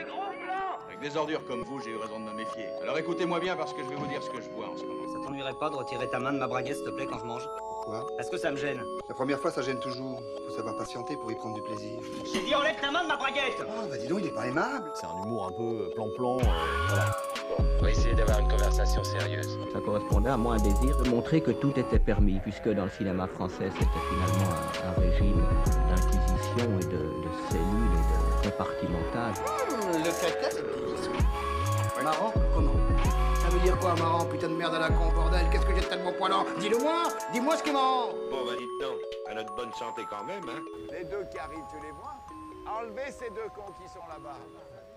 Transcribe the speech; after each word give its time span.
et 0.00 0.04
gros 0.04 0.30
plans 0.44 0.78
Avec 0.88 1.00
des 1.00 1.16
ordures 1.16 1.44
comme 1.46 1.62
vous, 1.62 1.80
j'ai 1.80 1.90
eu 1.90 1.96
raison 1.96 2.18
de 2.20 2.24
me 2.24 2.32
méfier. 2.32 2.66
Alors 2.82 2.98
écoutez-moi 2.98 3.40
bien 3.40 3.56
parce 3.56 3.72
que 3.72 3.82
je 3.82 3.88
vais 3.88 3.96
vous 3.96 4.06
dire 4.06 4.22
ce 4.22 4.30
que 4.30 4.40
je 4.40 4.48
vois 4.50 4.68
en 4.68 4.76
ce 4.76 4.84
moment. 4.84 5.12
Ça 5.12 5.18
t'ennuierait 5.24 5.54
pas 5.54 5.70
de 5.70 5.76
retirer 5.76 6.08
ta 6.08 6.18
main 6.18 6.32
de 6.32 6.38
ma 6.38 6.46
braguette, 6.46 6.76
s'il 6.76 6.84
te 6.86 6.90
plaît, 6.90 7.06
quand 7.06 7.18
je 7.18 7.24
mange? 7.24 7.48
Pourquoi 7.58 8.06
Parce 8.16 8.30
que 8.30 8.36
ça 8.36 8.50
me 8.50 8.56
gêne. 8.56 8.82
La 9.08 9.14
première 9.14 9.38
fois, 9.38 9.50
ça 9.50 9.62
gêne 9.62 9.78
toujours. 9.80 10.20
Faut 10.48 10.54
savoir 10.54 10.76
patienter 10.76 11.16
pour 11.16 11.30
y 11.30 11.34
prendre 11.36 11.54
du 11.54 11.62
plaisir. 11.62 11.98
J'ai 12.32 12.42
dit 12.42 12.54
enlève 12.54 12.80
ta 12.80 12.90
main 12.90 13.02
de 13.04 13.08
ma 13.08 13.16
braguette 13.16 13.56
Oh, 13.60 13.86
bah 13.88 13.96
dis 13.98 14.08
donc, 14.08 14.18
il 14.22 14.26
est 14.28 14.34
pas 14.34 14.46
aimable. 14.46 14.90
C'est 14.94 15.06
un 15.06 15.22
humour 15.24 15.46
un 15.46 15.52
peu 15.52 15.90
plan-plan. 15.94 16.38
euh, 16.38 16.42
voilà. 16.88 17.15
On 17.86 17.88
va 17.88 17.92
essayer 17.92 18.16
d'avoir 18.16 18.40
une 18.40 18.48
conversation 18.48 19.04
sérieuse. 19.04 19.60
Ça 19.72 19.78
correspondait 19.78 20.30
à 20.30 20.36
moi 20.36 20.54
un 20.54 20.58
désir 20.58 20.96
de 21.00 21.08
montrer 21.08 21.40
que 21.40 21.52
tout 21.52 21.72
était 21.78 22.00
permis, 22.00 22.40
puisque 22.40 22.68
dans 22.68 22.86
le 22.86 22.90
cinéma 22.90 23.28
français, 23.28 23.70
c'était 23.70 24.00
finalement 24.10 24.50
un, 24.50 24.88
un 24.88 25.00
régime 25.00 25.40
d'inquisition 25.88 26.80
et 26.80 26.84
de, 26.84 26.98
de 26.98 27.30
cellules 27.48 27.92
et 27.94 28.42
de 28.42 28.50
compartimentage. 28.50 29.36
le 30.02 30.20
caca, 30.20 30.50
c'est. 30.50 32.02
Marrant 32.02 32.32
Comment? 32.56 32.72
Ça 33.36 33.50
veut 33.50 33.60
dire 33.60 33.78
quoi, 33.78 33.94
marrant 33.94 34.24
Putain 34.24 34.48
de 34.48 34.56
merde 34.56 34.74
à 34.74 34.80
la 34.80 34.88
con, 34.88 35.12
bordel? 35.14 35.48
Qu'est-ce 35.52 35.66
que 35.66 35.74
j'ai 35.76 35.82
de 35.82 35.86
tellement 35.86 36.12
poilant? 36.12 36.44
Dis-le-moi 36.58 37.04
Dis-moi 37.32 37.56
ce 37.56 37.62
qui 37.62 37.70
est 37.70 37.72
marrant 37.72 38.08
Bon, 38.32 38.44
bah 38.46 38.54
dites 38.58 38.80
donc, 38.80 38.98
à 39.30 39.34
notre 39.34 39.54
bonne 39.54 39.72
santé 39.74 40.02
quand 40.10 40.24
même, 40.24 40.42
hein. 40.48 40.60
Les 40.90 41.04
deux 41.04 41.24
qui 41.30 41.38
arrivent, 41.38 41.70
tu 41.70 41.80
les 41.86 41.92
vois? 41.92 42.16
Enlevez 42.66 43.12
ces 43.12 43.30
deux 43.30 43.46
cons 43.54 43.70
qui 43.80 43.88
sont 43.88 44.04
là-bas. 44.08 44.38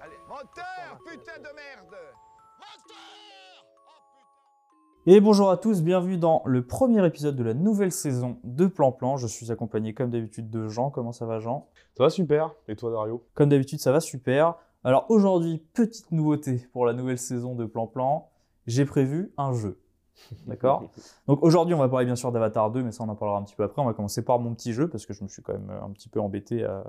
Allez, 0.01 0.17
moteur, 0.27 0.97
putain 1.05 1.37
de 1.37 1.53
merde 1.55 1.95
Et 5.05 5.21
bonjour 5.21 5.49
à 5.49 5.57
tous, 5.57 5.81
bienvenue 5.81 6.17
dans 6.17 6.43
le 6.45 6.61
premier 6.61 7.03
épisode 7.03 7.35
de 7.35 7.43
la 7.43 7.55
nouvelle 7.55 7.91
saison 7.91 8.37
de 8.43 8.67
Plan 8.67 8.91
Plan. 8.91 9.17
Je 9.17 9.25
suis 9.25 9.51
accompagné 9.51 9.93
comme 9.95 10.11
d'habitude 10.11 10.51
de 10.51 10.67
Jean. 10.67 10.91
Comment 10.91 11.13
ça 11.13 11.25
va 11.25 11.39
Jean? 11.39 11.67
Ça 11.97 12.03
va 12.03 12.09
super. 12.11 12.53
Et 12.67 12.75
toi, 12.75 12.91
Dario? 12.91 13.25
Comme 13.33 13.49
d'habitude, 13.49 13.79
ça 13.79 13.91
va 13.91 14.01
super. 14.01 14.55
Alors 14.83 15.05
aujourd'hui, 15.09 15.63
petite 15.73 16.11
nouveauté 16.11 16.67
pour 16.73 16.85
la 16.85 16.93
nouvelle 16.93 17.17
saison 17.17 17.55
de 17.55 17.65
Plan 17.65 17.87
Plan, 17.87 18.29
j'ai 18.67 18.85
prévu 18.85 19.31
un 19.37 19.51
jeu. 19.51 19.79
D'accord? 20.45 20.83
Donc 21.27 21.41
aujourd'hui, 21.41 21.73
on 21.73 21.79
va 21.79 21.89
parler 21.89 22.05
bien 22.05 22.15
sûr 22.15 22.31
d'Avatar 22.31 22.69
2, 22.69 22.83
mais 22.83 22.91
ça 22.91 23.03
on 23.03 23.09
en 23.09 23.15
parlera 23.15 23.39
un 23.39 23.43
petit 23.43 23.55
peu 23.55 23.63
après. 23.63 23.81
On 23.81 23.85
va 23.85 23.93
commencer 23.93 24.23
par 24.23 24.37
mon 24.37 24.53
petit 24.53 24.73
jeu, 24.73 24.87
parce 24.89 25.07
que 25.07 25.13
je 25.13 25.23
me 25.23 25.27
suis 25.27 25.41
quand 25.41 25.53
même 25.53 25.71
un 25.71 25.89
petit 25.89 26.09
peu 26.09 26.19
embêté 26.19 26.65
à, 26.65 26.83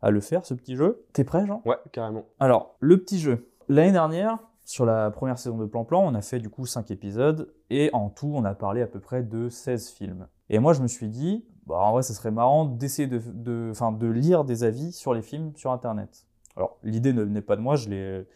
à 0.00 0.10
le 0.10 0.20
faire, 0.20 0.44
ce 0.44 0.54
petit 0.54 0.74
jeu. 0.74 1.04
T'es 1.12 1.22
prêt 1.22 1.46
Jean? 1.46 1.62
Ouais, 1.64 1.76
carrément. 1.92 2.24
Alors, 2.40 2.74
le 2.80 2.98
petit 2.98 3.20
jeu. 3.20 3.46
L'année 3.68 3.92
dernière, 3.92 4.38
sur 4.64 4.86
la 4.86 5.10
première 5.10 5.38
saison 5.38 5.58
de 5.58 5.66
Plan 5.66 5.84
Plan, 5.84 6.02
on 6.04 6.14
a 6.14 6.22
fait 6.22 6.38
du 6.38 6.48
coup 6.48 6.66
5 6.66 6.90
épisodes 6.90 7.52
et 7.70 7.90
en 7.92 8.10
tout, 8.10 8.32
on 8.34 8.44
a 8.44 8.54
parlé 8.54 8.82
à 8.82 8.86
peu 8.86 9.00
près 9.00 9.22
de 9.22 9.48
16 9.48 9.90
films. 9.90 10.28
Et 10.50 10.58
moi, 10.58 10.72
je 10.72 10.82
me 10.82 10.86
suis 10.86 11.08
dit, 11.08 11.44
bah, 11.66 11.76
en 11.78 11.92
vrai, 11.92 12.02
ce 12.02 12.12
serait 12.12 12.30
marrant 12.30 12.64
d'essayer 12.64 13.08
de, 13.08 13.20
de 13.32 14.06
lire 14.08 14.44
des 14.44 14.64
avis 14.64 14.92
sur 14.92 15.14
les 15.14 15.22
films 15.22 15.52
sur 15.56 15.72
Internet. 15.72 16.26
Alors, 16.56 16.78
l'idée 16.82 17.12
ne 17.12 17.22
venait 17.22 17.42
pas 17.42 17.56
de 17.56 17.62
moi, 17.62 17.76
je 17.76 17.88
l'ai, 17.88 18.26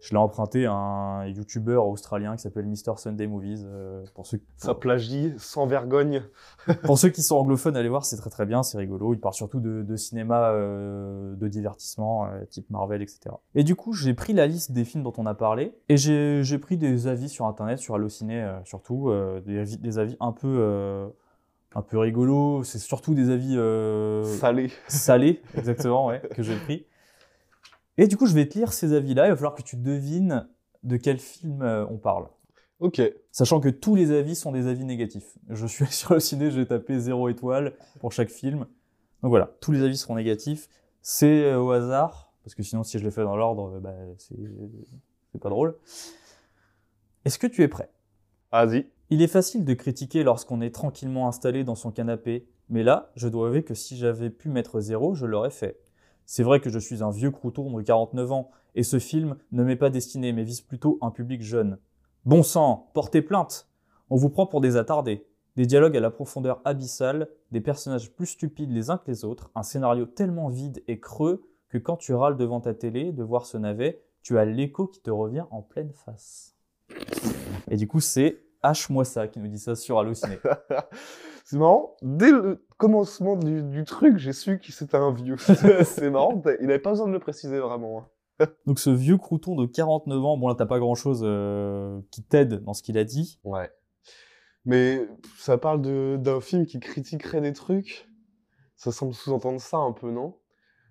je 0.00 0.10
l'ai 0.10 0.16
emprunté 0.16 0.66
à 0.66 0.72
un 0.72 1.26
YouTuber 1.26 1.76
australien 1.76 2.36
qui 2.36 2.42
s'appelle 2.42 2.66
Mr. 2.66 2.96
Sunday 2.96 3.26
Movies. 3.26 3.64
euh, 3.66 4.04
pour, 4.14 4.26
ceux, 4.26 4.40
Ça 4.56 4.74
plagie 4.74 5.34
sans 5.38 5.66
vergogne. 5.66 6.22
pour 6.84 6.98
ceux 6.98 7.08
qui 7.08 7.22
sont 7.22 7.36
anglophones, 7.36 7.76
allez 7.76 7.88
voir, 7.88 8.04
c'est 8.04 8.16
très 8.16 8.30
très 8.30 8.46
bien, 8.46 8.62
c'est 8.62 8.78
rigolo. 8.78 9.12
Il 9.14 9.20
parle 9.20 9.34
surtout 9.34 9.60
de, 9.60 9.82
de 9.82 9.96
cinéma, 9.96 10.50
euh, 10.50 11.34
de 11.34 11.48
divertissement, 11.48 12.26
euh, 12.26 12.44
type 12.48 12.70
Marvel, 12.70 13.02
etc. 13.02 13.34
Et 13.54 13.64
du 13.64 13.74
coup, 13.74 13.92
j'ai 13.92 14.14
pris 14.14 14.32
la 14.32 14.46
liste 14.46 14.72
des 14.72 14.84
films 14.84 15.02
dont 15.02 15.14
on 15.18 15.26
a 15.26 15.34
parlé 15.34 15.74
et 15.88 15.96
j'ai 15.96 16.58
pris 16.58 16.76
des 16.76 17.06
avis 17.06 17.28
sur 17.28 17.46
Internet, 17.46 17.78
sur 17.78 17.94
Allociné 17.94 18.42
euh, 18.42 18.58
surtout, 18.64 19.12
des, 19.44 19.58
avis, 19.58 19.78
des 19.78 19.98
avis 19.98 20.16
un 20.20 20.32
peu, 20.32 21.10
un 21.74 21.82
peu 21.82 21.98
rigolos. 21.98 22.62
C'est 22.64 22.78
surtout 22.78 23.14
des 23.14 23.30
avis 23.30 23.56
euh, 23.56 24.24
Salé. 24.24 24.70
salés, 24.86 25.42
exactement, 25.56 26.06
ouais, 26.06 26.22
que 26.34 26.42
j'ai 26.42 26.56
pris. 26.56 26.86
Et 27.98 28.06
du 28.06 28.16
coup, 28.16 28.26
je 28.26 28.34
vais 28.34 28.48
te 28.48 28.56
lire 28.56 28.72
ces 28.72 28.94
avis-là. 28.94 29.26
Il 29.26 29.30
va 29.30 29.36
falloir 29.36 29.54
que 29.54 29.62
tu 29.62 29.76
devines 29.76 30.48
de 30.84 30.96
quel 30.96 31.18
film 31.18 31.62
euh, 31.62 31.84
on 31.90 31.98
parle. 31.98 32.28
Ok. 32.78 33.02
Sachant 33.32 33.60
que 33.60 33.68
tous 33.68 33.96
les 33.96 34.12
avis 34.12 34.36
sont 34.36 34.52
des 34.52 34.68
avis 34.68 34.84
négatifs. 34.84 35.36
Je 35.48 35.66
suis 35.66 35.86
sur 35.90 36.14
le 36.14 36.20
ciné, 36.20 36.50
j'ai 36.50 36.64
tapé 36.64 36.98
0 36.98 37.28
étoile 37.28 37.74
pour 38.00 38.12
chaque 38.12 38.30
film. 38.30 38.66
Donc 39.22 39.30
voilà, 39.30 39.50
tous 39.60 39.72
les 39.72 39.82
avis 39.82 39.96
seront 39.96 40.14
négatifs. 40.14 40.68
C'est 41.02 41.44
euh, 41.44 41.60
au 41.60 41.72
hasard, 41.72 42.32
parce 42.44 42.54
que 42.54 42.62
sinon, 42.62 42.84
si 42.84 42.98
je 42.98 43.04
les 43.04 43.10
fais 43.10 43.24
dans 43.24 43.36
l'ordre, 43.36 43.76
euh, 43.76 43.80
bah, 43.80 43.94
c'est 44.16 44.36
c'est 45.32 45.40
pas 45.40 45.50
drôle. 45.50 45.76
Est-ce 47.24 47.38
que 47.38 47.46
tu 47.46 47.62
es 47.62 47.68
prêt? 47.68 47.90
Vas-y. 48.52 48.86
Il 49.10 49.22
est 49.22 49.28
facile 49.28 49.64
de 49.64 49.74
critiquer 49.74 50.22
lorsqu'on 50.22 50.60
est 50.60 50.74
tranquillement 50.74 51.28
installé 51.28 51.64
dans 51.64 51.74
son 51.74 51.90
canapé, 51.90 52.46
mais 52.68 52.82
là, 52.82 53.10
je 53.16 53.28
dois 53.28 53.48
avouer 53.48 53.64
que 53.64 53.74
si 53.74 53.96
j'avais 53.96 54.30
pu 54.30 54.48
mettre 54.48 54.80
zéro, 54.80 55.14
je 55.14 55.26
l'aurais 55.26 55.50
fait. 55.50 55.80
C'est 56.30 56.42
vrai 56.42 56.60
que 56.60 56.68
je 56.68 56.78
suis 56.78 57.02
un 57.02 57.10
vieux 57.10 57.30
crouton 57.30 57.74
de 57.74 57.80
49 57.80 58.32
ans, 58.32 58.50
et 58.74 58.82
ce 58.82 58.98
film 58.98 59.38
ne 59.50 59.64
m'est 59.64 59.76
pas 59.76 59.88
destiné, 59.88 60.34
mais 60.34 60.44
vise 60.44 60.60
plutôt 60.60 60.98
un 61.00 61.10
public 61.10 61.40
jeune. 61.40 61.78
Bon 62.26 62.42
sang, 62.42 62.90
portez 62.92 63.22
plainte 63.22 63.66
On 64.10 64.16
vous 64.16 64.28
prend 64.28 64.46
pour 64.46 64.60
des 64.60 64.76
attardés. 64.76 65.26
Des 65.56 65.64
dialogues 65.64 65.96
à 65.96 66.00
la 66.00 66.10
profondeur 66.10 66.60
abyssale, 66.66 67.30
des 67.50 67.62
personnages 67.62 68.12
plus 68.12 68.26
stupides 68.26 68.70
les 68.70 68.90
uns 68.90 68.98
que 68.98 69.10
les 69.10 69.24
autres, 69.24 69.50
un 69.54 69.62
scénario 69.62 70.04
tellement 70.04 70.48
vide 70.48 70.84
et 70.86 71.00
creux 71.00 71.48
que 71.70 71.78
quand 71.78 71.96
tu 71.96 72.12
râles 72.12 72.36
devant 72.36 72.60
ta 72.60 72.74
télé 72.74 73.10
de 73.10 73.22
voir 73.22 73.46
ce 73.46 73.56
navet, 73.56 74.02
tu 74.20 74.38
as 74.38 74.44
l'écho 74.44 74.86
qui 74.86 75.00
te 75.00 75.10
revient 75.10 75.46
en 75.50 75.62
pleine 75.62 75.94
face. 75.94 76.54
Et 77.70 77.78
du 77.78 77.88
coup, 77.88 78.00
c'est 78.00 78.42
H-moi 78.62 79.06
ça 79.06 79.28
qui 79.28 79.40
nous 79.40 79.48
dit 79.48 79.58
ça 79.58 79.74
sur 79.74 79.98
Allociné. 79.98 80.38
C'est 81.50 81.56
marrant. 81.56 81.96
Dès 82.02 82.30
le 82.30 82.62
commencement 82.76 83.34
du, 83.34 83.62
du 83.62 83.84
truc, 83.86 84.18
j'ai 84.18 84.34
su 84.34 84.58
que 84.58 84.70
c'était 84.70 84.98
un 84.98 85.12
vieux. 85.14 85.36
c'est 85.84 86.10
marrant. 86.10 86.42
Il 86.60 86.66
n'avait 86.66 86.78
pas 86.78 86.90
besoin 86.90 87.06
de 87.06 87.12
le 87.12 87.20
préciser 87.20 87.58
vraiment. 87.58 88.06
hein. 88.40 88.46
Donc 88.66 88.78
ce 88.78 88.90
vieux 88.90 89.16
crouton 89.16 89.56
de 89.56 89.64
49 89.64 90.22
ans, 90.26 90.36
bon 90.36 90.48
là 90.48 90.54
t'as 90.54 90.66
pas 90.66 90.78
grand 90.78 90.94
chose 90.94 91.20
qui 92.10 92.22
t'aide 92.22 92.62
dans 92.64 92.74
ce 92.74 92.82
qu'il 92.82 92.98
a 92.98 93.04
dit. 93.04 93.40
Ouais. 93.44 93.72
Mais 94.66 95.08
ça 95.38 95.56
parle 95.56 95.80
de- 95.80 96.18
d'un 96.20 96.42
film 96.42 96.66
qui 96.66 96.80
critiquerait 96.80 97.40
des 97.40 97.54
trucs. 97.54 98.10
Ça 98.76 98.92
semble 98.92 99.14
sous-entendre 99.14 99.58
ça 99.58 99.78
un 99.78 99.92
peu, 99.92 100.10
non? 100.10 100.36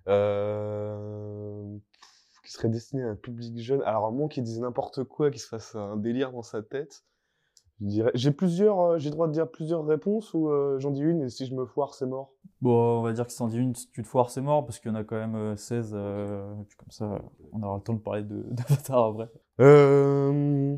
Euh... 0.07 1.78
Qui 2.44 2.51
serait 2.51 2.69
destiné 2.69 3.03
à 3.03 3.09
un 3.09 3.16
public 3.16 3.59
jeune. 3.59 3.84
Alors, 3.84 4.07
à 4.07 4.12
moins 4.12 4.28
qu'il 4.28 4.41
dise 4.41 4.59
n'importe 4.59 5.03
quoi, 5.03 5.29
qu'il 5.29 5.40
se 5.40 5.47
fasse 5.47 5.75
un 5.75 5.97
délire 5.97 6.31
dans 6.31 6.41
sa 6.41 6.63
tête. 6.63 7.03
J'ai 8.15 8.31
plusieurs, 8.31 8.79
euh, 8.79 8.97
j'ai 8.97 9.09
le 9.09 9.13
droit 9.13 9.27
de 9.27 9.33
dire 9.33 9.47
plusieurs 9.49 9.85
réponses 9.85 10.33
ou 10.33 10.49
euh, 10.49 10.79
j'en 10.79 10.89
dis 10.91 11.01
une 11.01 11.21
et 11.21 11.29
si 11.29 11.45
je 11.45 11.53
me 11.53 11.65
foire, 11.65 11.93
c'est 11.93 12.07
mort? 12.07 12.33
Bon, 12.59 12.99
on 12.99 13.01
va 13.03 13.13
dire 13.13 13.25
que 13.25 13.31
si 13.31 13.38
t'en 13.38 13.47
dis 13.47 13.57
une, 13.57 13.75
si 13.75 13.88
tu 13.91 14.01
te 14.01 14.07
foires, 14.07 14.31
c'est 14.31 14.41
mort, 14.41 14.65
parce 14.65 14.79
qu'il 14.79 14.89
y 14.89 14.93
en 14.93 14.95
a 14.97 15.03
quand 15.03 15.15
même 15.15 15.35
euh, 15.35 15.55
16, 15.55 15.91
euh, 15.93 16.59
et 16.59 16.63
puis 16.63 16.75
comme 16.77 16.89
ça, 16.89 17.19
on 17.53 17.61
aura 17.61 17.75
le 17.75 17.83
temps 17.83 17.93
de 17.93 17.99
parler 17.99 18.23
de- 18.23 18.45
d'Avatar 18.51 19.05
après. 19.05 19.29
Euh... 19.59 20.75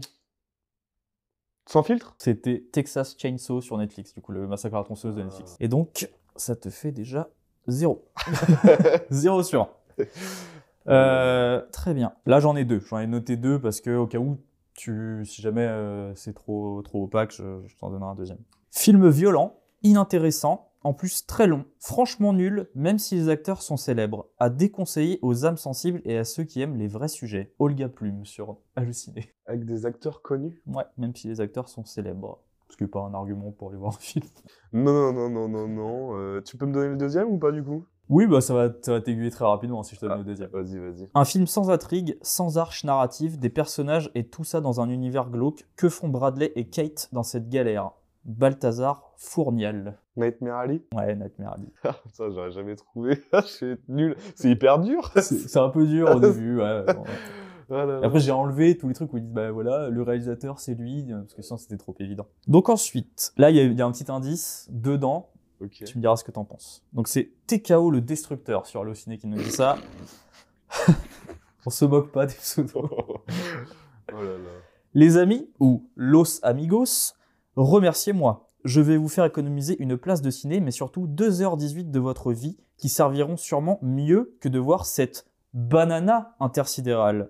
Sans 1.69 1.83
filtre? 1.83 2.15
C'était 2.17 2.65
Texas 2.71 3.15
Chainsaw 3.17 3.61
sur 3.61 3.77
Netflix, 3.77 4.13
du 4.13 4.21
coup, 4.21 4.31
le 4.33 4.47
massacre 4.47 4.75
à 4.75 4.79
la 4.79 4.83
tronçonneuse 4.83 5.15
de 5.15 5.23
Netflix. 5.23 5.55
Et 5.59 5.67
donc, 5.67 6.09
ça 6.35 6.55
te 6.55 6.69
fait 6.69 6.91
déjà 6.91 7.29
zéro. 7.67 8.03
Zéro 9.09 9.43
sur 9.43 9.61
un. 9.61 9.69
Euh, 10.88 11.61
très 11.71 11.93
bien. 11.93 12.13
Là, 12.25 12.39
j'en 12.39 12.55
ai 12.55 12.65
deux. 12.65 12.79
J'en 12.79 12.97
ai 12.99 13.07
noté 13.07 13.38
deux 13.38 13.59
parce 13.59 13.79
que, 13.81 13.95
au 13.95 14.07
cas 14.07 14.17
où, 14.17 14.39
tu, 14.79 15.25
si 15.25 15.41
jamais 15.41 15.66
euh, 15.67 16.16
c'est 16.16 16.34
trop, 16.34 16.81
trop 16.81 17.03
opaque, 17.03 17.31
je, 17.31 17.62
je 17.67 17.78
t'en 17.78 17.90
donnerai 17.90 18.12
un 18.12 18.16
deuxième. 18.16 18.40
Film 18.72 19.09
violent, 19.09 19.59
inintéressant, 19.84 20.72
en 20.84 20.94
plus 20.94 21.25
très 21.25 21.47
long, 21.47 21.66
franchement 21.79 22.31
nul, 22.31 22.69
même 22.73 23.00
si 23.00 23.16
les 23.16 23.28
acteurs 23.28 23.62
sont 23.62 23.75
célèbres, 23.75 24.29
à 24.39 24.50
déconseiller 24.50 25.19
aux 25.22 25.45
âmes 25.45 25.57
sensibles 25.57 26.01
et 26.06 26.18
à 26.18 26.23
ceux 26.23 26.45
qui 26.45 26.62
aiment 26.62 26.78
les 26.78 26.88
vrais 26.88 27.09
sujets. 27.09 27.53
Olga 27.59 27.89
Plume 27.89 28.25
sur 28.25 28.57
Halluciné. 28.78 29.34
Avec 29.45 29.66
des 29.66 29.85
acteurs 29.85 30.22
connus? 30.22 30.62
Ouais, 30.66 30.85
même 30.97 31.13
si 31.13 31.28
les 31.28 31.41
acteurs 31.41 31.68
sont 31.68 31.84
célèbres. 31.84 32.39
Ce 32.69 32.78
qui 32.78 32.84
n'est 32.84 32.89
pas 32.89 33.01
un 33.01 33.13
argument 33.13 33.51
pour 33.51 33.69
aller 33.69 33.78
voir 33.78 33.95
un 33.95 34.00
film. 34.00 34.25
Non, 34.72 35.12
non, 35.12 35.12
non, 35.12 35.29
non, 35.29 35.50
non, 35.50 35.68
non. 35.68 36.18
Euh, 36.18 36.41
tu 36.41 36.56
peux 36.56 36.66
me 36.66 36.72
donner 36.72 36.89
le 36.89 36.98
deuxième 36.98 37.27
ou 37.27 37.38
pas 37.38 37.51
du 37.51 37.63
coup? 37.63 37.86
Oui, 38.09 38.25
bah 38.27 38.41
ça 38.41 38.53
va, 38.56 38.69
ça 38.81 38.94
va 38.94 39.01
t'aiguiller 39.01 39.29
très 39.29 39.45
rapidement 39.45 39.83
si 39.83 39.95
je 39.95 40.00
te 40.01 40.06
donne 40.06 40.15
Ah, 40.15 40.17
le 40.17 40.23
deuxième. 40.23 40.50
Vas-y, 40.51 40.77
vas-y. 40.79 41.09
Un 41.13 41.25
film 41.25 41.45
sans 41.45 41.69
intrigue, 41.69 42.17
sans 42.23 42.57
arche 42.57 42.83
narrative, 42.83 43.38
des 43.39 43.50
personnages 43.50 44.09
et 44.15 44.25
tout 44.27 44.44
ça 44.44 44.61
dans 44.61 44.81
un 44.81 44.89
univers 44.89 45.29
glauque. 45.29 45.67
Que 45.75 45.89
font 45.89 46.07
Bradley 46.09 46.51
et 46.56 46.67
Kate 46.67 47.09
dans 47.11 47.23
cette 47.23 47.50
galère? 47.50 47.91
Balthazar 48.25 49.11
Fournial. 49.17 49.97
Nightmare 50.17 50.57
Alley? 50.57 50.81
Ouais, 50.95 51.15
Nightmare 51.15 51.53
Alley. 51.53 51.67
Ah, 51.83 51.95
ça, 52.11 52.29
j'aurais 52.29 52.51
jamais 52.51 52.75
trouvé. 52.75 53.21
Je 53.33 53.39
suis 53.47 53.75
nul. 53.88 54.15
C'est 54.35 54.50
hyper 54.50 54.79
dur. 54.79 55.12
C'est 55.21 55.57
un 55.57 55.69
peu 55.69 55.85
dur 55.85 56.09
au 56.15 56.19
début. 56.19 56.57
ouais, 56.59 56.83
bon, 56.94 57.01
ouais. 57.01 57.07
Ah. 57.71 58.00
Après, 58.03 58.19
j'ai 58.19 58.31
enlevé 58.31 58.75
tous 58.77 58.88
les 58.88 58.95
trucs 58.95 59.13
où 59.13 59.17
ils 59.17 59.23
disent, 59.23 59.31
bah 59.31 59.51
voilà, 59.51 59.89
le 59.89 60.01
réalisateur 60.01 60.59
c'est 60.59 60.73
lui, 60.73 61.05
parce 61.12 61.35
que 61.35 61.44
sinon 61.44 61.57
c'était 61.57 61.77
trop 61.77 61.94
évident. 62.00 62.25
Donc 62.47 62.67
ensuite, 62.67 63.31
là 63.38 63.51
il 63.51 63.57
y, 63.57 63.59
a- 63.59 63.63
il 63.63 63.77
y 63.77 63.81
a 63.83 63.85
un 63.85 63.91
petit 63.91 64.12
indice 64.12 64.67
dedans, 64.71 65.29
Tu 65.67 65.97
me 65.97 66.01
diras 66.01 66.15
ce 66.15 66.23
que 66.23 66.31
t'en 66.31 66.45
penses. 66.45 66.83
Donc 66.94 67.07
c'est 67.07 67.31
TKO 67.47 67.91
le 67.91 68.01
Destructeur 68.01 68.65
sur 68.65 68.81
Allociné 68.81 69.17
qui 69.17 69.27
nous 69.27 69.38
dit 69.38 69.51
ça. 69.51 69.77
On 71.65 71.69
se 71.69 71.85
moque 71.85 72.11
pas 72.11 72.25
des 72.25 72.35
pseudos. 72.35 72.89
oh 72.91 74.23
là 74.23 74.38
là. 74.38 74.50
Les 74.94 75.17
amis, 75.17 75.50
ou 75.59 75.88
Los 75.95 76.44
Amigos, 76.44 77.13
remerciez-moi. 77.56 78.47
Je 78.63 78.81
vais 78.81 78.97
vous 78.97 79.07
faire 79.07 79.25
économiser 79.25 79.77
une 79.79 79.97
place 79.97 80.21
de 80.21 80.31
ciné, 80.31 80.59
mais 80.59 80.71
surtout 80.71 81.07
2h18 81.07 81.91
de 81.91 82.00
votre 82.00 82.33
vie 82.33 82.57
qui 82.77 82.89
serviront 82.89 83.38
sûrement 83.38 83.79
mieux 83.81 84.35
que 84.41 84.50
de 84.50 84.59
voir 84.59 84.85
cette 84.85 85.27
Banana 85.53 86.35
intersidéral. 86.39 87.29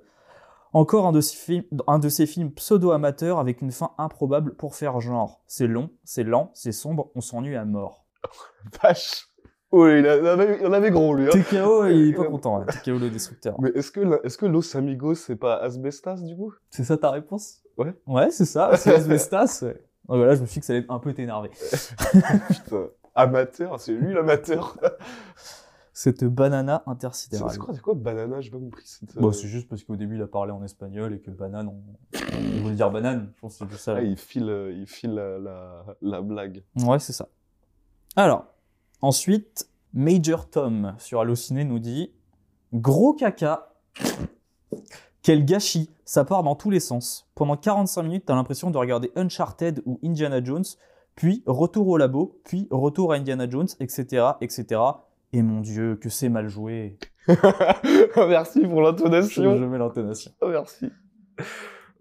Encore 0.71 1.07
un 1.07 1.11
de, 1.11 1.21
ces 1.21 1.35
films, 1.35 1.63
un 1.87 1.99
de 1.99 2.09
ces 2.09 2.27
films 2.27 2.51
pseudo-amateurs 2.51 3.39
avec 3.39 3.61
une 3.61 3.71
fin 3.71 3.91
improbable 3.97 4.55
pour 4.55 4.75
faire 4.75 4.99
genre. 4.99 5.41
C'est 5.47 5.67
long, 5.67 5.89
c'est 6.03 6.23
lent, 6.23 6.51
c'est 6.53 6.71
sombre, 6.71 7.09
on 7.15 7.21
s'ennuie 7.21 7.55
à 7.55 7.65
mort. 7.65 8.05
Vache. 8.81 9.25
Oui, 9.71 10.00
il, 10.00 10.07
en 10.07 10.25
avait, 10.25 10.63
avait 10.63 10.89
gros, 10.92 11.13
lui. 11.13 11.27
hein. 11.27 11.30
TKO, 11.31 11.86
il 11.86 12.10
est 12.10 12.13
pas 12.13 12.25
content, 12.25 12.60
hein, 12.62 12.66
TKO 12.66 12.98
le 12.98 13.10
destructeur. 13.12 13.60
Mais 13.62 13.69
est-ce 13.75 13.92
que, 13.92 14.25
est-ce 14.25 14.36
que 14.38 14.48
Los 14.48 14.75
Amigos, 14.75 15.13
c'est 15.16 15.36
pas 15.36 15.57
Asbestas, 15.57 16.21
du 16.21 16.36
coup? 16.36 16.54
C'est 16.71 16.83
ça 16.83 16.98
ta 16.98 17.12
réponse? 17.12 17.62
Ouais. 17.77 17.94
Ouais, 18.07 18.31
c'est 18.31 18.45
ça, 18.45 18.75
c'est 18.77 18.95
Asbestas. 18.95 19.60
ouais. 19.62 19.74
Donc 20.07 20.18
voilà, 20.18 20.33
je 20.33 20.42
me 20.42 20.48
suis 20.48 20.56
dit 20.56 20.60
que 20.62 20.66
ça 20.66 20.74
allait 20.74 20.86
un 20.89 20.98
peu 20.98 21.13
t'énerver. 21.13 21.51
Putain. 22.48 22.88
Amateur, 23.13 23.80
c'est 23.80 23.92
lui 23.94 24.12
l'amateur. 24.13 24.75
Cette 25.94 26.24
banana 26.24 26.81
intersidérale. 26.88 27.51
c'est 27.51 27.57
quoi, 27.60 27.74
c'est 27.74 27.81
quoi 27.81 27.94
banana? 27.94 28.39
J'ai 28.42 28.50
pas 28.51 28.57
compris. 28.57 28.83
cette, 28.86 29.16
euh, 29.18 29.19
Bon, 29.19 29.31
c'est 29.31 29.48
juste 29.50 29.68
parce 29.68 29.83
qu'au 29.83 29.98
début, 29.98 30.16
il 30.16 30.21
a 30.21 30.27
parlé 30.27 30.51
en 30.51 30.63
espagnol 30.63 31.13
et 31.13 31.19
que 31.19 31.30
banane, 31.30 31.68
on... 31.68 32.62
voulait 32.62 32.75
dire 32.75 32.89
banane. 32.89 33.31
Je 33.36 33.42
pense 33.42 33.57
que 33.60 33.66
c'est 33.71 33.77
ça. 33.77 33.95
Ah, 33.98 34.01
il 34.01 34.16
file, 34.18 34.50
euh, 34.50 34.71
il 34.71 34.88
file 34.88 35.13
la, 35.13 35.38
la, 35.38 35.86
la 36.01 36.21
blague. 36.21 36.63
Ouais, 36.77 37.00
c'est 37.00 37.12
ça. 37.13 37.27
Alors, 38.15 38.45
ensuite, 39.01 39.69
Major 39.94 40.50
Tom 40.50 40.95
sur 40.97 41.21
Allociné 41.21 41.63
nous 41.63 41.79
dit 41.79 42.11
Gros 42.73 43.13
caca. 43.13 43.73
Quel 45.21 45.45
gâchis. 45.45 45.89
Ça 46.06 46.25
part 46.25 46.44
dans 46.44 46.56
tous 46.56 46.69
les 46.71 46.79
sens. 46.79 47.29
Pendant 47.35 47.56
45 47.56 48.03
minutes, 48.03 48.23
t'as 48.25 48.35
l'impression 48.35 48.71
de 48.71 48.77
regarder 48.77 49.11
Uncharted 49.15 49.81
ou 49.85 50.00
Indiana 50.03 50.44
Jones, 50.44 50.63
puis 51.15 51.44
retour 51.45 51.88
au 51.88 51.97
labo, 51.97 52.39
puis 52.45 52.67
retour 52.71 53.13
à 53.13 53.15
Indiana 53.17 53.47
Jones, 53.47 53.67
etc., 53.79 54.25
etc. 54.41 54.81
Et 55.33 55.44
mon 55.44 55.61
dieu, 55.61 55.97
que 55.97 56.09
c'est 56.09 56.29
mal 56.29 56.47
joué. 56.47 56.97
Merci 58.17 58.61
pour 58.61 58.79
Je 58.79 58.85
l'intonation. 58.88 59.59
mets 59.69 59.77
l'intonation. 59.77 60.31
Oh, 60.41 60.47
merci. 60.50 60.89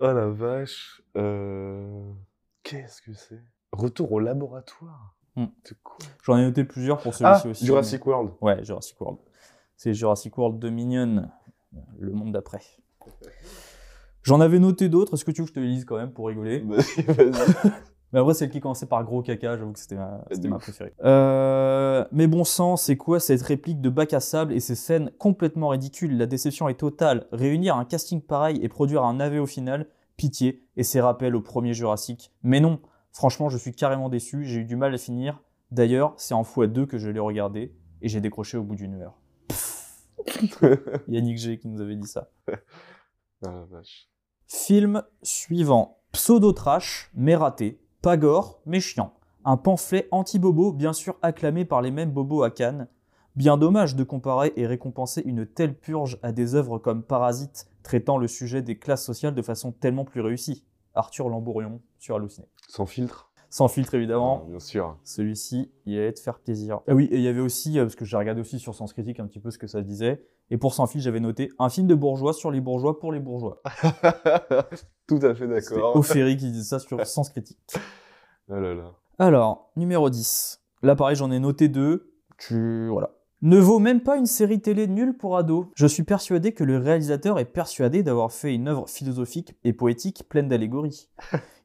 Oh 0.01 0.07
la 0.13 0.29
vache. 0.29 1.03
Euh... 1.17 2.13
Qu'est-ce 2.63 3.03
que 3.03 3.13
c'est? 3.13 3.43
Retour 3.73 4.13
au 4.13 4.21
laboratoire. 4.21 5.18
Quoi 5.83 5.97
J'en 6.25 6.37
ai 6.39 6.43
noté 6.43 6.65
plusieurs 6.65 6.99
pour 6.99 7.13
Ah, 7.23 7.35
celui-ci 7.39 7.49
aussi. 7.49 7.67
Jurassic 7.67 8.07
World. 8.07 8.31
Ouais, 8.41 8.65
Jurassic 8.65 9.01
World. 9.01 9.19
C'est 9.77 9.95
Jurassic 9.95 10.37
World 10.37 10.59
Dominion, 10.59 11.29
le 11.99 12.13
monde 12.13 12.33
d'après. 12.33 12.61
J'en 14.23 14.41
avais 14.41 14.59
noté 14.59 14.89
d'autres. 14.89 15.15
Est-ce 15.15 15.25
que 15.25 15.31
tu 15.31 15.41
veux 15.43 15.47
que 15.47 15.51
je 15.51 15.55
te 15.55 15.61
les 15.61 15.69
lise 15.69 15.85
quand 15.85 15.97
même 15.97 16.13
pour 16.13 16.27
rigoler. 16.29 16.65
Mais 18.13 18.21
après, 18.21 18.33
celle 18.33 18.49
qui 18.51 18.61
commençait 18.61 18.87
par 18.87 19.05
gros 19.05 19.21
caca, 19.23 19.59
j'avoue 19.59 19.73
que 19.73 19.79
c'était 19.79 19.97
ma, 19.97 20.57
ouf. 20.57 20.63
préférée. 20.63 20.95
Euh, 21.05 22.07
mais 22.11 22.27
bon 22.27 22.43
sang, 22.43 22.79
c'est 22.79 22.97
quoi 22.97 23.21
cette 23.21 23.43
réplique 23.43 23.83
de 23.83 23.91
bac 23.91 24.15
à 24.15 24.21
sable 24.21 24.55
et 24.55 24.61
ces 24.61 24.77
scènes 24.77 25.11
complètement 25.19 25.69
ridicules? 25.69 26.17
La 26.17 26.25
déception 26.25 26.71
est 26.71 26.81
totale. 26.81 27.27
Réunir 27.33 27.77
un 27.77 27.85
casting 27.85 28.23
pareil 28.23 28.61
et 28.63 28.69
produire 28.71 29.05
un 29.05 29.21
AV 29.21 29.43
au 29.43 29.47
final, 29.47 29.87
pitié, 30.17 30.63
et 30.79 30.85
ces 30.85 31.03
rappels 31.03 31.37
au 31.37 31.43
premier 31.43 31.75
Jurassic. 31.75 32.33
Mais 32.43 32.61
non, 32.61 32.81
franchement, 33.13 33.49
je 33.49 33.59
suis 33.59 33.73
carrément 33.73 34.09
déçu, 34.09 34.45
j'ai 34.45 34.61
eu 34.61 34.65
du 34.65 34.77
mal 34.77 34.95
à 34.95 34.99
finir. 34.99 35.43
D'ailleurs, 35.71 36.15
c'est 36.17 36.35
en 36.35 36.43
x2 36.43 36.87
que 36.87 36.99
je 36.99 37.11
l'ai 37.11 37.21
regardé 37.21 37.75
et 38.01 38.09
j'ai 38.09 38.21
décroché 38.21 38.57
au 38.57 38.63
bout 38.63 38.77
d'une 38.77 38.95
heure. 38.95 39.19
Yannick 41.09 41.39
G 41.39 41.59
qui 41.59 41.69
nous 41.69 41.81
avait 41.81 41.97
dit 41.97 42.07
ça. 42.07 42.31
Ah 43.45 43.53
la 43.53 43.65
vache. 43.65 44.09
Film 44.47 45.03
suivant. 45.23 45.99
Pseudo-trash, 46.13 47.11
mais 47.15 47.37
raté. 47.37 47.81
Pas 48.03 48.17
gore, 48.17 48.63
mais 48.65 48.81
chiant. 48.81 49.15
Un 49.45 49.57
pamphlet 49.57 50.09
anti-bobo, 50.11 50.73
bien 50.73 50.93
sûr 50.93 51.17
acclamé 51.23 51.65
par 51.65 51.83
les 51.83 51.91
mêmes 51.91 52.11
bobos 52.11 52.43
à 52.43 52.51
Cannes. 52.51 52.89
Bien 53.37 53.57
dommage 53.57 53.95
de 53.95 54.05
comparer 54.05 54.53
et 54.57 54.67
récompenser 54.67 55.23
une 55.25 55.47
telle 55.47 55.79
purge 55.79 56.19
à 56.23 56.33
des 56.33 56.55
œuvres 56.55 56.79
comme 56.79 57.03
Parasite, 57.03 57.69
traitant 57.83 58.19
le 58.19 58.27
sujet 58.27 58.63
des 58.63 58.79
classes 58.79 59.05
sociales 59.05 59.35
de 59.35 59.43
façon 59.43 59.71
tellement 59.71 60.05
plus 60.05 60.21
réussie. 60.21 60.65
Arthur 60.95 61.29
Lambourion 61.29 61.81
sur 61.99 62.17
Halluciné. 62.17 62.47
Sans 62.69 62.87
filtre 62.87 63.31
Sans 63.51 63.69
filtre 63.69 63.95
évidemment. 63.95 64.45
Bien 64.49 64.61
sûr. 64.61 64.97
Celui-ci, 65.05 65.73
il 65.87 65.99
allait 65.99 66.13
te 66.13 66.21
faire 66.21 66.39
plaisir. 66.39 66.81
Ah 66.89 66.95
oui, 66.95 67.09
et 67.11 67.17
il 67.17 67.23
y 67.23 67.29
avait 67.29 67.41
aussi, 67.41 67.79
euh, 67.79 67.85
parce 67.85 67.97
que 67.97 68.05
j'ai 68.05 68.17
regardé 68.17 68.41
aussi 68.41 68.59
sur 68.59 68.75
Sens 68.75 68.93
Critique 68.93 69.21
un 69.21 69.27
petit 69.27 69.41
peu 69.41 69.51
ce 69.51 69.59
que 69.59 69.67
ça 69.67 69.83
disait, 69.83 70.25
et 70.51 70.57
pour 70.57 70.73
Sans 70.73 70.87
Fil, 70.87 71.01
j'avais 71.01 71.21
noté 71.21 71.51
un 71.59 71.69
film 71.69 71.87
de 71.87 71.95
bourgeois 71.95 72.33
sur 72.33 72.51
les 72.51 72.61
bourgeois 72.61 72.99
pour 72.99 73.13
les 73.13 73.21
bourgeois. 73.21 73.61
Tout 75.07 75.21
à 75.23 75.35
fait 75.35 75.47
d'accord. 75.47 75.95
Ophéry 75.95 76.37
qui 76.37 76.51
disait 76.51 76.65
ça 76.65 76.79
sur 76.79 77.07
Sens 77.07 77.29
Critique. 77.31 77.59
Oh 78.49 78.55
là 78.55 78.75
là. 78.75 78.95
Alors, 79.19 79.71
numéro 79.77 80.09
10. 80.09 80.63
Là, 80.83 80.97
pareil, 80.97 81.17
j'en 81.17 81.31
ai 81.31 81.39
noté 81.39 81.69
deux. 81.69 82.15
Tu... 82.39 82.89
Voilà. 82.89 83.11
Ne 83.43 83.59
vaut 83.59 83.79
même 83.79 84.01
pas 84.01 84.17
une 84.17 84.27
série 84.27 84.61
télé 84.61 84.87
nulle 84.87 85.17
pour 85.17 85.37
ados. 85.37 85.67
Je 85.75 85.87
suis 85.87 86.03
persuadé 86.03 86.53
que 86.53 86.65
le 86.65 86.79
réalisateur 86.79 87.39
est 87.39 87.45
persuadé 87.45 88.03
d'avoir 88.03 88.33
fait 88.33 88.55
une 88.55 88.69
œuvre 88.69 88.89
philosophique 88.89 89.55
et 89.65 89.73
poétique 89.73 90.29
pleine 90.29 90.49
d'allégories. 90.49 91.09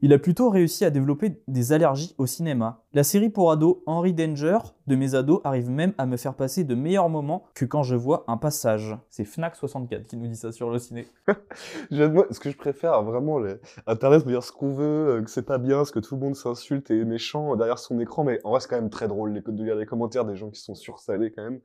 Il 0.05 0.11
a 0.11 0.19
plutôt 0.19 0.49
réussi 0.49 0.83
à 0.83 0.89
développer 0.89 1.41
des 1.47 1.71
allergies 1.71 2.13
au 2.17 2.25
cinéma. 2.25 2.83
La 2.91 3.05
série 3.05 3.29
pour 3.29 3.53
ados 3.53 3.77
Henry 3.85 4.13
Danger 4.13 4.57
de 4.85 4.97
mes 4.97 5.15
ados 5.15 5.39
arrive 5.45 5.69
même 5.69 5.93
à 5.97 6.05
me 6.05 6.17
faire 6.17 6.33
passer 6.33 6.65
de 6.65 6.75
meilleurs 6.75 7.07
moments 7.07 7.45
que 7.55 7.63
quand 7.63 7.83
je 7.83 7.95
vois 7.95 8.25
un 8.27 8.35
passage. 8.35 8.97
C'est 9.09 9.23
Fnac64 9.23 10.03
qui 10.03 10.17
nous 10.17 10.27
dit 10.27 10.35
ça 10.35 10.51
sur 10.51 10.69
le 10.69 10.77
ciné. 10.77 11.07
Ce 11.89 12.39
que 12.41 12.51
je 12.51 12.57
préfère, 12.57 13.01
vraiment, 13.01 13.39
les... 13.39 13.53
Internet 13.87 14.25
peut 14.25 14.31
dire 14.31 14.43
ce 14.43 14.51
qu'on 14.51 14.73
veut, 14.73 15.19
euh, 15.19 15.21
que 15.21 15.29
c'est 15.29 15.41
pas 15.41 15.57
bien, 15.57 15.85
ce 15.85 15.93
que 15.93 15.99
tout 15.99 16.15
le 16.15 16.19
monde 16.19 16.35
s'insulte 16.35 16.91
et 16.91 16.99
est 16.99 17.05
méchant 17.05 17.55
derrière 17.55 17.79
son 17.79 17.97
écran, 18.01 18.25
mais 18.25 18.41
en 18.43 18.49
vrai, 18.49 18.59
c'est 18.59 18.67
quand 18.67 18.81
même 18.81 18.89
très 18.89 19.07
drôle 19.07 19.31
de 19.31 19.63
lire 19.63 19.77
les 19.77 19.85
commentaires 19.85 20.25
des 20.25 20.35
gens 20.35 20.49
qui 20.49 20.59
sont 20.59 20.75
sursalés 20.75 21.31
quand 21.31 21.43
même. 21.43 21.61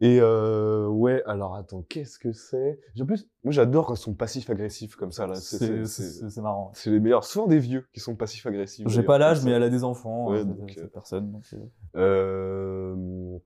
Et 0.00 0.18
euh, 0.20 0.88
ouais, 0.88 1.22
alors 1.24 1.54
attends, 1.54 1.82
qu'est-ce 1.82 2.18
que 2.18 2.32
c'est? 2.32 2.80
En 3.00 3.06
plus, 3.06 3.28
moi 3.44 3.52
j'adore 3.52 3.86
quand 3.86 3.94
ils 3.94 3.98
sont 4.00 4.14
passifs-agressifs 4.14 4.96
comme 4.96 5.12
ça 5.12 5.26
là. 5.26 5.36
C'est- 5.36 6.40
marrant. 6.42 6.72
c'est 6.74 6.90
les 6.90 6.98
meilleurs. 7.00 7.24
Souvent 7.24 7.46
des 7.46 7.60
vieux 7.60 7.86
qui 7.92 8.00
sont 8.00 8.16
passifs-agressifs. 8.16 8.86
J'ai 8.88 8.96
d'ailleurs, 8.96 9.06
pas 9.06 9.18
l'âge, 9.18 9.44
mais 9.44 9.52
elle 9.52 9.62
a 9.62 9.68
des 9.70 9.84
enfants, 9.84 10.30
Ouais, 10.30 10.40
hein, 10.40 10.44
donc, 10.46 10.70
cette- 10.70 10.84
euh, 10.84 10.88
personne. 10.88 11.30
donc, 11.30 11.44
euh. 11.54 11.64
Euh... 11.96 13.38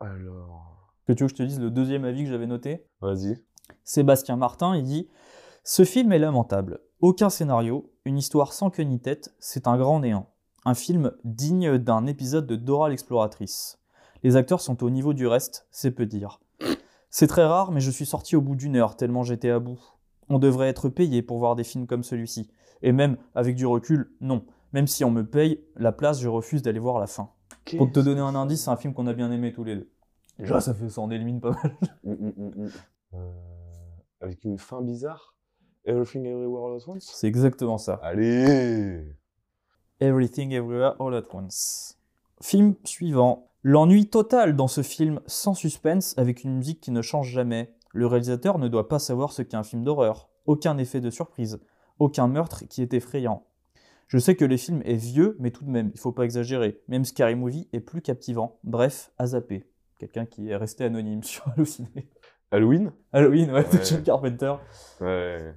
Alors... 0.00 0.92
Que 1.06 1.12
tu 1.12 1.24
veux 1.24 1.28
que 1.28 1.34
je 1.36 1.42
te 1.42 1.46
dise 1.46 1.60
le 1.60 1.70
deuxième 1.70 2.04
avis 2.04 2.24
que 2.24 2.30
j'avais 2.30 2.46
noté? 2.46 2.86
Vas-y. 3.00 3.36
Sébastien 3.84 4.36
Martin, 4.36 4.76
il 4.76 4.84
dit 4.84 5.08
Ce 5.64 5.84
film 5.84 6.12
est 6.12 6.18
lamentable. 6.18 6.80
Aucun 7.00 7.28
scénario, 7.28 7.92
une 8.04 8.16
histoire 8.18 8.52
sans 8.52 8.70
queue 8.70 8.84
ni 8.84 9.00
tête, 9.00 9.34
c'est 9.40 9.66
un 9.66 9.76
grand 9.76 10.00
néant. 10.00 10.28
Un 10.64 10.74
film 10.74 11.12
digne 11.24 11.76
d'un 11.78 12.06
épisode 12.06 12.46
de 12.46 12.54
Dora 12.56 12.88
l'exploratrice. 12.88 13.78
Les 14.22 14.36
acteurs 14.36 14.60
sont 14.60 14.82
au 14.84 14.90
niveau 14.90 15.14
du 15.14 15.26
reste, 15.26 15.66
c'est 15.70 15.90
peu 15.90 16.06
dire. 16.06 16.40
C'est 17.10 17.26
très 17.26 17.44
rare, 17.44 17.72
mais 17.72 17.80
je 17.80 17.90
suis 17.90 18.06
sorti 18.06 18.36
au 18.36 18.40
bout 18.40 18.56
d'une 18.56 18.76
heure 18.76 18.96
tellement 18.96 19.22
j'étais 19.22 19.50
à 19.50 19.58
bout. 19.58 19.80
On 20.28 20.38
devrait 20.38 20.68
être 20.68 20.88
payé 20.88 21.22
pour 21.22 21.38
voir 21.38 21.56
des 21.56 21.64
films 21.64 21.86
comme 21.86 22.02
celui-ci. 22.02 22.50
Et 22.82 22.92
même, 22.92 23.16
avec 23.34 23.54
du 23.54 23.66
recul, 23.66 24.12
non. 24.20 24.44
Même 24.72 24.86
si 24.86 25.04
on 25.04 25.10
me 25.10 25.24
paye, 25.24 25.62
la 25.76 25.92
place, 25.92 26.20
je 26.20 26.28
refuse 26.28 26.62
d'aller 26.62 26.78
voir 26.78 26.98
la 26.98 27.06
fin. 27.06 27.30
Pour 27.76 27.92
te 27.92 28.00
donner 28.00 28.20
un 28.20 28.34
indice, 28.34 28.64
c'est 28.64 28.70
un 28.70 28.76
film 28.76 28.94
qu'on 28.94 29.06
a 29.06 29.12
bien 29.12 29.30
aimé 29.30 29.52
tous 29.52 29.64
les 29.64 29.76
deux. 29.76 29.90
Déjà, 30.38 30.60
ça 30.60 30.74
fait 30.74 30.88
ça 30.88 31.00
en 31.00 31.10
élimine 31.10 31.40
pas 31.40 31.50
mal. 31.50 31.76
Mm, 32.04 32.12
mm, 32.12 32.32
mm, 32.36 32.64
mm. 32.64 32.70
Euh, 33.14 33.30
Avec 34.20 34.42
une 34.44 34.58
fin 34.58 34.80
bizarre 34.80 35.36
Everything 35.84 36.24
Everywhere 36.24 36.64
All 36.64 36.80
At 36.80 36.88
Once 36.88 37.12
C'est 37.14 37.28
exactement 37.28 37.78
ça. 37.78 38.00
Allez 38.02 39.04
Everything 40.00 40.52
Everywhere 40.52 40.96
All 40.98 41.14
at 41.14 41.32
Once. 41.32 41.98
Film 42.40 42.74
suivant. 42.84 43.51
L'ennui 43.64 44.08
total 44.08 44.56
dans 44.56 44.66
ce 44.66 44.82
film 44.82 45.20
sans 45.26 45.54
suspense 45.54 46.14
avec 46.18 46.42
une 46.42 46.56
musique 46.56 46.80
qui 46.80 46.90
ne 46.90 47.00
change 47.00 47.30
jamais. 47.30 47.72
Le 47.92 48.06
réalisateur 48.06 48.58
ne 48.58 48.66
doit 48.66 48.88
pas 48.88 48.98
savoir 48.98 49.32
ce 49.32 49.42
qu'est 49.42 49.56
un 49.56 49.62
film 49.62 49.84
d'horreur. 49.84 50.28
Aucun 50.46 50.78
effet 50.78 51.00
de 51.00 51.10
surprise. 51.10 51.60
Aucun 52.00 52.26
meurtre 52.26 52.64
qui 52.68 52.82
est 52.82 52.92
effrayant. 52.92 53.46
Je 54.08 54.18
sais 54.18 54.34
que 54.34 54.44
le 54.44 54.56
film 54.56 54.82
est 54.84 54.96
vieux, 54.96 55.36
mais 55.38 55.52
tout 55.52 55.64
de 55.64 55.70
même, 55.70 55.92
il 55.94 56.00
faut 56.00 56.10
pas 56.10 56.24
exagérer. 56.24 56.80
Même 56.88 57.04
Scary 57.04 57.36
Movie 57.36 57.68
est 57.72 57.80
plus 57.80 58.02
captivant. 58.02 58.58
Bref, 58.64 59.12
à 59.16 59.26
zapper. 59.26 59.64
Quelqu'un 59.98 60.26
qui 60.26 60.48
est 60.50 60.56
resté 60.56 60.84
anonyme 60.84 61.22
sur 61.22 61.46
Halluciné. 61.48 62.08
Halloween? 62.50 62.90
Halloween, 63.12 63.52
ouais, 63.52 63.62
de 63.62 63.76
Ouais. 63.76 63.84
John 63.84 64.02
Carpenter. 64.02 64.54
Ouais. 65.00 65.54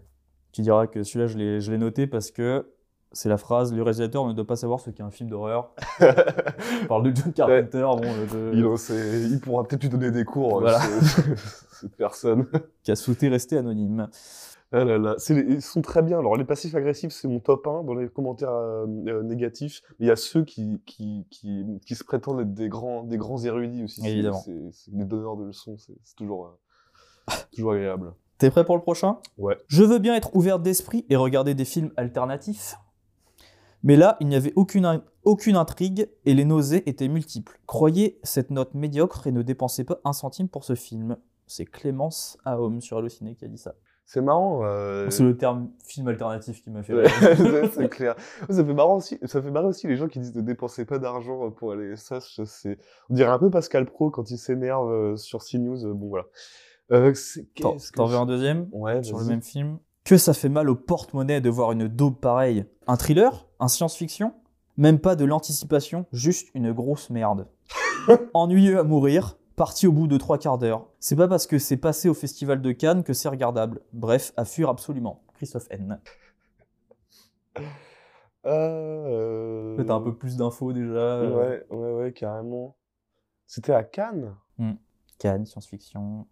Tu 0.52 0.62
diras 0.62 0.86
que 0.86 1.02
celui-là, 1.02 1.28
je 1.60 1.72
l'ai 1.72 1.78
noté 1.80 2.06
parce 2.06 2.30
que 2.30 2.72
c'est 3.12 3.30
la 3.30 3.38
phrase 3.38 3.74
Le 3.74 3.82
réalisateur 3.82 4.26
ne 4.28 4.34
doit 4.34 4.46
pas 4.48 4.56
savoir 4.56 4.80
ce 4.80 4.90
qu'est 4.90 5.04
un 5.04 5.12
film 5.12 5.30
d'horreur. 5.30 5.74
On 6.02 6.88
parle 6.88 7.04
de 7.12 7.16
John 7.16 7.32
Carpenter. 7.34 7.82
Bon, 7.82 8.02
euh, 8.04 8.52
je- 8.54 8.58
il, 8.58 8.66
en 8.66 8.78
sait- 8.78 9.22
il 9.30 9.40
pourra 9.40 9.64
peut-être 9.64 9.82
lui 9.84 9.90
donner 9.90 10.12
des 10.12 10.26
cours, 10.26 10.58
euh, 10.58 10.62
Voilà. 10.62 10.80
ce- 10.80 11.22
cette 11.82 11.96
personne. 11.96 12.46
qui 12.84 12.92
a 12.92 12.96
souhaité 12.96 13.30
rester 13.30 13.58
anonyme. 13.58 14.08
Ah 14.72 14.84
là 14.84 14.98
là, 14.98 15.16
les- 15.30 15.36
ils 15.56 15.62
sont 15.62 15.82
très 15.82 16.02
bien. 16.02 16.20
Alors, 16.20 16.36
les 16.36 16.44
passifs 16.44 16.76
agressifs, 16.76 17.14
c'est 17.14 17.28
mon 17.30 17.40
top 17.40 17.66
1 17.68 17.84
dans 17.84 17.94
les 17.94 18.10
commentaires 18.10 18.52
euh, 18.52 18.86
négatifs. 19.24 19.82
Mais 20.00 20.08
il 20.08 20.10
y 20.10 20.12
a 20.12 20.16
ceux 20.18 20.44
qui, 20.44 20.82
qui, 20.86 21.26
qui, 21.30 21.64
qui 21.86 21.96
se 21.96 22.04
prétendent 22.04 22.42
être 22.42 22.54
des 22.54 22.68
grands, 22.68 23.04
des 23.04 23.18
grands 23.18 23.42
érudits 23.42 23.84
aussi. 23.84 24.02
C'est- 24.02 24.12
Évidemment. 24.12 24.44
C'est 24.72 24.94
des 24.94 25.06
donneurs 25.06 25.38
de 25.38 25.46
leçons. 25.46 25.78
C'est 25.78 25.94
c'est 26.04 26.16
toujours, 26.16 26.48
euh, 26.48 27.32
toujours 27.56 27.74
agréable. 27.74 28.14
T'es 28.38 28.50
prêt 28.50 28.66
pour 28.66 28.76
le 28.76 28.82
prochain? 28.82 29.20
Ouais. 29.38 29.56
Je 29.68 29.84
veux 29.84 30.00
bien 30.00 30.14
être 30.16 30.36
ouvert 30.36 30.60
d'esprit 30.60 31.06
et 31.10 31.16
regarder 31.16 31.54
des 31.54 31.64
films 31.64 31.92
alternatifs. 31.96 32.76
Mais 33.86 33.96
là, 33.96 34.18
il 34.20 34.28
n'y 34.28 34.36
avait 34.36 34.52
aucune, 34.58 34.84
in- 34.84 35.04
aucune 35.24 35.56
intrigue 35.56 36.10
et 36.26 36.34
les 36.34 36.44
nausées 36.44 36.84
étaient 36.90 37.08
multiples. 37.08 37.58
Croyez 37.68 38.20
cette 38.24 38.50
note 38.50 38.74
médiocre 38.74 39.28
et 39.28 39.32
ne 39.32 39.42
dépensez 39.44 39.84
pas 39.86 40.00
un 40.04 40.12
centime 40.12 40.50
pour 40.50 40.64
ce 40.66 40.76
film. 40.76 41.16
C'est 41.48 41.66
Clémence 41.66 42.38
Aom 42.46 42.82
sur 42.82 42.98
Allociné 42.98 43.36
qui 43.36 43.46
a 43.46 43.48
dit 43.48 43.58
ça. 43.60 43.76
C'est 44.08 44.22
marrant. 44.22 44.62
euh, 44.64 45.10
C'est 45.10 45.24
le 45.24 45.38
terme 45.38 45.70
film 45.84 46.08
alternatif 46.08 46.62
qui 46.64 46.70
m'a 46.72 46.84
fait 46.84 46.94
Ouais, 46.94 47.08
rire. 47.08 47.70
c'est 47.74 47.90
clair. 47.90 48.16
Ça 48.50 48.66
fait 48.66 48.74
marrant 48.74 48.98
aussi. 48.98 49.18
Ça 49.24 49.42
fait 49.42 49.50
marrer 49.52 49.68
aussi 49.68 49.88
les 49.88 49.96
gens 49.98 50.08
qui 50.08 50.20
disent 50.20 50.36
ne 50.36 50.42
dépensez 50.42 50.86
pas 50.86 50.98
d'argent 51.00 51.50
pour 51.52 51.72
aller. 51.72 51.96
Ça, 51.96 52.20
c'est. 52.22 52.78
On 53.10 53.14
dirait 53.16 53.32
un 53.32 53.40
peu 53.40 53.50
Pascal 53.50 53.86
Pro 53.86 54.10
quand 54.12 54.30
il 54.32 54.38
s'énerve 54.38 54.92
euh, 54.92 55.16
sur 55.16 55.44
CNews. 55.44 55.86
euh, 55.86 55.94
Bon 55.94 56.10
voilà. 56.10 56.26
Euh, 56.92 57.14
T'en 57.62 57.74
veux 58.06 58.12
je- 58.14 58.18
un 58.18 58.26
deuxième 58.28 58.68
Ouais. 58.72 59.02
sur 59.04 59.18
le 59.18 59.26
même 59.26 59.42
film? 59.42 59.80
Que 60.06 60.18
ça 60.18 60.34
fait 60.36 60.50
mal 60.50 60.70
au 60.70 60.76
porte-monnaie 60.76 61.42
de 61.42 61.50
voir 61.50 61.72
une 61.72 61.88
daube 61.88 62.20
pareille. 62.20 62.66
Un 62.86 62.96
thriller? 62.96 63.48
Un 63.60 63.68
science-fiction? 63.68 64.34
Même 64.78 65.00
pas 65.00 65.16
de 65.16 65.26
l'anticipation, 65.26 66.06
juste 66.12 66.50
une 66.54 66.72
grosse 66.74 67.10
merde. 67.10 67.48
Ennuyeux 68.36 68.78
à 68.78 68.84
mourir, 68.84 69.38
parti 69.56 69.88
au 69.88 69.92
bout 69.92 70.08
de 70.08 70.18
trois 70.18 70.38
quarts 70.38 70.60
d'heure. 70.60 70.86
C'est 71.00 71.16
pas 71.16 71.28
parce 71.28 71.48
que 71.48 71.58
c'est 71.58 71.78
passé 71.78 72.08
au 72.08 72.14
festival 72.14 72.62
de 72.62 72.72
Cannes 72.72 73.04
que 73.04 73.14
c'est 73.14 73.30
regardable. 73.30 73.82
Bref, 73.94 74.32
à 74.38 74.46
fuir 74.46 74.70
absolument. 74.70 75.24
Christophe 75.38 75.68
N. 75.72 76.00
Euh... 78.46 79.84
T'as 79.84 79.94
un 79.96 80.02
peu 80.02 80.16
plus 80.16 80.38
d'infos 80.38 80.72
déjà. 80.72 80.94
euh, 80.94 81.66
Ouais, 81.70 81.76
ouais, 81.76 81.94
ouais, 81.94 82.14
carrément. 82.14 82.76
C'était 83.48 83.74
à 83.74 83.84
Cannes? 83.84 84.36
Cannes, 85.18 85.46
science-fiction. 85.46 86.28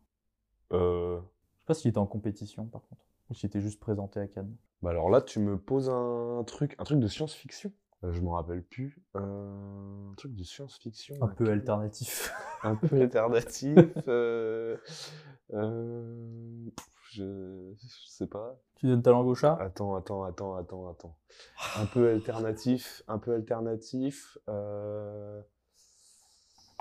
Euh... 0.73 1.17
Je 1.19 1.21
sais 1.61 1.65
pas 1.65 1.73
s'il 1.73 1.89
était 1.89 1.97
en 1.97 2.05
compétition 2.05 2.65
par 2.65 2.81
contre. 2.87 3.01
Ou 3.29 3.33
s'il 3.33 3.47
était 3.47 3.61
juste 3.61 3.79
présenté 3.79 4.19
à 4.19 4.27
Cannes. 4.27 4.55
Bah 4.81 4.89
alors 4.89 5.09
là, 5.09 5.21
tu 5.21 5.39
me 5.39 5.57
poses 5.57 5.89
un 5.89 6.43
truc, 6.45 6.75
un 6.79 6.83
truc 6.83 6.99
de 6.99 7.07
science-fiction. 7.07 7.71
Euh, 8.03 8.11
je 8.11 8.21
m'en 8.21 8.31
rappelle 8.31 8.63
plus. 8.63 9.01
Euh, 9.15 10.09
Un 10.11 10.13
truc 10.15 10.35
de 10.35 10.43
science-fiction. 10.43 11.15
Un 11.21 11.27
peu 11.29 11.45
Cannes. 11.45 11.53
alternatif. 11.53 12.33
un 12.63 12.75
peu 12.75 13.01
alternatif. 13.01 13.77
euh, 14.09 14.75
je, 17.11 17.73
je 17.77 18.07
sais 18.09 18.27
pas. 18.27 18.59
tu 18.75 18.87
donnes 18.87 19.01
ta 19.03 19.11
langue 19.11 19.27
au 19.27 19.35
chat? 19.35 19.53
Attends, 19.61 19.95
attends, 19.95 20.23
attends, 20.23 20.55
attends, 20.55 20.89
attends. 20.89 21.17
Un 21.77 21.85
peu 21.85 22.09
alternatif, 22.09 23.03
un 23.07 23.19
peu 23.19 23.33
alternatif. 23.35 24.37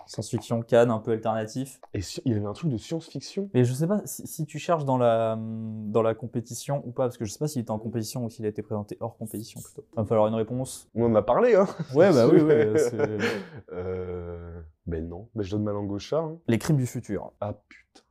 Science-fiction, 0.07 0.63
Cannes, 0.63 0.91
un 0.91 0.99
peu 0.99 1.13
alternatif. 1.13 1.81
Et 1.95 2.01
si- 2.01 2.21
il 2.25 2.33
y 2.33 2.37
avait 2.37 2.47
un 2.47 2.53
truc 2.53 2.71
de 2.71 2.77
science-fiction. 2.77 3.51
Mais 3.55 3.65
je 3.65 3.73
sais 3.73 3.87
pas 3.87 4.01
si, 4.05 4.27
si 4.27 4.47
tu 4.47 4.59
cherches 4.59 4.85
dans 4.85 4.99
la, 4.99 5.37
dans 5.39 6.03
la 6.03 6.15
compétition 6.15 6.83
ou 6.87 6.91
pas, 6.93 7.05
parce 7.05 7.17
que 7.19 7.25
je 7.25 7.33
sais 7.33 7.39
pas 7.39 7.49
s'il 7.49 7.63
était 7.63 7.71
en 7.71 7.79
compétition 7.79 8.25
ou 8.25 8.31
s'il 8.31 8.45
a 8.45 8.49
été 8.49 8.63
présenté 8.63 8.97
hors 9.01 9.17
compétition 9.17 9.61
plutôt. 9.61 9.85
Va 9.97 10.05
falloir 10.05 10.29
une 10.29 10.35
réponse. 10.35 10.89
On 10.95 11.05
en 11.07 11.15
a 11.15 11.23
parlé, 11.23 11.55
hein. 11.55 11.67
Ouais, 11.95 12.13
bah 12.13 12.27
oui, 12.29 12.41
oui. 12.41 12.53
euh... 13.73 14.61
Ben 14.87 15.09
non, 15.09 15.29
ben, 15.35 15.43
je 15.43 15.51
donne 15.53 15.63
ma 15.63 15.73
langue 15.73 15.91
au 15.93 15.99
chat. 15.99 16.19
hein. 16.19 16.39
Les 16.49 16.59
crimes 16.59 16.77
du 16.77 16.87
futur. 16.87 17.33
Ah 17.41 17.53
putain. 17.69 18.03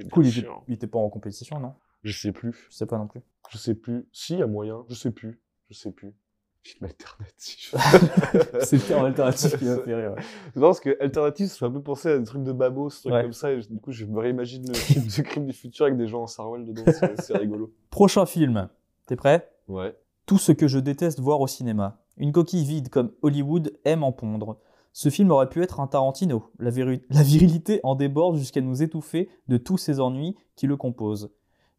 Du 0.00 0.08
coup, 0.08 0.20
bien 0.20 0.30
il 0.30 0.38
était, 0.38 0.46
sûr. 0.46 0.62
il 0.68 0.74
était 0.74 0.86
pas 0.86 0.98
en 0.98 1.08
compétition, 1.08 1.58
non? 1.58 1.74
Je 2.02 2.12
sais 2.18 2.32
plus. 2.32 2.66
Je 2.70 2.76
sais 2.76 2.86
pas 2.86 2.96
non 2.98 3.06
plus. 3.08 3.20
Je 3.50 3.58
sais 3.58 3.74
plus. 3.74 4.06
Si, 4.12 4.34
il 4.34 4.38
y 4.38 4.42
a 4.42 4.46
moyen. 4.46 4.84
Je 4.88 4.94
sais 4.94 5.10
plus. 5.10 5.40
Je 5.68 5.74
sais 5.76 5.90
plus. 5.90 6.14
Film 6.62 6.84
alternatif. 6.90 7.74
C'est 8.60 8.76
le 8.76 8.82
terme 8.82 9.06
alternatif 9.06 9.56
qui 9.58 9.64
m'a 9.64 9.76
fait 9.78 9.94
rire. 9.94 10.12
ouais. 10.14 10.22
Non, 10.56 10.62
parce 10.68 10.80
que 10.80 10.96
alternatif, 11.02 11.48
ça 11.48 11.56
fait 11.58 11.64
un 11.64 11.70
peu 11.70 11.82
penser 11.82 12.10
à 12.10 12.18
des 12.18 12.24
trucs 12.24 12.42
de 12.42 12.52
babos, 12.52 12.90
ce 12.90 13.00
truc 13.00 13.14
Ouais. 13.14 13.22
comme 13.22 13.32
ça. 13.32 13.50
Et 13.52 13.60
du 13.60 13.80
coup, 13.80 13.92
je 13.92 14.04
me 14.04 14.18
réimagine 14.20 14.66
le 14.68 14.74
film 14.74 15.04
de 15.06 15.22
crime 15.22 15.46
du 15.46 15.52
futur 15.54 15.86
avec 15.86 15.96
des 15.96 16.06
gens 16.06 16.22
en 16.22 16.26
sarwell 16.26 16.66
dedans. 16.66 16.82
C'est 17.18 17.36
rigolo. 17.38 17.72
Prochain 17.88 18.26
film. 18.26 18.68
T'es 19.06 19.16
prêt? 19.16 19.50
Ouais. 19.68 19.96
Tout 20.26 20.38
ce 20.38 20.52
que 20.52 20.68
je 20.68 20.78
déteste 20.78 21.20
voir 21.20 21.40
au 21.40 21.46
cinéma. 21.46 22.02
Une 22.18 22.32
coquille 22.32 22.64
vide 22.64 22.90
comme 22.90 23.12
Hollywood 23.22 23.72
aime 23.84 24.02
en 24.04 24.12
pondre. 24.12 24.58
Ce 24.92 25.08
film 25.08 25.30
aurait 25.30 25.48
pu 25.48 25.62
être 25.62 25.80
un 25.80 25.86
Tarantino. 25.86 26.50
La 26.58 26.70
virilité 27.22 27.80
en 27.84 27.94
déborde 27.94 28.36
jusqu'à 28.36 28.60
nous 28.60 28.82
étouffer 28.82 29.30
de 29.48 29.56
tous 29.56 29.78
ces 29.78 29.98
ennuis 30.00 30.36
qui 30.56 30.66
le 30.66 30.76
composent. 30.76 31.30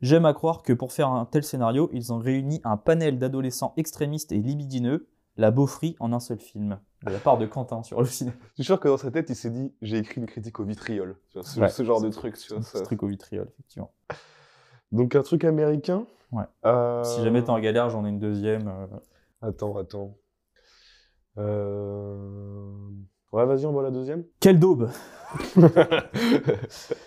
J'aime 0.01 0.25
à 0.25 0.33
croire 0.33 0.63
que 0.63 0.73
pour 0.73 0.91
faire 0.93 1.09
un 1.09 1.25
tel 1.25 1.43
scénario, 1.43 1.89
ils 1.93 2.11
ont 2.11 2.17
réuni 2.17 2.59
un 2.63 2.77
panel 2.77 3.19
d'adolescents 3.19 3.73
extrémistes 3.77 4.31
et 4.31 4.37
libidineux, 4.39 5.07
la 5.37 5.51
beaufrie 5.51 5.95
en 5.99 6.11
un 6.11 6.19
seul 6.19 6.39
film. 6.39 6.79
De 7.05 7.11
la 7.11 7.19
part 7.19 7.37
de 7.37 7.45
Quentin 7.45 7.83
sur 7.83 7.99
le 7.99 8.05
cinéma. 8.07 8.35
Je 8.49 8.53
suis 8.55 8.63
sûr 8.63 8.79
que 8.79 8.87
dans 8.87 8.97
sa 8.97 9.09
tête, 9.11 9.29
il 9.29 9.35
s'est 9.35 9.49
dit 9.49 9.73
j'ai 9.81 9.97
écrit 9.97 10.19
une 10.21 10.27
critique 10.27 10.59
au 10.59 10.63
vitriol. 10.65 11.15
Ce, 11.41 11.59
Ouais. 11.59 11.69
ce 11.69 11.83
genre 11.83 12.01
de 12.01 12.09
truc. 12.09 12.37
Tu 12.37 12.53
vois, 12.53 12.61
Ce 12.63 12.77
ça. 12.79 12.83
truc 12.83 13.01
au 13.03 13.07
vitriol, 13.07 13.47
effectivement. 13.53 13.91
Donc, 14.91 15.15
un 15.15 15.23
truc 15.23 15.43
américain. 15.45 16.05
Ouais. 16.31 16.43
Euh, 16.65 17.03
Si 17.03 17.23
jamais 17.23 17.43
t'es 17.43 17.49
en 17.49 17.59
galère, 17.59 17.89
j'en 17.89 18.05
ai 18.05 18.09
une 18.09 18.19
deuxième. 18.19 18.67
euh, 18.67 18.87
Attends, 19.41 19.77
attends. 19.77 20.17
Euh... 21.37 22.89
Ouais, 23.31 23.45
vas-y, 23.45 23.65
on 23.65 23.71
voit 23.71 23.83
la 23.83 23.91
deuxième. 23.91 24.25
Quelle 24.39 24.59
daube 24.59 24.89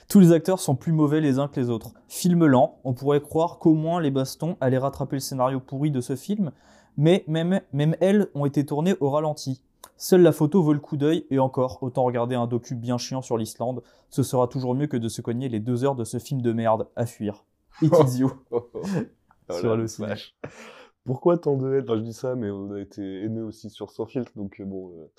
Tous 0.09 0.21
les 0.21 0.33
acteurs 0.33 0.59
sont 0.59 0.75
plus 0.75 0.93
mauvais 0.93 1.21
les 1.21 1.38
uns 1.38 1.49
que 1.49 1.61
les 1.61 1.69
autres. 1.69 1.93
Film 2.09 2.47
lent, 2.47 2.78
on 2.85 2.95
pourrait 2.95 3.21
croire 3.21 3.59
qu'au 3.59 3.75
moins 3.75 4.00
les 4.00 4.11
bastons 4.11 4.57
allaient 4.61 4.78
rattraper 4.78 5.16
le 5.16 5.21
scénario 5.21 5.61
pourri 5.61 5.90
de 5.90 6.00
ce 6.00 6.16
film, 6.16 6.50
mais 6.97 7.25
même, 7.26 7.61
même 7.73 7.97
elles 8.00 8.28
ont 8.35 8.47
été 8.47 8.64
tournées 8.64 8.95
au 9.00 9.11
ralenti. 9.11 9.62
Seule 9.99 10.23
la 10.23 10.33
photo 10.33 10.62
vaut 10.62 10.73
le 10.73 10.81
coup 10.81 10.97
d'œil, 10.97 11.26
et 11.31 11.38
encore, 11.38 11.83
autant 11.83 12.04
regarder 12.04 12.35
un 12.35 12.47
docu 12.47 12.75
bien 12.75 12.97
chiant 12.99 13.21
sur 13.23 13.37
l'Islande, 13.37 13.83
ce 14.09 14.23
sera 14.23 14.49
toujours 14.49 14.75
mieux 14.75 14.87
que 14.87 14.97
de 14.97 15.09
se 15.09 15.21
cogner 15.21 15.49
les 15.50 15.61
deux 15.61 15.85
heures 15.85 15.95
de 15.95 16.04
ce 16.04 16.19
film 16.19 16.40
de 16.40 16.52
merde 16.52 16.88
à 16.97 17.04
fuir. 17.07 17.45
Itizio. 17.83 18.33
Oh, 19.47 19.59
Sur 19.61 19.69
la 19.69 19.76
le 19.76 19.87
ciné. 19.87 20.09
vache. 20.09 20.35
Pourquoi 21.04 21.37
tant 21.37 21.59
de 21.59 21.71
haine 21.75 21.83
Enfin, 21.85 21.97
je 21.97 22.00
dis 22.02 22.14
ça, 22.14 22.35
mais 22.35 22.50
on 22.50 22.73
a 22.73 22.81
été 22.81 23.02
haineux 23.25 23.45
aussi 23.45 23.69
sur 23.69 23.90
Sans 23.90 24.07
filtre, 24.07 24.33
donc 24.37 24.59
euh, 24.59 24.64
bon. 24.64 24.88
euh. 24.97 25.11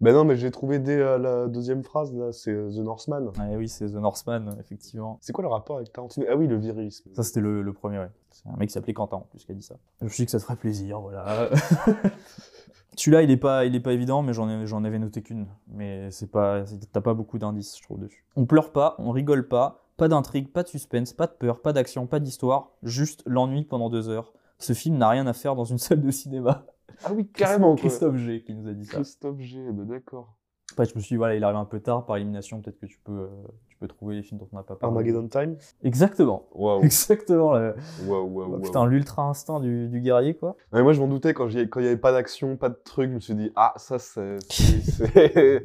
Ben 0.00 0.14
non, 0.14 0.24
mais 0.24 0.36
j'ai 0.36 0.50
trouvé 0.50 0.78
dès 0.78 0.96
euh, 0.98 1.18
la 1.18 1.46
deuxième 1.46 1.82
phrase, 1.82 2.14
là, 2.14 2.32
c'est 2.32 2.50
euh, 2.52 2.70
The 2.70 2.78
Northman. 2.78 3.30
Ah 3.38 3.48
oui, 3.56 3.68
c'est 3.68 3.86
The 3.86 3.94
Northman, 3.96 4.56
effectivement. 4.58 5.18
C'est 5.20 5.32
quoi 5.32 5.42
le 5.42 5.48
rapport 5.48 5.76
avec 5.76 5.92
Tarantino? 5.92 6.24
Ah 6.30 6.36
oui, 6.36 6.46
le 6.46 6.56
virilisme. 6.56 7.10
Ça, 7.14 7.22
c'était 7.22 7.40
le, 7.40 7.60
le 7.60 7.72
premier, 7.74 7.98
ouais. 7.98 8.10
C'est 8.30 8.48
un 8.48 8.56
mec 8.56 8.68
qui 8.70 8.72
s'appelait 8.72 8.94
Quentin, 8.94 9.18
en 9.18 9.26
plus, 9.30 9.44
qui 9.44 9.52
a 9.52 9.54
dit 9.54 9.62
ça. 9.62 9.74
Je 10.00 10.04
me 10.06 10.08
suis 10.10 10.22
dit 10.22 10.24
que 10.26 10.30
ça 10.30 10.38
te 10.38 10.44
ferait 10.44 10.56
plaisir, 10.56 11.00
voilà. 11.00 11.50
Celui-là, 12.96 13.22
il 13.22 13.30
est 13.30 13.36
pas, 13.36 13.64
il 13.66 13.74
est 13.74 13.80
pas 13.80 13.92
évident, 13.92 14.22
mais 14.22 14.32
j'en 14.32 14.48
ai- 14.48 14.66
j'en 14.66 14.84
avais 14.84 14.98
noté 14.98 15.22
qu'une. 15.22 15.46
Mais 15.68 16.10
c'est 16.10 16.30
pas, 16.30 16.64
c'est- 16.66 16.90
t'as 16.92 17.00
pas 17.00 17.14
beaucoup 17.14 17.38
d'indices, 17.38 17.76
je 17.78 17.82
trouve, 17.82 18.00
dessus. 18.00 18.24
On 18.36 18.46
pleure 18.46 18.72
pas, 18.72 18.94
on 18.98 19.10
rigole 19.10 19.48
pas, 19.48 19.84
pas 19.96 20.08
d'intrigue, 20.08 20.48
pas 20.50 20.62
de 20.62 20.68
suspense, 20.68 21.12
pas 21.12 21.26
de 21.26 21.32
peur, 21.32 21.60
pas 21.60 21.72
d'action, 21.72 22.06
pas 22.06 22.20
d'histoire, 22.20 22.70
juste 22.82 23.22
l'ennui 23.26 23.64
pendant 23.64 23.90
deux 23.90 24.08
heures. 24.08 24.32
Ce 24.58 24.72
film 24.72 24.96
n'a 24.98 25.08
rien 25.08 25.26
à 25.26 25.32
faire 25.32 25.56
dans 25.56 25.64
une 25.64 25.78
salle 25.78 26.00
de 26.02 26.10
cinéma. 26.10 26.64
Ah 27.04 27.12
oui, 27.12 27.26
carrément, 27.28 27.74
quoi. 27.74 27.80
Christophe 27.80 28.16
G 28.16 28.42
qui 28.42 28.54
nous 28.54 28.68
a 28.68 28.72
dit 28.72 28.84
ça. 28.84 28.94
Christophe 28.94 29.40
G, 29.40 29.58
ben 29.72 29.84
d'accord. 29.84 30.36
Après, 30.72 30.84
je 30.84 30.94
me 30.94 31.00
suis 31.00 31.14
dit, 31.14 31.16
voilà, 31.16 31.34
il 31.34 31.42
arrive 31.42 31.56
un 31.56 31.64
peu 31.64 31.80
tard 31.80 32.06
par 32.06 32.16
élimination, 32.16 32.60
peut-être 32.60 32.78
que 32.78 32.86
tu 32.86 33.00
peux, 33.02 33.12
euh, 33.12 33.28
tu 33.68 33.76
peux 33.76 33.88
trouver 33.88 34.14
les 34.14 34.22
films 34.22 34.38
dont 34.38 34.48
on 34.52 34.56
n'a 34.56 34.62
pas 34.62 34.76
parlé. 34.76 34.96
Armageddon 34.96 35.26
Time 35.26 35.56
Exactement. 35.82 36.46
Waouh. 36.52 36.82
Exactement. 36.84 37.52
là. 37.52 37.74
Waouh, 38.06 38.26
waouh, 38.28 38.50
waouh. 38.52 38.60
Putain, 38.60 38.86
l'ultra 38.86 39.24
instinct 39.24 39.58
du, 39.58 39.88
du 39.88 40.00
guerrier, 40.00 40.36
quoi. 40.36 40.56
Ouais, 40.72 40.82
moi, 40.82 40.92
je 40.92 41.00
m'en 41.00 41.08
doutais 41.08 41.34
quand 41.34 41.48
il 41.48 41.56
n'y 41.56 41.86
avait 41.86 41.96
pas 41.96 42.12
d'action, 42.12 42.56
pas 42.56 42.68
de 42.68 42.78
truc. 42.84 43.10
Je 43.10 43.14
me 43.14 43.20
suis 43.20 43.34
dit, 43.34 43.50
ah, 43.56 43.72
ça, 43.76 43.98
c'est. 43.98 44.36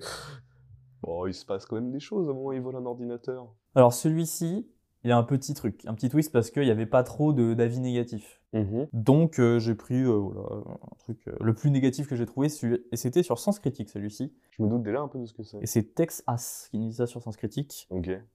bon, 1.03 1.27
il 1.27 1.33
se 1.35 1.45
passe 1.45 1.65
quand 1.67 1.75
même 1.75 1.91
des 1.91 1.99
choses 1.99 2.27
au 2.27 2.33
moment 2.33 2.47
où 2.47 2.53
il 2.53 2.61
vole 2.61 2.75
un 2.75 2.85
ordinateur. 2.85 3.53
Alors 3.75 3.93
celui-ci, 3.93 4.67
il 5.05 5.11
a 5.11 5.17
un 5.17 5.23
petit 5.23 5.53
truc, 5.53 5.83
un 5.85 5.93
petit 5.93 6.09
twist 6.09 6.31
parce 6.31 6.49
qu'il 6.49 6.63
n'y 6.63 6.71
avait 6.71 6.87
pas 6.87 7.03
trop 7.03 7.31
de- 7.31 7.53
d'avis 7.53 7.79
négatifs. 7.79 8.41
Mhm. 8.53 8.87
Donc 8.91 9.39
euh, 9.39 9.59
j'ai 9.59 9.75
pris 9.75 10.01
euh, 10.01 10.11
voilà, 10.17 10.41
un 10.65 10.95
truc 10.97 11.19
euh, 11.27 11.35
le 11.41 11.53
plus 11.53 11.69
négatif 11.69 12.07
que 12.07 12.15
j'ai 12.15 12.25
trouvé, 12.25 12.47
et 12.91 12.95
c'était 12.97 13.21
sur 13.21 13.37
Sens 13.37 13.59
Critique 13.59 13.89
celui-ci. 13.89 14.33
Je 14.51 14.63
me 14.63 14.67
doute 14.67 14.81
déjà 14.83 14.99
un 15.01 15.07
peu 15.07 15.19
de 15.19 15.25
ce 15.25 15.33
que 15.33 15.43
c'est. 15.43 15.59
Et 15.61 15.67
c'est 15.67 15.83
Tex 15.93 16.23
As 16.25 16.69
qui 16.71 16.79
nous 16.79 16.87
dit 16.89 16.95
ça 16.95 17.05
sur 17.05 17.21
Sens 17.21 17.37
Critique. 17.37 17.87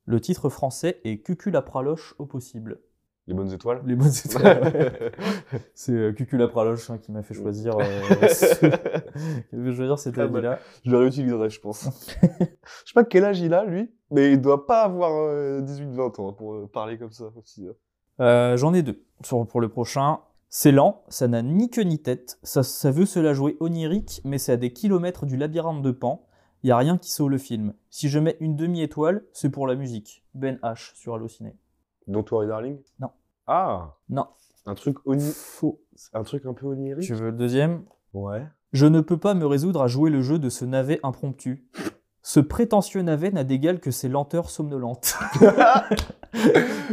Le 0.07 0.21
titre 0.21 0.49
français 0.49 1.01
est 1.05 1.19
Cucul 1.19 1.53
la 1.53 1.63
praloche 1.63 2.15
au 2.19 2.27
possible. 2.27 2.81
Les 3.31 3.35
bonnes 3.37 3.53
étoiles 3.53 3.81
Les 3.87 3.95
bonnes 3.95 4.11
étoiles. 4.25 4.61
ouais. 4.75 5.13
c'est 5.75 5.93
euh, 5.93 6.13
Cucul 6.13 6.41
la 6.41 6.49
praloche 6.49 6.91
hein, 6.91 6.99
qui 6.99 7.13
m'a 7.13 7.23
fait 7.23 7.33
choisir, 7.35 7.79
euh, 7.79 7.85
ce- 8.29 8.55
qui 9.51 9.55
m'a 9.57 9.65
fait 9.71 9.77
choisir 9.77 9.99
cet 10.01 10.19
Ah 10.19 10.27
bah, 10.27 10.39
avis-là. 10.39 10.59
Je 10.85 10.91
le 10.91 10.99
réutiliserai, 10.99 11.49
je 11.49 11.61
pense. 11.61 11.89
je 12.23 12.27
sais 12.27 12.93
pas 12.95 13.05
quel 13.05 13.25
âge 13.25 13.39
il 13.41 13.55
a, 13.55 13.65
lui, 13.65 13.89
mais 14.11 14.33
il 14.33 14.41
doit 14.41 14.67
pas 14.67 14.83
avoir 14.83 15.13
euh, 15.15 15.61
18-20 15.63 16.21
ans 16.21 16.33
pour 16.33 16.55
euh, 16.55 16.67
parler 16.67 16.99
comme 16.99 17.13
ça 17.13 17.27
aussi. 17.37 17.69
hein. 17.69 17.73
Euh, 18.21 18.57
J'en 18.57 18.75
ai 18.75 18.83
deux 18.83 19.01
sur, 19.23 19.47
pour 19.47 19.61
le 19.61 19.69
prochain. 19.69 20.19
C'est 20.49 20.73
lent, 20.73 21.05
ça 21.09 21.29
n'a 21.29 21.43
ni 21.43 21.71
queue 21.71 21.83
ni 21.85 22.03
tête, 22.03 22.41
ça, 22.43 22.65
ça 22.65 22.91
veut 22.91 23.07
se 23.07 23.21
la 23.21 23.33
jouer 23.35 23.57
onirique, 23.61 24.21
mais 24.25 24.37
c'est 24.39 24.51
à 24.51 24.57
des 24.57 24.73
kilomètres 24.73 25.25
du 25.25 25.37
labyrinthe 25.37 25.83
de 25.83 25.93
Pan. 25.93 26.27
Il 26.65 26.69
y 26.69 26.73
a 26.73 26.77
rien 26.77 26.99
qui 26.99 27.13
sauve 27.13 27.31
le 27.31 27.39
film. 27.39 27.73
Si 27.91 28.09
je 28.09 28.19
mets 28.19 28.37
une 28.41 28.57
demi-étoile, 28.57 29.23
c'est 29.33 29.51
pour 29.51 29.69
la 29.69 29.77
musique. 29.77 30.25
Ben 30.35 30.59
H 30.65 30.97
sur 30.97 31.15
Allociné. 31.15 31.55
Don't 32.09 32.25
Worry 32.33 32.49
Darling? 32.49 32.79
Non. 32.99 33.11
Ah 33.53 33.97
Non. 34.09 34.29
Un 34.65 34.77
truc 34.77 34.99
oni... 35.07 35.29
Faux. 35.33 35.83
Un 36.13 36.23
truc 36.23 36.47
un 36.47 36.55
peu 36.55 36.67
onirique 36.67 37.05
Tu 37.05 37.15
veux 37.15 37.33
le 37.33 37.37
deuxième? 37.37 37.85
Ouais. 38.13 38.47
Je 38.73 38.87
ne 38.87 39.01
peux 39.01 39.17
pas 39.17 39.35
me 39.35 39.45
résoudre 39.45 39.83
à 39.83 39.89
jouer 39.89 40.09
le 40.09 40.23
jeu 40.23 40.39
de 40.39 40.49
ce 40.49 40.65
navet 40.65 41.01
impromptu. 41.03 41.69
Ce 42.23 42.39
prétentieux 42.39 43.03
navet 43.03 43.33
n'a 43.33 43.43
d'égal 43.43 43.81
que 43.81 43.91
ses 43.91 44.09
lenteurs 44.09 44.51
somnolentes. 44.51 45.17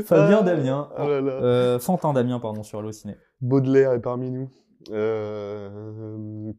Fabien 0.04 0.40
Ah, 0.40 0.44
Damien. 0.44 0.90
Là 0.98 1.22
là. 1.22 1.32
Euh, 1.32 1.80
Fantin 1.80 2.12
Damien, 2.12 2.40
pardon, 2.40 2.64
sur 2.64 2.80
Allociné. 2.80 3.18
Baudelaire 3.40 3.92
est 3.92 4.02
parmi 4.02 4.32
nous. 4.32 4.50
Euh... 4.90 6.52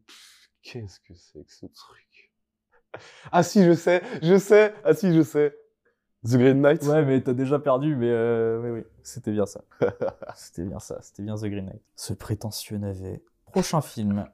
Qu'est-ce 0.63 1.01
que 1.01 1.15
c'est 1.15 1.43
que 1.45 1.53
ce 1.53 1.67
truc? 1.67 2.33
Ah 3.33 3.43
si, 3.43 3.65
je 3.65 3.73
sais, 3.73 4.01
je 4.23 4.39
sais. 4.39 4.75
Ah 4.85 4.95
si, 4.95 5.13
je 5.13 5.23
sais. 5.23 5.57
The 6.25 6.37
Green 6.37 6.61
Knight 6.61 6.83
Ouais, 6.85 7.05
mais 7.05 7.21
t'as 7.21 7.33
déjà 7.33 7.59
perdu, 7.59 7.95
mais 7.95 8.11
euh, 8.11 8.61
oui, 8.63 8.71
oui, 8.71 8.85
c'était 9.03 9.31
bien 9.31 9.47
ça. 9.47 9.61
c'était 10.37 10.65
bien 10.65 10.81
ça, 10.81 10.99
c'était 11.01 11.23
bien 11.23 11.37
The 11.37 11.45
Green 11.45 11.67
Knight. 11.67 11.83
Ce 11.97 12.13
prétentieux 12.13 12.79
navet. 12.79 13.23
Prochain 13.53 13.81
film. 13.81 14.25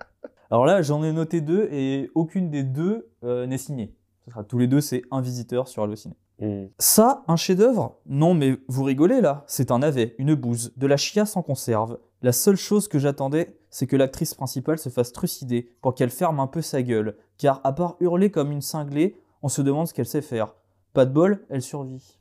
Alors 0.51 0.67
là, 0.67 0.83
j'en 0.83 1.03
ai 1.05 1.13
noté 1.13 1.41
deux 1.41 1.69
et 1.71 2.11
aucune 2.15 2.51
des 2.51 2.63
deux 2.63 3.11
euh, 3.23 3.47
n'est 3.47 3.59
signée. 3.59 3.95
Ce 4.25 4.31
sera 4.31 4.45
tous 4.45 4.59
les 4.59 4.67
deux, 4.67 4.81
c'est 4.81 5.03
un 5.11 5.21
visiteur 5.21 5.69
sur 5.69 5.83
Allociné. 5.83 6.15
Hmm. 6.41 6.67
Ça, 6.79 7.23
un 7.29 7.37
chef-d'œuvre? 7.37 7.99
Non, 8.07 8.35
mais 8.35 8.57
vous 8.69 8.83
rigolez 8.83 9.21
là 9.21 9.45
C'est 9.47 9.71
un 9.71 9.81
navet, 9.81 10.15
une 10.19 10.35
bouse, 10.35 10.73
de 10.77 10.87
la 10.87 10.97
chiasse 10.97 11.37
en 11.37 11.43
conserve. 11.43 11.99
La 12.23 12.33
seule 12.33 12.57
chose 12.57 12.89
que 12.89 12.99
j'attendais, 12.99 13.59
c'est 13.69 13.87
que 13.87 13.97
l'actrice 13.97 14.35
principale 14.35 14.79
se 14.79 14.89
fasse 14.89 15.13
trucider 15.13 15.71
pour 15.83 15.95
qu'elle 15.95 16.11
ferme 16.11 16.41
un 16.41 16.47
peu 16.47 16.63
sa 16.63 16.83
gueule. 16.83 17.17
Car 17.37 17.61
à 17.65 17.73
part 17.73 17.97
hurler 18.01 18.31
comme 18.31 18.51
une 18.51 18.63
cinglée, 18.63 19.21
on 19.43 19.49
se 19.49 19.61
demande 19.61 19.87
ce 19.87 19.95
qu'elle 19.95 20.07
sait 20.07 20.23
faire. 20.23 20.55
Pas 20.95 21.07
de 21.07 21.13
bol, 21.13 21.45
elle 21.51 21.61
survit. 21.61 22.17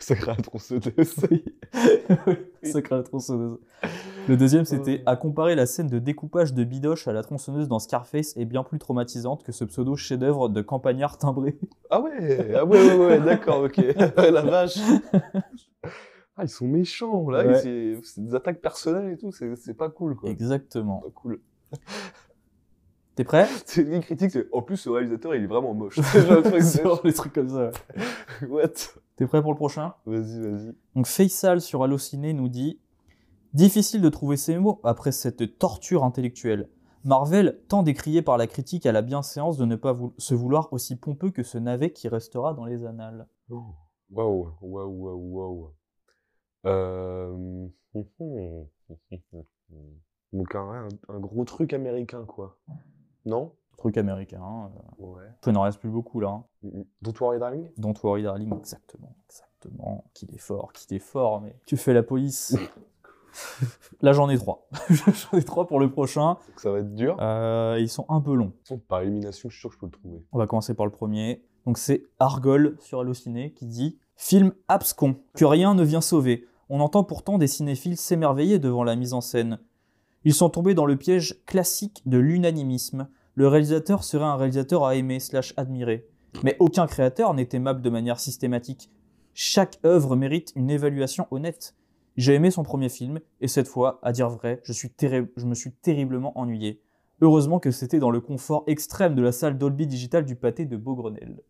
Sacré 0.00 0.32
la 0.32 0.36
tronçonneuse. 0.36 1.16
Sacré 2.62 2.96
la 2.96 3.02
tronçonneuse. 3.02 3.58
Le 4.26 4.36
deuxième, 4.38 4.64
c'était 4.64 5.02
à 5.04 5.16
comparer 5.16 5.54
la 5.54 5.66
scène 5.66 5.86
de 5.86 5.98
découpage 5.98 6.54
de 6.54 6.64
Bidoche 6.64 7.06
à 7.06 7.12
la 7.12 7.22
tronçonneuse 7.22 7.68
dans 7.68 7.78
Scarface 7.78 8.34
est 8.38 8.46
bien 8.46 8.64
plus 8.64 8.78
traumatisante 8.78 9.44
que 9.44 9.52
ce 9.52 9.64
pseudo 9.64 9.94
chef-d'œuvre 9.96 10.48
de 10.48 10.62
campagnard 10.62 11.18
timbré. 11.18 11.58
Ah 11.90 12.00
ouais, 12.00 12.54
ah 12.56 12.64
ouais, 12.64 12.82
ouais, 12.82 13.06
ouais, 13.06 13.20
d'accord, 13.20 13.62
ok. 13.62 13.76
la 14.16 14.42
vache. 14.42 14.78
Ah, 16.38 16.44
ils 16.44 16.48
sont 16.48 16.66
méchants, 16.66 17.28
là. 17.28 17.46
Ouais. 17.46 18.00
C'est 18.02 18.20
des 18.20 18.34
attaques 18.34 18.62
personnelles 18.62 19.12
et 19.12 19.18
tout. 19.18 19.30
C'est 19.30 19.54
c'est 19.56 19.74
pas 19.74 19.90
cool, 19.90 20.16
quoi. 20.16 20.30
Exactement. 20.30 21.00
Pas 21.00 21.10
cool. 21.14 21.40
T'es 23.16 23.24
prêt? 23.24 23.48
C'est 23.64 23.82
une 23.82 24.00
critique, 24.02 24.30
c'est 24.30 24.46
en 24.52 24.60
plus, 24.62 24.76
ce 24.76 24.90
réalisateur, 24.90 25.34
il 25.34 25.42
est 25.42 25.46
vraiment 25.46 25.72
moche. 25.74 25.98
C'est 26.12 26.82
genre 26.82 27.00
les 27.02 27.14
trucs 27.14 27.32
comme 27.32 27.48
ça. 27.48 27.70
What? 28.48 28.68
T'es 29.16 29.26
prêt 29.26 29.40
pour 29.40 29.52
le 29.52 29.56
prochain? 29.56 29.94
Vas-y, 30.04 30.40
vas-y. 30.40 30.74
Donc 30.94 31.06
Faisal 31.06 31.62
sur 31.62 31.82
Allociné 31.82 32.34
nous 32.34 32.48
dit 32.50 32.78
Difficile 33.54 34.02
de 34.02 34.10
trouver 34.10 34.36
ces 34.36 34.58
mots 34.58 34.80
après 34.84 35.12
cette 35.12 35.58
torture 35.58 36.04
intellectuelle. 36.04 36.68
Marvel, 37.04 37.58
tant 37.68 37.82
décrié 37.82 38.20
par 38.20 38.36
la 38.36 38.46
critique 38.46 38.84
à 38.84 38.92
la 38.92 39.00
bienséance 39.00 39.56
de 39.56 39.64
ne 39.64 39.76
pas 39.76 39.92
vou- 39.92 40.12
se 40.18 40.34
vouloir 40.34 40.70
aussi 40.74 40.96
pompeux 40.96 41.30
que 41.30 41.42
ce 41.42 41.56
navet 41.56 41.92
qui 41.92 42.08
restera 42.08 42.52
dans 42.52 42.66
les 42.66 42.84
annales. 42.84 43.26
Waouh, 43.48 43.66
waouh, 44.10 44.52
waouh, 44.60 45.18
waouh. 45.32 45.72
Euh... 46.66 47.66
Donc 50.32 50.54
un, 50.54 50.88
un 51.08 51.18
gros 51.18 51.44
truc 51.46 51.72
américain, 51.72 52.24
quoi. 52.26 52.58
Non? 53.26 53.52
Truc 53.76 53.98
américain. 53.98 54.40
hein. 54.42 54.70
Ouais. 54.98 55.22
Il 55.46 55.52
n'en 55.52 55.62
reste 55.62 55.78
plus 55.78 55.90
beaucoup 55.90 56.18
là. 56.20 56.28
hein. 56.28 56.44
Don't 57.02 57.14
worry, 57.20 57.38
darling? 57.38 57.68
Don't 57.76 57.94
worry 58.02 58.22
darling, 58.22 58.56
exactement. 58.56 59.14
Exactement. 59.28 60.04
Qu'il 60.14 60.34
est 60.34 60.38
fort, 60.38 60.72
qu'il 60.72 60.96
est 60.96 61.00
fort, 61.00 61.40
mais 61.42 61.56
tu 61.66 61.76
fais 61.76 61.92
la 61.92 62.02
police. 62.02 62.56
là 64.00 64.12
j'en 64.12 64.28
ai 64.30 64.38
trois. 64.38 64.66
j'en 64.90 65.38
ai 65.38 65.42
trois 65.42 65.66
pour 65.66 65.78
le 65.80 65.90
prochain. 65.90 66.38
Donc 66.48 66.58
ça 66.60 66.70
va 66.70 66.78
être 66.78 66.94
dur. 66.94 67.16
Euh, 67.20 67.76
ils 67.78 67.88
sont 67.88 68.06
un 68.08 68.20
peu 68.20 68.34
longs. 68.34 68.50
Toute 68.50 68.68
façon, 68.68 68.78
Par 68.88 69.00
élimination, 69.02 69.48
je 69.50 69.54
suis 69.54 69.60
sûr 69.60 69.70
que 69.70 69.74
je 69.76 69.80
peux 69.80 69.86
le 69.86 69.92
trouver. 69.92 70.24
On 70.32 70.38
va 70.38 70.46
commencer 70.46 70.74
par 70.74 70.86
le 70.86 70.92
premier. 70.92 71.44
Donc 71.66 71.78
c'est 71.78 72.04
Argol 72.18 72.76
sur 72.80 73.00
Allociné 73.00 73.52
qui 73.52 73.66
dit 73.66 73.98
Film 74.16 74.52
abscon, 74.68 75.16
que 75.34 75.44
rien 75.44 75.74
ne 75.74 75.82
vient 75.82 76.00
sauver. 76.00 76.46
On 76.70 76.80
entend 76.80 77.04
pourtant 77.04 77.38
des 77.38 77.46
cinéphiles 77.46 77.96
s'émerveiller 77.96 78.58
devant 78.58 78.84
la 78.84 78.96
mise 78.96 79.12
en 79.12 79.20
scène. 79.20 79.58
Ils 80.26 80.34
sont 80.34 80.50
tombés 80.50 80.74
dans 80.74 80.86
le 80.86 80.96
piège 80.96 81.36
classique 81.46 82.02
de 82.04 82.18
l'unanimisme. 82.18 83.06
Le 83.36 83.46
réalisateur 83.46 84.02
serait 84.02 84.24
un 84.24 84.34
réalisateur 84.34 84.84
à 84.84 84.96
aimer 84.96 85.20
slash 85.20 85.54
admirer. 85.56 86.08
Mais 86.42 86.56
aucun 86.58 86.88
créateur 86.88 87.32
n'est 87.32 87.50
aimable 87.52 87.80
de 87.80 87.90
manière 87.90 88.18
systématique. 88.18 88.90
Chaque 89.34 89.78
œuvre 89.86 90.16
mérite 90.16 90.52
une 90.56 90.68
évaluation 90.68 91.28
honnête. 91.30 91.76
J'ai 92.16 92.34
aimé 92.34 92.50
son 92.50 92.64
premier 92.64 92.88
film, 92.88 93.20
et 93.40 93.46
cette 93.46 93.68
fois, 93.68 94.00
à 94.02 94.10
dire 94.10 94.28
vrai, 94.28 94.60
je, 94.64 94.72
me 95.46 95.54
suis 95.54 95.70
terriblement 95.70 96.36
ennuyé. 96.36 96.82
Heureusement 97.20 97.60
que 97.60 97.70
c'était 97.70 98.00
dans 98.00 98.10
le 98.10 98.20
confort 98.20 98.64
extrême 98.66 99.14
de 99.14 99.22
la 99.22 99.30
salle 99.30 99.58
Dolby 99.58 99.86
Digital 99.86 100.24
du 100.24 100.34
pâté 100.34 100.64
de 100.64 100.76
Beaugrenelle. 100.76 101.40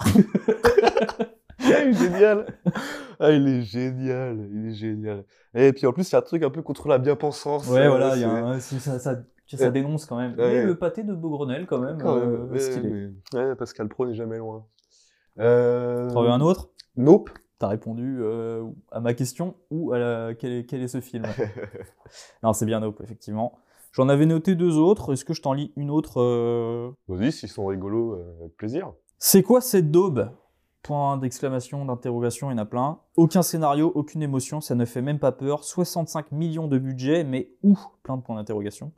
Il 1.84 1.88
est 1.88 1.92
génial 1.94 2.46
Ah, 3.20 3.30
il 3.30 3.46
est 3.48 3.62
génial, 3.62 4.48
il 4.52 4.68
est 4.68 4.74
génial. 4.74 5.24
Et 5.54 5.72
puis 5.72 5.86
en 5.86 5.92
plus, 5.92 6.08
il 6.08 6.12
y 6.12 6.16
a 6.16 6.18
un 6.18 6.22
truc 6.22 6.42
un 6.42 6.50
peu 6.50 6.62
contre 6.62 6.88
la 6.88 6.98
bien-pensance. 6.98 7.68
Ouais, 7.68 7.86
euh, 7.86 7.88
voilà, 7.90 8.16
il 8.16 8.22
y 8.22 8.24
a 8.24 8.28
c'est- 8.30 8.36
un- 8.36 8.60
si 8.60 8.80
ça, 8.80 8.98
ça- 8.98 9.22
ça 9.46 9.64
Ouais. 9.66 9.70
dénonce 9.72 10.06
quand 10.06 10.16
même. 10.16 10.32
Ouais. 10.32 10.54
Mais 10.60 10.64
le 10.64 10.76
pâté 10.76 11.02
de 11.04 11.14
Beaugrenelle, 11.14 11.66
quand 11.66 11.78
même, 11.78 11.98
Quand 12.00 12.16
même, 12.18 12.34
euh, 12.34 12.46
ouais, 12.52 12.58
stylé. 12.58 13.10
mais- 13.32 13.38
ouais, 13.38 13.54
Pascal 13.56 13.88
Pro 13.88 14.06
n'est 14.06 14.14
jamais 14.14 14.38
loin. 14.38 14.66
Euh... 15.38 16.10
T'en 16.12 16.22
veux 16.22 16.30
un 16.30 16.40
autre? 16.40 16.70
Nope. 16.96 17.30
T'as 17.58 17.68
répondu 17.68 18.18
euh, 18.20 18.64
à 18.90 19.00
ma 19.00 19.14
question 19.14 19.54
ou 19.70 19.92
à 19.92 19.98
la... 19.98 20.34
quel, 20.34 20.52
est, 20.52 20.64
quel 20.66 20.82
est 20.82 20.88
ce 20.88 21.00
film? 21.00 21.24
Non, 22.42 22.52
c'est 22.52 22.66
bien 22.66 22.80
Nope, 22.80 23.00
effectivement. 23.02 23.58
J'en 23.92 24.08
avais 24.08 24.26
noté 24.26 24.56
deux 24.56 24.76
autres. 24.76 25.12
Est-ce 25.12 25.24
que 25.24 25.34
je 25.34 25.40
t'en 25.42 25.52
lis 25.52 25.72
une 25.76 25.90
autre 25.90 26.20
euh? 26.20 26.90
Vas-y, 27.06 27.30
s'ils 27.30 27.48
sont 27.48 27.66
rigolos, 27.66 28.18
avec 28.40 28.56
plaisir. 28.56 28.92
C'est 29.18 29.42
quoi 29.44 29.60
cette 29.60 29.90
daube? 29.92 30.30
Point 30.84 31.16
d'exclamation, 31.16 31.86
d'interrogation, 31.86 32.50
il 32.50 32.52
y 32.52 32.56
en 32.56 32.62
a 32.62 32.66
plein. 32.66 32.98
Aucun 33.16 33.40
scénario, 33.40 33.90
aucune 33.94 34.20
émotion, 34.22 34.60
ça 34.60 34.74
ne 34.74 34.84
fait 34.84 35.00
même 35.00 35.18
pas 35.18 35.32
peur. 35.32 35.64
65 35.64 36.30
millions 36.30 36.68
de 36.68 36.76
budget, 36.76 37.24
mais 37.24 37.48
où? 37.62 37.78
Plein 38.02 38.18
de 38.18 38.22
points 38.22 38.36
d'interrogation. 38.36 38.92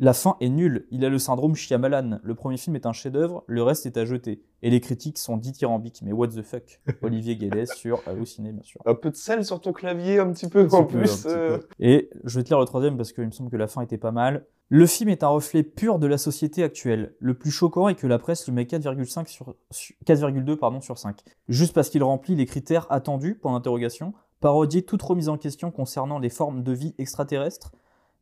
La 0.00 0.12
fin 0.12 0.36
est 0.40 0.48
nulle, 0.48 0.86
il 0.90 1.04
a 1.04 1.08
le 1.08 1.18
syndrome 1.20 1.54
Shyamalan. 1.54 2.18
Le 2.22 2.34
premier 2.34 2.56
film 2.56 2.74
est 2.74 2.84
un 2.84 2.92
chef-d'œuvre, 2.92 3.44
le 3.46 3.62
reste 3.62 3.86
est 3.86 3.96
à 3.96 4.04
jeter. 4.04 4.42
Et 4.62 4.70
les 4.70 4.80
critiques 4.80 5.18
sont 5.18 5.36
dithyrambiques, 5.36 6.00
mais 6.02 6.10
what 6.12 6.28
the 6.28 6.42
fuck? 6.42 6.80
Olivier 7.02 7.36
Guédès 7.36 7.66
sur 7.66 8.02
Halluciné, 8.06 8.50
bien 8.52 8.62
sûr. 8.64 8.80
Un 8.86 8.94
peu 8.94 9.10
de 9.10 9.16
sel 9.16 9.44
sur 9.44 9.60
ton 9.60 9.72
clavier, 9.72 10.18
un 10.18 10.32
petit 10.32 10.48
peu, 10.48 10.62
Un 10.72 10.74
en 10.74 10.84
peu, 10.84 10.98
plus. 10.98 11.26
euh. 11.26 11.58
peu. 11.58 11.66
Et 11.78 12.10
je 12.24 12.38
vais 12.38 12.42
te 12.42 12.48
lire 12.48 12.58
le 12.58 12.64
troisième 12.66 12.96
parce 12.96 13.12
qu'il 13.12 13.24
me 13.24 13.30
semble 13.30 13.50
que 13.50 13.56
la 13.56 13.68
fin 13.68 13.82
était 13.82 13.98
pas 13.98 14.10
mal. 14.10 14.46
Le 14.70 14.86
film 14.86 15.10
est 15.10 15.22
un 15.22 15.28
reflet 15.28 15.62
pur 15.62 15.98
de 16.00 16.06
la 16.08 16.18
société 16.18 16.64
actuelle. 16.64 17.14
Le 17.20 17.34
plus 17.34 17.50
choquant 17.52 17.86
est 17.88 17.94
que 17.94 18.06
la 18.08 18.18
presse 18.18 18.46
lui 18.46 18.52
met 18.52 18.64
4,5 18.64 19.28
sur, 19.28 19.54
sur- 19.70 19.94
4,2 20.06 20.56
pardon, 20.56 20.80
sur 20.80 20.98
5. 20.98 21.20
Juste 21.48 21.72
parce 21.74 21.88
qu'il 21.90 22.02
remplit 22.02 22.34
les 22.34 22.46
critères 22.46 22.86
attendus, 22.90 23.36
pour 23.36 23.52
l'interrogation, 23.52 24.12
parodier 24.40 24.82
toute 24.82 25.02
remise 25.02 25.28
en 25.28 25.36
question 25.38 25.70
concernant 25.70 26.18
les 26.18 26.30
formes 26.30 26.62
de 26.64 26.72
vie 26.72 26.94
extraterrestres, 26.98 27.72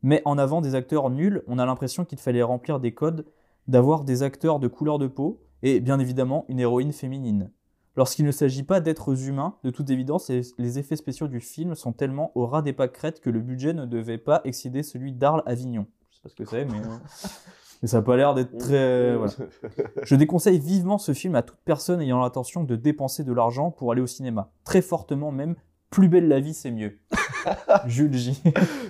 met 0.03 0.21
en 0.25 0.37
avant 0.37 0.61
des 0.61 0.75
acteurs 0.75 1.09
nuls, 1.09 1.43
on 1.47 1.57
a 1.57 1.65
l'impression 1.65 2.05
qu'il 2.05 2.19
fallait 2.19 2.43
remplir 2.43 2.79
des 2.79 2.93
codes, 2.93 3.25
d'avoir 3.67 4.03
des 4.03 4.21
acteurs 4.21 4.59
de 4.59 4.67
couleur 4.67 4.99
de 4.99 5.07
peau, 5.07 5.41
et 5.63 5.79
bien 5.79 5.99
évidemment 5.99 6.45
une 6.49 6.59
héroïne 6.59 6.91
féminine. 6.91 7.49
Lorsqu'il 7.95 8.25
ne 8.25 8.31
s'agit 8.31 8.63
pas 8.63 8.79
d'êtres 8.79 9.27
humains, 9.27 9.55
de 9.63 9.69
toute 9.69 9.89
évidence, 9.89 10.29
les, 10.57 10.79
effets 10.79 10.95
spéciaux 10.95 11.27
du 11.27 11.39
film 11.39 11.75
sont 11.75 11.93
tellement 11.93 12.31
au 12.35 12.47
ras 12.47 12.63
des 12.63 12.73
pâquerettes 12.73 13.21
que 13.21 13.29
le 13.29 13.39
budget 13.39 13.73
ne 13.73 13.85
devait 13.85 14.17
pas 14.17 14.41
excéder 14.45 14.81
celui 14.81 15.13
d'Arles 15.13 15.43
Avignon. 15.45 15.85
Je 16.09 16.15
sais 16.15 16.21
pas 16.23 16.29
ce 16.29 16.35
que 16.35 16.45
c'est, 16.45 16.65
mais, 16.65 16.81
mais 17.81 17.87
ça 17.87 17.97
n'a 17.97 18.03
pas 18.03 18.17
l'air 18.17 18.33
d'être 18.33 18.57
très. 18.57 19.15
voilà. 19.15 19.31
Je 20.01 20.15
déconseille 20.15 20.59
vivement 20.59 20.97
ce 20.97 21.13
film 21.13 21.35
à 21.35 21.43
toute 21.43 21.59
personne 21.65 22.01
ayant 22.01 22.19
l'intention 22.19 22.63
de 22.63 22.75
dépenser 22.75 23.23
de 23.23 23.31
l'argent 23.31 23.69
pour 23.69 23.91
aller 23.91 24.01
au 24.01 24.07
cinéma. 24.07 24.51
Très 24.63 24.81
fortement 24.81 25.31
même. 25.31 25.55
Plus 25.93 26.07
belle 26.07 26.27
la 26.27 26.39
vie, 26.39 26.55
c'est 26.55 26.71
mieux. 26.71 26.97
Jules 27.85 28.13
J. 28.15 28.41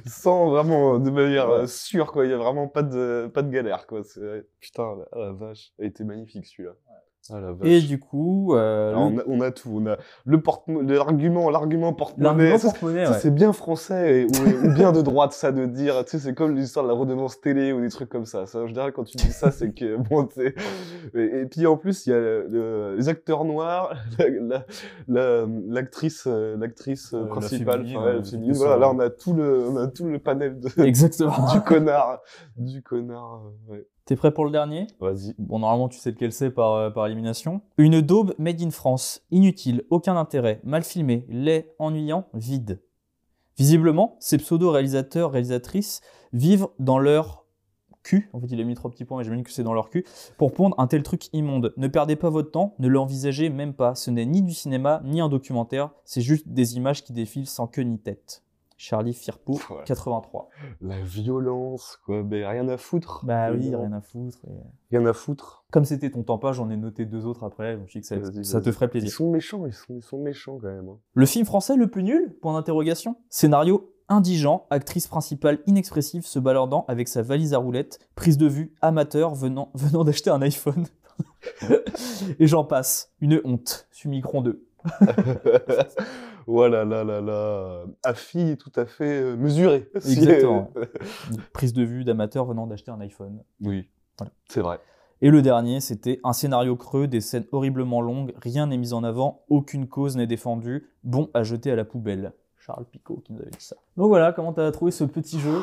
Sans 0.05 0.49
vraiment, 0.51 0.99
de 0.99 1.09
manière 1.09 1.49
euh, 1.49 1.67
sûre, 1.67 2.13
quoi. 2.13 2.23
Il 2.25 2.31
y 2.31 2.33
a 2.33 2.37
vraiment 2.37 2.69
pas 2.69 2.81
de, 2.81 3.29
pas 3.33 3.41
de 3.41 3.51
galère, 3.51 3.87
quoi. 3.87 4.03
Putain, 4.61 4.95
la, 5.11 5.25
la 5.25 5.31
vache. 5.33 5.73
Il 5.79 5.85
était 5.85 6.05
magnifique, 6.05 6.47
celui-là. 6.47 6.71
Ah. 7.31 7.39
Et 7.63 7.79
du 7.79 7.99
coup, 7.99 8.53
euh, 8.53 8.89
Alors, 8.89 9.09
le- 9.09 9.23
on, 9.27 9.35
a, 9.35 9.37
on 9.37 9.41
a 9.41 9.51
tout. 9.51 9.69
On 9.81 9.85
a 9.87 9.95
le 10.25 10.41
porte 10.41 10.65
l'argument, 10.67 11.49
l'argument 11.49 11.93
porte-monnaie. 11.93 12.57
porte-monnaie, 12.59 13.07
ouais. 13.07 13.13
c'est 13.19 13.33
bien 13.33 13.53
français 13.53 14.21
et- 14.21 14.25
ou, 14.25 14.67
ou 14.67 14.73
bien 14.73 14.91
de 14.91 15.01
droite, 15.01 15.31
ça, 15.31 15.53
de 15.53 15.65
dire, 15.65 16.03
tu 16.03 16.11
sais, 16.11 16.19
c'est 16.19 16.33
comme 16.33 16.53
l'histoire 16.55 16.83
de 16.85 16.91
la 16.91 16.97
redevance 16.97 17.39
télé 17.39 17.71
ou 17.71 17.79
des 17.79 17.89
trucs 17.89 18.09
comme 18.09 18.25
ça. 18.25 18.45
Ça, 18.45 18.59
en 18.59 18.67
général, 18.67 18.91
quand 18.91 19.05
tu 19.05 19.15
dis 19.15 19.31
ça, 19.31 19.51
c'est 19.51 19.71
que, 19.73 19.95
bon. 20.09 20.27
Et, 20.37 21.21
et 21.41 21.45
puis, 21.45 21.65
en 21.65 21.77
plus, 21.77 22.05
il 22.07 22.09
y 22.09 22.13
a 22.13 22.19
le- 22.19 22.95
les 22.97 23.07
acteurs 23.07 23.45
noirs, 23.45 23.93
la- 24.19 24.29
la- 24.29 24.65
la- 25.07 25.45
l'actrice, 25.69 26.25
euh, 26.27 26.57
l'actrice 26.57 27.15
principale. 27.29 27.85
féminine, 27.85 27.97
ouais, 28.03 28.23
féminine. 28.23 28.53
Voilà, 28.55 28.77
là, 28.77 28.89
on 28.91 28.99
a 28.99 29.09
tout 29.09 29.33
le, 29.33 29.65
on 29.69 29.77
a 29.77 29.87
tout 29.87 30.07
le 30.07 30.19
panel 30.19 30.59
de, 30.59 30.69
Exactement. 30.83 31.51
du 31.53 31.61
connard, 31.61 32.19
du 32.57 32.81
connard, 32.83 33.43
euh, 33.69 33.71
ouais. 33.73 33.87
T'es 34.05 34.17
prêt 34.17 34.33
pour 34.33 34.43
le 34.43 34.51
dernier? 34.51 34.87
Vas-y. 34.99 35.33
Bon, 35.37 35.59
normalement, 35.59 35.87
tu 35.87 35.97
sais 35.97 36.11
lequel 36.11 36.33
c'est 36.33 36.51
par, 36.51 36.73
euh, 36.73 36.89
par 36.89 37.07
élimination. 37.07 37.61
Une 37.77 38.01
daube 38.01 38.33
made 38.37 38.61
in 38.61 38.69
France. 38.69 39.21
Inutile, 39.31 39.83
aucun 39.89 40.17
intérêt, 40.17 40.59
mal 40.65 40.83
filmé, 40.83 41.25
laid, 41.29 41.73
ennuyant, 41.79 42.27
vide. 42.33 42.81
Visiblement, 43.57 44.17
ces 44.19 44.37
pseudo-réalisateurs, 44.37 45.31
réalisatrices 45.31 46.01
vivent 46.33 46.67
dans 46.79 46.99
leur 46.99 47.45
cul. 48.03 48.29
En 48.33 48.41
fait, 48.41 48.47
il 48.47 48.59
a 48.59 48.65
mis 48.65 48.75
trois 48.75 48.91
petits 48.91 49.05
points, 49.05 49.19
mais 49.19 49.23
j'imagine 49.23 49.45
que 49.45 49.51
c'est 49.51 49.63
dans 49.63 49.73
leur 49.73 49.89
cul. 49.89 50.03
Pour 50.37 50.51
pondre 50.51 50.77
un 50.79 50.87
tel 50.87 51.01
truc 51.01 51.29
immonde. 51.31 51.73
Ne 51.77 51.87
perdez 51.87 52.17
pas 52.17 52.29
votre 52.29 52.51
temps, 52.51 52.75
ne 52.79 52.89
l'envisagez 52.89 53.49
même 53.49 53.73
pas. 53.73 53.95
Ce 53.95 54.11
n'est 54.11 54.25
ni 54.25 54.41
du 54.41 54.53
cinéma, 54.53 55.01
ni 55.05 55.21
un 55.21 55.29
documentaire. 55.29 55.91
C'est 56.03 56.21
juste 56.21 56.49
des 56.49 56.75
images 56.75 57.05
qui 57.05 57.13
défilent 57.13 57.47
sans 57.47 57.67
queue 57.67 57.83
ni 57.83 57.99
tête. 57.99 58.43
Charlie 58.77 59.13
Firpo, 59.13 59.53
Voilà. 59.69 59.83
83. 59.83 60.49
La 60.81 60.99
violence, 61.01 61.99
quoi. 62.05 62.23
Mais 62.23 62.45
rien 62.45 62.67
à 62.69 62.77
foutre. 62.77 63.25
Bah 63.25 63.51
oui, 63.51 63.73
rien 63.75 63.91
à 63.93 64.01
foutre. 64.01 64.39
et- 64.47 64.95
Rien 64.97 65.05
à 65.05 65.13
foutre. 65.13 65.63
Comme 65.71 65.85
c'était 65.85 66.09
ton 66.11 66.23
temps 66.23 66.37
pas, 66.37 66.51
j'en 66.53 66.69
ai 66.69 66.77
noté 66.77 67.05
deux 67.05 67.25
autres 67.25 67.43
après. 67.43 67.79
Je 67.87 67.99
dit 67.99 68.01
que 68.01 68.43
ça, 68.43 68.61
te 68.61 68.71
ferait 68.71 68.85
Ils 68.87 68.89
plaisir. 68.89 69.11
sont 69.11 69.31
méchants, 69.31 69.65
ils 69.65 69.73
sont, 69.73 69.95
ils 69.95 70.03
sont 70.03 70.19
méchants 70.21 70.57
quand 70.61 70.67
même. 70.67 70.89
hein. 70.89 70.97
Le 71.13 71.25
film 71.25 71.45
français 71.45 71.75
le 71.75 71.87
plus 71.87 72.03
nul? 72.03 72.35
Point 72.41 72.53
d'interrogation. 72.53 73.15
Scénario 73.29 73.89
indigent, 74.09 74.67
actrice 74.69 75.07
principale 75.07 75.59
inexpressive 75.65 76.25
se 76.25 76.37
baladant 76.37 76.85
avec 76.87 77.07
sa 77.07 77.21
valise 77.21 77.53
à 77.53 77.57
roulettes, 77.57 77.99
prise 78.15 78.37
de 78.37 78.47
vue 78.47 78.73
amateur 78.81 79.33
venant, 79.33 79.71
venant 79.75 80.03
d'acheter 80.03 80.29
un 80.29 80.41
iPhone. 80.41 80.85
Et 82.39 82.47
j'en 82.47 82.63
passe. 82.65 83.11
Une 83.21 83.39
honte. 83.45 83.87
Sumicron 83.91 84.41
2. 84.41 84.65
voilà, 86.47 86.85
là, 86.85 87.03
là, 87.03 87.21
là. 87.21 87.83
Affi 88.03 88.57
tout 88.57 88.71
à 88.75 88.85
fait 88.85 89.21
euh, 89.21 89.35
mesuré. 89.35 89.89
Exactement. 89.95 90.71
Prise 91.53 91.73
de 91.73 91.83
vue 91.83 92.03
d'amateur 92.03 92.45
venant 92.45 92.67
d'acheter 92.67 92.91
un 92.91 92.99
iPhone. 93.01 93.43
oui, 93.61 93.89
Voilà. 94.17 94.31
c'est 94.49 94.61
vrai. 94.61 94.79
Et 95.21 95.29
le 95.29 95.41
dernier, 95.41 95.79
c'était 95.79 96.19
un 96.25 96.33
scénario 96.33 96.75
creux, 96.75 97.07
des 97.07 97.21
scènes 97.21 97.45
horriblement 97.53 98.01
longues, 98.01 98.33
rien 98.41 98.67
n'est 98.67 98.77
mis 98.77 98.91
en 98.93 99.03
avant, 99.05 99.43
aucune 99.49 99.87
cause 99.87 100.17
n'est 100.17 100.27
défendue, 100.27 100.89
bon 101.03 101.29
à 101.33 101.43
jeter 101.43 101.71
à 101.71 101.75
la 101.77 101.85
poubelle. 101.85 102.33
Charles 102.57 102.85
Picot 102.85 103.21
qui 103.25 103.31
nous 103.33 103.41
avait 103.41 103.49
dit 103.51 103.63
ça. 103.63 103.75
Donc 103.97 104.07
voilà, 104.07 104.33
comment 104.33 104.51
t'as 104.53 104.69
trouvé 104.71 104.91
ce 104.91 105.03
petit 105.05 105.39
jeu? 105.39 105.61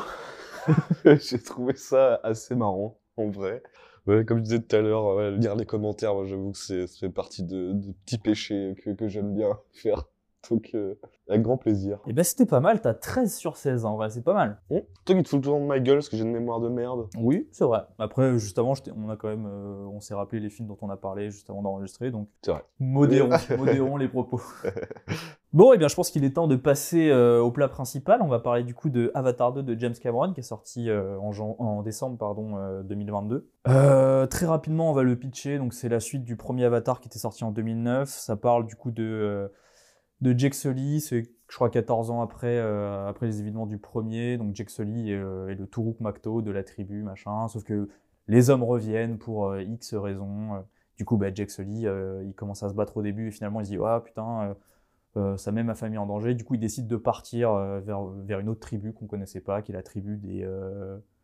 J'ai 1.05 1.39
trouvé 1.39 1.75
ça 1.75 2.19
assez 2.23 2.55
marrant, 2.55 2.97
en 3.17 3.29
vrai. 3.29 3.61
Ouais, 4.07 4.25
comme 4.25 4.39
je 4.39 4.43
disais 4.43 4.59
tout 4.61 4.75
à 4.75 4.79
l'heure, 4.81 5.15
ouais, 5.15 5.31
lire 5.31 5.55
les 5.55 5.65
commentaires, 5.65 6.13
moi, 6.15 6.25
j'avoue 6.25 6.51
que 6.51 6.57
c'est- 6.57 6.87
fait 6.87 7.09
partie 7.09 7.43
de, 7.43 7.73
de 7.73 7.91
petits 7.91 8.17
péchés 8.17 8.75
que, 8.83 8.91
que 8.91 9.07
j'aime 9.07 9.33
bien 9.35 9.57
faire. 9.73 10.05
Donc, 10.49 10.71
euh, 10.73 10.95
avec 11.29 11.41
grand 11.41 11.57
plaisir. 11.57 11.99
Et 12.07 12.13
ben 12.13 12.23
c'était 12.23 12.45
pas 12.45 12.59
mal, 12.59 12.81
t'as 12.81 12.93
13 12.93 13.33
sur 13.33 13.57
16 13.57 13.85
en 13.85 13.95
vrai, 13.95 14.09
c'est 14.09 14.23
pas 14.23 14.33
mal. 14.33 14.59
Toi 14.69 15.15
qui 15.15 15.23
te 15.23 15.29
fous 15.29 15.37
toujours 15.37 15.59
de 15.59 15.65
ma 15.65 15.79
gueule 15.79 15.97
parce 15.97 16.09
que 16.09 16.17
j'ai 16.17 16.23
une 16.23 16.31
mémoire 16.31 16.59
de 16.59 16.69
merde. 16.69 17.07
Oui, 17.17 17.47
c'est 17.51 17.63
vrai. 17.63 17.81
Après, 17.99 18.37
juste 18.37 18.57
avant, 18.59 18.73
on 18.95 19.09
a 19.09 19.15
quand 19.15 19.29
même, 19.29 19.45
euh, 19.45 19.85
on 19.91 19.99
s'est 19.99 20.13
rappelé 20.13 20.41
les 20.41 20.49
films 20.49 20.67
dont 20.67 20.77
on 20.81 20.89
a 20.89 20.97
parlé 20.97 21.29
juste 21.29 21.49
avant 21.49 21.61
d'enregistrer, 21.61 22.11
donc 22.11 22.27
C'est 22.41 22.51
vrai. 22.51 22.63
modérons, 22.79 23.29
modérons 23.57 23.97
les 23.97 24.07
propos. 24.07 24.41
Bon, 25.53 25.73
et 25.73 25.77
bien, 25.77 25.89
je 25.89 25.95
pense 25.95 26.11
qu'il 26.11 26.23
est 26.23 26.31
temps 26.31 26.47
de 26.47 26.55
passer 26.55 27.09
euh, 27.09 27.41
au 27.41 27.51
plat 27.51 27.67
principal. 27.67 28.21
On 28.21 28.29
va 28.29 28.39
parler 28.39 28.63
du 28.63 28.73
coup 28.73 28.89
de 28.89 29.11
Avatar 29.13 29.51
2 29.51 29.63
de 29.63 29.77
James 29.77 29.93
Cameron, 30.01 30.31
qui 30.31 30.39
est 30.39 30.43
sorti 30.43 30.89
euh, 30.89 31.17
en, 31.19 31.81
décembre 31.81 32.17
pardon, 32.17 32.57
euh, 32.57 32.83
2022. 32.83 33.49
Euh, 33.67 34.27
très 34.27 34.45
rapidement, 34.45 34.91
on 34.91 34.93
va 34.93 35.03
le 35.03 35.17
pitcher. 35.17 35.57
Donc, 35.57 35.73
c'est 35.73 35.89
la 35.89 35.99
suite 35.99 36.23
du 36.23 36.37
premier 36.37 36.63
Avatar 36.63 37.01
qui 37.01 37.09
était 37.09 37.19
sorti 37.19 37.43
en 37.43 37.51
2009. 37.51 38.07
Ça 38.07 38.37
parle 38.37 38.65
du 38.65 38.77
coup 38.77 38.91
de, 38.91 39.51
de 40.21 40.37
Jake 40.37 40.53
Sully. 40.53 41.01
C'est, 41.01 41.23
je 41.49 41.55
crois, 41.55 41.69
14 41.69 42.11
ans 42.11 42.21
après, 42.21 42.57
euh, 42.57 43.07
après 43.07 43.25
les 43.25 43.41
événements 43.41 43.65
du 43.65 43.77
premier. 43.77 44.37
Donc, 44.37 44.55
Jake 44.55 44.69
Sully 44.69 45.11
est, 45.11 45.15
euh, 45.15 45.49
est 45.49 45.55
le 45.55 45.67
Turuk 45.67 45.99
Makto 45.99 46.41
de 46.41 46.51
la 46.51 46.63
tribu, 46.63 47.03
machin. 47.03 47.47
Sauf 47.47 47.63
que 47.63 47.89
les 48.27 48.49
hommes 48.49 48.63
reviennent 48.63 49.17
pour 49.17 49.47
euh, 49.49 49.61
X 49.61 49.93
raisons. 49.95 50.63
Du 50.97 51.05
coup, 51.05 51.17
bah, 51.17 51.33
Jake 51.33 51.49
Sully, 51.49 51.87
euh, 51.87 52.23
il 52.25 52.33
commence 52.33 52.61
à 52.63 52.69
se 52.69 52.73
battre 52.75 52.97
au 52.97 53.01
début 53.01 53.27
et 53.27 53.31
finalement, 53.31 53.59
il 53.59 53.65
se 53.65 53.71
dit 53.71 53.77
Ah 53.83 54.01
putain. 54.05 54.55
euh, 55.17 55.35
ça 55.35 55.51
met 55.51 55.63
ma 55.63 55.73
famille 55.75 55.97
en 55.97 56.05
danger. 56.05 56.35
Du 56.35 56.43
coup, 56.45 56.53
il 56.53 56.59
décide 56.59 56.87
de 56.87 56.95
partir 56.95 57.51
euh, 57.51 57.79
vers, 57.79 58.03
vers 58.03 58.39
une 58.39 58.47
autre 58.49 58.59
tribu 58.61 58.93
qu'on 58.93 59.07
connaissait 59.07 59.41
pas, 59.41 59.61
qui 59.61 59.71
est 59.71 59.75
la 59.75 59.83
tribu 59.83 60.17
des, 60.17 60.47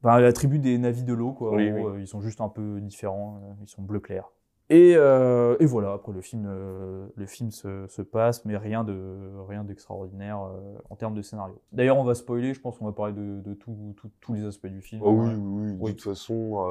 enfin, 0.03 0.19
la 0.19 0.33
tribu 0.33 0.59
des 0.59 0.77
navis 0.77 1.03
de 1.03 1.13
l'eau. 1.13 1.31
Quoi. 1.31 1.55
Oui, 1.55 1.71
oui. 1.71 2.01
ils 2.01 2.07
sont 2.07 2.21
juste 2.21 2.41
un 2.41 2.49
peu 2.49 2.81
différents. 2.81 3.55
ils 3.61 3.69
sont 3.69 3.83
bleu 3.83 3.99
clair. 3.99 4.29
Et, 4.69 4.95
euh, 4.97 5.55
et 5.59 5.65
voilà. 5.65 5.93
Après, 5.93 6.11
le 6.11 6.21
film, 6.21 6.45
euh, 6.47 7.07
le 7.15 7.25
film 7.25 7.51
se, 7.51 7.87
se 7.87 8.01
passe, 8.01 8.43
mais 8.45 8.57
rien 8.57 8.83
de 8.83 9.31
rien 9.47 9.63
d'extraordinaire 9.63 10.41
euh, 10.41 10.77
en 10.89 10.95
termes 10.95 11.13
de 11.13 11.21
scénario. 11.21 11.61
D'ailleurs, 11.71 11.97
on 11.97 12.03
va 12.03 12.15
spoiler. 12.15 12.53
Je 12.53 12.59
pense 12.59 12.77
qu'on 12.77 12.85
va 12.85 12.91
parler 12.91 13.13
de, 13.13 13.39
de 13.41 13.53
tout- 13.53 13.93
tout- 13.95 14.11
tous 14.19 14.33
les 14.33 14.43
aspects 14.45 14.67
du 14.67 14.81
film. 14.81 15.01
Oh 15.03 15.11
oui, 15.11 15.33
oui, 15.35 15.71
oui. 15.79 15.91
De 15.91 15.95
toute 15.95 16.01
façon, 16.03 16.67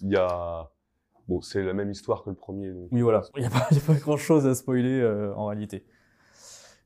il 0.00 0.10
y 0.10 0.16
a. 0.16 0.70
Bon, 1.26 1.40
c'est 1.40 1.62
la 1.62 1.72
même 1.72 1.90
histoire 1.90 2.22
que 2.22 2.28
le 2.30 2.36
premier. 2.36 2.70
Donc... 2.70 2.88
Oui, 2.92 3.00
voilà. 3.00 3.22
Il 3.34 3.40
n'y 3.40 3.46
a, 3.46 3.50
pas- 3.50 3.66
a 3.92 3.94
grand 3.94 4.16
chose 4.18 4.46
à 4.46 4.54
spoiler 4.54 5.04
en 5.36 5.46
réalité. 5.46 5.84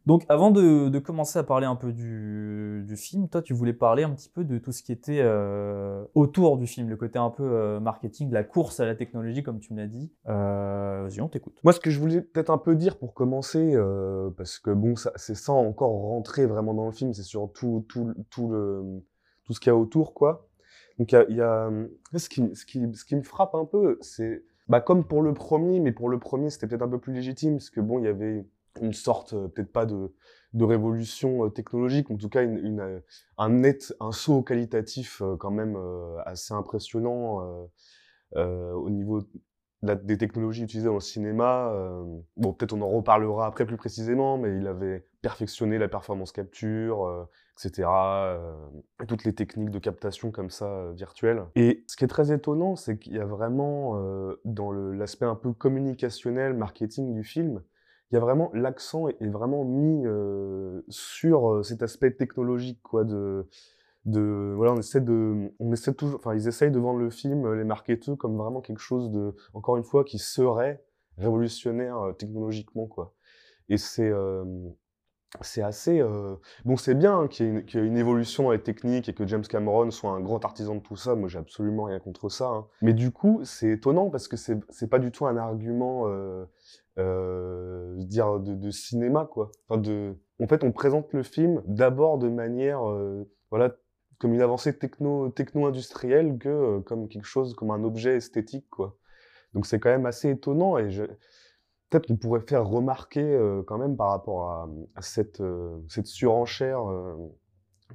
Donc, 0.09 0.25
avant 0.31 0.51
de, 0.51 0.99
commencer 1.01 1.39
à 1.39 1.43
parler 1.43 1.67
un 1.67 1.77
peu 1.77 1.93
du, 1.93 2.95
film, 2.97 3.29
toi, 3.29 3.43
tu 3.43 3.53
voulais 3.53 3.75
parler 3.75 4.05
un 4.05 4.11
petit 4.11 4.31
peu 4.31 4.43
de 4.43 4.57
tout 4.57 4.73
ce 4.73 4.83
qui 4.83 4.91
était 4.91 5.21
euh, 5.21 6.03
autour 6.15 6.57
du 6.57 6.67
film, 6.67 6.89
le 6.89 6.97
côté 6.97 7.19
un 7.19 7.29
peu 7.29 7.43
euh, 7.43 7.79
marketing, 7.79 8.33
la 8.33 8.43
course 8.43 8.81
à 8.81 8.87
la 8.87 8.95
technologie, 8.95 9.43
comme 9.43 9.61
tu 9.61 9.75
me 9.75 9.79
l'as 9.79 9.87
dit. 9.87 10.11
Euh, 10.27 11.03
Vas-y, 11.03 11.21
on 11.21 11.29
t'écoute. 11.29 11.59
Moi, 11.63 11.75
ce 11.75 11.81
que 11.81 11.91
je 11.91 12.01
voulais 12.01 12.23
peut-être 12.23 12.49
un 12.49 12.57
peu 12.57 12.75
dire 12.75 12.97
pour 12.97 13.13
commencer, 13.13 13.75
euh, 13.75 14.31
parce 14.31 14.59
que 14.59 14.71
bon, 14.71 14.95
c'est 15.17 15.35
sans 15.35 15.59
encore 15.59 15.91
rentrer 15.91 16.47
vraiment 16.47 16.73
dans 16.73 16.87
le 16.87 16.93
film, 16.93 17.13
c'est 17.13 17.23
sur 17.23 17.53
tout, 17.53 17.85
tout, 17.87 18.15
tout, 18.31 18.49
le, 18.49 19.03
tout 19.45 19.53
ce 19.53 19.61
qu'il 19.61 19.69
y 19.69 19.75
a 19.75 19.77
autour, 19.77 20.15
quoi. 20.15 20.49
Donc, 20.99 21.13
il 21.13 21.35
y 21.35 21.35
y 21.35 21.43
a, 21.43 21.71
ce, 22.17 22.31
qui, 22.31 22.57
ce, 22.57 22.65
qui, 22.65 22.81
ce 22.95 23.05
qui 23.05 23.15
me 23.15 23.23
frappe 23.23 23.55
un 23.55 23.67
peu, 23.67 23.99
c'est 24.01 24.43
bah, 24.69 24.81
comme 24.81 25.05
pour 25.05 25.21
le 25.21 25.35
premier, 25.35 25.81
mais 25.81 25.93
pour 25.93 26.09
le 26.09 26.19
premier, 26.19 26.49
c'était 26.49 26.67
peut-être 26.67 26.81
un 26.81 26.89
peu 26.89 26.99
plus 26.99 27.13
légitime, 27.13 27.57
parce 27.57 27.69
que 27.69 27.83
bon, 27.83 27.99
il 27.99 28.07
y 28.07 28.09
avait 28.09 28.47
une 28.83 28.93
sorte, 28.93 29.33
euh, 29.33 29.49
peut-être 29.49 29.73
pas 29.73 29.87
de, 29.87 30.15
de 30.55 30.65
révolution 30.65 31.45
euh, 31.45 31.51
technologique, 31.51 32.11
en 32.11 32.17
tout 32.17 32.29
cas, 32.29 32.43
euh, 32.43 33.01
un 33.37 33.49
net, 33.49 33.95
un 34.01 34.13
saut 34.13 34.43
qualitatif 34.43 35.23
quand 35.39 35.51
même 35.51 35.79
assez 36.25 36.55
impressionnant 36.55 37.69
au 38.35 38.91
niveau 38.91 39.23
des 39.83 40.19
technologies 40.19 40.65
utilisées 40.65 40.89
dans 40.89 40.95
le 40.95 41.01
cinéma. 41.01 41.73
bon, 42.37 42.53
peut-être 42.53 42.73
on 42.73 42.83
en 42.83 42.89
reparlera 42.89 43.47
après 43.47 43.65
plus 43.65 43.77
précisément, 43.77 44.37
mais 44.37 44.57
il 44.57 44.67
avait 44.67 45.07
perfectionné 45.23 45.79
la 45.79 45.89
performance 45.89 46.33
capture, 46.33 47.29
etc. 47.59 47.89
euh, 47.89 48.67
toutes 49.07 49.25
les 49.25 49.35
techniques 49.35 49.71
de 49.71 49.79
captation 49.79 50.31
comme 50.31 50.51
ça 50.51 50.93
virtuelles. 50.93 51.45
Et 51.57 51.85
ce 51.87 51.97
qui 51.97 52.05
est 52.05 52.09
très 52.09 52.33
étonnant, 52.33 52.77
c'est 52.77 52.99
qu'il 52.99 53.15
y 53.15 53.19
a 53.19 53.25
vraiment 53.25 54.01
dans 54.45 54.71
l'aspect 54.73 55.27
un 55.27 55.35
peu 55.35 55.53
communicationnel, 55.53 56.55
marketing 56.55 57.15
du 57.15 57.25
film, 57.25 57.63
il 58.11 58.15
y 58.15 58.17
a 58.17 58.21
vraiment 58.21 58.51
l'accent 58.55 59.09
est, 59.09 59.29
vraiment 59.29 59.65
mis 59.65 60.07
euh, 60.07 60.83
sur 60.89 61.53
euh, 61.53 61.63
cet 61.63 61.83
aspect 61.83 62.13
technologique, 62.13 62.81
quoi, 62.83 63.05
de 63.05 63.47
de 64.05 64.55
voilà 64.57 64.73
on 64.73 64.79
essaie 64.79 65.01
de 65.01 65.53
on 65.59 65.73
essaie 65.73 65.93
toujours 65.93 66.19
enfin 66.19 66.35
ils 66.35 66.49
essayent 66.49 66.71
de 66.71 66.79
vendre 66.79 67.01
le 67.01 67.11
film 67.11 67.45
euh, 67.45 67.57
les 67.57 67.65
marketeurs 67.65 68.17
comme 68.17 68.39
vraiment 68.39 68.61
quelque 68.61 68.81
chose 68.81 69.11
de 69.11 69.35
encore 69.53 69.77
une 69.77 69.85
fois 69.85 70.05
qui 70.05 70.19
serait 70.19 70.83
révolutionnaire 71.19 72.15
technologiquement 72.17 72.87
quoi 72.87 73.13
et 73.69 73.77
c'est 73.77 74.11
c'est 75.43 75.63
assez 75.63 76.01
bon 76.65 76.77
c'est 76.77 76.95
bien 76.95 77.19
hein, 77.19 77.29
qu'il 77.29 77.47
y 77.47 77.77
ait 77.77 77.87
une 77.87 77.99
évolution 77.99 78.45
dans 78.45 78.53
les 78.53 78.63
techniques 78.63 79.11
et 79.11 79.15
que 79.15 79.27
James 79.27 79.43
Cameron 79.43 79.91
soit 79.91 80.13
un 80.13 80.21
grand 80.21 80.43
artisan 80.45 80.77
de 80.77 80.81
tout 80.81 80.97
ça 80.97 81.17
moi 81.17 81.29
j'ai 81.29 81.41
absolument 81.41 81.85
rien 81.85 81.99
contre 81.99 82.31
ça 82.31 82.47
hein. 82.47 82.67
mais 82.81 82.95
du 82.95 83.11
coup 83.11 83.41
c'est 83.43 83.73
étonnant 83.73 84.11
parce 84.11 84.29
que 84.29 84.37
c'est 84.37 84.59
c'est 84.71 84.89
pas 84.89 85.01
du 85.01 85.11
tout 85.11 85.27
un 85.27 85.37
argument 85.37 86.07
euh, 86.99 87.95
dire 87.97 88.41
de, 88.41 88.71
cinéma 88.71 89.29
quoi. 89.31 89.53
En 89.69 90.47
fait 90.49 90.65
on 90.65 90.73
présente 90.73 91.13
le 91.13 91.23
film 91.23 91.63
d'abord 91.67 92.19
de 92.19 92.29
manière 92.29 92.89
euh, 92.89 93.25
voilà 93.51 93.77
comme 94.19 94.35
une 94.35 94.41
avancée 94.41 94.77
techno 94.77 95.29
techno 95.31 95.67
industrielle 95.67 96.39
que 96.39 96.49
euh, 96.49 96.81
comme 96.81 97.09
quelque 97.09 97.27
chose 97.27 97.55
comme 97.55 97.71
un 97.71 97.85
objet 97.85 98.17
esthétique 98.17 98.69
quoi. 98.69 98.97
Donc 99.55 99.67
c'est 99.67 99.79
quand 99.79 99.91
même 99.91 100.07
assez 100.07 100.31
étonnant 100.31 100.77
et 100.77 100.91
je 100.91 101.05
peut-être 101.91 102.09
qu'on 102.09 102.17
pourrait 102.17 102.41
faire 102.41 102.67
remarquer 102.67 103.39
quand 103.67 103.79
même 103.79 103.97
par 103.97 104.11
rapport 104.11 104.51
à, 104.51 104.69
à 104.97 105.03
cette 105.03 105.43
cette 105.89 106.07
surenchère 106.07 106.83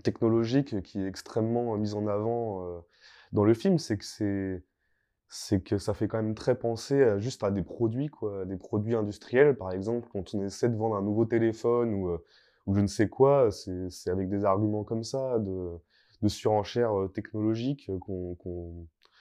technologique 0.02 0.82
qui 0.82 1.02
est 1.02 1.08
extrêmement 1.08 1.78
mise 1.78 1.94
en 1.94 2.08
avant 2.08 2.84
dans 3.34 3.44
le 3.44 3.54
film 3.54 3.78
c'est 3.78 3.98
que 3.98 4.06
c'est 4.06 4.64
c'est 5.36 5.62
que 5.64 5.80
ça 5.80 5.96
fait 5.96 6.08
quand 6.08 6.22
même 6.22 6.36
très 6.36 6.56
penser 6.56 7.02
à, 7.04 7.18
juste 7.18 7.44
à 7.44 7.50
des 7.50 7.64
produits 7.64 8.08
quoi 8.08 8.46
des 8.46 8.58
produits 8.58 8.96
industriels. 8.96 9.56
Par 9.56 9.72
exemple 9.72 10.08
quand 10.12 10.36
on 10.36 10.44
essaie 10.44 10.70
de 10.70 10.76
vendre 10.76 10.96
un 10.96 11.02
nouveau 11.02 11.26
téléphone 11.26 11.94
ou 11.96 12.10
euh, 12.10 12.24
je 12.72 12.80
ne 12.80 12.88
sais 12.88 13.10
quoi 13.10 13.50
c'est 13.52 14.10
avec 14.12 14.30
des 14.30 14.46
arguments 14.46 14.84
comme 14.84 15.04
ça 15.04 15.40
de 15.40 15.72
de 16.22 16.28
surenchère 16.30 16.98
euh, 16.98 17.08
technologique 17.08 17.90
euh, 17.90 18.00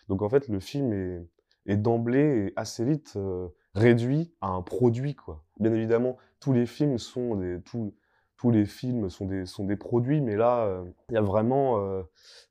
donc 0.09 0.23
en 0.23 0.29
fait 0.29 0.49
le 0.49 0.61
film 0.61 0.93
est 0.93 1.27
est 1.67 1.77
d'emblée 1.77 2.53
assez 2.57 2.85
vite 2.85 3.15
euh, 3.17 3.49
réduit 3.75 4.33
à 4.41 4.49
un 4.49 4.63
produit 4.63 5.15
quoi. 5.15 5.45
Bien 5.61 5.73
évidemment 5.73 6.17
tous 6.41 6.53
les 6.53 6.67
films 6.67 6.99
sont 6.99 7.37
des 7.37 7.61
tous 7.63 7.95
tous 8.43 8.51
les 8.51 8.67
films 8.67 9.09
sont 9.09 9.27
des 9.27 9.47
sont 9.47 9.65
des 9.65 9.77
produits 9.77 10.21
mais 10.21 10.35
là 10.35 10.65
euh, 10.65 10.83
il 11.11 11.15
y 11.15 11.17
a 11.17 11.23
vraiment 11.23 11.79
euh, 11.79 12.03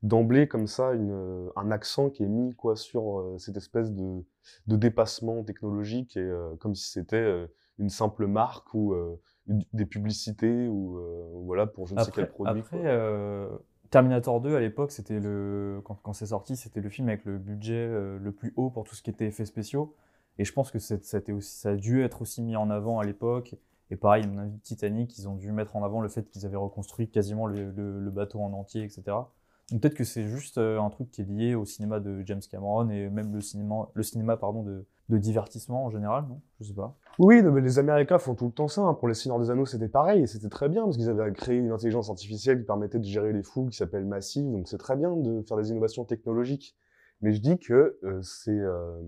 d'emblée 0.02 0.48
comme 0.48 0.66
ça 0.66 0.94
une, 0.94 1.10
euh, 1.12 1.50
un 1.54 1.70
accent 1.70 2.08
qui 2.08 2.22
est 2.22 2.28
mis 2.28 2.54
quoi 2.54 2.76
sur 2.76 3.18
euh, 3.18 3.36
cette 3.36 3.58
espèce 3.58 3.92
de 3.92 4.24
de 4.68 4.76
dépassement 4.76 5.44
technologique 5.44 6.16
et 6.16 6.32
comme 6.60 6.74
si 6.74 6.90
c'était 6.90 7.46
une 7.78 7.90
simple 7.90 8.26
marque 8.26 8.72
ou 8.74 8.96
des 9.46 9.86
publicités 9.86 10.66
ou 10.66 10.98
voilà 11.44 11.66
pour 11.66 11.86
je 11.86 11.94
ne 11.94 12.00
sais 12.00 12.08
Après, 12.08 12.22
quel 12.22 12.30
produit 12.30 12.60
après, 12.60 13.48
Terminator 13.90 14.40
2 14.40 14.56
à 14.56 14.60
l'époque, 14.60 14.90
c'était 14.90 15.20
le 15.20 15.80
quand, 15.84 15.94
quand 16.02 16.12
c'est 16.12 16.26
sorti, 16.26 16.56
c'était 16.56 16.80
le 16.80 16.88
film 16.88 17.08
avec 17.08 17.24
le 17.24 17.38
budget 17.38 17.86
le 17.86 18.32
plus 18.32 18.52
haut 18.56 18.70
pour 18.70 18.82
tout 18.82 18.96
ce 18.96 19.02
qui 19.02 19.10
était 19.10 19.26
effets 19.26 19.44
spéciaux. 19.44 19.94
Et 20.38 20.44
je 20.44 20.52
pense 20.52 20.72
que 20.72 20.78
aussi, 20.78 20.98
ça 21.52 21.68
a 21.70 21.76
dû 21.76 22.02
être 22.02 22.22
aussi 22.22 22.42
mis 22.42 22.56
en 22.56 22.68
avant 22.68 22.98
à 22.98 23.04
l'époque. 23.04 23.54
Et 23.92 23.96
pareil, 23.96 24.26
mon 24.26 24.38
avis, 24.38 24.58
Titanic, 24.60 25.18
ils 25.18 25.28
ont 25.28 25.34
dû 25.34 25.52
mettre 25.52 25.76
en 25.76 25.84
avant 25.84 26.00
le 26.00 26.08
fait 26.08 26.22
qu'ils 26.30 26.46
avaient 26.46 26.56
reconstruit 26.56 27.10
quasiment 27.10 27.46
le, 27.46 28.10
bateau 28.10 28.40
en 28.40 28.50
entier, 28.54 28.84
etc. 28.84 29.02
Donc 29.70 29.82
peut-être 29.82 29.94
que 29.94 30.04
c'est 30.04 30.26
juste 30.26 30.56
euh, 30.56 30.80
un 30.80 30.88
truc 30.88 31.10
qui 31.10 31.20
est 31.20 31.26
lié 31.26 31.54
au 31.54 31.66
cinéma 31.66 32.00
de 32.00 32.22
James 32.24 32.40
Cameron 32.50 32.88
et 32.88 33.10
même 33.10 33.34
le 33.34 33.42
cinéma, 33.42 33.90
le 33.92 34.02
cinéma 34.02 34.38
pardon, 34.38 34.62
de, 34.62 34.86
divertissement 35.10 35.84
en 35.84 35.90
général, 35.90 36.24
non? 36.26 36.40
Je 36.58 36.68
sais 36.68 36.72
pas. 36.72 36.96
Oui, 37.18 37.42
mais 37.42 37.60
les 37.60 37.78
Américains 37.78 38.18
font 38.18 38.34
tout 38.34 38.46
le 38.46 38.52
temps 38.52 38.66
ça. 38.66 38.80
hein. 38.80 38.94
Pour 38.94 39.08
les 39.08 39.14
Seigneurs 39.14 39.38
des 39.38 39.50
Anneaux, 39.50 39.66
c'était 39.66 39.88
pareil, 39.88 40.26
c'était 40.26 40.48
très 40.48 40.70
bien, 40.70 40.84
parce 40.84 40.96
qu'ils 40.96 41.10
avaient 41.10 41.30
créé 41.34 41.58
une 41.58 41.70
intelligence 41.70 42.08
artificielle 42.08 42.60
qui 42.60 42.64
permettait 42.64 42.98
de 42.98 43.04
gérer 43.04 43.34
les 43.34 43.42
foules, 43.42 43.68
qui 43.68 43.76
s'appelle 43.76 44.06
Massive, 44.06 44.50
donc 44.50 44.68
c'est 44.68 44.78
très 44.78 44.96
bien 44.96 45.14
de 45.14 45.42
faire 45.42 45.58
des 45.58 45.68
innovations 45.68 46.06
technologiques. 46.06 46.74
Mais 47.20 47.34
je 47.34 47.42
dis 47.42 47.58
que 47.58 47.98
euh, 48.04 48.22
c'est... 48.22 48.58
Euh, 48.58 48.98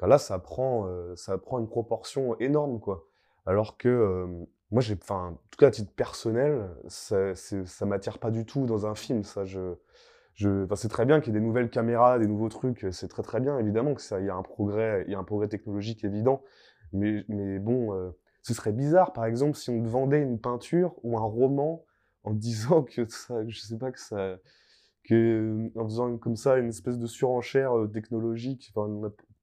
là, 0.00 0.16
ça 0.16 0.38
prend, 0.38 0.86
euh, 0.86 1.14
ça 1.14 1.36
prend 1.36 1.58
une 1.58 1.68
proportion 1.68 2.38
énorme, 2.38 2.80
quoi. 2.80 3.07
Alors 3.48 3.76
que 3.76 4.46
moi, 4.70 4.82
j'ai... 4.82 4.94
Enfin, 4.94 5.30
en 5.30 5.40
tout 5.50 5.58
cas, 5.58 5.68
à 5.68 5.70
titre 5.70 5.92
personnel, 5.92 6.68
ça, 6.88 7.34
ça 7.34 7.86
m'attire 7.86 8.18
pas 8.18 8.30
du 8.30 8.44
tout 8.44 8.66
dans 8.66 8.86
un 8.86 8.94
film, 8.94 9.24
ça. 9.24 9.44
Je, 9.44 9.74
je, 10.34 10.66
c'est 10.76 10.88
très 10.88 11.04
bien 11.04 11.20
qu'il 11.20 11.34
y 11.34 11.36
ait 11.36 11.40
des 11.40 11.44
nouvelles 11.44 11.70
caméras, 11.70 12.18
des 12.18 12.28
nouveaux 12.28 12.48
trucs, 12.48 12.86
c'est 12.92 13.08
très 13.08 13.22
très 13.24 13.40
bien, 13.40 13.58
évidemment 13.58 13.94
que 13.94 14.00
ça, 14.00 14.20
y 14.20 14.30
a 14.30 14.36
un 14.36 14.42
progrès, 14.42 15.04
il 15.08 15.12
y 15.12 15.16
a 15.16 15.18
un 15.18 15.24
progrès 15.24 15.48
technologique 15.48 16.04
évident. 16.04 16.42
Mais, 16.92 17.24
bon, 17.58 17.92
euh, 17.94 18.10
ce 18.42 18.54
serait 18.54 18.72
bizarre, 18.72 19.12
par 19.12 19.24
exemple, 19.24 19.56
si 19.56 19.70
on 19.70 19.82
vendait 19.82 20.22
une 20.22 20.38
peinture 20.38 20.94
ou 21.02 21.18
un 21.18 21.22
roman 21.22 21.84
en 22.22 22.32
disant 22.34 22.82
que 22.82 23.08
ça, 23.08 23.46
je 23.48 23.58
sais 23.58 23.78
pas 23.78 23.90
que 23.90 24.00
ça, 24.00 24.36
que 25.04 25.70
en 25.74 25.84
faisant 25.84 26.18
comme 26.18 26.36
ça 26.36 26.58
une 26.58 26.68
espèce 26.68 26.98
de 26.98 27.06
surenchère 27.06 27.76
euh, 27.76 27.88
technologique. 27.88 28.72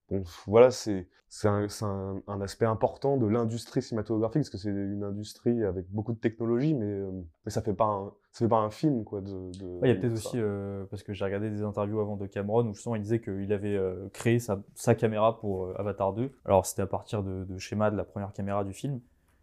Bon, 0.10 0.24
voilà, 0.48 0.72
c'est 0.72 1.08
c'est 1.28 1.48
un, 1.50 1.68
un, 1.82 2.22
un 2.28 2.41
aspect 2.41 2.65
important 2.65 3.18
de 3.18 3.26
l'industrie 3.28 3.82
cinématographique 3.82 4.44
parce 4.44 4.50
que 4.50 4.58
c'est 4.58 4.70
une 4.70 5.04
industrie 5.04 5.63
avec 5.65 5.86
beaucoup 5.89 6.13
de 6.13 6.18
technologie, 6.20 6.74
mais, 6.74 6.86
euh, 6.86 7.12
mais 7.46 7.52
ça 7.52 7.62
fait 7.62 7.74
pas 7.74 7.86
un, 7.86 8.13
ça 8.32 8.46
fait 8.46 8.50
pas 8.50 8.60
un 8.60 8.70
film 8.70 9.04
quoi. 9.04 9.20
De, 9.22 9.52
de- 9.58 9.65
Ouais, 9.82 9.89
il 9.89 9.94
y 9.94 9.98
a 9.98 10.00
peut-être 10.00 10.13
aussi, 10.13 10.39
euh, 10.39 10.86
parce 10.86 11.04
que 11.04 11.13
j'ai 11.13 11.26
regardé 11.26 11.50
des 11.50 11.62
interviews 11.63 12.00
avant 12.00 12.15
de 12.15 12.26
Cameron 12.28 12.68
où 12.70 12.74
justement 12.74 12.96
il 12.96 13.02
disait 13.02 13.20
qu'il 13.20 13.52
avait 13.52 13.76
euh, 13.76 14.08
créé 14.13 14.39
sa, 14.39 14.63
sa 14.76 14.96
caméra 14.96 15.38
pour 15.39 15.65
euh, 15.65 15.74
Avatar 15.78 16.13
2. 16.13 16.32
Alors 16.46 16.65
c'était 16.65 16.84
à 16.84 16.88
partir 16.88 17.22
de, 17.24 17.44
de 17.44 17.58
schémas 17.58 17.91
de 17.91 17.98
la 17.98 18.06
première 18.06 18.32
caméra 18.32 18.63
du 18.63 18.72
film. 18.74 19.02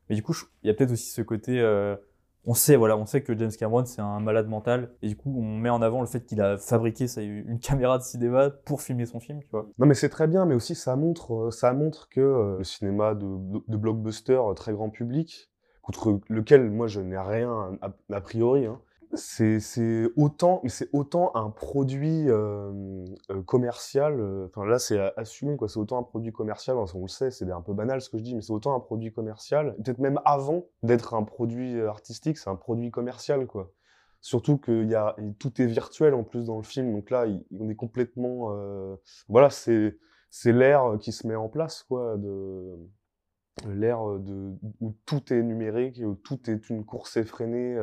Mais 0.09 0.16
du 0.16 0.22
coup, 0.22 0.35
il 0.62 0.68
y 0.68 0.70
a 0.70 0.75
peut-être 0.75 0.92
aussi 0.92 1.11
ce 1.11 1.22
côté. 1.22 1.61
On 2.44 2.55
sait, 2.55 3.22
que 3.22 3.38
James 3.38 3.52
Cameron 3.59 3.85
c'est 3.85 4.00
un 4.00 4.20
malade 4.20 4.48
mental. 4.48 4.90
Et 5.02 5.09
du 5.09 5.16
coup, 5.16 5.33
on 5.37 5.59
met 5.59 5.70
en 5.70 5.83
avant 5.83 6.00
le 6.00 6.07
fait 6.07 6.24
qu'il 6.24 6.40
a 6.40 6.59
fabriqué 6.59 7.07
une 7.18 7.61
caméra 7.61 7.98
de 7.98 8.02
cinéma 8.02 8.50
pour 8.50 8.83
filmer 8.83 9.07
son 9.07 9.20
film, 9.20 9.40
tu 9.42 9.50
vois. 9.50 9.68
Non, 9.78 9.87
mais 9.87 9.94
c'est 9.94 10.09
très 10.09 10.26
bien, 10.26 10.44
mais 10.44 10.55
aussi 10.55 10.74
ça 10.74 10.96
montre, 10.96 11.48
euh, 11.48 11.90
que 12.11 12.20
euh, 12.20 12.59
le 12.59 12.64
cinéma 12.64 13.14
de, 13.14 13.76
blockbuster 13.76 14.35
euh, 14.35 14.55
très 14.55 14.72
grand 14.72 14.90
public, 14.90 15.50
contre 15.83 16.20
lequel 16.28 16.70
moi 16.70 16.87
je 16.87 17.00
n'ai 17.00 17.18
rien 17.18 17.78
a, 17.81 17.92
a 18.12 18.20
priori, 18.20 18.66
hein, 18.66 18.81
c'est 19.14 19.59
autant, 20.16 20.62
c'est 20.68 20.88
autant 20.92 21.33
un 21.35 21.51
produit 21.51 22.31
euh, 22.31 23.05
euh, 23.31 23.42
commercial. 23.42 24.18
euh, 24.18 24.46
Enfin 24.46 24.64
là, 24.66 24.79
c'est 24.79 24.98
assumé 25.16 25.57
quoi. 25.57 25.68
C'est 25.68 25.79
autant 25.79 25.98
un 25.98 26.03
produit 26.03 26.33
commercial. 26.33 26.77
on 26.79 27.03
le 27.03 27.09
sait, 27.09 27.31
c'est 27.31 27.51
un 27.51 27.61
peu 27.61 27.75
banal 27.75 28.01
ce 28.01 28.09
que 28.11 28.18
je 28.18 28.22
dis, 28.22 28.35
mais 28.35 28.40
c'est 28.42 28.53
autant 28.53 28.75
un 28.75 28.81
produit 28.81 29.12
commercial. 29.12 29.75
Peut-être 29.85 29.98
même 29.98 30.20
avant 30.25 30.64
d'être 30.83 31.14
un 31.14 31.25
produit 31.25 31.77
euh, 31.79 31.88
artistique, 31.90 32.38
c'est 32.38 32.51
un 32.51 32.57
produit 32.57 32.90
commercial 32.90 33.46
quoi. 33.46 33.70
Surtout 34.20 34.57
que 34.57 34.85
y 34.85 34.94
a, 34.94 35.16
tout 35.38 35.61
est 35.61 35.66
virtuel 35.66 36.14
en 36.14 36.22
plus 36.25 36.44
dans 36.46 36.57
le 36.57 36.62
film, 36.62 36.92
donc 36.92 37.11
là, 37.11 37.27
on 37.59 37.68
est 37.68 37.75
complètement. 37.75 38.53
euh, 38.57 38.96
voilà, 39.29 39.51
c'est 39.51 39.98
c'est 40.31 40.53
l'ère 40.53 40.96
qui 41.01 41.12
se 41.12 41.27
met 41.27 41.35
en 41.37 41.48
place, 41.48 41.83
quoi, 41.83 42.16
de 42.16 42.79
l'ère 43.68 44.05
de 44.18 44.53
où 44.81 44.94
tout 45.07 45.33
est 45.33 45.42
numérique, 45.42 46.01
où 46.05 46.14
tout 46.14 46.48
est 46.48 46.70
une 46.70 46.85
course 46.85 47.16
effrénée 47.18 47.77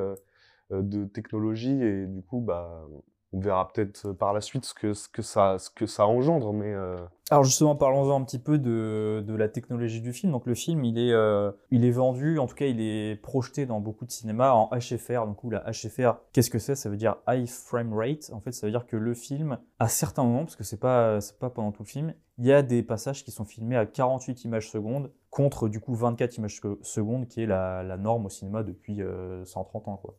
de 0.71 1.05
technologie, 1.05 1.82
et 1.84 2.05
du 2.08 2.21
coup, 2.21 2.39
bah, 2.41 2.86
on 3.32 3.39
verra 3.39 3.67
peut-être 3.71 4.12
par 4.13 4.34
la 4.34 4.41
suite 4.41 4.65
ce 4.65 4.73
que 4.73 4.93
ce 4.93 5.08
que 5.08 5.21
ça 5.21 5.60
ce 5.60 5.69
que 5.69 5.86
ça 5.86 6.08
engendre, 6.08 6.51
mais 6.51 6.73
euh, 6.73 6.97
Alors 7.29 7.43
justement, 7.43 7.75
parlons-en 7.75 8.19
un 8.19 8.23
petit 8.23 8.39
peu 8.39 8.58
de, 8.58 9.23
de 9.23 9.36
la 9.36 9.47
technologie 9.47 10.01
du 10.01 10.13
film. 10.13 10.32
Donc 10.32 10.47
le 10.47 10.55
film, 10.55 10.84
il 10.84 10.97
est, 10.97 11.12
euh, 11.13 11.51
il 11.69 11.86
est 11.86 11.91
vendu, 11.91 12.39
en 12.39 12.47
tout 12.47 12.55
cas, 12.55 12.65
il 12.65 12.82
est 12.82 13.21
projeté 13.21 13.67
dans 13.67 13.79
beaucoup 13.82 14.05
de 14.08 14.12
cinémas 14.12 14.53
en 14.53 14.71
HFR. 14.75 15.27
Donc 15.27 15.43
où 15.43 15.51
la 15.51 15.63
HFR, 15.69 16.13
qu'est-ce 16.34 16.49
que 16.49 16.58
c'est? 16.58 16.73
Ça 16.73 16.89
veut 16.89 16.97
dire 16.97 17.17
High 17.27 17.47
Frame 17.47 17.93
Rate. 17.93 18.32
En 18.34 18.39
fait, 18.41 18.51
ça 18.51 18.65
veut 18.65 18.71
dire 18.71 18.88
que 18.88 18.95
le 18.97 19.13
film, 19.13 19.60
à 19.77 19.88
certains 19.89 20.23
moments, 20.23 20.45
parce 20.45 20.55
que 20.55 20.63
c'est 20.63 20.79
pas, 20.79 21.21
c'est 21.21 21.38
pas 21.38 21.51
pendant 21.51 21.71
tout 21.71 21.84
le 21.84 21.88
film, 21.88 22.15
il 22.39 22.47
y 22.47 22.51
a 22.53 22.63
des 22.63 22.82
passages 22.82 23.23
qui 23.23 23.29
sont 23.29 23.45
filmés 23.45 23.75
à 23.77 23.86
48 23.86 24.43
images 24.45 24.71
secondes 24.71 25.12
contre 25.29 25.69
du 25.69 25.79
coup 25.79 25.93
24 25.93 26.38
images 26.38 26.60
se- 26.60 26.77
secondes, 26.82 27.27
qui 27.27 27.43
est 27.43 27.45
la, 27.45 27.84
la 27.84 27.97
norme 27.97 28.25
au 28.25 28.29
cinéma 28.29 28.63
depuis 28.63 29.03
euh, 29.03 29.45
130 29.45 29.88
ans, 29.88 29.97
quoi. 29.97 30.15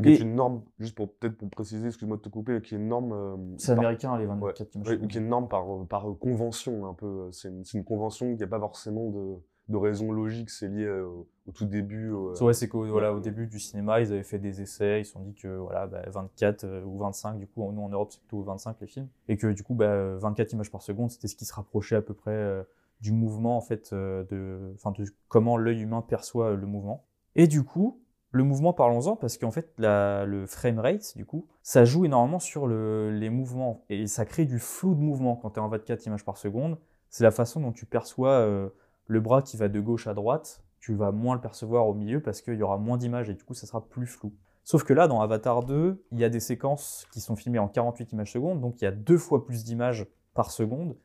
Qui 0.00 0.08
est 0.08 0.20
une 0.20 0.34
norme, 0.34 0.62
juste 0.78 0.94
pour 0.94 1.12
peut-être 1.14 1.36
pour 1.36 1.50
préciser, 1.50 1.86
excuse-moi 1.88 2.16
de 2.16 2.22
te 2.22 2.28
couper, 2.28 2.60
qui 2.62 2.74
est 2.74 2.78
une 2.78 2.88
norme. 2.88 3.12
euh, 3.12 3.36
C'est 3.58 3.74
par- 3.74 3.84
américain, 3.84 4.16
les 4.18 4.26
24 4.26 4.60
Ouais, 4.60 4.66
images 4.74 4.88
ouais, 5.00 5.08
qui 5.08 5.18
est 5.18 5.20
une 5.20 5.28
norme 5.28 5.48
par, 5.48 5.64
par 5.88 6.06
convention, 6.18 6.86
un 6.86 6.94
peu. 6.94 7.28
C'est 7.32 7.48
une, 7.48 7.64
c'est 7.64 7.78
une 7.78 7.84
convention 7.84 8.34
qui 8.34 8.40
n'a 8.40 8.46
pas 8.46 8.58
forcément 8.60 9.10
de, 9.10 9.36
de 9.68 9.76
raison 9.76 10.10
logique, 10.12 10.50
c'est 10.50 10.68
lié 10.68 10.84
euh, 10.84 11.06
au, 11.06 11.52
tout 11.52 11.66
début. 11.66 12.10
au- 12.10 12.34
Ouais, 12.42 12.54
c'est 12.54 12.68
qu'au 12.68 12.86
voilà, 12.86 13.12
au 13.14 13.20
début 13.20 13.46
du 13.46 13.60
cinéma, 13.60 14.00
ils 14.00 14.12
avaient 14.12 14.22
fait 14.22 14.38
des 14.38 14.60
essais, 14.62 15.00
ils 15.00 15.04
se 15.04 15.12
sont 15.12 15.20
dit 15.20 15.34
que 15.34 15.48
voilà, 15.56 15.86
bah, 15.86 16.02
24 16.08 16.64
euh, 16.64 16.82
ou 16.84 16.98
25, 16.98 17.38
du 17.38 17.46
coup, 17.46 17.70
nous 17.72 17.82
en 17.82 17.88
Europe, 17.88 18.10
c'est 18.12 18.20
plutôt 18.20 18.42
25 18.42 18.76
les 18.80 18.86
films, 18.86 19.08
et 19.28 19.36
que 19.36 19.46
du 19.52 19.62
coup, 19.62 19.74
bah, 19.74 20.16
24 20.16 20.52
images 20.52 20.70
par 20.70 20.82
seconde, 20.82 21.10
c'était 21.10 21.28
ce 21.28 21.36
qui 21.36 21.44
se 21.44 21.54
rapprochait 21.54 21.96
à 21.96 22.02
peu 22.02 22.14
près 22.14 22.32
euh, 22.32 22.62
du 23.00 23.12
mouvement, 23.12 23.56
en 23.56 23.60
fait, 23.60 23.90
euh, 23.92 24.24
de, 24.30 24.72
enfin, 24.74 24.90
de 24.92 25.04
comment 25.28 25.56
l'œil 25.56 25.80
humain 25.82 26.02
perçoit 26.02 26.50
euh, 26.52 26.56
le 26.56 26.66
mouvement. 26.66 27.04
Et 27.34 27.46
du 27.46 27.64
coup, 27.64 28.01
le 28.32 28.44
mouvement, 28.44 28.72
parlons-en, 28.72 29.14
parce 29.14 29.36
qu'en 29.36 29.50
fait, 29.50 29.72
le 29.78 30.44
frame 30.46 30.78
rate, 30.78 31.16
du 31.16 31.26
coup, 31.26 31.46
ça 31.62 31.84
joue 31.84 32.06
énormément 32.06 32.38
sur 32.38 32.66
le, 32.66 33.10
les 33.10 33.30
mouvements, 33.30 33.84
et 33.90 34.06
ça 34.06 34.24
crée 34.24 34.46
du 34.46 34.58
flou 34.58 34.94
de 34.94 35.00
mouvement 35.00 35.36
quand 35.36 35.50
tu 35.50 35.60
es 35.60 35.62
en 35.62 35.68
24 35.68 36.06
images 36.06 36.24
par 36.24 36.38
seconde. 36.38 36.78
C'est 37.10 37.24
la 37.24 37.30
façon 37.30 37.60
dont 37.60 37.72
tu 37.72 37.84
perçois 37.84 38.30
euh, 38.30 38.70
le 39.06 39.20
bras 39.20 39.42
qui 39.42 39.58
va 39.58 39.68
de 39.68 39.80
gauche 39.80 40.06
à 40.06 40.14
droite, 40.14 40.62
tu 40.80 40.94
vas 40.94 41.12
moins 41.12 41.34
le 41.34 41.40
percevoir 41.40 41.86
au 41.86 41.94
milieu 41.94 42.20
parce 42.20 42.40
qu'il 42.40 42.54
y 42.54 42.62
aura 42.62 42.78
moins 42.78 42.96
d'images 42.96 43.28
et 43.30 43.34
du 43.34 43.44
coup 43.44 43.54
ça 43.54 43.66
sera 43.66 43.86
plus 43.86 44.06
flou. 44.06 44.32
Sauf 44.64 44.82
que 44.82 44.92
là, 44.92 45.06
dans 45.08 45.20
Avatar 45.20 45.62
2, 45.64 46.04
il 46.10 46.18
y 46.18 46.24
a 46.24 46.28
des 46.28 46.40
séquences 46.40 47.06
qui 47.12 47.20
sont 47.20 47.36
filmées 47.36 47.58
en 47.58 47.68
48 47.68 48.12
images 48.12 48.32
secondes, 48.32 48.60
donc 48.60 48.80
il 48.80 48.84
y 48.84 48.88
a 48.88 48.92
deux 48.92 49.18
fois 49.18 49.44
plus 49.44 49.62
d'images 49.62 50.06
par 50.34 50.50
seconde, 50.50 50.96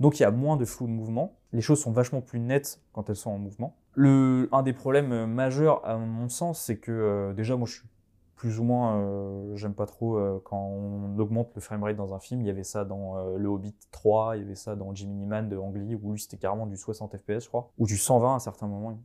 donc 0.00 0.18
il 0.18 0.22
y 0.22 0.26
a 0.26 0.30
moins 0.30 0.56
de 0.56 0.64
flou 0.64 0.86
de 0.86 0.92
mouvement. 0.92 1.38
Les 1.52 1.60
choses 1.60 1.80
sont 1.80 1.92
vachement 1.92 2.20
plus 2.20 2.40
nettes 2.40 2.80
quand 2.92 3.08
elles 3.08 3.16
sont 3.16 3.30
en 3.30 3.38
mouvement. 3.38 3.76
Le, 3.94 4.48
un 4.52 4.62
des 4.62 4.72
problèmes 4.72 5.12
euh, 5.12 5.26
majeurs, 5.26 5.84
à 5.84 5.96
mon 5.96 6.28
sens, 6.28 6.60
c'est 6.60 6.76
que 6.76 6.92
euh, 6.92 7.32
déjà, 7.32 7.56
moi 7.56 7.66
je 7.66 7.74
suis 7.74 7.88
plus 8.36 8.60
ou 8.60 8.62
moins, 8.62 9.00
euh, 9.00 9.56
j'aime 9.56 9.74
pas 9.74 9.86
trop 9.86 10.16
quand 10.44 10.56
on 10.56 11.18
augmente 11.18 11.50
le 11.56 11.60
framerate 11.60 11.96
dans 11.96 12.14
un 12.14 12.20
film. 12.20 12.40
Il 12.40 12.46
y 12.46 12.50
avait 12.50 12.62
ça 12.62 12.84
dans 12.84 13.16
Le 13.36 13.48
Hobbit 13.48 13.74
3, 13.90 14.36
il 14.36 14.42
y 14.42 14.44
avait 14.44 14.54
ça 14.54 14.76
dans 14.76 14.94
Jiminy 14.94 15.26
Man 15.26 15.48
de 15.48 15.56
Ang 15.56 15.74
Lee, 15.74 15.96
où 16.00 16.16
c'était 16.16 16.36
carrément 16.36 16.68
du 16.68 16.76
60 16.76 17.16
fps, 17.16 17.42
je 17.42 17.48
crois, 17.48 17.72
ou 17.78 17.86
du 17.88 17.96
120 17.96 18.36
à 18.36 18.38
certains 18.38 18.68
moments. 18.68 18.96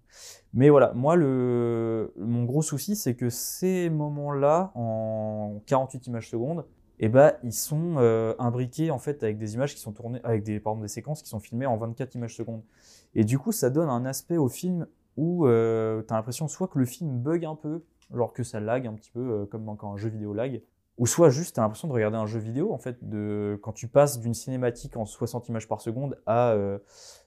Mais 0.53 0.69
voilà, 0.69 0.93
moi, 0.93 1.15
le, 1.15 2.13
mon 2.19 2.43
gros 2.43 2.61
souci, 2.61 2.95
c'est 2.95 3.15
que 3.15 3.31
ces 3.31 3.89
moments-là, 3.89 4.71
en 4.75 5.63
48 5.65 6.05
images 6.05 6.29
secondes, 6.29 6.63
eh 6.99 7.09
ben, 7.09 7.33
ils 7.43 7.53
sont 7.53 7.95
euh, 7.97 8.33
imbriqués 8.39 8.91
en 8.91 8.99
fait 8.99 9.23
avec 9.23 9.37
des 9.37 9.55
images 9.55 9.73
qui 9.73 9.81
sont 9.81 9.91
tournées, 9.91 10.19
avec 10.23 10.43
des, 10.43 10.59
pardon, 10.59 10.81
des 10.81 10.87
séquences 10.87 11.21
qui 11.21 11.29
sont 11.29 11.39
filmées 11.39 11.65
en 11.65 11.77
24 11.77 12.15
images 12.15 12.35
secondes. 12.35 12.61
Et 13.15 13.23
du 13.23 13.39
coup, 13.39 13.51
ça 13.51 13.69
donne 13.69 13.89
un 13.89 14.05
aspect 14.05 14.37
au 14.37 14.49
film 14.49 14.87
où 15.17 15.45
euh, 15.45 16.01
tu 16.07 16.13
as 16.13 16.17
l'impression 16.17 16.47
soit 16.47 16.67
que 16.67 16.79
le 16.79 16.85
film 16.85 17.19
bug 17.19 17.45
un 17.45 17.55
peu, 17.55 17.83
genre 18.13 18.33
que 18.33 18.43
ça 18.43 18.59
lag 18.59 18.87
un 18.87 18.93
petit 18.93 19.11
peu, 19.11 19.19
euh, 19.19 19.45
comme 19.45 19.65
quand 19.77 19.93
un 19.93 19.97
jeu 19.97 20.09
vidéo 20.09 20.33
lag, 20.33 20.61
ou 20.97 21.07
soit 21.07 21.29
juste 21.29 21.55
tu 21.55 21.59
as 21.59 21.63
l'impression 21.63 21.87
de 21.87 21.93
regarder 21.93 22.17
un 22.17 22.25
jeu 22.25 22.39
vidéo, 22.39 22.73
en 22.73 22.77
fait, 22.77 22.97
de, 23.07 23.59
quand 23.61 23.73
tu 23.73 23.87
passes 23.87 24.19
d'une 24.19 24.33
cinématique 24.33 24.95
en 24.97 25.05
60 25.05 25.49
images 25.49 25.67
par 25.67 25.81
seconde 25.81 26.19
à, 26.25 26.51
euh, 26.51 26.79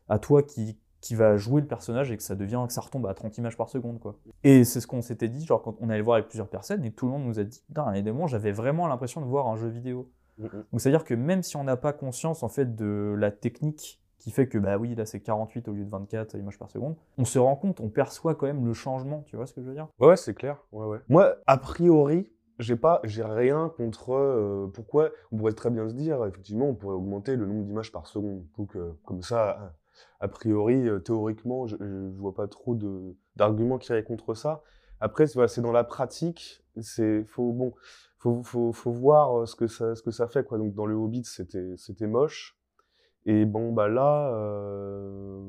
à 0.09 0.19
toi 0.19 0.43
qui, 0.43 0.79
qui 1.01 1.15
va 1.15 1.37
jouer 1.37 1.61
le 1.61 1.67
personnage 1.67 2.11
et 2.11 2.17
que 2.17 2.23
ça 2.23 2.35
devient, 2.35 2.65
que 2.67 2.73
ça 2.73 2.81
retombe 2.81 3.07
à 3.07 3.15
30 3.15 3.39
images 3.39 3.57
par 3.57 3.69
seconde, 3.69 4.01
quoi. 4.01 4.17
Et 4.45 4.65
c'est 4.65 4.81
ce 4.81 4.87
qu'on 4.87 5.03
s'était 5.03 5.29
dit, 5.29 5.45
genre 5.45 5.63
quand 5.63 5.77
on 5.81 5.89
allait 5.91 6.03
voir 6.03 6.17
avec 6.17 6.29
plusieurs 6.29 6.49
personnes 6.49 6.85
et 6.85 6.91
tout 6.91 7.07
le 7.07 7.13
monde 7.13 7.25
nous 7.25 7.39
a 7.39 7.45
dit, 7.45 7.63
putain, 7.67 7.91
les 7.93 8.03
démons, 8.03 8.27
j'avais 8.27 8.53
vraiment 8.53 8.87
l'impression 8.89 9.21
de 9.21 9.27
voir 9.27 9.47
un 9.49 9.57
jeu 9.57 9.69
vidéo. 9.69 10.11
Donc 10.39 10.81
c'est-à-dire 10.81 11.05
que 11.05 11.15
même 11.15 11.43
si 11.43 11.57
on 11.57 11.65
n'a 11.65 11.77
pas 11.77 11.93
conscience, 11.93 12.43
en 12.43 12.49
fait, 12.49 12.75
de 12.77 13.15
la 13.17 13.31
technique 13.31 14.03
qui 14.19 14.31
fait 14.31 14.49
que, 14.49 14.59
bah 14.59 14.77
oui, 14.77 14.95
là 14.95 15.07
c'est 15.07 15.21
48 15.21 15.69
au 15.69 15.73
lieu 15.73 15.85
de 15.85 15.91
24 15.91 16.35
images 16.37 16.59
par 16.59 16.71
seconde, 16.71 16.97
on 17.17 17.25
se 17.25 17.39
rend 17.39 17.57
compte, 17.57 17.81
on 17.81 17.89
perçoit 17.89 18.35
quand 18.35 18.47
même 18.47 18.67
le 18.67 18.73
changement, 18.73 19.23
tu 19.27 19.37
vois 19.37 19.47
ce 19.47 19.53
que 19.55 19.63
je 19.63 19.69
veux 19.69 19.75
dire? 19.75 19.89
Ouais, 20.01 20.09
ouais, 20.09 20.17
c'est 20.17 20.35
clair. 20.35 20.59
Ouais, 20.73 20.87
ouais. 20.87 20.99
Moi, 21.09 21.37
a 21.47 21.57
priori, 21.59 22.31
j'ai 22.59 22.77
pas, 22.77 23.01
j'ai 23.05 23.23
rien 23.23 23.71
contre. 23.77 24.15
euh, 24.15 24.71
pourquoi? 24.73 25.11
On 25.31 25.37
pourrait 25.37 25.53
très 25.53 25.71
bien 25.71 25.89
se 25.89 25.95
dire, 25.95 26.25
effectivement, 26.25 26.67
on 26.67 26.75
pourrait 26.75 26.97
augmenter 26.97 27.37
le 27.37 27.47
nombre 27.47 27.65
d'images 27.65 27.93
par 27.93 28.07
seconde. 28.07 28.45
Donc, 28.59 28.77
euh, 28.77 28.99
comme 29.05 29.23
ça, 29.23 29.75
a 30.21 30.29
priori, 30.29 30.89
euh, 30.89 30.99
théoriquement, 30.99 31.67
je, 31.67 31.77
je 31.79 32.19
vois 32.19 32.35
pas 32.35 32.49
trop 32.49 32.77
d'arguments 33.37 33.79
qui 33.79 33.91
iraient 33.93 34.05
contre 34.05 34.35
ça. 34.35 34.63
Après, 35.01 35.27
c'est 35.27 35.35
voilà, 35.35 35.49
c'est 35.49 35.61
dans 35.63 35.73
la 35.73 35.85
pratique. 35.85 36.65
C'est 36.81 37.25
faut 37.25 37.53
bon, 37.53 37.73
faut, 38.19 38.43
faut, 38.43 38.73
faut 38.73 38.93
voir 38.93 39.41
euh, 39.41 39.47
ce 39.47 39.55
que 39.57 39.67
ça 39.67 39.95
ce 39.95 40.03
que 40.03 40.11
ça 40.11 40.27
fait 40.29 40.45
quoi. 40.45 40.59
Donc 40.59 40.75
dans 40.75 40.87
le 40.87 40.95
Hobbit, 40.95 41.25
c'était 41.25 41.75
c'était 41.77 42.07
moche. 42.07 42.59
Et 43.27 43.45
bon 43.45 43.73
bah 43.73 43.89
là, 43.89 44.31
euh, 44.35 45.41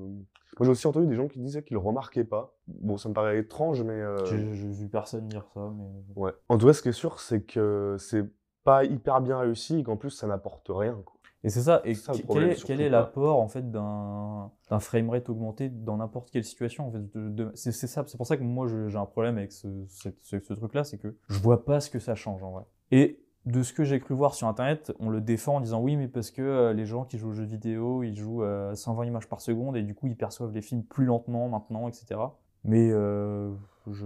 Moi, 0.59 0.65
j'ai 0.65 0.69
aussi 0.71 0.87
entendu 0.87 1.05
des 1.07 1.15
gens 1.15 1.27
qui 1.27 1.39
disaient 1.39 1.63
qu'ils 1.63 1.77
remarquaient 1.77 2.23
pas. 2.23 2.55
Bon, 2.67 2.97
ça 2.97 3.07
me 3.09 3.13
paraît 3.13 3.37
étrange, 3.39 3.83
mais. 3.83 3.93
euh, 3.93 4.25
J'ai 4.25 4.53
j'ai 4.55 4.67
vu 4.69 4.87
personne 4.89 5.27
dire 5.27 5.45
ça, 5.53 5.71
mais. 5.77 6.03
Ouais. 6.15 6.31
En 6.49 6.57
tout 6.57 6.65
cas, 6.65 6.73
ce 6.73 6.81
qui 6.81 6.89
est 6.89 6.93
sûr, 6.93 7.19
c'est 7.19 7.43
que 7.43 7.95
c'est 7.99 8.25
pas 8.63 8.83
hyper 8.83 9.21
bien 9.21 9.37
réussi 9.37 9.79
et 9.79 9.83
qu'en 9.83 9.95
plus, 9.97 10.09
ça 10.09 10.25
n'apporte 10.27 10.67
rien. 10.69 10.99
quoi. 11.05 11.16
Et 11.43 11.49
c'est 11.49 11.61
ça. 11.61 11.81
Et 11.85 11.93
ça, 11.93 12.11
qu- 12.13 12.17
quel 12.17 12.25
problème, 12.25 12.49
est, 12.51 12.63
quel 12.65 12.81
l'apport 12.89 13.39
en 13.39 13.47
fait 13.47 13.69
d'un 13.71 14.51
framerate 14.79 15.29
augmenté 15.29 15.69
dans 15.69 15.97
n'importe 15.97 16.31
quelle 16.31 16.43
situation 16.43 16.87
en 16.87 16.91
fait 16.91 17.11
de- 17.15 17.29
de- 17.29 17.51
C'est 17.53 17.71
ça. 17.71 18.03
C'est 18.07 18.17
pour 18.17 18.25
ça 18.27 18.37
que 18.37 18.43
moi 18.43 18.67
j'ai 18.67 18.97
un 18.97 19.05
problème 19.05 19.37
avec 19.37 19.51
ce, 19.51 19.67
cette- 19.87 20.17
ce, 20.23 20.39
ce 20.39 20.53
truc-là, 20.53 20.83
c'est 20.83 20.97
que 20.97 21.15
je 21.29 21.39
vois 21.39 21.63
pas 21.63 21.79
ce 21.79 21.89
que 21.89 21.99
ça 21.99 22.15
change 22.15 22.41
en 22.43 22.51
vrai. 22.51 22.63
Et 22.91 23.19
de 23.45 23.63
ce 23.63 23.71
que 23.71 23.83
j'ai 23.85 23.99
cru 24.01 24.13
voir 24.13 24.33
sur 24.33 24.47
internet, 24.47 24.91
on 24.99 25.09
le 25.09 25.21
défend 25.21 25.55
en 25.57 25.61
disant 25.61 25.79
oui, 25.81 25.95
mais 25.95 26.07
parce 26.09 26.31
que 26.31 26.41
euh, 26.41 26.73
les 26.73 26.85
gens 26.85 27.05
qui 27.05 27.17
jouent 27.17 27.29
aux 27.29 27.33
jeux 27.33 27.45
vidéo, 27.45 28.03
ils 28.03 28.15
jouent 28.15 28.43
à 28.43 28.75
120 28.75 29.05
images 29.05 29.29
par 29.29 29.39
seconde 29.39 29.77
et 29.77 29.83
du 29.83 29.93
coup 29.95 30.07
ils 30.07 30.17
perçoivent 30.17 30.51
les 30.53 30.61
films 30.61 30.83
plus 30.83 31.05
lentement 31.05 31.47
maintenant, 31.47 31.87
etc. 31.87 32.19
Mais 32.65 32.89
euh, 32.91 33.53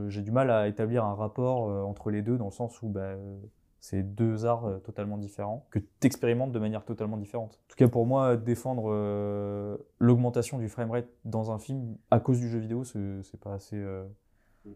j'ai 0.10 0.22
du 0.22 0.32
mal 0.32 0.52
à 0.52 0.68
établir 0.68 1.06
un 1.06 1.16
rapport 1.16 1.70
euh, 1.70 1.82
entre 1.82 2.12
les 2.12 2.22
deux 2.22 2.38
dans 2.38 2.46
le 2.46 2.52
sens 2.52 2.80
où 2.84 2.90
bah, 2.90 3.00
euh, 3.02 3.38
c'est 3.82 4.04
deux 4.04 4.46
arts 4.46 4.66
euh, 4.66 4.78
totalement 4.78 5.18
différents 5.18 5.68
que 5.72 5.80
tu 5.80 5.88
expérimentes 6.04 6.52
de 6.52 6.60
manière 6.60 6.86
totalement 6.86 7.18
différente. 7.18 7.60
En 7.66 7.68
tout 7.68 7.76
cas, 7.76 7.88
pour 7.88 8.06
moi, 8.06 8.38
défendre 8.38 8.86
euh, 8.94 9.76
l'augmentation 10.00 10.60
du 10.60 10.70
framerate 10.70 11.08
dans 11.26 11.52
un 11.52 11.58
film 11.58 11.98
à 12.12 12.20
cause 12.20 12.40
du 12.40 12.48
jeu 12.48 12.60
vidéo, 12.60 12.84
c'est 12.84 13.40
pas 13.42 13.56
assez. 13.56 13.76
euh, 13.76 14.06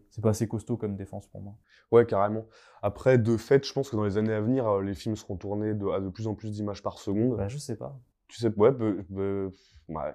c'est 0.10 0.24
pas 0.24 0.32
assez 0.32 0.48
costaud 0.48 0.78
comme 0.78 0.96
défense 0.96 1.28
pour 1.28 1.41
moi. 1.41 1.54
Ouais, 1.91 2.08
carrément. 2.08 2.46
Après, 2.82 3.20
de 3.20 3.38
fait, 3.38 3.63
je 3.63 3.72
pense 3.72 3.91
que 3.91 3.96
dans 3.96 4.04
les 4.04 4.18
années 4.18 4.34
à 4.34 4.41
venir, 4.41 4.80
les 4.82 4.96
films 4.96 5.15
seront 5.15 5.38
tournés 5.38 5.76
de, 5.76 5.88
à 5.88 6.00
de 6.00 6.10
plus 6.10 6.26
en 6.26 6.34
plus 6.34 6.52
d'images 6.52 6.82
par 6.82 6.98
seconde. 6.98 7.38
Bah, 7.38 7.48
je 7.48 7.60
sais 7.60 7.76
pas. 7.76 7.96
Tu 8.28 8.39
sais, 8.39 8.52
ouais, 8.58 8.72
bah, 8.72 9.52
bah, 9.88 10.13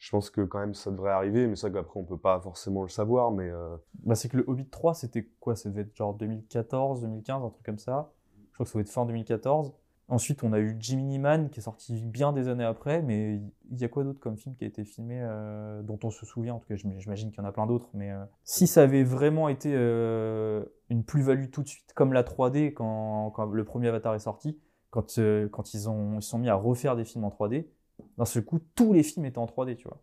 je- 0.00 0.10
pense 0.10 0.30
que 0.30 0.40
quand 0.42 0.58
même 0.58 0.74
ça 0.74 0.90
devrait 0.90 1.12
arriver, 1.12 1.46
mais 1.46 1.56
ça 1.56 1.70
qu'après 1.70 2.00
on 2.00 2.04
peut 2.04 2.18
pas 2.18 2.40
forcément 2.40 2.82
le 2.82 2.88
savoir, 2.88 3.30
mais 3.30 3.48
euh, 3.48 3.76
Bah, 4.04 4.14
c'est 4.14 4.28
que 4.28 4.36
le 4.36 4.44
Hobbit 4.48 4.66
3, 4.68 4.94
c'était 4.94 5.28
quoi? 5.40 5.54
Ça 5.56 5.68
devait 5.68 5.82
être 5.82 5.96
genre 5.96 6.14
2014, 6.14 7.00
2015, 7.02 7.42
un 7.44 7.50
truc 7.50 7.64
comme 7.64 7.78
ça. 7.78 8.12
Je 8.50 8.54
crois 8.54 8.64
que 8.64 8.70
ça 8.70 8.74
doit 8.74 8.82
être 8.82 8.90
fin 8.90 9.06
2014. 9.06 9.72
Ensuite, 10.08 10.42
on 10.42 10.52
a 10.52 10.58
eu 10.58 10.76
Jiminy 10.80 11.20
Man 11.20 11.50
qui 11.50 11.60
est 11.60 11.62
sorti 11.62 12.02
bien 12.02 12.32
des 12.32 12.48
années 12.48 12.64
après, 12.64 13.00
mais 13.00 13.40
il 13.70 13.78
y 13.80 13.84
a 13.84 13.88
quoi 13.88 14.02
d'autre 14.02 14.18
comme 14.18 14.36
film 14.36 14.56
qui 14.56 14.64
a 14.64 14.66
été 14.66 14.84
filmé 14.84 15.20
euh, 15.22 15.82
dont 15.82 16.00
on 16.02 16.10
se 16.10 16.26
souvient? 16.26 16.54
En 16.54 16.58
tout 16.58 16.66
cas, 16.66 16.74
j'im- 16.74 16.98
j'imagine 16.98 17.30
qu'il 17.30 17.40
y 17.40 17.46
en 17.46 17.48
a 17.48 17.52
plein 17.52 17.66
d'autres. 17.66 17.90
Mais 17.94 18.10
euh, 18.10 18.24
si 18.42 18.66
ça 18.66 18.82
avait 18.82 19.04
vraiment 19.04 19.48
été 19.48 19.72
une 20.90 21.04
plus-value 21.04 21.50
tout 21.50 21.62
de 21.62 21.68
suite, 21.68 21.92
comme 21.94 22.12
la 22.12 22.24
3D 22.24 22.72
quand, 22.74 23.32
le 23.52 23.64
premier 23.64 23.88
Avatar 23.88 24.14
est 24.14 24.18
sorti, 24.20 24.58
quand, 24.90 25.18
quand 25.52 25.74
ils, 25.74 25.88
ont, 25.88 26.18
ils 26.18 26.22
sont 26.22 26.38
mis 26.38 26.48
à 26.48 26.54
refaire 26.54 26.96
des 26.96 27.04
films 27.04 27.24
en 27.24 27.30
3D, 27.30 27.68
d'un 28.18 28.24
seul 28.24 28.44
coup, 28.44 28.58
tous 28.74 28.92
les 28.92 29.02
films 29.02 29.24
étaient 29.26 29.38
en 29.38 29.46
3D, 29.46 29.76
tu 29.76 29.88
vois. 29.88 30.00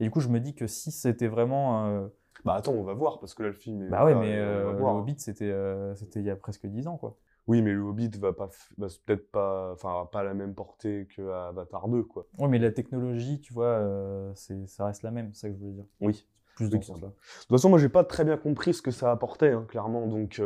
Et 0.00 0.04
du 0.04 0.10
coup, 0.10 0.20
je 0.20 0.28
me 0.28 0.40
dis 0.40 0.54
que 0.54 0.66
si 0.66 0.90
c'était 0.90 1.28
vraiment. 1.28 1.86
euh, 1.86 2.06
bah 2.44 2.54
attends, 2.54 2.72
on 2.72 2.82
va 2.82 2.94
voir 2.94 3.20
parce 3.20 3.32
que 3.34 3.42
là 3.42 3.48
le 3.48 3.54
film 3.54 3.82
est. 3.82 3.88
bah 3.88 4.04
ouais, 4.04 4.14
mais 4.14 4.34
euh, 4.36 4.72
le. 4.72 4.82
Hobbit, 4.82 5.14
c'était 5.18 5.50
euh, 5.50 5.94
c'était 5.94 6.20
il 6.20 6.26
y 6.26 6.30
a 6.30 6.36
presque 6.36 6.66
10 6.66 6.86
ans, 6.88 6.96
quoi. 6.96 7.16
Oui, 7.46 7.60
mais 7.62 7.72
le 7.72 7.80
Hobbit 7.80 8.10
va 8.18 8.32
pas, 8.32 8.48
va 8.78 8.86
peut-être 9.04 9.30
pas, 9.30 9.72
enfin, 9.72 10.08
pas 10.10 10.22
la 10.24 10.32
même 10.34 10.54
portée 10.54 11.06
que 11.14 11.22
Avatar 11.30 11.88
2, 11.88 12.02
quoi. 12.02 12.26
Oui, 12.38 12.48
mais 12.48 12.58
la 12.58 12.70
technologie, 12.72 13.40
tu 13.40 13.52
vois, 13.52 13.66
euh, 13.66 14.32
c'est, 14.34 14.66
ça 14.66 14.86
reste 14.86 15.02
la 15.02 15.10
même, 15.10 15.32
c'est 15.34 15.40
ça 15.42 15.48
que 15.48 15.54
je 15.54 15.58
voulais 15.60 15.72
dire. 15.72 15.84
Oui. 16.00 16.26
Plus 16.56 16.70
de 16.70 16.76
Oui. 16.78 16.82
sens 16.84 17.00
là. 17.02 17.08
De 17.08 17.12
toute 17.12 17.48
façon, 17.50 17.68
moi, 17.68 17.78
j'ai 17.78 17.88
pas 17.90 18.02
très 18.04 18.24
bien 18.24 18.36
compris 18.38 18.72
ce 18.72 18.80
que 18.80 18.90
ça 18.92 19.10
apportait, 19.10 19.50
hein, 19.50 19.66
clairement. 19.68 20.06
Donc, 20.06 20.40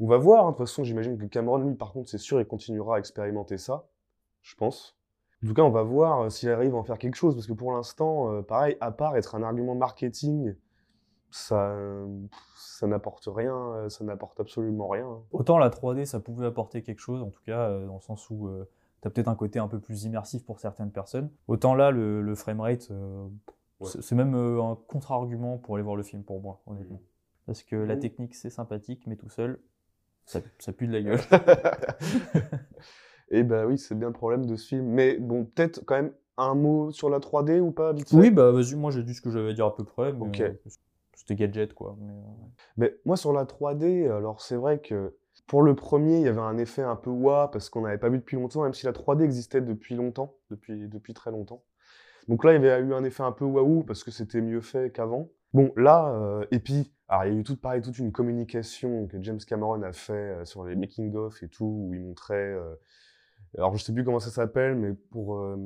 on 0.00 0.06
va 0.06 0.16
voir. 0.16 0.46
hein. 0.46 0.52
De 0.52 0.56
toute 0.56 0.66
façon, 0.66 0.84
j'imagine 0.84 1.18
que 1.18 1.24
Cameron, 1.26 1.58
lui, 1.58 1.74
par 1.74 1.92
contre, 1.92 2.08
c'est 2.08 2.16
sûr, 2.18 2.40
il 2.40 2.46
continuera 2.46 2.96
à 2.96 2.98
expérimenter 2.98 3.58
ça. 3.58 3.88
Je 4.40 4.54
pense. 4.56 4.96
En 5.42 5.48
tout 5.48 5.54
cas, 5.54 5.62
on 5.62 5.70
va 5.70 5.82
voir 5.82 6.20
euh, 6.20 6.28
s'il 6.30 6.50
arrive 6.50 6.74
à 6.74 6.78
en 6.78 6.84
faire 6.84 6.98
quelque 6.98 7.16
chose. 7.16 7.34
Parce 7.34 7.46
que 7.46 7.52
pour 7.52 7.72
l'instant, 7.72 8.32
euh, 8.32 8.42
pareil, 8.42 8.76
à 8.80 8.90
part 8.92 9.16
être 9.16 9.34
un 9.34 9.42
argument 9.42 9.74
marketing, 9.74 10.54
ça, 11.30 11.74
ça 12.56 12.86
n'apporte 12.86 13.26
rien. 13.26 13.54
euh, 13.56 13.88
Ça 13.88 14.04
n'apporte 14.04 14.38
absolument 14.40 14.88
rien. 14.88 15.08
Autant 15.32 15.58
la 15.58 15.70
3D, 15.70 16.04
ça 16.04 16.20
pouvait 16.20 16.46
apporter 16.46 16.82
quelque 16.82 17.00
chose, 17.00 17.22
en 17.22 17.30
tout 17.30 17.42
cas, 17.44 17.70
dans 17.86 17.94
le 17.94 18.00
sens 18.00 18.28
où 18.30 18.48
tu 19.00 19.08
as 19.08 19.10
peut-être 19.10 19.28
un 19.28 19.34
côté 19.34 19.58
un 19.58 19.66
peu 19.68 19.80
plus 19.80 20.04
immersif 20.04 20.44
pour 20.44 20.60
certaines 20.60 20.92
personnes. 20.92 21.30
Autant 21.48 21.74
là, 21.74 21.90
le, 21.90 22.22
le 22.22 22.34
framerate, 22.34 22.88
euh, 22.90 23.26
Ouais. 23.80 23.88
c'est, 24.00 24.14
même 24.14 24.36
euh, 24.36 24.62
un 24.62 24.76
contre-argument 24.86 25.58
pour 25.58 25.74
aller 25.74 25.82
voir 25.82 25.96
le 25.96 26.04
film, 26.04 26.22
pour 26.22 26.40
moi, 26.40 26.60
honnêtement. 26.68 27.00
Parce 27.46 27.64
que 27.64 27.74
la 27.74 27.94
Mhm. 27.96 28.00
technique, 28.00 28.34
c'est 28.36 28.48
sympathique, 28.50 29.02
mais 29.08 29.16
tout 29.16 29.28
seul, 29.28 29.58
ça, 30.24 30.38
ça 30.60 30.72
pue 30.72 30.86
de 30.86 30.92
la 30.92 31.02
gueule. 31.02 31.18
Et 33.32 33.42
ben 33.42 33.64
oui, 33.66 33.78
c'est 33.78 33.94
bien 33.94 34.08
le 34.08 34.12
problème 34.12 34.46
de 34.46 34.56
ce 34.56 34.68
film. 34.68 34.86
Mais 34.86 35.16
bon, 35.18 35.44
peut-être 35.44 35.84
quand 35.84 35.96
même 35.96 36.12
un 36.36 36.54
mot 36.54 36.90
sur 36.92 37.10
la 37.10 37.18
3D 37.18 37.60
ou 37.60 37.70
pas, 37.72 37.92
vite 37.92 38.10
fait? 38.10 38.16
Oui, 38.16 38.30
bah 38.30 38.50
vas-y, 38.52 38.74
moi 38.76 38.90
j'ai 38.90 39.02
dit 39.02 39.14
ce 39.14 39.20
que 39.20 39.30
j'avais 39.30 39.50
à 39.50 39.52
dire 39.54 39.66
à 39.66 39.74
peu 39.74 39.84
près, 39.84 40.12
mais 40.12 40.40
euh, 40.40 40.52
c'était 41.14 41.34
gadget, 41.34 41.72
quoi. 41.74 41.96
Mais, 42.00 42.12
euh, 42.12 42.46
Mais 42.76 42.96
moi, 43.04 43.16
sur 43.16 43.32
la 43.32 43.44
3D, 43.44 44.06
alors 44.08 44.40
c'est 44.40 44.56
vrai 44.56 44.80
que 44.80 45.16
pour 45.46 45.62
le 45.62 45.74
premier, 45.74 46.16
il 46.18 46.22
y 46.22 46.28
avait 46.28 46.40
un 46.40 46.56
effet 46.58 46.82
un 46.82 46.96
peu 46.96 47.10
waouh 47.10 47.48
parce 47.50 47.68
qu'on 47.68 47.82
n'avait 47.82 47.98
pas 47.98 48.08
vu 48.08 48.18
depuis 48.18 48.36
longtemps, 48.36 48.62
même 48.62 48.74
si 48.74 48.86
la 48.86 48.92
3D 48.92 49.24
existait 49.24 49.60
depuis 49.60 49.94
longtemps, 49.94 50.34
depuis, 50.50 50.88
depuis 50.88 51.14
très 51.14 51.30
longtemps. 51.30 51.64
Donc 52.28 52.44
là, 52.44 52.54
il 52.54 52.62
y 52.62 52.68
avait 52.68 52.86
eu 52.86 52.94
un 52.94 53.04
effet 53.04 53.22
un 53.22 53.32
peu 53.32 53.44
waouh 53.44 53.82
parce 53.82 54.04
que 54.04 54.10
c'était 54.10 54.40
mieux 54.40 54.60
fait 54.60 54.92
qu'avant. 54.92 55.28
Bon, 55.52 55.72
là, 55.76 56.14
euh, 56.14 56.46
et 56.50 56.60
puis, 56.60 56.94
alors 57.08 57.24
il 57.26 57.32
y 57.34 57.36
a 57.36 57.40
eu 57.40 57.42
toute, 57.44 57.60
pareil, 57.60 57.82
toute 57.82 57.98
une 57.98 58.12
communication 58.12 59.06
que 59.06 59.20
James 59.22 59.40
Cameron 59.46 59.82
a 59.82 59.92
fait 59.92 60.12
euh, 60.12 60.44
sur 60.46 60.64
les 60.64 60.76
making-of 60.76 61.42
et 61.42 61.48
tout, 61.48 61.88
où 61.88 61.94
il 61.94 62.00
montrait. 62.00 62.36
euh, 62.36 62.74
alors, 63.58 63.76
je 63.76 63.82
sais 63.84 63.92
plus 63.92 64.04
comment 64.04 64.20
ça 64.20 64.30
s'appelle, 64.30 64.76
mais 64.76 64.94
pour, 65.10 65.36
euh, 65.36 65.56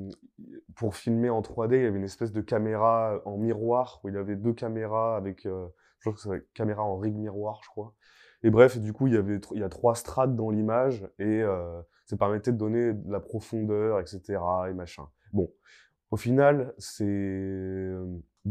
pour 0.77 0.97
filmer 0.97 1.31
en 1.31 1.41
3D, 1.43 1.77
il 1.77 1.83
y 1.83 1.87
avait 1.87 1.99
une 1.99 2.05
espèce 2.05 2.33
de 2.33 2.41
caméra 2.41 3.21
en 3.25 3.37
miroir, 3.37 4.01
où 4.03 4.09
il 4.09 4.17
avait 4.17 4.37
deux 4.37 4.53
caméras 4.53 5.17
avec. 5.17 5.47
euh, 5.47 5.67
je 6.01 6.11
crois 6.11 6.15
que 6.15 6.21
c'est 6.39 6.53
caméra 6.55 6.83
en 6.85 6.97
rig 6.99 7.15
miroir, 7.15 7.61
je 7.65 7.69
crois. 7.69 7.95
Et 8.43 8.51
bref, 8.51 8.79
du 8.79 8.93
coup, 8.93 9.07
il 9.07 9.15
y, 9.15 9.17
avait, 9.17 9.41
il 9.53 9.61
y 9.61 9.65
a 9.65 9.69
trois 9.69 9.95
strates 9.95 10.35
dans 10.37 10.51
l'image, 10.51 11.09
et 11.19 11.43
euh, 11.43 11.81
ça 12.07 12.17
permettait 12.17 12.53
de 12.53 12.59
donner 12.59 12.93
de 12.93 13.11
la 13.11 13.21
profondeur, 13.21 14.01
etc. 14.01 14.41
et 14.69 14.75
machin. 14.75 15.09
Bon, 15.33 15.51
au 16.11 16.17
final, 16.17 16.75
c'est. 16.79 17.05
euh, 17.07 18.05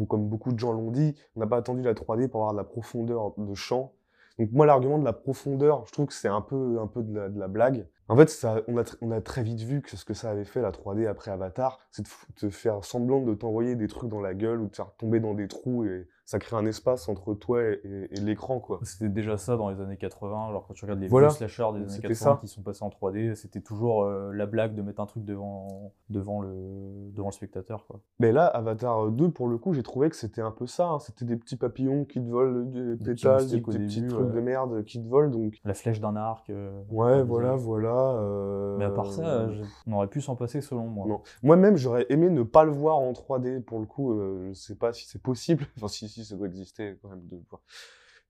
comme 0.10 0.28
beaucoup 0.28 0.52
de 0.52 0.60
gens 0.60 0.74
l'ont 0.74 0.92
dit, 0.92 1.16
on 1.36 1.40
n'a 1.40 1.48
pas 1.48 1.58
attendu 1.58 1.82
la 1.82 1.94
3D 1.94 2.28
pour 2.28 2.42
avoir 2.42 2.54
de 2.54 2.58
la 2.58 2.64
profondeur 2.66 3.34
de 3.38 3.54
champ. 3.54 3.94
Donc, 4.40 4.52
moi, 4.52 4.66
l'argument 4.66 5.00
de 5.00 5.06
la 5.06 5.14
profondeur, 5.14 5.86
je 5.88 5.94
trouve 5.94 6.08
que 6.08 6.14
c'est 6.14 6.28
un 6.28 6.42
peu, 6.42 6.80
un 6.82 6.88
peu 6.88 7.02
de 7.04 7.40
la 7.40 7.48
blague. 7.48 7.88
En 8.08 8.16
fait, 8.16 8.30
ça, 8.30 8.62
on, 8.68 8.78
a 8.78 8.84
on 9.02 9.12
a 9.12 9.22
très 9.22 9.42
vite 9.44 9.62
vu 9.62 9.82
que 9.82 9.98
ce 9.98 10.06
que 10.06 10.14
ça 10.14 10.30
avait 10.30 10.46
fait, 10.46 10.62
la 10.62 10.72
3D 10.72 11.08
après 11.08 11.32
Avatar, 11.32 11.80
c'est 11.92 12.04
de 12.04 12.10
te 12.36 12.50
faire 12.52 12.84
semblant 12.84 13.22
de 13.22 13.34
t'envoyer 13.34 13.76
des 13.76 13.88
trucs 13.88 14.10
dans 14.10 14.22
la 14.22 14.36
gueule 14.36 14.62
ou 14.62 14.66
de 14.66 14.70
te 14.70 14.76
faire 14.76 14.94
tomber 14.98 15.20
dans 15.20 15.34
des 15.34 15.48
trous 15.48 15.86
et 15.86 16.08
ça 16.26 16.40
crée 16.40 16.56
un 16.56 16.66
espace 16.66 17.08
entre 17.08 17.34
toi 17.36 17.62
et, 17.64 17.80
et- 17.84 18.18
et 18.18 18.20
l'écran, 18.22 18.60
quoi. 18.60 18.80
C'était 18.84 19.10
déjà 19.10 19.38
ça 19.38 19.58
dans 19.58 19.70
les 19.70 19.80
années 19.80 19.96
80, 19.98 20.52
genre 20.52 20.66
quand 20.68 20.74
tu 20.74 20.84
regardes 20.86 21.00
les 21.00 21.08
Voilà. 21.08 21.30
slashers 21.30 21.68
des 21.74 21.78
années 21.82 21.90
C'était 21.90 22.08
80 22.10 22.16
ça. 22.34 22.38
qui 22.42 22.48
sont 22.48 22.62
passés 22.64 22.84
en 22.84 22.90
3D, 22.90 23.36
c'était 23.36 23.62
toujours 23.62 24.04
euh, 24.04 24.32
la 24.34 24.46
blague 24.48 24.74
de 24.76 24.82
mettre 24.82 25.02
un 25.02 25.06
truc 25.06 25.24
devant, 25.24 25.92
devant, 26.10 26.42
le, 26.42 27.12
devant 27.12 27.28
le 27.28 27.32
spectateur. 27.34 27.86
Quoi. 27.88 28.00
Mais 28.20 28.32
là, 28.32 28.48
Avatar 28.48 29.12
2, 29.12 29.30
pour 29.30 29.48
le 29.48 29.58
coup, 29.60 29.74
j'ai 29.74 29.84
trouvé 29.84 30.10
que 30.10 30.16
c'était 30.16 30.42
un 30.42 30.52
peu 30.52 30.66
ça. 30.66 30.88
hein. 30.88 31.00
C'était 31.00 31.26
des 31.26 31.36
petits 31.38 31.58
papillons 31.58 32.06
qui 32.06 32.20
te 32.20 32.28
volent, 32.30 32.66
des 32.66 32.96
pétales, 32.96 33.48
des, 33.48 33.62
petits 33.62 34.02
début, 34.02 34.08
trucs 34.08 34.28
ouais. 34.28 34.34
de 34.34 34.40
merde 34.42 34.84
qui 34.84 35.00
te 35.04 35.08
volent. 35.08 35.30
Donc, 35.30 35.60
La 35.64 35.74
flèche 35.76 36.00
d'un 36.02 36.16
arc. 36.16 36.50
euh, 36.50 36.72
ouais, 36.90 37.22
voilà, 37.24 37.56
voilà. 37.56 37.96
euh, 38.18 38.78
Mais 38.78 38.86
à 38.86 38.90
part 38.90 39.12
ça, 39.12 39.50
je- 39.52 39.62
on 39.88 39.94
aurait 39.94 40.08
pu 40.08 40.22
s'en 40.22 40.36
passer 40.36 40.62
selon 40.62 40.88
moi. 40.88 41.22
Moi-même, 41.44 41.78
j'aurais 41.78 42.08
aimé 42.10 42.30
ne 42.32 42.42
pas 42.44 42.64
le 42.64 42.72
voir 42.72 42.98
en 42.98 43.12
3D. 43.14 43.60
Pour 43.62 43.80
le 43.80 43.86
coup, 43.86 44.20
je 44.48 44.54
sais 44.54 44.76
pas 44.76 44.92
si 44.92 45.06
c'est 45.08 45.22
possible. 45.22 45.66
Enfin, 45.78 45.88
si, 45.88 46.08
ça 46.24 46.36
doit 46.36 46.48
exister 46.48 46.98
quand 47.02 47.10
même. 47.10 47.28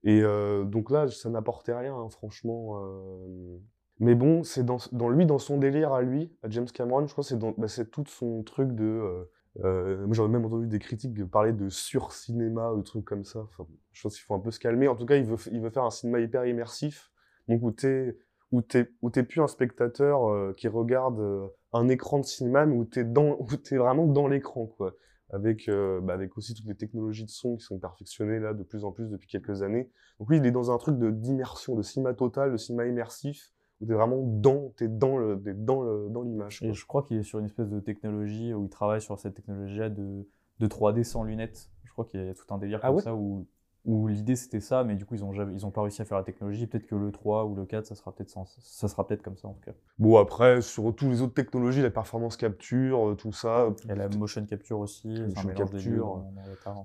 Et 0.05 0.21
euh, 0.21 0.63
donc 0.63 0.91
là, 0.91 1.07
ça 1.09 1.29
n'apportait 1.29 1.73
rien, 1.73 1.95
hein, 1.95 2.09
franchement. 2.09 2.79
euh. 2.81 3.57
Mais 3.99 4.13
bon, 4.13 4.43
c'est 4.43 4.63
dans, 4.65 4.77
lui, 5.09 5.25
dans 5.25 5.39
son 5.39 5.57
délire 5.57 5.93
à 5.93 6.01
lui, 6.01 6.31
à 6.43 6.49
James 6.49 6.67
Cameron, 6.67 7.07
je 7.07 7.13
crois 7.13 7.23
bah, 7.57 7.67
c'est 7.67 7.89
tout 7.89 8.05
son 8.07 8.43
truc 8.43 8.73
de. 8.73 8.83
euh, 8.83 9.23
euh, 9.63 10.27
même 10.27 10.45
entendu 10.45 10.67
des 10.67 10.79
critiques 10.79 11.13
parler 11.23 11.53
de 11.53 11.69
sur-cinéma 11.69 12.71
ou 12.73 12.83
trucs 12.83 13.05
comme 13.05 13.23
ça. 13.23 13.47
Je 13.93 14.01
pense 14.01 14.15
qu'il 14.15 14.23
faut 14.23 14.35
un 14.35 14.39
peu 14.39 14.51
se 14.51 14.59
calmer. 14.59 14.89
En 14.89 14.95
tout 14.95 15.05
cas, 15.05 15.15
il 15.15 15.25
veut, 15.25 15.37
faire 15.69 15.83
un 15.83 15.91
cinéma 15.91 16.19
hyper 16.19 16.45
immersif. 16.45 17.09
Donc, 17.47 17.63
où 17.63 17.71
t'es 17.71 18.17
où 18.51 18.61
t'es 18.61 18.89
où 19.01 19.09
t'es 19.09 19.23
plus 19.23 19.41
un 19.41 19.47
spectateur 19.47 20.53
qui 20.55 20.67
regarde 20.67 21.49
un 21.71 21.87
écran 21.87 22.19
de 22.19 22.25
cinéma, 22.25 22.65
mais 22.65 22.75
où 22.75 22.83
t'es 22.83 23.05
dans 23.05 23.37
où 23.39 23.47
t'es 23.55 23.77
vraiment 23.77 24.05
dans 24.05 24.27
l'écran, 24.27 24.65
quoi. 24.67 24.93
Avec 25.35 25.67
euh, 25.67 25.99
bah, 26.01 26.13
avec 26.13 26.37
aussi 26.37 26.53
toutes 26.53 26.65
les 26.67 26.75
technologies 26.75 27.25
de 27.25 27.29
son 27.29 27.57
qui 27.57 27.65
sont 27.65 27.77
perfectionnées 27.77 28.39
là 28.39 28.53
de 28.53 28.63
plus 28.63 28.85
en 28.85 28.91
plus 28.91 29.09
depuis 29.09 29.27
quelques 29.27 29.61
années. 29.63 29.89
Donc 30.19 30.29
oui, 30.29 30.37
il 30.37 30.45
est 30.45 30.51
dans 30.51 30.71
un 30.71 30.77
truc 30.77 30.97
de 30.97 31.11
d'immersion, 31.11 31.75
de 31.75 31.81
cinéma 31.81 32.13
total, 32.13 32.51
de 32.51 32.57
cinéma 32.57 32.85
immersif, 32.85 33.51
où 33.81 33.85
t'es 33.85 33.93
vraiment 33.93 34.21
dans 34.23 34.71
t'es 34.77 34.87
dans 34.87 35.17
le 35.17 35.41
t'es 35.41 35.53
dans 35.53 35.81
le 35.81 36.07
dans 36.09 36.21
l'image. 36.21 36.63
Et 36.63 36.73
je 36.73 36.85
crois 36.85 37.03
qu'il 37.03 37.17
est 37.17 37.23
sur 37.23 37.39
une 37.39 37.45
espèce 37.45 37.69
de 37.69 37.79
technologie 37.79 38.53
où 38.53 38.63
il 38.63 38.69
travaille 38.69 39.01
sur 39.01 39.19
cette 39.19 39.33
technologie-là 39.35 39.89
de, 39.89 40.27
de 40.59 40.67
3D 40.67 41.03
sans 41.03 41.23
lunettes. 41.23 41.69
Je 41.83 41.91
crois 41.91 42.05
qu'il 42.05 42.25
y 42.25 42.29
a 42.29 42.33
tout 42.33 42.53
un 42.53 42.57
délire 42.57 42.79
Ah 42.81 42.87
comme 42.87 42.95
ouais? 42.97 43.01
ça 43.01 43.15
où 43.15 43.45
où 43.85 44.07
l'idée 44.07 44.35
c'était 44.35 44.59
ça, 44.59 44.83
mais 44.83 44.95
du 44.95 45.05
coup 45.05 45.15
ils 45.15 45.23
ont, 45.23 45.31
jamais- 45.33 45.53
ils 45.53 45.65
ont 45.65 45.71
pas 45.71 45.81
réussi 45.81 46.01
à 46.01 46.05
faire 46.05 46.17
la 46.17 46.23
technologie. 46.23 46.67
Peut-être 46.67 46.87
que 46.87 46.95
le 46.95 47.11
3 47.11 47.45
ou 47.45 47.55
le 47.55 47.65
4, 47.65 47.85
ça 47.85 47.95
sera 47.95 48.11
peut-être 48.11 48.29
ça 48.59 48.87
sera 48.87 49.05
peut-être 49.07 49.21
comme 49.21 49.37
ça 49.37 49.47
en 49.47 49.53
tout 49.53 49.61
cas. 49.61 49.71
Bon, 49.99 50.17
après, 50.17 50.61
sur 50.61 50.93
toutes 50.95 51.09
les 51.09 51.21
autres 51.21 51.33
technologies, 51.33 51.81
la 51.81 51.89
performance 51.91 52.35
capture, 52.37 53.09
euh, 53.09 53.15
tout 53.15 53.31
ça. 53.31 53.69
Il 53.83 53.89
y 53.89 53.91
a 53.91 53.95
la 53.95 54.09
motion 54.09 54.45
capture 54.45 54.79
aussi, 54.79 55.07
Motion 55.09 55.43
deux, 55.49 55.53
capture. 55.53 56.23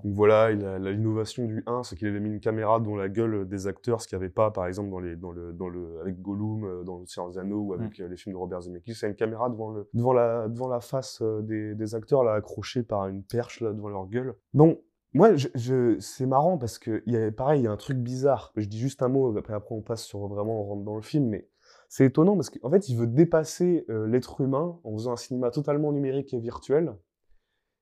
Donc 0.03 0.13
voilà, 0.13 0.51
l'innovation 0.79 1.45
du 1.45 1.63
1, 1.65 1.83
c'est 1.83 1.95
qu'il 1.95 2.07
avait 2.07 2.19
mis 2.19 2.29
une 2.29 2.39
caméra 2.39 2.79
dans 2.79 2.95
la 2.95 3.09
gueule 3.09 3.47
des 3.47 3.67
acteurs, 3.67 4.01
ce 4.01 4.07
qu'il 4.07 4.17
n'y 4.17 4.23
avait 4.23 4.31
pas, 4.33 4.51
par 4.51 4.67
exemple, 4.67 4.89
dans 4.89 4.99
les, 4.99 5.15
dans 5.15 5.31
le, 5.31 5.53
dans 5.53 5.69
le, 5.69 5.99
avec 6.01 6.21
Gollum, 6.21 6.63
euh, 6.65 6.83
dans 6.83 6.99
Le 6.99 7.05
Seigneur 7.05 7.31
des 7.31 7.37
Anneaux, 7.37 7.61
ou 7.61 7.73
avec 7.73 7.99
euh, 7.99 8.07
les 8.07 8.17
films 8.17 8.33
de 8.33 8.39
Robert 8.39 8.61
Zemeckis. 8.61 8.95
C'est 8.95 9.07
une 9.07 9.15
caméra 9.15 9.49
devant, 9.49 9.71
le, 9.71 9.89
devant, 9.93 10.13
la, 10.13 10.47
devant 10.47 10.67
la 10.67 10.79
face 10.81 11.21
des, 11.41 11.75
des 11.75 11.95
acteurs, 11.95 12.23
là, 12.23 12.33
accrochée 12.33 12.83
par 12.83 13.07
une 13.07 13.23
perche 13.23 13.61
là, 13.61 13.71
devant 13.73 13.89
leur 13.89 14.07
gueule. 14.07 14.35
Bon, 14.53 14.77
moi, 15.13 15.35
je, 15.35 15.47
je- 15.55 15.99
c'est 15.99 16.25
marrant 16.25 16.57
parce 16.57 16.79
que, 16.79 17.03
y 17.05 17.17
a, 17.17 17.31
pareil, 17.31 17.61
il 17.61 17.63
y 17.65 17.67
a 17.67 17.71
un 17.71 17.77
truc 17.77 17.97
bizarre. 17.97 18.51
Je 18.55 18.65
dis 18.67 18.79
juste 18.79 19.01
un 19.01 19.07
mot, 19.09 19.35
après, 19.37 19.53
après 19.53 19.75
on 19.75 19.81
passe 19.81 20.03
sur 20.03 20.27
vraiment, 20.27 20.61
on 20.61 20.65
rentre 20.65 20.83
dans 20.83 20.95
le 20.95 21.01
film, 21.01 21.27
mais 21.27 21.47
c'est 21.89 22.05
étonnant 22.05 22.35
parce 22.35 22.49
qu'en 22.49 22.69
fait, 22.69 22.87
il 22.89 22.97
veut 22.97 23.07
dépasser 23.07 23.85
euh, 23.89 24.07
l'être 24.07 24.39
humain 24.41 24.79
en 24.83 24.93
faisant 24.93 25.11
un 25.13 25.17
cinéma 25.17 25.51
totalement 25.51 25.91
numérique 25.91 26.33
et 26.33 26.39
virtuel. 26.39 26.95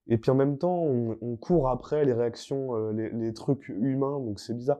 Et 0.07 0.17
puis 0.17 0.31
en 0.31 0.35
même 0.35 0.57
temps, 0.57 0.83
on, 0.83 1.17
on 1.21 1.35
court 1.35 1.69
après 1.69 2.03
les 2.03 2.13
réactions, 2.13 2.75
euh, 2.75 2.91
les, 2.93 3.09
les 3.11 3.33
trucs 3.33 3.69
humains, 3.69 4.19
donc 4.19 4.39
c'est 4.39 4.55
bizarre. 4.55 4.79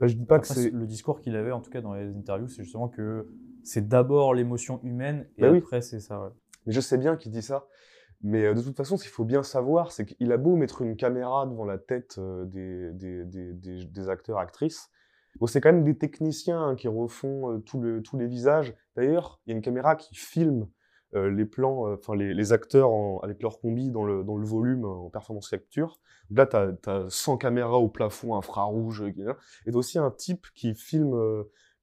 Bah, 0.00 0.08
je 0.08 0.14
dis 0.16 0.24
pas 0.24 0.40
que 0.40 0.48
c'est. 0.48 0.70
le 0.70 0.86
discours 0.86 1.20
qu'il 1.20 1.36
avait 1.36 1.52
en 1.52 1.60
tout 1.60 1.70
cas 1.70 1.80
dans 1.80 1.94
les 1.94 2.08
interviews, 2.08 2.48
c'est 2.48 2.64
justement 2.64 2.88
que 2.88 3.28
c'est 3.62 3.86
d'abord 3.86 4.34
l'émotion 4.34 4.80
humaine 4.82 5.28
et 5.38 5.42
Bah 5.42 5.50
oui. 5.52 5.58
après 5.58 5.80
c'est 5.80 6.00
ça. 6.00 6.20
ouais. 6.20 6.30
Mais 6.66 6.72
je 6.72 6.80
sais 6.80 6.98
bien 6.98 7.16
qu'il 7.16 7.30
dit 7.30 7.42
ça. 7.42 7.68
Mais 8.22 8.44
euh, 8.44 8.54
de 8.54 8.62
toute 8.62 8.76
façon, 8.76 8.96
ce 8.96 9.02
qu'il 9.02 9.12
faut 9.12 9.24
bien 9.24 9.42
savoir, 9.42 9.92
c'est 9.92 10.06
qu'il 10.06 10.32
a 10.32 10.36
beau 10.36 10.56
mettre 10.56 10.82
une 10.82 10.96
caméra 10.96 11.46
devant 11.46 11.64
la 11.64 11.78
tête 11.78 12.16
euh, 12.18 12.44
des, 12.46 12.92
des, 12.92 13.84
des, 13.84 14.08
acteurs, 14.08 14.38
actrices. 14.38 14.88
C'est 15.46 15.60
quand 15.60 15.72
même 15.72 15.84
des 15.84 15.98
techniciens 15.98 16.62
hein, 16.62 16.74
qui 16.76 16.88
refont 16.88 17.52
euh, 17.52 17.58
tous 17.58 18.16
les 18.16 18.26
visages. 18.26 18.74
D'ailleurs, 18.96 19.40
il 19.46 19.50
y 19.50 19.52
a 19.52 19.56
une 19.56 19.62
caméra 19.62 19.96
qui 19.96 20.14
filme 20.14 20.68
les 21.16 21.44
plans, 21.44 21.92
enfin 21.92 22.16
les, 22.16 22.52
acteurs 22.52 22.90
avec 23.22 23.40
leur 23.40 23.60
combi 23.60 23.88
dans 23.88 24.02
le, 24.02 24.44
volume 24.44 24.84
en 24.84 25.10
performance 25.10 25.48
capture. 25.48 26.00
Là, 26.28 26.44
tu 26.44 26.56
as, 26.90 27.06
100 27.08 27.36
caméras 27.36 27.78
au 27.78 27.88
plafond 27.88 28.34
infrarouge. 28.34 29.02
Et 29.02 29.14
t'as 29.70 29.78
aussi 29.78 29.96
un 30.00 30.10
type 30.10 30.48
qui 30.56 30.74
filme, 30.74 31.14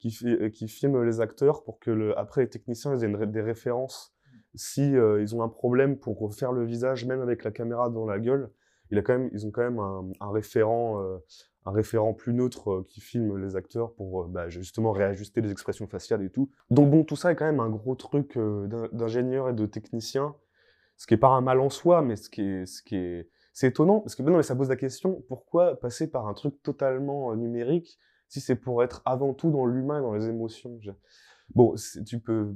les 0.04 1.22
acteurs 1.22 1.64
pour 1.64 1.80
que 1.80 2.14
après 2.18 2.42
les 2.42 2.50
techniciens 2.50 3.00
aient 3.00 3.28
des 3.28 3.42
références. 3.42 4.14
Si 4.56 4.96
euh, 4.96 5.22
ils 5.22 5.36
ont 5.36 5.44
un 5.44 5.50
problème 5.50 5.98
pour 5.98 6.20
refaire 6.20 6.52
le 6.52 6.66
visage, 6.66 7.06
même 7.06 7.22
avec 7.22 7.44
la 7.44 7.52
caméra 7.52 7.90
dans 7.90 8.06
la 8.06 8.20
gueule, 8.20 8.50
ils 8.92 9.48
ont 9.48 9.52
quand 9.52 9.64
même 9.64 9.80
un, 9.80 10.32
référent, 10.32 11.02
euh, 11.02 11.18
un 11.66 11.72
référent 11.72 12.14
plus 12.14 12.34
neutre 12.34 12.72
euh, 12.72 12.86
qui 12.90 13.00
filme 13.00 13.38
les 13.38 13.56
acteurs 13.56 13.94
pour 13.94 14.26
bah, 14.26 14.50
justement 14.50 14.92
réajuster 14.92 15.40
les 15.40 15.52
expressions 15.52 15.88
faciales 15.88 16.24
et 16.24 16.30
tout. 16.30 16.50
Donc 16.70 16.90
bon, 16.92 17.06
tout 17.06 17.16
ça 17.16 17.32
est 17.32 17.36
quand 17.36 17.46
même 17.46 17.62
un 17.62 17.70
gros 17.70 17.96
truc 17.96 18.38
d'in- 18.38 18.90
d'ingénieur 18.92 19.48
et 19.48 19.54
de 19.54 19.66
technicien, 19.66 20.36
ce 20.98 21.08
qui 21.08 21.14
est 21.14 21.18
pas 21.18 21.30
un 21.30 21.42
mal 21.42 21.62
en 21.62 21.70
soi, 21.70 22.02
mais 22.02 22.18
ce 22.18 22.30
qui 22.30 22.42
est, 22.42 22.66
ce 22.66 22.84
qui 22.84 22.98
est, 22.98 23.30
c'est 23.54 23.68
étonnant 23.68 24.02
parce 24.02 24.16
que 24.16 24.24
ben 24.24 24.32
non, 24.32 24.38
mais 24.38 24.44
ça 24.44 24.56
pose 24.56 24.70
la 24.70 24.76
question 24.76 25.24
pourquoi 25.30 25.80
passer 25.80 26.12
par 26.12 26.28
un 26.28 26.34
truc 26.34 26.62
totalement 26.62 27.34
numérique 27.36 27.98
si 28.28 28.42
c'est 28.42 28.56
pour 28.56 28.84
être 28.84 29.02
avant 29.06 29.34
tout 29.34 29.52
dans 29.52 29.66
l'humain 29.66 30.02
dans 30.02 30.14
les 30.14 30.28
émotions? 30.28 30.80
Bon, 31.54 31.76
tu 32.06 32.20
peux, 32.20 32.54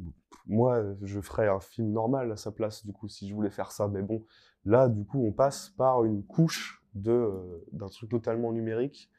moi, 0.47 0.83
je 1.01 1.19
ferais 1.21 1.47
un 1.47 1.59
film 1.59 1.91
normal 1.91 2.31
à 2.31 2.35
sa 2.35 2.51
place 2.51 2.85
du 2.85 2.93
coup 2.93 3.07
si 3.07 3.27
je 3.27 3.33
voulais 3.33 3.49
faire 3.49 3.71
ça, 3.71 3.87
mais 3.87 4.01
bon, 4.01 4.23
là 4.63 4.87
du 4.87 5.05
coup 5.05 5.23
on 5.25 5.31
passe 5.31 5.69
par 5.69 6.05
une 6.05 6.23
couche 6.23 6.85
euh, 7.07 7.65
d'un 7.73 7.87
truc 7.87 8.09
totalement 8.09 8.53
numérique 8.53 9.11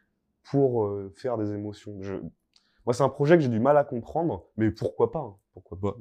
pour 0.44 0.84
euh, 0.84 1.12
faire 1.14 1.36
des 1.36 1.52
émotions. 1.52 1.98
Moi, 2.86 2.94
c'est 2.94 3.02
un 3.02 3.08
projet 3.08 3.36
que 3.36 3.42
j'ai 3.42 3.50
du 3.50 3.60
mal 3.60 3.76
à 3.76 3.84
comprendre, 3.84 4.46
mais 4.56 4.70
pourquoi 4.70 5.10
pas 5.10 5.18
hein, 5.18 5.36
Pourquoi 5.52 5.78
pas. 5.78 5.96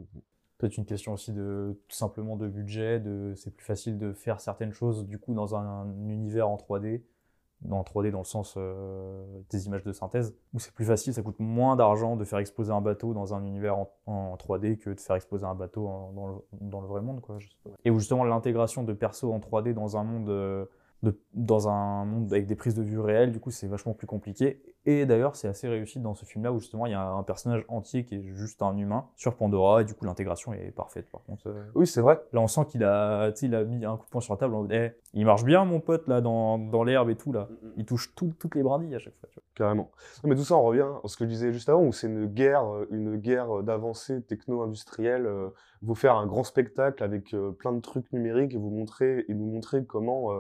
Peut-être 0.58 0.78
une 0.78 0.86
question 0.86 1.14
aussi 1.14 1.34
de 1.34 1.78
tout 1.90 1.96
simplement 1.96 2.38
de 2.38 2.48
budget, 2.48 3.04
c'est 3.36 3.54
plus 3.54 3.66
facile 3.66 3.98
de 3.98 4.14
faire 4.14 4.40
certaines 4.40 4.72
choses 4.72 5.06
du 5.06 5.20
coup 5.20 5.34
dans 5.34 5.56
un, 5.56 5.92
univers 6.08 6.48
en 6.48 6.56
3D, 6.56 7.02
en 7.72 7.82
3D 7.82 8.12
dans 8.12 8.20
le 8.20 8.26
sens 8.26 8.56
euh, 8.58 9.24
des 9.50 9.68
images 9.68 9.84
de 9.84 9.92
synthèse, 9.92 10.36
où 10.54 10.60
c'est 10.60 10.74
plus 10.74 10.86
facile, 10.86 11.14
ça 11.14 11.22
coûte 11.22 11.40
moins 11.40 11.76
d'argent 11.76 12.16
de 12.16 12.24
faire 12.24 12.40
exploser 12.40 12.72
un 12.72 12.82
bateau 12.82 13.14
dans 13.14 13.34
un 13.34 13.44
univers 13.46 13.78
en, 13.78 13.90
en 14.06 14.36
3D 14.36 14.78
que 14.78 14.90
de 14.90 15.00
faire 15.00 15.16
exploser 15.16 15.46
un 15.46 15.56
bateau 15.56 15.86
dans, 16.16 16.28
le, 16.28 16.34
dans 16.62 16.82
vrai 16.82 17.02
monde 17.02 17.22
quoi. 17.22 17.38
Et 17.84 17.92
où 17.92 18.00
justement 18.00 18.24
l'intégration 18.24 18.84
de 18.84 18.94
persos 18.94 19.26
en 19.26 19.40
3D 19.40 19.74
dans 19.74 19.98
un 19.98 20.04
monde 20.04 20.30
euh, 20.30 20.66
de- 21.06 21.20
dans 21.34 21.70
un 21.70 22.04
monde 22.06 22.32
avec 22.34 22.46
des 22.48 22.56
prises 22.56 22.76
de 22.76 22.84
vue 22.84 23.00
réelles, 23.00 23.32
du 23.32 23.40
coup 23.40 23.52
c'est 23.52 23.68
vachement 23.68 23.94
plus 23.94 24.08
compliqué. 24.08 24.62
Et 24.86 25.06
d'ailleurs 25.06 25.36
c'est 25.36 25.48
assez 25.48 25.68
réussi 25.68 26.00
dans 26.00 26.14
ce 26.16 26.26
film-là 26.26 26.52
où 26.52 26.60
justement 26.60 26.86
il 26.86 26.92
y 26.92 26.96
a 26.96 27.02
un 27.10 27.24
personnage 27.24 27.64
entier 27.70 28.04
qui 28.06 28.16
est 28.16 28.24
juste 28.36 28.62
un 28.62 28.76
humain 28.78 29.06
sur 29.16 29.36
Pandora 29.36 29.82
et 29.82 29.86
du 29.86 29.94
coup 29.94 30.06
l'intégration 30.06 30.54
est 30.54 30.72
parfaite 30.72 31.10
par 31.12 31.24
contre. 31.24 31.48
euh. 31.48 31.64
Oui, 31.76 31.88
c'est 31.88 32.02
vrai. 32.02 32.20
Là 32.34 32.42
on 32.42 32.48
sent 32.48 32.66
qu'il 32.68 32.84
a, 32.84 33.32
il 33.42 33.56
a 33.56 33.64
mis 33.64 33.86
un 33.86 33.98
coup 33.98 34.06
de 34.06 34.10
poing 34.12 34.22
sur 34.22 34.34
la 34.34 34.38
table 34.38 34.54
en 34.56 34.62
mode 34.64 34.72
Eh, 34.74 34.92
il 35.14 35.26
marche 35.26 35.44
bien 35.46 35.64
mon 35.66 35.80
pote 35.80 36.08
là 36.08 36.20
dans, 36.22 36.58
dans 36.60 36.84
l'herbe 36.84 37.10
et 37.10 37.16
tout 37.16 37.32
là. 37.32 37.48
Il 37.78 37.86
touche 37.86 38.14
tout- 38.16 38.34
toutes 38.38 38.56
les 38.56 38.64
brindilles 38.64 38.96
à 38.96 39.00
chaque 39.00 39.16
fois. 39.20 39.30
tu 39.32 39.36
vois. 39.36 39.44
Carrément. 39.56 39.90
Non, 40.24 40.30
mais 40.30 40.36
tout 40.36 40.44
ça, 40.44 40.56
on 40.56 40.64
revient 40.64 40.86
à 41.04 41.08
ce 41.08 41.16
que 41.16 41.24
je 41.24 41.30
disais 41.30 41.54
juste 41.54 41.70
avant, 41.70 41.82
où 41.84 41.94
c'est 41.94 42.08
une 42.08 42.26
guerre, 42.26 42.66
euh, 42.66 42.88
une 42.92 43.16
guerre 43.16 43.64
d'avancée 43.64 44.22
techno-industrielle. 44.24 45.26
euh, 45.26 45.50
vous 45.82 45.94
faire 45.96 46.16
un 46.16 46.26
grand 46.26 46.44
spectacle 46.44 47.04
avec 47.04 47.36
plein 47.60 47.72
de 47.72 47.80
trucs 47.80 48.12
numériques 48.12 48.54
et 48.56 48.58
vous 48.58 48.72
montrer 48.72 49.24
et 49.28 49.34
nous 49.36 49.46
montrer 49.46 49.86
comment 49.86 50.32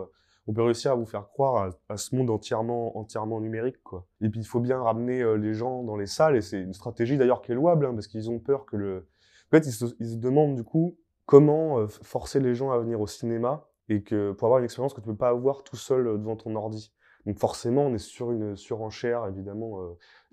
on 0.48 0.54
peut 0.54 0.62
réussir 0.62 0.92
à 0.92 0.96
vous 0.96 1.06
faire 1.06 1.28
croire 1.28 1.72
à, 1.90 1.98
ce 1.98 2.16
monde 2.16 2.30
entièrement, 2.30 2.98
entièrement 2.98 3.42
numérique, 3.42 3.82
quoi. 3.84 4.06
Et 4.22 4.30
puis 4.30 4.42
il 4.42 4.46
faut 4.46 4.60
bien 4.60 4.82
ramener 4.82 5.22
euh, 5.22 5.36
les 5.36 5.54
gens 5.54 5.84
dans 5.84 5.96
les 5.96 6.06
salles 6.06 6.36
et 6.36 6.42
c'est 6.42 6.62
une 6.62 6.74
stratégie 6.74 7.18
d'ailleurs 7.18 7.42
qui 7.42 7.52
est 7.52 7.56
louable, 7.56 7.86
hein, 7.86 7.94
parce 7.94 8.08
qu'ils 8.08 8.30
ont 8.30 8.40
peur 8.40 8.66
que 8.66 8.76
le. 8.76 9.08
En 9.48 9.58
fait, 9.58 9.66
ils 9.66 9.74
se, 9.74 10.16
demandent 10.18 10.56
du 10.56 10.64
coup 10.64 10.98
comment 11.26 11.80
euh, 11.80 11.88
forcer 11.88 12.40
les 12.40 12.54
gens 12.54 12.72
à 12.72 12.78
venir 12.78 13.02
au 13.02 13.08
cinéma 13.08 13.68
et 13.90 14.04
que 14.04 14.32
pour 14.32 14.48
avoir 14.48 14.60
une 14.60 14.66
expérience 14.66 14.94
que 14.94 15.02
tu 15.02 15.08
peux 15.08 15.16
pas 15.16 15.30
avoir 15.30 15.64
tout 15.64 15.76
seul 15.76 16.08
euh, 16.08 16.18
devant 16.18 16.36
ton 16.36 16.56
ordi. 16.56 16.94
Donc 17.26 17.40
forcément, 17.40 17.84
on 17.88 17.94
est 17.96 18.00
sur 18.00 18.32
une 18.32 18.56
surenchère 18.56 19.26
évidemment 19.26 19.80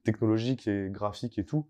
technologique 0.04 0.68
et 0.68 0.90
graphique 0.90 1.38
et 1.38 1.46
tout. 1.46 1.66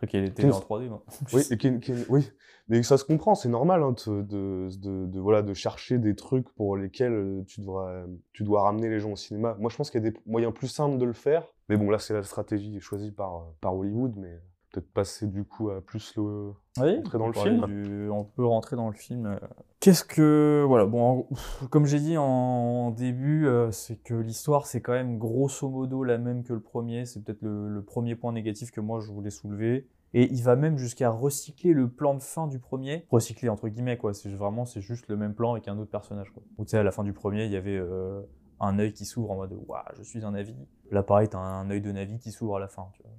Truc 0.00 0.10
qui 0.10 0.16
était 0.16 0.44
en 0.50 0.60
3D. 0.60 0.88
moi. 0.88 1.04
Oui, 1.34 1.42
et 1.50 1.56
qui- 1.58 1.78
qui- 1.80 1.92
oui, 2.08 2.30
mais 2.68 2.82
ça 2.82 2.96
se 2.96 3.04
comprend, 3.04 3.34
c'est 3.34 3.48
normal 3.50 3.82
hein, 3.82 3.94
de, 4.06 4.22
de, 4.22 4.68
de, 4.78 5.06
de- 5.06 5.20
voilà, 5.20 5.42
de 5.42 5.52
chercher 5.54 5.98
des 5.98 6.14
trucs 6.16 6.48
pour 6.54 6.76
lesquels 6.76 7.12
euh, 7.12 7.42
tu, 7.46 7.60
devras, 7.60 8.04
tu 8.32 8.42
dois 8.44 8.62
ramener 8.62 8.88
les 8.88 8.98
gens 8.98 9.12
au 9.12 9.16
cinéma. 9.16 9.56
Moi, 9.58 9.70
je 9.70 9.76
pense 9.76 9.90
qu'il 9.90 10.02
y 10.02 10.06
a 10.06 10.10
des 10.10 10.16
moyens 10.26 10.54
plus 10.54 10.68
simples 10.68 10.96
de 10.98 11.04
le 11.04 11.12
faire. 11.12 11.46
Mais 11.68 11.76
bon, 11.76 11.90
là, 11.90 11.98
c'est 11.98 12.14
la 12.14 12.22
stratégie 12.22 12.80
choisie 12.80 13.10
par, 13.12 13.44
par 13.60 13.76
Hollywood, 13.76 14.14
mais 14.16 14.40
peut-être 14.70 14.92
passer 14.92 15.26
du 15.26 15.44
coup 15.44 15.70
à 15.70 15.80
plus 15.80 16.14
le... 16.16 16.52
Oui, 16.80 16.98
entrer 16.98 17.18
dans 17.18 17.24
on 17.24 17.28
le 17.28 17.32
film. 17.34 17.66
du- 17.66 18.08
on 18.10 18.24
peut 18.24 18.44
rentrer 18.46 18.76
dans 18.76 18.88
le 18.88 18.94
film. 18.94 19.26
euh. 19.26 19.38
Qu'est-ce 19.80 20.04
que. 20.04 20.64
Voilà, 20.66 20.86
bon, 20.86 21.26
en- 21.62 21.66
comme 21.70 21.86
j'ai 21.86 21.98
dit 22.00 22.16
en 22.16 22.90
début, 22.90 23.46
euh, 23.46 23.70
c'est 23.72 23.96
que 23.96 24.14
l'histoire, 24.14 24.66
c'est 24.66 24.80
quand 24.80 24.92
même 24.92 25.18
grosso 25.18 25.68
modo 25.68 26.04
la 26.04 26.18
même 26.18 26.44
que 26.44 26.52
le 26.52 26.60
premier. 26.60 27.06
C'est 27.06 27.22
peut-être 27.24 27.42
le, 27.42 27.68
le 27.68 27.82
premier 27.82 28.14
point 28.14 28.32
négatif 28.32 28.70
que 28.70 28.80
moi 28.80 29.00
je 29.00 29.10
voulais 29.10 29.30
soulever. 29.30 29.88
Et 30.12 30.24
il 30.32 30.42
va 30.42 30.56
même 30.56 30.76
jusqu'à 30.76 31.08
recycler 31.10 31.72
le 31.72 31.88
plan 31.88 32.14
de 32.14 32.22
fin 32.22 32.46
du 32.48 32.58
premier. 32.58 33.06
Recycler 33.10 33.48
entre 33.48 33.68
guillemets, 33.68 33.96
quoi. 33.96 34.12
C'est 34.12 34.28
vraiment, 34.28 34.64
c'est 34.64 34.80
juste 34.80 35.06
le 35.08 35.16
même 35.16 35.34
plan 35.34 35.52
avec 35.52 35.68
un 35.68 35.78
autre 35.78 35.90
personnage, 35.90 36.30
quoi. 36.32 36.42
Tu 36.58 36.64
sais, 36.66 36.78
à 36.78 36.82
la 36.82 36.90
fin 36.90 37.04
du 37.04 37.12
premier, 37.12 37.44
il 37.46 37.52
y 37.52 37.56
avait 37.56 37.76
euh, 37.78 38.20
un 38.58 38.78
œil 38.80 38.92
qui 38.92 39.04
s'ouvre 39.04 39.30
en 39.30 39.36
mode 39.36 39.52
Waouh, 39.68 39.82
je 39.96 40.02
suis 40.02 40.24
un 40.24 40.32
Navi. 40.32 40.54
Là, 40.90 41.04
pareil, 41.04 41.28
t'as 41.28 41.38
un 41.38 41.70
œil 41.70 41.80
de 41.80 41.92
Navi 41.92 42.18
qui 42.18 42.32
s'ouvre 42.32 42.56
à 42.56 42.60
la 42.60 42.66
fin, 42.68 42.88
tu 42.94 43.02
vois. 43.04 43.12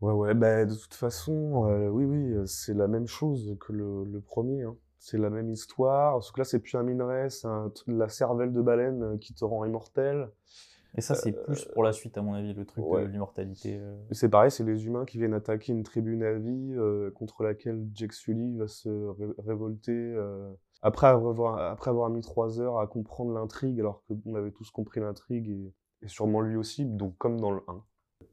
Ouais, 0.00 0.12
ouais, 0.14 0.34
bah, 0.34 0.64
de 0.64 0.74
toute 0.74 0.94
façon, 0.94 1.66
euh, 1.68 1.88
oui, 1.88 2.04
oui, 2.04 2.32
euh, 2.32 2.46
c'est 2.46 2.72
la 2.74 2.88
même 2.88 3.06
chose 3.06 3.56
que 3.60 3.72
le, 3.72 4.04
le 4.04 4.20
premier. 4.20 4.62
hein. 4.62 4.76
C'est 4.98 5.18
la 5.18 5.30
même 5.30 5.50
histoire, 5.50 6.22
sauf 6.22 6.32
que 6.34 6.40
là, 6.40 6.44
c'est 6.44 6.58
plus 6.58 6.76
un 6.76 6.82
minerai, 6.82 7.30
c'est 7.30 7.46
un 7.48 7.70
truc 7.70 7.88
de 7.94 7.98
la 7.98 8.08
cervelle 8.08 8.52
de 8.52 8.60
baleine 8.60 9.02
euh, 9.02 9.16
qui 9.18 9.32
te 9.34 9.44
rend 9.44 9.64
immortel. 9.64 10.28
Et 10.96 11.00
ça, 11.00 11.14
c'est 11.14 11.32
plus 11.32 11.64
pour 11.66 11.84
la 11.84 11.92
suite, 11.92 12.18
à 12.18 12.22
mon 12.22 12.34
avis, 12.34 12.52
le 12.52 12.64
truc 12.64 12.84
ouais. 12.84 13.02
de 13.02 13.06
l'immortalité. 13.06 13.78
euh. 13.78 13.96
C'est 14.10 14.28
pareil, 14.28 14.50
c'est 14.50 14.64
les 14.64 14.86
humains 14.86 15.04
qui 15.04 15.18
viennent 15.18 15.34
attaquer 15.34 15.72
une 15.72 15.82
tribu 15.84 16.16
Navi 16.16 16.74
euh, 16.74 17.10
contre 17.12 17.42
laquelle 17.44 17.86
Jake 17.94 18.12
Sully 18.12 18.56
va 18.56 18.68
se 18.68 18.88
ré- 18.88 19.34
révolter 19.38 19.92
euh, 19.92 20.50
après, 20.82 21.06
avoir, 21.06 21.58
après 21.58 21.90
avoir 21.90 22.10
mis 22.10 22.20
trois 22.22 22.60
heures 22.60 22.78
à 22.80 22.86
comprendre 22.86 23.32
l'intrigue, 23.32 23.78
alors 23.80 24.02
qu'on 24.06 24.34
avait 24.34 24.50
tous 24.50 24.70
compris 24.70 25.00
l'intrigue 25.00 25.48
et, 25.48 25.72
et 26.02 26.08
sûrement 26.08 26.40
lui 26.40 26.56
aussi, 26.56 26.84
donc 26.84 27.16
comme 27.18 27.40
dans 27.40 27.52
le 27.52 27.60
1. 27.68 27.82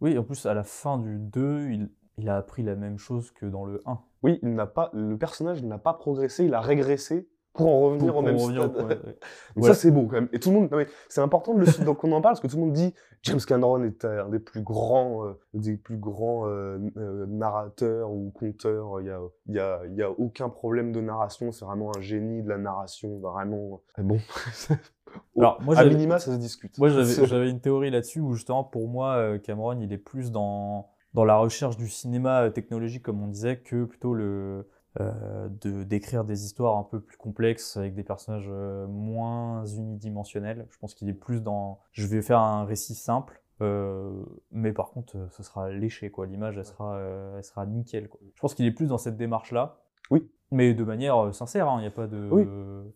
Oui, 0.02 0.18
en 0.18 0.24
plus, 0.24 0.46
à 0.46 0.54
la 0.54 0.64
fin 0.64 0.98
du 0.98 1.18
2, 1.18 1.70
il, 2.18 2.30
a 2.30 2.38
appris 2.38 2.64
la 2.64 2.76
même 2.76 2.98
chose 2.98 3.32
que 3.32 3.46
dans 3.46 3.66
le 3.66 3.82
1. 3.86 4.00
Oui, 4.24 4.40
il 4.44 4.54
n'a 4.54 4.66
pas, 4.66 4.90
le 4.94 5.18
personnage 5.18 5.64
n'a 5.64 5.78
pas 5.78 5.94
progressé, 5.94 6.46
il 6.46 6.54
a 6.54 6.62
régressé 6.62 7.28
pour 7.58 7.68
en 7.68 7.80
revenir 7.82 8.08
Pour- 8.14 8.18
au 8.18 8.22
pour 8.22 8.24
même 8.24 8.36
en 8.36 8.44
revenir 8.44 8.62
au 8.62 8.66
stade. 8.66 8.78
point, 8.78 8.88
ouais, 8.88 8.96
ouais. 9.06 9.18
Donc 9.56 9.64
Ouais. 9.64 9.68
Ça, 9.68 9.74
c'est 9.74 9.92
beau 9.92 10.04
quand 10.06 10.14
même. 10.16 10.30
Et 10.32 10.40
tout 10.40 10.52
le 10.52 10.56
monde, 10.60 10.86
c'est 11.10 11.22
important 11.22 11.54
de 11.54 11.60
le, 11.62 11.86
donc 11.86 12.04
on 12.04 12.12
en 12.14 12.22
parle 12.22 12.34
parce 12.36 12.40
que 12.40 12.48
tout 12.48 12.56
le 12.58 12.62
monde 12.64 12.74
dit 12.74 12.94
James 13.24 13.40
Cameron 13.46 13.84
est 13.84 14.06
un 14.06 14.30
des 14.30 14.40
plus 14.40 14.62
grands, 14.62 15.26
euh, 15.26 15.34
des 15.54 15.76
plus 15.76 15.98
grands 15.98 16.48
euh, 16.48 16.78
euh, 16.98 17.26
narrateurs 17.28 18.12
ou 18.12 18.32
conteurs. 18.32 19.02
Il 19.02 19.08
y 19.08 19.10
a, 19.10 19.20
y 19.48 19.60
a, 19.60 19.80
y 19.88 20.02
a 20.04 20.12
aucun 20.12 20.50
problème 20.50 20.92
de 20.92 21.02
narration. 21.02 21.52
C'est 21.52 21.66
vraiment 21.66 21.92
un 21.98 22.02
génie 22.02 22.44
de 22.44 22.50
la 22.50 22.58
narration, 22.58 23.20
vraiment. 23.20 23.82
Mais 23.98 24.04
bon? 24.04 24.20
Alors, 25.38 25.62
moi, 25.62 25.78
à 25.78 25.86
minima, 25.86 26.20
ça 26.20 26.34
se 26.34 26.38
discute. 26.38 26.78
Moi, 26.78 26.90
j'avais 26.90 27.50
une 27.50 27.60
théorie 27.60 27.90
là-dessus 27.90 28.20
où 28.20 28.34
justement, 28.34 28.64
pour 28.64 28.88
moi, 28.88 29.38
Cameron, 29.40 29.80
il 29.82 29.92
est 29.92 29.98
plus 29.98 30.32
dans, 30.32 30.90
dans 31.14 31.26
la 31.26 31.38
recherche 31.38 31.78
du 31.78 31.90
cinéma 31.90 32.50
technologique, 32.52 33.04
comme 33.04 33.22
on 33.24 33.28
disait, 33.28 33.58
que 33.58 33.86
plutôt 33.86 34.14
le 34.14 34.68
de 35.00 35.84
d'écrire 35.84 36.24
des 36.24 36.46
histoires 36.46 36.78
un 36.78 36.84
peu 36.84 37.00
plus 37.00 37.18
complexes 37.18 37.78
avec 37.78 37.94
des 37.94 38.04
personnages 38.04 38.48
euh, 38.50 38.88
moins 38.88 39.66
unidimensionnels. 39.66 40.68
Je 40.70 40.78
pense 40.80 40.94
qu'il 40.94 41.08
est 41.10 41.14
plus 41.14 41.42
dans, 41.42 41.80
je 41.92 42.08
vais 42.08 42.22
faire 42.22 42.40
un 42.40 42.66
récit 42.66 42.96
simple. 42.96 43.42
euh, 43.62 44.24
mais 44.52 44.72
par 44.72 44.92
contre, 44.92 45.18
euh, 45.18 45.28
ce 45.32 45.44
sera 45.44 45.70
léché, 45.72 46.12
quoi. 46.12 46.26
L'image, 46.28 46.58
elle 46.58 46.66
sera, 46.66 46.96
euh, 46.96 47.38
elle 47.38 47.44
sera 47.44 47.66
nickel, 47.66 48.08
quoi. 48.08 48.20
Je 48.36 48.40
pense 48.40 48.54
qu'il 48.54 48.66
est 48.66 48.72
plus 48.72 48.88
dans 48.88 48.98
cette 49.00 49.18
démarche-là. 49.18 49.80
Oui. 50.12 50.30
Mais 50.52 50.74
de 50.74 50.84
manière 50.86 51.18
euh, 51.26 51.32
sincère, 51.34 51.68
hein. 51.68 51.78
il 51.80 51.82
n'y 51.82 51.88
a 51.88 51.92
pas 51.92 52.08
de. 52.08 52.30
Oui. 52.32 52.48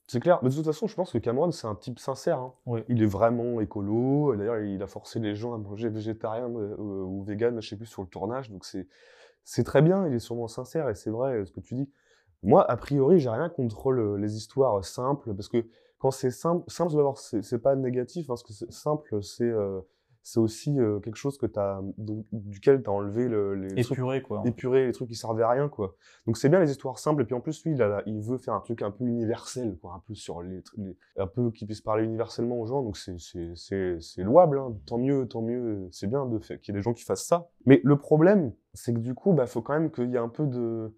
C'est 0.08 0.20
clair. 0.20 0.40
Mais 0.42 0.50
de 0.50 0.56
toute 0.56 0.66
façon, 0.66 0.88
je 0.88 0.96
pense 0.96 1.12
que 1.12 1.18
Cameron, 1.18 1.52
c'est 1.52 1.68
un 1.68 1.76
type 1.76 2.00
sincère. 2.00 2.40
hein. 2.40 2.54
Oui. 2.66 2.84
Il 2.88 3.02
est 3.04 3.08
vraiment 3.08 3.60
écolo. 3.60 4.36
D'ailleurs, 4.36 4.60
il 4.60 4.82
a 4.82 4.88
forcé 4.88 5.20
les 5.20 5.36
gens 5.36 5.54
à 5.54 5.58
manger 5.58 5.90
végétarien 5.90 6.48
euh, 6.50 6.76
ou 6.78 7.24
vegan, 7.24 7.60
je 7.62 7.68
sais 7.68 7.76
plus, 7.76 7.88
sur 7.88 8.04
le 8.04 8.08
tournage. 8.08 8.50
Donc, 8.52 8.64
c'est 8.64 8.88
c'est 9.44 9.64
très 9.64 9.82
bien. 9.82 10.08
Il 10.08 10.14
est 10.14 10.20
sûrement 10.20 10.48
sincère. 10.48 10.90
Et 10.90 10.96
c'est 10.96 11.10
vrai 11.10 11.34
euh, 11.38 11.46
ce 11.46 11.52
que 11.52 11.60
tu 11.60 11.76
dis. 11.76 11.90
Moi, 12.44 12.70
a 12.70 12.78
priori, 12.78 13.20
j'ai 13.20 13.30
rien 13.30 13.50
contre 13.50 13.92
le- 13.92 14.18
les 14.18 14.36
histoires 14.36 14.84
simples. 14.84 15.34
Parce 15.36 15.50
que 15.50 15.66
quand 16.00 16.12
c'est 16.12 16.32
simple, 16.32 16.64
simple 16.70 16.92
c'est 17.42 17.60
pas 17.60 17.76
négatif. 17.76 18.28
Parce 18.28 18.44
que 18.44 18.54
simple, 18.54 19.22
c'est 19.24 19.44
euh, 19.46 19.82
c'est 20.24 20.40
aussi 20.40 20.80
euh, 20.80 21.00
quelque 21.00 21.16
chose 21.16 21.38
que 21.38 21.46
as, 21.60 21.82
donc, 21.98 22.26
duquel 22.32 22.84
tu 22.84 22.90
as 22.90 22.94
enlevé 22.94 23.28
le, 23.28 23.56
les 23.56 23.70
trucs 23.84 23.98
Épuré, 23.98 24.22
quoi. 24.22 24.44
épuré, 24.46 24.86
les 24.86 24.92
trucs 24.92 25.08
qui 25.10 25.16
servaient 25.16 25.44
à 25.44 25.50
rien, 25.50 25.68
quoi. 25.70 25.96
Donc 26.28 26.38
c'est 26.38 26.50
bien 26.50 26.60
les 26.60 26.70
histoires 26.72 27.00
simples, 27.00 27.24
et 27.24 27.26
puis 27.26 27.34
en 27.36 27.42
plus, 27.42 27.64
lui, 27.64 27.74
il, 27.74 27.82
a 27.82 28.04
il 28.06 28.22
veut 28.22 28.38
faire 28.38 28.54
un 28.54 28.60
truc 28.60 28.82
un 28.82 28.92
peu 28.92 29.06
universel, 29.06 29.78
quoi, 29.82 29.94
un 29.96 30.04
peu 30.08 30.14
sur 30.14 30.42
les, 30.42 30.62
les- 30.78 30.98
un 31.18 31.28
peu 31.28 31.52
qui 31.52 31.66
puisse 31.66 31.82
parler 31.82 32.04
universellement 32.04 32.60
aux 32.60 32.66
gens, 32.68 32.84
donc 32.84 32.98
c'est, 32.98 33.18
c'est, 33.20 33.52
c'est, 33.56 33.98
c'est 34.00 34.24
louable, 34.24 34.60
hein. 34.60 34.76
tant 34.86 34.98
mieux, 34.98 35.28
tant 35.28 35.42
mieux, 35.42 35.88
c'est 35.92 36.08
bien 36.08 36.26
de 36.26 36.38
qu'il 36.40 36.56
y 36.68 36.70
ait 36.72 36.80
des 36.80 36.84
gens 36.84 36.94
qui 36.94 37.04
fassent 37.04 37.26
ça. 37.26 37.50
Mais 37.66 37.82
le 37.84 37.98
problème, 37.98 38.54
c'est 38.74 38.94
que 38.94 39.00
du 39.00 39.14
coup, 39.16 39.34
bah, 39.34 39.48
faut 39.48 39.62
quand 39.62 39.74
même 39.74 39.92
qu'il 39.92 40.10
y 40.12 40.16
ait 40.16 40.20
un 40.20 40.30
peu 40.30 40.46
de, 40.46 40.96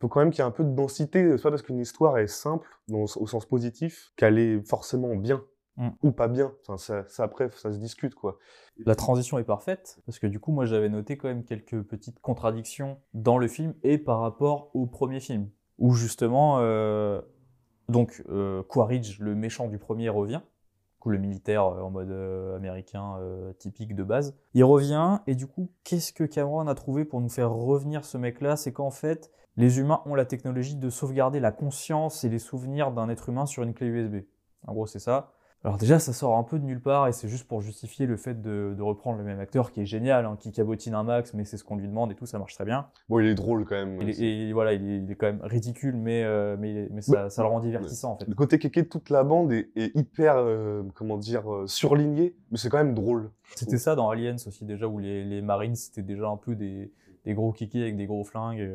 faut 0.00 0.08
quand 0.08 0.20
même 0.20 0.30
qu'il 0.30 0.38
y 0.42 0.42
ait 0.44 0.48
un 0.48 0.52
peu 0.52 0.64
de 0.64 0.74
densité, 0.74 1.36
c'est 1.36 1.42
pas 1.42 1.50
parce 1.50 1.62
qu'une 1.62 1.80
histoire 1.80 2.18
est 2.18 2.26
simple, 2.26 2.68
dans- 2.88 3.04
au 3.16 3.26
sens 3.26 3.46
positif, 3.46 4.12
qu'elle 4.16 4.38
est 4.38 4.60
forcément 4.68 5.14
bien. 5.16 5.42
Mm. 5.80 5.88
Ou 6.02 6.12
pas 6.12 6.28
bien, 6.28 6.52
enfin, 6.60 6.76
ça, 6.76 7.04
ça 7.08 7.24
après 7.24 7.48
ça 7.50 7.72
se 7.72 7.78
discute 7.78 8.14
quoi. 8.14 8.38
La 8.84 8.94
transition 8.94 9.38
est 9.38 9.44
parfaite, 9.44 9.98
parce 10.04 10.18
que 10.18 10.26
du 10.26 10.38
coup, 10.38 10.52
moi 10.52 10.66
j'avais 10.66 10.90
noté 10.90 11.16
quand 11.16 11.28
même 11.28 11.42
quelques 11.42 11.82
petites 11.82 12.20
contradictions 12.20 12.98
dans 13.14 13.38
le 13.38 13.48
film 13.48 13.74
et 13.82 13.96
par 13.96 14.20
rapport 14.20 14.70
au 14.74 14.86
premier 14.86 15.20
film, 15.20 15.48
où 15.78 15.94
justement, 15.94 16.58
euh, 16.60 17.22
donc, 17.90 18.22
euh, 18.28 18.62
Quaritch, 18.62 19.18
le 19.18 19.34
méchant 19.34 19.68
du 19.68 19.78
premier, 19.78 20.10
revient, 20.10 20.42
du 20.42 20.98
coup, 21.00 21.10
le 21.10 21.18
militaire 21.18 21.64
euh, 21.64 21.80
en 21.80 21.90
mode 21.90 22.10
euh, 22.10 22.56
américain 22.56 23.18
typique 23.58 23.94
de 23.94 24.04
base. 24.04 24.36
Il 24.54 24.64
revient, 24.64 25.20
et 25.26 25.34
du 25.34 25.46
coup, 25.46 25.72
qu'est-ce 25.82 26.12
que 26.12 26.24
Cameron 26.24 26.68
a 26.68 26.74
trouvé 26.74 27.04
pour 27.04 27.20
nous 27.20 27.28
faire 27.28 27.50
revenir 27.50 28.04
ce 28.04 28.16
mec-là? 28.16 28.56
C'est 28.56 28.72
qu'en 28.72 28.90
fait, 28.90 29.30
les 29.56 29.78
humains 29.78 30.02
ont 30.06 30.14
la 30.14 30.24
technologie 30.24 30.76
de 30.76 30.90
sauvegarder 30.90 31.40
la 31.40 31.52
conscience 31.52 32.22
et 32.22 32.28
les 32.28 32.38
souvenirs 32.38 32.92
d'un 32.92 33.08
être 33.08 33.28
humain 33.28 33.46
sur 33.46 33.62
une 33.62 33.74
clé 33.74 33.88
USB. 33.88 34.26
En 34.66 34.74
gros, 34.74 34.86
c'est 34.86 34.98
ça. 34.98 35.32
Alors 35.62 35.76
déjà, 35.76 35.98
ça 35.98 36.14
sort 36.14 36.38
un 36.38 36.42
peu 36.42 36.58
de 36.58 36.64
nulle 36.64 36.80
part 36.80 37.06
et 37.08 37.12
c'est 37.12 37.28
juste 37.28 37.46
pour 37.46 37.60
justifier 37.60 38.06
le 38.06 38.16
fait 38.16 38.40
de, 38.40 38.74
de 38.74 38.82
reprendre 38.82 39.18
le 39.18 39.24
même 39.24 39.38
acteur 39.40 39.72
qui 39.72 39.82
est 39.82 39.86
génial, 39.86 40.24
hein, 40.24 40.36
qui 40.40 40.52
cabotine 40.52 40.94
un 40.94 41.02
max, 41.02 41.34
mais 41.34 41.44
c'est 41.44 41.58
ce 41.58 41.64
qu'on 41.64 41.76
lui 41.76 41.86
demande 41.86 42.10
et 42.12 42.14
tout, 42.14 42.24
ça 42.24 42.38
marche 42.38 42.54
très 42.54 42.64
bien. 42.64 42.88
Bon, 43.10 43.20
il 43.20 43.26
est 43.26 43.34
drôle 43.34 43.66
quand 43.66 43.74
même. 43.74 44.00
Il 44.00 44.08
est- 44.08 44.20
et 44.48 44.52
voilà, 44.54 44.72
il 44.72 44.88
est, 44.88 44.96
il 45.02 45.10
est 45.10 45.14
quand 45.16 45.26
même 45.26 45.42
ridicule, 45.42 45.96
mais, 45.96 46.24
euh, 46.24 46.56
mais, 46.58 46.88
mais 46.90 47.02
ça, 47.02 47.28
ça 47.28 47.42
le 47.42 47.48
rend 47.48 47.60
divertissant 47.60 48.12
en 48.12 48.16
fait. 48.16 48.26
Le 48.26 48.34
côté 48.34 48.58
kéké 48.58 48.82
de 48.84 48.88
toute 48.88 49.10
la 49.10 49.22
bande 49.22 49.52
est, 49.52 49.68
est 49.76 49.94
hyper, 49.94 50.36
euh, 50.38 50.82
comment 50.94 51.18
dire, 51.18 51.52
euh, 51.52 51.66
surligné, 51.66 52.34
mais 52.50 52.56
c'est 52.56 52.70
quand 52.70 52.78
même 52.78 52.94
drôle. 52.94 53.30
C'était 53.54 53.76
ça 53.78 53.94
dans 53.94 54.08
Aliens 54.08 54.36
aussi 54.46 54.64
déjà, 54.64 54.86
où 54.88 54.98
les, 54.98 55.24
les 55.24 55.42
Marines 55.42 55.74
c'était 55.76 56.02
déjà 56.02 56.28
un 56.28 56.38
peu 56.38 56.54
des, 56.54 56.90
des 57.26 57.34
gros 57.34 57.52
kikis 57.52 57.82
avec 57.82 57.98
des 57.98 58.06
gros 58.06 58.24
flingues. 58.24 58.66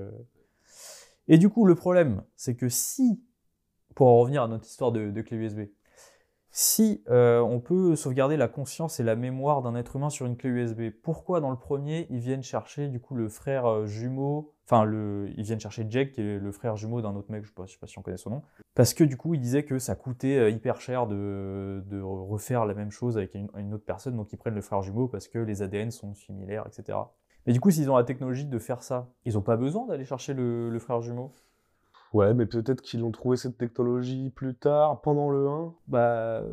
Et 1.27 1.39
du 1.39 1.49
coup, 1.49 1.65
le 1.65 1.73
problème, 1.73 2.21
c'est 2.35 2.55
que 2.55 2.69
si, 2.69 3.19
pour 3.95 4.07
en 4.07 4.19
revenir 4.19 4.43
à 4.43 4.47
notre 4.47 4.65
histoire 4.67 4.91
de, 4.91 5.09
de 5.09 5.21
clé 5.21 5.37
USB, 5.37 5.61
si 6.57 7.03
euh, 7.09 7.41
on 7.41 7.59
peut 7.59 7.97
sauvegarder 7.97 8.37
la 8.37 8.47
conscience 8.47 9.01
et 9.01 9.03
la 9.03 9.17
mémoire 9.17 9.61
d'un 9.61 9.75
être 9.75 9.97
humain 9.97 10.09
sur 10.09 10.25
une 10.25 10.37
clé 10.37 10.49
USB, 10.49 10.83
pourquoi 11.03 11.41
dans 11.41 11.49
le 11.49 11.57
premier 11.57 12.07
ils 12.09 12.21
viennent 12.21 12.43
chercher 12.43 12.87
du 12.87 13.01
coup 13.01 13.13
le 13.13 13.27
frère 13.27 13.65
euh, 13.65 13.85
jumeau, 13.85 14.55
enfin 14.63 14.89
ils 14.89 15.43
viennent 15.43 15.59
chercher 15.59 15.85
Jack 15.89 16.13
qui 16.13 16.21
est 16.21 16.39
le 16.39 16.51
frère 16.53 16.77
jumeau 16.77 17.01
d'un 17.01 17.13
autre 17.13 17.29
mec, 17.29 17.43
je 17.43 17.49
sais 17.49 17.73
sais 17.73 17.77
pas 17.77 17.87
si 17.87 17.99
on 17.99 18.01
connaît 18.01 18.15
son 18.15 18.29
nom, 18.29 18.41
parce 18.73 18.93
que 18.93 19.03
du 19.03 19.17
coup 19.17 19.33
il 19.33 19.41
disait 19.41 19.65
que 19.65 19.79
ça 19.79 19.95
coûtait 19.95 20.37
euh, 20.37 20.49
hyper 20.49 20.79
cher 20.79 21.07
de, 21.07 21.83
refaire 22.01 22.65
la 22.65 22.73
même 22.73 22.89
chose 22.89 23.17
avec 23.17 23.35
une, 23.35 23.73
autre 23.73 23.83
personne, 23.83 24.15
donc 24.15 24.31
ils 24.31 24.37
prennent 24.37 24.55
le 24.55 24.61
frère 24.61 24.81
jumeau 24.81 25.09
parce 25.09 25.27
que 25.27 25.39
les 25.39 25.61
ADN 25.61 25.91
sont 25.91 26.13
similaires, 26.13 26.65
etc. 26.67 26.97
Mais 27.47 27.51
du 27.51 27.59
coup 27.59 27.69
s'ils 27.69 27.91
ont 27.91 27.97
la 27.97 28.05
technologie 28.05 28.45
de 28.45 28.59
faire 28.59 28.81
ça, 28.81 29.09
ils 29.25 29.37
ont 29.37 29.41
pas 29.41 29.57
besoin 29.57 29.87
d'aller 29.87 30.05
chercher 30.05 30.33
le 30.33 30.79
frère 30.79 31.01
jumeau? 31.01 31.33
Ouais, 32.15 32.33
mais 32.33 32.45
peut-être 32.45 32.81
qu'ils 32.81 33.03
ont 33.03 33.11
trouvé 33.11 33.35
cette 33.35 33.57
technologie 33.57 34.29
plus 34.29 34.55
tard, 34.55 35.01
pendant 35.01 35.29
le 35.29 35.49
1. 35.49 35.73
Bah. 35.89 36.43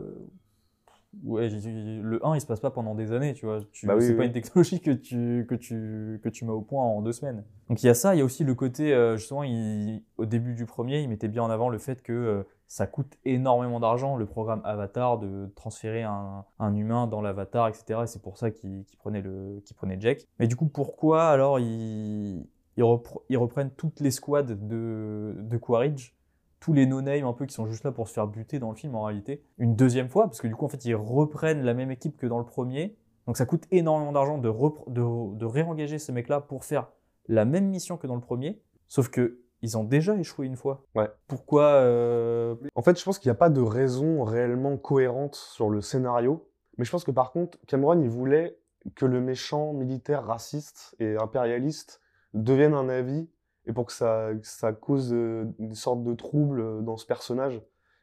Ouais, 1.24 1.50
le 1.50 2.24
1 2.26 2.34
il 2.34 2.40
se 2.40 2.46
passe 2.46 2.58
pas 2.58 2.70
pendant 2.70 2.94
des 2.94 3.12
années, 3.12 3.34
tu 3.34 3.46
vois. 3.46 3.60
Tu, 3.70 3.86
Bah 3.86 3.94
oui, 3.96 4.02
c'est 4.02 4.16
pas 4.16 4.24
une 4.24 4.32
technologie 4.32 4.80
que 4.80 4.90
tu, 4.90 5.46
que, 5.48 5.54
tu, 5.54 6.20
que 6.24 6.28
tu 6.28 6.44
mets 6.44 6.50
au 6.50 6.62
point 6.62 6.82
en 6.82 7.00
deux 7.02 7.12
semaines. 7.12 7.44
Donc 7.68 7.82
il 7.82 7.86
y 7.86 7.90
a 7.90 7.94
ça, 7.94 8.14
il 8.14 8.18
y 8.18 8.22
a 8.22 8.24
aussi 8.24 8.44
le 8.44 8.54
côté, 8.54 8.92
euh, 8.92 9.16
justement, 9.16 9.44
il- 9.44 10.02
au 10.16 10.24
début 10.24 10.54
du 10.54 10.64
premier, 10.66 11.00
il 11.00 11.08
mettait 11.08 11.28
bien 11.28 11.42
en 11.42 11.50
avant 11.50 11.68
le 11.68 11.78
fait 11.78 12.02
que 12.02 12.12
euh, 12.12 12.42
ça 12.66 12.86
coûte 12.86 13.18
énormément 13.26 13.78
d'argent, 13.78 14.16
le 14.16 14.24
programme 14.26 14.62
Avatar, 14.64 15.18
de 15.18 15.52
transférer 15.54 16.02
un, 16.02 16.44
un 16.58 16.74
humain 16.74 17.06
dans 17.06 17.20
l'Avatar, 17.20 17.68
etc. 17.68 18.00
Et 18.04 18.06
c'est 18.06 18.22
pour 18.22 18.38
ça 18.38 18.50
qu'il 18.50 18.84
prenait, 18.98 19.20
le, 19.20 19.62
prenait 19.76 19.98
Jack. 20.00 20.26
Mais 20.40 20.48
du 20.48 20.56
coup, 20.56 20.66
pourquoi 20.66 21.28
alors 21.28 21.60
ils, 21.60 22.46
ils, 22.76 22.84
repre- 22.84 23.22
ils 23.28 23.38
reprennent 23.38 23.70
toutes 23.70 24.00
les 24.00 24.10
squads 24.10 24.42
de, 24.42 25.34
de 25.36 25.56
Quaritch 25.56 26.16
tous 26.60 26.72
les 26.72 26.86
no-name 26.86 27.24
un 27.24 27.32
peu 27.32 27.44
qui 27.44 27.54
sont 27.54 27.66
juste 27.66 27.82
là 27.82 27.90
pour 27.90 28.06
se 28.06 28.12
faire 28.12 28.28
buter 28.28 28.60
dans 28.60 28.70
le 28.70 28.76
film 28.76 28.94
en 28.94 29.02
réalité, 29.02 29.42
une 29.58 29.74
deuxième 29.74 30.08
fois, 30.08 30.26
parce 30.26 30.40
que 30.40 30.46
du 30.46 30.54
coup 30.54 30.64
en 30.64 30.68
fait 30.68 30.84
ils 30.84 30.94
reprennent 30.94 31.64
la 31.64 31.74
même 31.74 31.90
équipe 31.90 32.16
que 32.16 32.26
dans 32.26 32.38
le 32.38 32.44
premier, 32.44 32.96
donc 33.26 33.36
ça 33.36 33.46
coûte 33.46 33.64
énormément 33.72 34.12
d'argent 34.12 34.38
de, 34.38 34.48
de 34.48 35.44
réengager 35.44 35.98
ces 35.98 36.12
mecs-là 36.12 36.40
pour 36.40 36.64
faire 36.64 36.88
la 37.26 37.44
même 37.44 37.66
mission 37.68 37.96
que 37.96 38.06
dans 38.06 38.14
le 38.14 38.20
premier, 38.20 38.62
sauf 38.86 39.08
que 39.08 39.40
ils 39.62 39.78
ont 39.78 39.84
déjà 39.84 40.16
échoué 40.16 40.46
une 40.46 40.56
fois. 40.56 40.84
Ouais. 40.94 41.08
Pourquoi 41.28 41.62
euh, 41.62 42.56
En 42.74 42.82
fait, 42.82 42.98
je 42.98 43.04
pense 43.04 43.20
qu'il 43.20 43.28
n'y 43.28 43.32
a 43.32 43.36
pas 43.36 43.48
de 43.48 43.60
raison 43.60 44.24
réellement 44.24 44.76
cohérente 44.76 45.36
sur 45.36 45.70
le 45.70 45.80
scénario. 45.80 46.48
Mais 46.78 46.84
je 46.84 46.90
pense 46.90 47.04
que 47.04 47.12
par 47.12 47.30
contre, 47.30 47.58
Cameron, 47.68 48.00
il 48.00 48.08
voulait 48.08 48.58
que 48.96 49.06
le 49.06 49.20
méchant 49.20 49.72
militaire 49.72 50.26
raciste 50.26 50.96
et 50.98 51.16
impérialiste 51.16 52.00
devienne 52.34 52.74
un 52.74 52.88
avis 52.88 53.28
et 53.66 53.72
pour 53.72 53.86
que 53.86 53.92
ça, 53.92 54.30
ça 54.42 54.72
cause 54.72 55.12
euh, 55.12 55.44
une 55.58 55.74
sorte 55.74 56.02
de 56.02 56.14
trouble 56.14 56.60
euh, 56.60 56.80
dans 56.80 56.96
ce 56.96 57.06
personnage. 57.06 57.60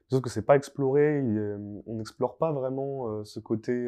Sauf 0.10 0.22
que 0.22 0.30
c'est 0.30 0.46
pas 0.46 0.56
exploré, 0.56 1.22
on 1.86 1.96
n'explore 1.96 2.38
pas 2.38 2.52
vraiment 2.52 3.10
euh, 3.10 3.24
ce 3.26 3.40
côté, 3.40 3.88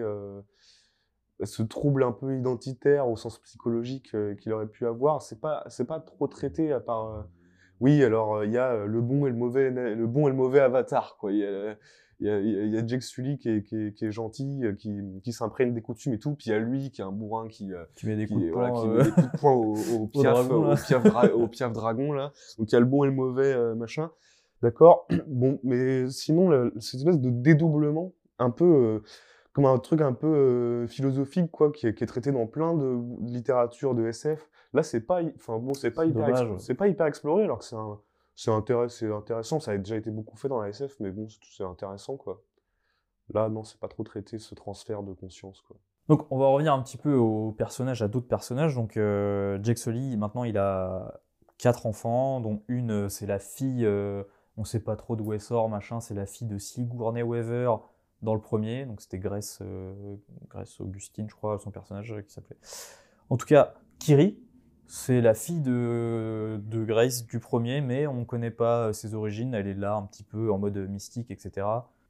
ce 1.44 1.64
trouble 1.64 2.04
un 2.04 2.12
peu 2.12 2.38
identitaire 2.38 3.10
au 3.10 3.16
sens 3.16 3.40
psychologique 3.40 4.16
qu'il 4.38 4.54
aurait 4.54 4.68
pu 4.68 4.86
avoir. 4.86 5.24
C'est 5.24 5.42
pas, 5.42 5.64
c'est 5.68 5.88
pas 5.88 6.00
trop 6.00 6.28
traité 6.28 6.74
à 6.74 6.80
part. 6.80 7.26
oui, 7.80 8.04
alors 8.04 8.44
il 8.44 8.52
y 8.52 8.60
a 8.60 8.86
le 8.86 9.02
bon 9.02 9.26
et 9.26 9.32
le 9.32 9.36
mauvais, 9.36 9.72
le 9.72 10.06
bon 10.06 10.28
et 10.28 10.30
le 10.30 10.36
mauvais 10.36 10.60
avatar, 10.60 11.18
quoi. 11.20 11.32
Il 12.22 12.28
y 12.28 12.30
a, 12.30 12.40
y 12.40 12.78
a 12.78 12.86
Jake 12.86 13.02
Sully 13.02 13.40
qui 13.40 13.50
est, 13.50 13.64
qui 13.64 13.76
est, 13.76 13.94
qui 13.94 14.06
est 14.06 14.12
gentil, 14.12 14.60
euh, 14.64 14.74
qui, 14.74 14.96
qui 15.24 15.34
s'imprègne 15.34 15.74
des 15.74 15.82
coutumes 15.82 16.14
et 16.14 16.20
tout, 16.20 16.36
puis 16.36 16.50
il 16.50 16.54
y 16.54 16.56
a 16.56 16.60
lui 16.60 16.92
qui 16.92 17.02
est 17.02 17.04
un 17.04 17.12
bourrin 17.12 17.48
qui, 17.48 17.74
euh, 17.74 17.84
qui 17.96 18.08
met 18.08 18.16
des 18.16 18.28
coups 18.28 18.44
de 18.46 18.52
voilà, 18.52 18.70
poing, 18.70 18.86
euh, 18.88 19.04
au, 19.44 19.76
au, 20.04 20.08
piaf, 20.14 20.48
dragon, 20.48 20.64
là. 20.64 20.74
au, 20.74 20.76
piaf 20.76 21.04
dra- 21.04 21.34
au 21.34 21.48
piaf 21.48 21.74
dragon, 21.74 22.14
là. 22.14 22.32
Donc 22.60 22.72
il 22.72 22.74
y 22.74 22.76
a 22.76 22.80
le 22.80 22.86
bon 22.86 23.04
et 23.04 23.08
le 23.08 23.14
mauvais, 23.14 23.52
euh, 23.52 23.74
machin. 23.74 24.12
D'accord 24.62 25.08
Bon, 25.28 25.60
mais 25.64 26.08
sinon, 26.10 26.70
cette 26.80 27.00
espèce 27.00 27.20
de 27.20 27.32
dédoublement, 27.32 28.14
un 28.38 28.52
peu 28.52 28.66
euh, 28.66 29.00
comme 29.54 29.66
un 29.66 29.80
truc 29.80 30.02
un 30.02 30.14
peu 30.14 30.28
euh, 30.28 30.88
philosophique, 30.88 31.50
quoi, 31.50 31.72
qui 31.72 31.88
est, 31.88 31.96
qui 31.96 32.04
est 32.04 32.08
traité 32.08 32.32
dans 32.32 32.46
plein 32.46 32.76
de, 32.76 32.98
de 33.20 33.32
littérature 33.32 33.96
de 33.96 34.06
SF. 34.06 34.48
Là, 34.74 34.84
c'est 34.84 35.02
pas, 35.02 35.22
enfin 35.36 35.58
bon, 35.58 35.74
c'est 35.74 35.92
pas 35.92 36.06
hyper, 36.06 36.60
c'est 36.60 36.76
pas 36.76 36.88
hyper 36.88 37.08
exploré, 37.08 37.44
alors 37.44 37.58
que 37.60 37.66
c'est 37.66 37.76
un, 37.76 38.00
c'est 38.36 38.52
intéress- 38.52 38.98
c'est 38.98 39.12
intéressant. 39.12 39.60
Ça 39.60 39.72
a 39.72 39.78
déjà 39.78 39.96
été 39.96 40.12
beaucoup 40.12 40.38
fait 40.38 40.48
dans 40.50 40.62
la 40.62 40.70
SF, 40.70 41.00
mais 41.00 41.12
bon, 41.12 41.28
c'est 41.30 41.40
c'est 41.58 41.64
intéressant, 41.64 42.18
quoi. 42.18 42.42
Là, 43.34 43.50
non, 43.50 43.64
c'est 43.64 43.80
pas 43.80 43.88
trop 43.88 44.04
traité 44.04 44.40
ce 44.40 44.56
transfert 44.56 45.04
de 45.04 45.14
conscience, 45.14 45.62
quoi. 45.62 45.78
Donc 46.10 46.26
on 46.32 46.38
va 46.38 46.48
revenir 46.48 46.74
un 46.74 46.82
petit 46.82 46.98
peu 46.98 47.14
aux 47.16 47.52
personnages, 47.52 48.02
à 48.02 48.08
d'autres 48.08 48.28
personnages. 48.28 48.76
Donc 48.76 48.98
euh, 48.98 49.60
Jake 49.64 49.78
Sully, 49.78 50.18
maintenant 50.18 50.44
il 50.44 50.58
a 50.58 51.22
quatre 51.58 51.86
enfants, 51.86 52.42
dont 52.42 52.64
une 52.68 52.92
euh, 53.06 53.10
c'est 53.10 53.28
la 53.28 53.40
fille 53.40 53.86
euh, 53.86 54.24
On 54.58 54.66
sait 54.66 54.82
pas 54.82 54.96
trop 54.98 55.16
d'où 55.16 55.32
elle 55.32 55.40
sort, 55.40 55.70
machin. 55.70 56.02
C'est 56.02 56.16
la 56.16 56.26
fille 56.26 56.48
de 56.48 56.58
Sigourney 56.58 57.22
Weaver 57.22 57.76
dans 58.24 58.34
le 58.34 58.42
premier. 58.42 58.86
Donc 58.86 59.00
c'était 59.00 59.20
Grace, 59.20 59.60
euh, 59.62 60.16
Grace 60.50 60.82
Augustine, 60.82 61.30
je 61.30 61.36
crois, 61.36 61.60
son 61.60 61.72
personnage 61.72 62.12
euh, 62.12 62.22
qui 62.22 62.34
s'appelait. 62.34 62.58
En 63.30 63.38
tout 63.38 63.46
cas, 63.46 63.76
Kiri, 64.00 64.38
c'est 64.92 65.22
la 65.22 65.34
fille 65.34 65.62
de, 65.62 66.60
de 66.66 66.84
Grace 66.84 67.26
du 67.26 67.40
premier, 67.40 67.80
mais 67.82 68.08
on 68.08 68.16
ne 68.16 68.26
connaît 68.26 68.52
pas 68.52 68.88
euh, 68.88 68.94
ses 68.94 69.14
origines. 69.16 69.54
Elle 69.54 69.68
est 69.68 69.74
là 69.74 69.96
un 69.96 70.04
petit 70.04 70.24
peu 70.24 70.52
en 70.52 70.58
mode 70.58 70.78
mystique, 70.90 71.32
etc. 71.32 71.66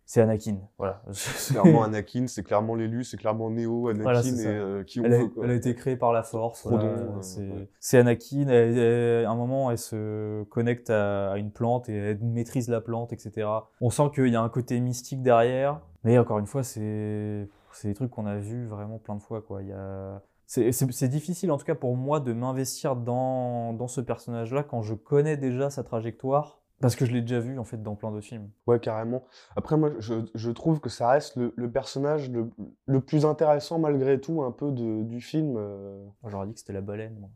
C'est 0.05 0.19
Anakin, 0.19 0.57
voilà. 0.77 1.01
C'est 1.11 1.53
clairement 1.53 1.83
Anakin, 1.83 2.25
c'est 2.27 2.43
clairement 2.43 2.75
l'élu, 2.75 3.03
c'est 3.05 3.15
clairement 3.15 3.49
Neo, 3.49 3.87
Anakin 3.87 4.03
Voilà, 4.03 4.21
et 4.21 4.45
euh, 4.47 4.83
qui 4.83 4.99
on 4.99 5.03
Elle 5.05 5.13
a, 5.13 5.17
veut, 5.19 5.27
quoi. 5.27 5.45
elle 5.45 5.51
a 5.51 5.53
été 5.53 5.73
créée 5.75 5.95
par 5.95 6.11
la 6.11 6.23
Force. 6.23 6.67
Voilà, 6.67 6.83
euh, 6.85 7.21
c'est 7.21 7.47
ouais. 7.47 7.99
Anakin. 7.99 8.47
elle- 8.49 8.77
elle- 8.77 9.25
à 9.25 9.29
un 9.29 9.35
moment, 9.35 9.71
elle 9.71 9.77
se 9.77 10.43
connecte 10.45 10.89
à, 10.89 11.31
à 11.31 11.37
une 11.37 11.51
plante 11.51 11.87
et 11.87 11.95
elle 11.95 12.19
maîtrise 12.23 12.67
la 12.67 12.81
plante, 12.81 13.13
etc. 13.13 13.47
On 13.79 13.89
sent 13.89 14.09
qu'il 14.13 14.27
y 14.27 14.35
a 14.35 14.41
un 14.41 14.49
côté 14.49 14.79
mystique 14.81 15.21
derrière. 15.21 15.79
Mais 16.03 16.17
encore 16.17 16.39
une 16.39 16.47
fois, 16.47 16.63
c'est 16.63 17.47
c'est 17.71 17.87
des 17.87 17.93
trucs 17.93 18.11
qu'on 18.11 18.25
a 18.25 18.35
vus 18.37 18.65
vraiment 18.67 18.97
plein 18.97 19.15
de 19.15 19.21
fois. 19.21 19.41
Quoi. 19.41 19.61
Il 19.61 19.69
y 19.69 19.71
a... 19.71 20.21
C'est 20.51 21.07
difficile, 21.07 21.49
en 21.51 21.57
tout 21.57 21.65
cas 21.65 21.75
pour 21.75 21.95
moi, 21.95 22.19
de 22.19 22.33
m'investir 22.33 22.97
dans, 22.97 23.71
dans 23.71 23.87
ce 23.87 24.01
personnage-là 24.01 24.63
quand 24.63 24.81
je 24.81 24.93
connais 24.95 25.37
déjà 25.37 25.69
sa 25.69 25.83
trajectoire. 25.83 26.57
Parce 26.81 26.95
que 26.95 27.05
je 27.05 27.11
l'ai 27.11 27.21
déjà 27.21 27.39
vu 27.39 27.59
en 27.59 27.63
fait 27.63 27.81
dans 27.81 27.93
plein 27.95 28.09
d'autres 28.09 28.25
films. 28.25 28.49
Ouais, 28.65 28.79
carrément. 28.79 29.23
Après, 29.55 29.77
moi, 29.77 29.91
je, 29.99 30.15
je 30.33 30.49
trouve 30.49 30.79
que 30.79 30.89
ça 30.89 31.09
reste 31.09 31.35
le, 31.35 31.53
le 31.55 31.69
personnage 31.69 32.29
le, 32.31 32.49
le 32.87 32.99
plus 32.99 33.23
intéressant 33.23 33.77
malgré 33.77 34.19
tout, 34.19 34.41
un 34.41 34.49
peu 34.51 34.71
de, 34.71 35.03
du 35.03 35.21
film. 35.21 35.57
euh. 35.57 36.03
J'aurais 36.27 36.47
dit 36.47 36.53
que 36.53 36.59
c'était 36.59 36.73
la 36.73 36.81
baleine. 36.81 37.15
moi. 37.19 37.29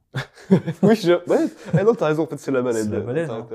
oui, 0.81 0.95
je... 0.95 1.11
ouais. 1.29 1.45
Ah 1.77 1.83
non, 1.83 1.93
t'as 1.93 2.07
raison, 2.07 2.23
en 2.23 2.27
fait, 2.27 2.37
c'est 2.39 2.51
la 2.51 2.63
baleine. 2.63 2.85
C'est 2.85 2.91
la 2.95 3.01
baleine, 3.01 3.29
hein. 3.29 3.47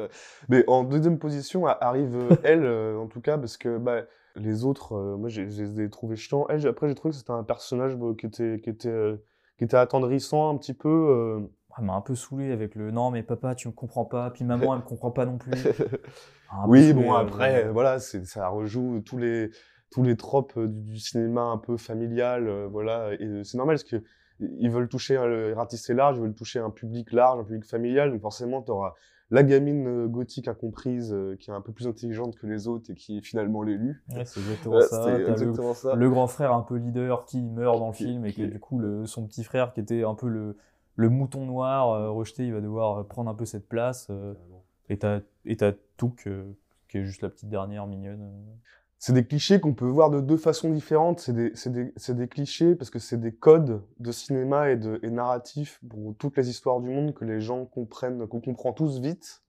Mais 0.48 0.64
en 0.68 0.84
deuxième 0.84 1.18
position 1.18 1.66
a- 1.66 1.76
arrive 1.80 2.14
euh, 2.16 2.36
elle, 2.44 2.64
euh, 2.64 2.96
en 2.96 3.08
tout 3.08 3.20
cas, 3.20 3.36
parce 3.36 3.56
que 3.56 3.76
bah, 3.76 4.02
les 4.36 4.64
autres, 4.64 4.92
euh, 4.94 5.16
moi, 5.16 5.28
j'ai- 5.28 5.50
je 5.50 5.60
les 5.64 5.80
ai 5.82 5.90
trouvés 5.90 6.14
chiants. 6.16 6.46
Elle, 6.48 6.64
après, 6.68 6.88
j'ai 6.88 6.94
trouvé 6.94 7.10
que 7.10 7.18
c'était 7.18 7.32
un 7.32 7.42
personnage 7.42 7.96
bah, 7.96 8.06
qui 8.16 8.26
était, 8.26 8.60
qui 8.62 8.70
était, 8.70 8.88
euh, 8.88 9.16
qui 9.60 9.64
était 9.64 9.76
attendrissant 9.76 10.48
un 10.48 10.56
petit 10.56 10.72
peu. 10.72 10.88
euh. 10.88 11.40
Elle 11.78 11.84
m'a 11.84 11.92
un 11.92 12.00
peu 12.00 12.14
saoulé 12.14 12.50
avec 12.50 12.74
le 12.74 12.90
non, 12.90 13.10
mais 13.10 13.22
papa, 13.22 13.54
tu 13.54 13.68
me 13.68 13.74
comprends 13.74 14.06
pas. 14.06 14.30
Puis 14.30 14.42
maman, 14.42 14.72
elle 14.74 14.80
me 14.80 14.84
comprend 14.86 15.10
pas 15.10 15.26
non 15.26 15.36
plus. 15.36 15.52
Peu 15.62 15.86
Oui, 16.66 16.88
saoulé, 16.88 17.04
bon, 17.04 17.12
euh, 17.12 17.18
après, 17.18 17.68
voilà, 17.68 17.98
c'est, 17.98 18.24
ça 18.24 18.48
rejoue 18.48 19.02
tous 19.04 19.18
les, 19.18 19.50
tous 19.90 20.02
les 20.02 20.16
tropes 20.16 20.56
euh, 20.56 20.66
du, 20.66 20.92
du 20.92 20.98
cinéma 20.98 21.42
un 21.42 21.58
peu 21.58 21.76
familial, 21.76 22.48
euh, 22.48 22.68
voilà, 22.68 23.12
et 23.12 23.44
c'est 23.44 23.58
normal 23.58 23.74
parce 23.76 23.84
que 23.84 24.02
ils 24.40 24.70
veulent 24.70 24.88
toucher, 24.88 25.18
ratisser 25.54 25.92
large, 25.92 26.16
ils 26.16 26.22
veulent 26.22 26.34
toucher 26.34 26.58
un 26.58 26.70
public 26.70 27.12
large, 27.12 27.40
un 27.40 27.44
public 27.44 27.66
familial, 27.66 28.10
donc 28.10 28.22
forcément, 28.22 28.62
tu 28.62 28.70
auras 28.70 28.94
la 29.30 29.42
gamine 29.42 29.86
euh, 29.86 30.06
gothique 30.08 30.48
incomprise 30.48 31.12
euh, 31.12 31.36
qui 31.36 31.50
est 31.50 31.54
un 31.54 31.60
peu 31.60 31.72
plus 31.72 31.86
intelligente 31.86 32.36
que 32.36 32.46
les 32.46 32.66
autres 32.68 32.90
et 32.90 32.94
qui 32.94 33.18
est 33.18 33.20
finalement 33.22 33.62
l'élu. 33.62 34.02
Ouais, 34.14 34.24
c'est 34.24 34.40
exactement 34.40 34.76
Ouais, 34.76 34.82
ça. 34.82 35.02
c'est 35.04 35.10
T'as 35.12 35.18
le- 35.18 35.30
exactement 35.30 35.74
ça. 35.74 35.94
Le, 35.94 36.10
grand 36.10 36.26
frère 36.26 36.52
un 36.52 36.62
peu 36.62 36.76
leader 36.76 37.24
qui 37.24 37.40
meurt 37.42 37.78
dans 37.78 37.88
le 37.88 37.92
Qui- 37.94 38.04
film 38.04 38.24
et 38.26 38.30
que 38.32 38.36
qui- 38.42 38.48
du 38.48 38.58
coup, 38.60 38.78
le, 38.78 39.06
son 39.06 39.26
petit 39.26 39.44
frère 39.44 39.72
qui 39.72 39.80
était 39.80 40.02
un 40.04 40.14
peu 40.14 40.28
le, 40.28 40.56
le 40.96 41.08
mouton 41.08 41.46
noir 41.46 41.90
euh, 41.90 42.10
rejeté, 42.10 42.44
il 42.46 42.52
va 42.52 42.60
devoir 42.60 43.06
prendre 43.06 43.30
un 43.30 43.34
peu 43.34 43.44
cette 43.46 43.68
place. 43.68 44.08
euh, 44.10 44.34
et 44.88 44.98
t'as 44.98 45.20
et 45.44 45.56
t'as 45.56 45.72
Took, 45.96 46.26
euh, 46.26 46.44
qui 46.88 46.98
est 46.98 47.04
juste 47.04 47.22
la 47.22 47.28
petite 47.28 47.48
dernière 47.48 47.86
mignonne. 47.86 48.28
C'est 49.02 49.14
des 49.14 49.24
clichés 49.26 49.60
qu'on 49.60 49.72
peut 49.72 49.88
voir 49.88 50.10
de 50.10 50.20
deux 50.20 50.36
façons 50.36 50.70
différentes. 50.70 51.20
C'est 51.20 51.32
des, 51.32 51.52
des, 51.66 52.14
des 52.14 52.28
clichés 52.28 52.74
parce 52.74 52.90
que 52.90 52.98
c'est 52.98 53.18
des 53.18 53.34
codes 53.34 53.82
de 53.98 54.12
cinéma 54.12 54.70
et, 54.70 54.76
de, 54.76 55.00
et 55.02 55.10
narratifs 55.10 55.80
pour 55.88 56.14
toutes 56.18 56.36
les 56.36 56.50
histoires 56.50 56.80
du 56.80 56.90
monde 56.90 57.14
que 57.14 57.24
les 57.24 57.40
gens 57.40 57.64
comprennent, 57.64 58.28
qu'on 58.28 58.42
comprend 58.42 58.74
tous 58.74 59.00
vite. 59.00 59.42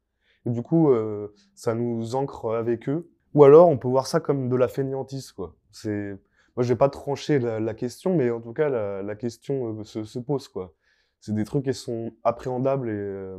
Et 0.46 0.52
du 0.52 0.62
coup, 0.64 0.90
euh, 0.92 1.34
ça 1.54 1.76
nous 1.76 2.16
ancre 2.16 2.56
avec 2.56 2.88
eux. 2.88 3.12
Ou 3.34 3.44
alors, 3.44 3.68
on 3.68 3.78
peut 3.78 3.90
voir 3.90 4.08
ça 4.08 4.22
comme 4.22 4.48
de 4.48 4.56
la 4.56 4.70
fainéantise, 4.70 5.34
quoi. 5.34 5.54
C'est, 5.74 6.18
moi, 6.56 6.64
je 6.64 6.70
vais 6.70 6.78
pas 6.78 6.90
trancher 6.90 7.38
la, 7.40 7.60
la 7.60 7.74
question, 7.74 8.16
mais 8.16 8.30
en 8.30 8.40
tout 8.40 8.54
cas, 8.54 8.70
la, 8.70 9.04
la 9.04 9.16
question 9.16 9.80
euh, 9.80 9.84
se, 9.84 10.06
se 10.06 10.20
pose, 10.20 10.48
quoi. 10.48 10.74
C'est 11.20 11.36
des 11.36 11.44
trucs 11.44 11.66
qui 11.66 11.74
sont 11.74 12.14
appréhendables 12.24 12.90
et, 12.90 12.94
euh, 12.94 13.38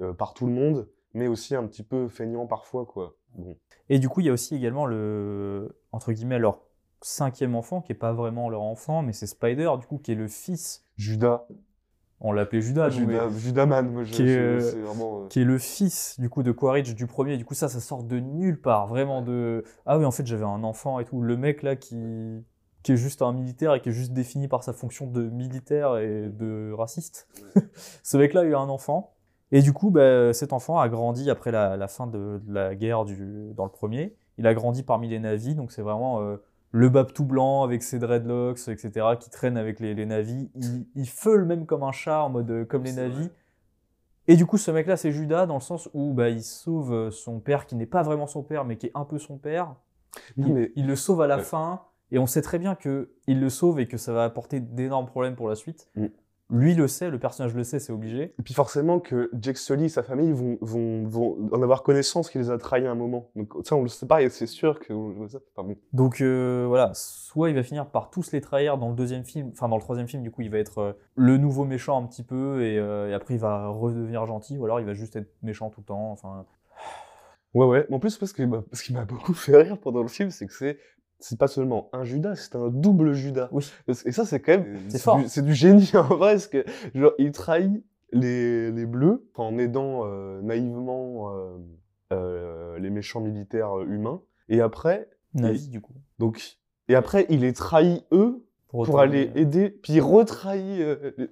euh, 0.00 0.12
par 0.12 0.34
tout 0.34 0.46
le 0.46 0.52
monde, 0.52 0.88
mais 1.14 1.28
aussi 1.28 1.54
un 1.54 1.66
petit 1.68 1.84
peu 1.84 2.08
feignants 2.08 2.48
parfois, 2.48 2.84
quoi. 2.84 3.16
Bon. 3.36 3.56
Et 3.88 3.98
du 3.98 4.08
coup, 4.08 4.20
il 4.20 4.26
y 4.26 4.28
a 4.28 4.32
aussi 4.32 4.54
également 4.54 4.86
le, 4.86 5.76
entre 5.92 6.12
guillemets, 6.12 6.38
leur 6.38 6.60
cinquième 7.02 7.54
enfant, 7.54 7.80
qui 7.80 7.92
est 7.92 7.96
pas 7.96 8.12
vraiment 8.12 8.48
leur 8.50 8.62
enfant, 8.62 9.02
mais 9.02 9.12
c'est 9.12 9.26
Spider, 9.26 9.70
du 9.80 9.86
coup, 9.86 9.98
qui 9.98 10.12
est 10.12 10.16
le 10.16 10.28
fils. 10.28 10.84
Judas. 10.96 11.46
On 12.22 12.32
l'appelait 12.32 12.60
Judas, 12.60 12.90
mais- 12.90 13.30
Judas, 13.38 13.64
Man, 13.64 13.90
moi, 13.90 14.04
je, 14.04 14.12
qui 14.12 14.22
est, 14.22 14.26
je- 14.26 14.76
euh, 14.76 14.82
vraiment. 14.84 15.22
euh, 15.22 15.28
qui 15.28 15.40
est 15.40 15.44
le 15.44 15.56
fils 15.58 16.20
du 16.20 16.28
coup 16.28 16.42
de 16.42 16.52
Quaritch 16.52 16.94
du 16.94 17.06
premier. 17.06 17.38
Du 17.38 17.46
coup, 17.46 17.54
ça, 17.54 17.68
ça 17.70 17.80
sort 17.80 18.02
de 18.04 18.18
nulle 18.18 18.60
part, 18.60 18.86
vraiment 18.88 19.22
de. 19.22 19.64
Ah 19.86 19.96
oui, 19.98 20.04
en 20.04 20.10
fait, 20.10 20.26
j'avais 20.26 20.44
un 20.44 20.62
enfant 20.62 21.00
et 21.00 21.06
tout. 21.06 21.22
Le 21.22 21.36
mec 21.38 21.62
là 21.62 21.76
qui 21.76 22.44
qui 22.82 22.92
est 22.92 22.96
juste 22.96 23.20
un 23.22 23.32
militaire 23.32 23.74
et 23.74 23.80
qui 23.82 23.90
est 23.90 23.92
juste 23.92 24.12
défini 24.12 24.48
par 24.48 24.62
sa 24.64 24.72
fonction 24.72 25.06
de 25.06 25.28
militaire 25.28 25.96
et 25.98 26.28
de 26.30 26.72
raciste. 26.72 27.26
Ce 28.02 28.16
mec-là 28.18 28.40
a 28.42 28.44
eu 28.44 28.54
un 28.54 28.68
enfant. 28.70 29.14
Et 29.52 29.62
du 29.62 29.72
coup, 29.72 29.90
bah, 29.90 30.32
cet 30.32 30.52
enfant 30.52 30.78
a 30.78 30.88
grandi 30.88 31.28
après 31.30 31.50
la, 31.50 31.76
la 31.76 31.88
fin 31.88 32.06
de, 32.06 32.40
de 32.44 32.52
la 32.54 32.74
guerre 32.74 33.04
du, 33.04 33.52
dans 33.56 33.64
le 33.64 33.70
premier. 33.70 34.14
Il 34.38 34.46
a 34.46 34.54
grandi 34.54 34.82
parmi 34.82 35.08
les 35.08 35.18
navis, 35.18 35.54
donc 35.54 35.72
c'est 35.72 35.82
vraiment 35.82 36.20
euh, 36.22 36.36
le 36.70 36.88
bab 36.88 37.12
tout 37.12 37.24
blanc 37.24 37.62
avec 37.64 37.82
ses 37.82 37.98
dreadlocks, 37.98 38.68
etc., 38.68 39.16
qui 39.18 39.28
traîne 39.28 39.56
avec 39.56 39.80
les, 39.80 39.92
les 39.94 40.06
navis. 40.06 40.50
Il, 40.54 40.86
il 40.94 41.08
feule 41.08 41.44
même 41.44 41.66
comme 41.66 41.82
un 41.82 41.92
chat, 41.92 42.22
en 42.22 42.30
mode 42.30 42.50
euh, 42.50 42.64
comme 42.64 42.84
les 42.84 42.92
navis. 42.92 43.28
Et 44.28 44.36
du 44.36 44.46
coup, 44.46 44.56
ce 44.58 44.70
mec-là, 44.70 44.96
c'est 44.96 45.10
Judas, 45.10 45.46
dans 45.46 45.54
le 45.56 45.60
sens 45.60 45.88
où 45.94 46.12
bah, 46.12 46.28
il 46.28 46.42
sauve 46.42 46.92
euh, 46.92 47.10
son 47.10 47.40
père, 47.40 47.66
qui 47.66 47.74
n'est 47.74 47.86
pas 47.86 48.02
vraiment 48.02 48.28
son 48.28 48.42
père, 48.44 48.64
mais 48.64 48.76
qui 48.76 48.86
est 48.86 48.92
un 48.94 49.04
peu 49.04 49.18
son 49.18 49.36
père. 49.36 49.74
Non, 50.36 50.46
Il, 50.48 50.54
mais- 50.54 50.72
il 50.76 50.86
le 50.86 50.94
sauve 50.96 51.20
à 51.22 51.26
la 51.26 51.36
Ouais. 51.38 51.42
fin, 51.42 51.80
et 52.12 52.18
on 52.18 52.26
sait 52.26 52.42
très 52.42 52.58
bien 52.58 52.74
que 52.76 53.10
il 53.26 53.40
le 53.40 53.50
sauve 53.50 53.80
et 53.80 53.86
que 53.88 53.96
ça 53.96 54.12
va 54.12 54.24
apporter 54.24 54.60
d'énormes 54.60 55.06
problèmes 55.06 55.34
pour 55.36 55.48
la 55.48 55.54
suite. 55.56 55.88
Mm. 55.96 56.06
Lui 56.50 56.74
le 56.74 56.88
sait, 56.88 57.10
le 57.10 57.18
personnage 57.18 57.54
le 57.54 57.64
sait, 57.64 57.78
c'est 57.78 57.92
obligé. 57.92 58.34
Et 58.38 58.42
puis 58.42 58.54
forcément 58.54 59.00
que 59.00 59.30
Jake 59.40 59.56
Sully 59.56 59.84
et 59.84 59.88
sa 59.88 60.02
famille 60.02 60.32
vont, 60.32 60.58
vont, 60.60 61.06
vont 61.06 61.48
en 61.52 61.62
avoir 61.62 61.82
connaissance 61.82 62.30
qu'il 62.30 62.40
les 62.40 62.50
a 62.50 62.58
trahis 62.58 62.86
à 62.86 62.90
un 62.90 62.94
moment. 62.94 63.30
Donc 63.36 63.52
ça, 63.64 63.76
on 63.76 63.82
le 63.82 63.88
sait 63.88 64.06
pas 64.06 64.22
et 64.22 64.28
c'est 64.30 64.46
sûr 64.46 64.80
que... 64.80 64.92
Enfin, 64.92 65.68
bon. 65.68 65.76
Donc 65.92 66.20
euh, 66.20 66.64
voilà, 66.68 66.90
soit 66.94 67.50
il 67.50 67.54
va 67.54 67.62
finir 67.62 67.86
par 67.86 68.10
tous 68.10 68.32
les 68.32 68.40
trahir 68.40 68.78
dans 68.78 68.88
le 68.88 68.94
deuxième 68.94 69.24
film, 69.24 69.50
enfin 69.52 69.68
dans 69.68 69.76
le 69.76 69.82
troisième 69.82 70.08
film, 70.08 70.22
du 70.22 70.30
coup 70.30 70.42
il 70.42 70.50
va 70.50 70.58
être 70.58 70.78
euh, 70.78 70.92
le 71.14 71.36
nouveau 71.36 71.64
méchant 71.64 72.02
un 72.02 72.06
petit 72.06 72.22
peu, 72.24 72.62
et, 72.62 72.78
euh, 72.78 73.10
et 73.10 73.14
après 73.14 73.34
il 73.34 73.40
va 73.40 73.68
redevenir 73.68 74.26
gentil, 74.26 74.58
ou 74.58 74.64
alors 74.64 74.80
il 74.80 74.86
va 74.86 74.94
juste 74.94 75.16
être 75.16 75.32
méchant 75.42 75.70
tout 75.70 75.80
le 75.80 75.86
temps. 75.86 76.10
Enfin, 76.10 76.44
Ouais, 77.54 77.66
ouais. 77.66 77.86
En 77.90 77.98
plus, 77.98 78.16
parce 78.16 78.32
que, 78.32 78.42
bah, 78.44 78.62
ce 78.72 78.82
qui 78.82 78.92
m'a 78.92 79.04
beaucoup 79.06 79.34
fait 79.34 79.56
rire 79.56 79.78
pendant 79.78 80.02
le 80.02 80.08
film, 80.08 80.30
c'est 80.30 80.46
que 80.46 80.52
c'est 80.52 80.78
c'est 81.20 81.38
pas 81.38 81.46
seulement 81.48 81.88
un 81.92 82.04
Judas, 82.04 82.34
c'est 82.36 82.56
un 82.56 82.68
double 82.68 83.12
Judas. 83.12 83.48
Oui. 83.52 83.70
Et 83.86 84.12
ça, 84.12 84.24
c'est 84.24 84.40
quand 84.40 84.52
même... 84.52 84.78
C'est 84.88 85.00
fort. 85.00 85.18
du- 85.18 85.28
C'est 85.28 85.42
du 85.42 85.54
génie, 85.54 85.90
en 85.94 86.02
vrai, 86.02 86.32
parce 86.32 86.46
que, 86.48 86.64
genre, 86.94 87.12
il 87.18 87.32
trahit 87.32 87.84
les, 88.12 88.72
les 88.72 88.86
bleus 88.86 89.24
en 89.36 89.56
aidant 89.58 90.02
euh, 90.04 90.40
naïvement 90.42 91.30
euh, 91.34 91.58
euh, 92.12 92.78
les 92.78 92.90
méchants 92.90 93.20
militaires 93.20 93.78
humains. 93.80 94.20
Et 94.48 94.60
après... 94.60 95.08
Il- 95.34 95.70
du 95.70 95.80
coup. 95.80 95.94
Donc, 96.18 96.58
et 96.88 96.94
après, 96.96 97.26
il 97.28 97.40
les 97.40 97.52
trahit, 97.52 98.04
eux, 98.12 98.44
pour, 98.68 98.98
aller 99.00 99.30
aider, 99.34 99.68
puis 99.70 99.94
il 99.94 100.00
retrahit... 100.00 100.80
Et 100.80 101.28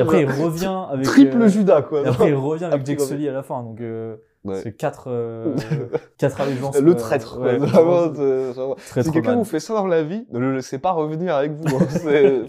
après 0.00 0.22
il 0.22 0.30
revient 0.42 0.84
avec 0.90 1.06
Triple 1.06 1.48
Judas, 1.48 1.82
quoi. 1.82 2.02
Et 2.02 2.06
après 2.06 2.28
il 2.28 2.34
revient 2.34 2.64
avec. 2.64 3.00
Sully 3.00 3.28
à 3.28 3.32
la 3.32 3.42
fin, 3.42 3.62
donc 3.62 3.80
Ouais. 4.44 4.60
c'est 4.62 4.72
quatre 4.72 5.04
euh, 5.08 5.54
quatre 6.18 6.40
allégeances. 6.40 6.78
Le 6.80 6.90
euh, 6.92 6.94
traître, 6.94 7.38
ouais, 7.38 7.56
vraiment. 7.58 8.10
Traître 8.76 9.06
Si 9.06 9.12
quelqu'un 9.12 9.36
vous 9.36 9.44
fait 9.44 9.60
ça 9.60 9.74
dans 9.74 9.86
la 9.86 10.02
vie, 10.02 10.26
ne 10.32 10.38
le 10.40 10.54
laissez 10.56 10.78
pas 10.78 10.90
revenir 10.92 11.36
avec 11.36 11.52
vous. 11.52 11.76
hein. 11.76 11.86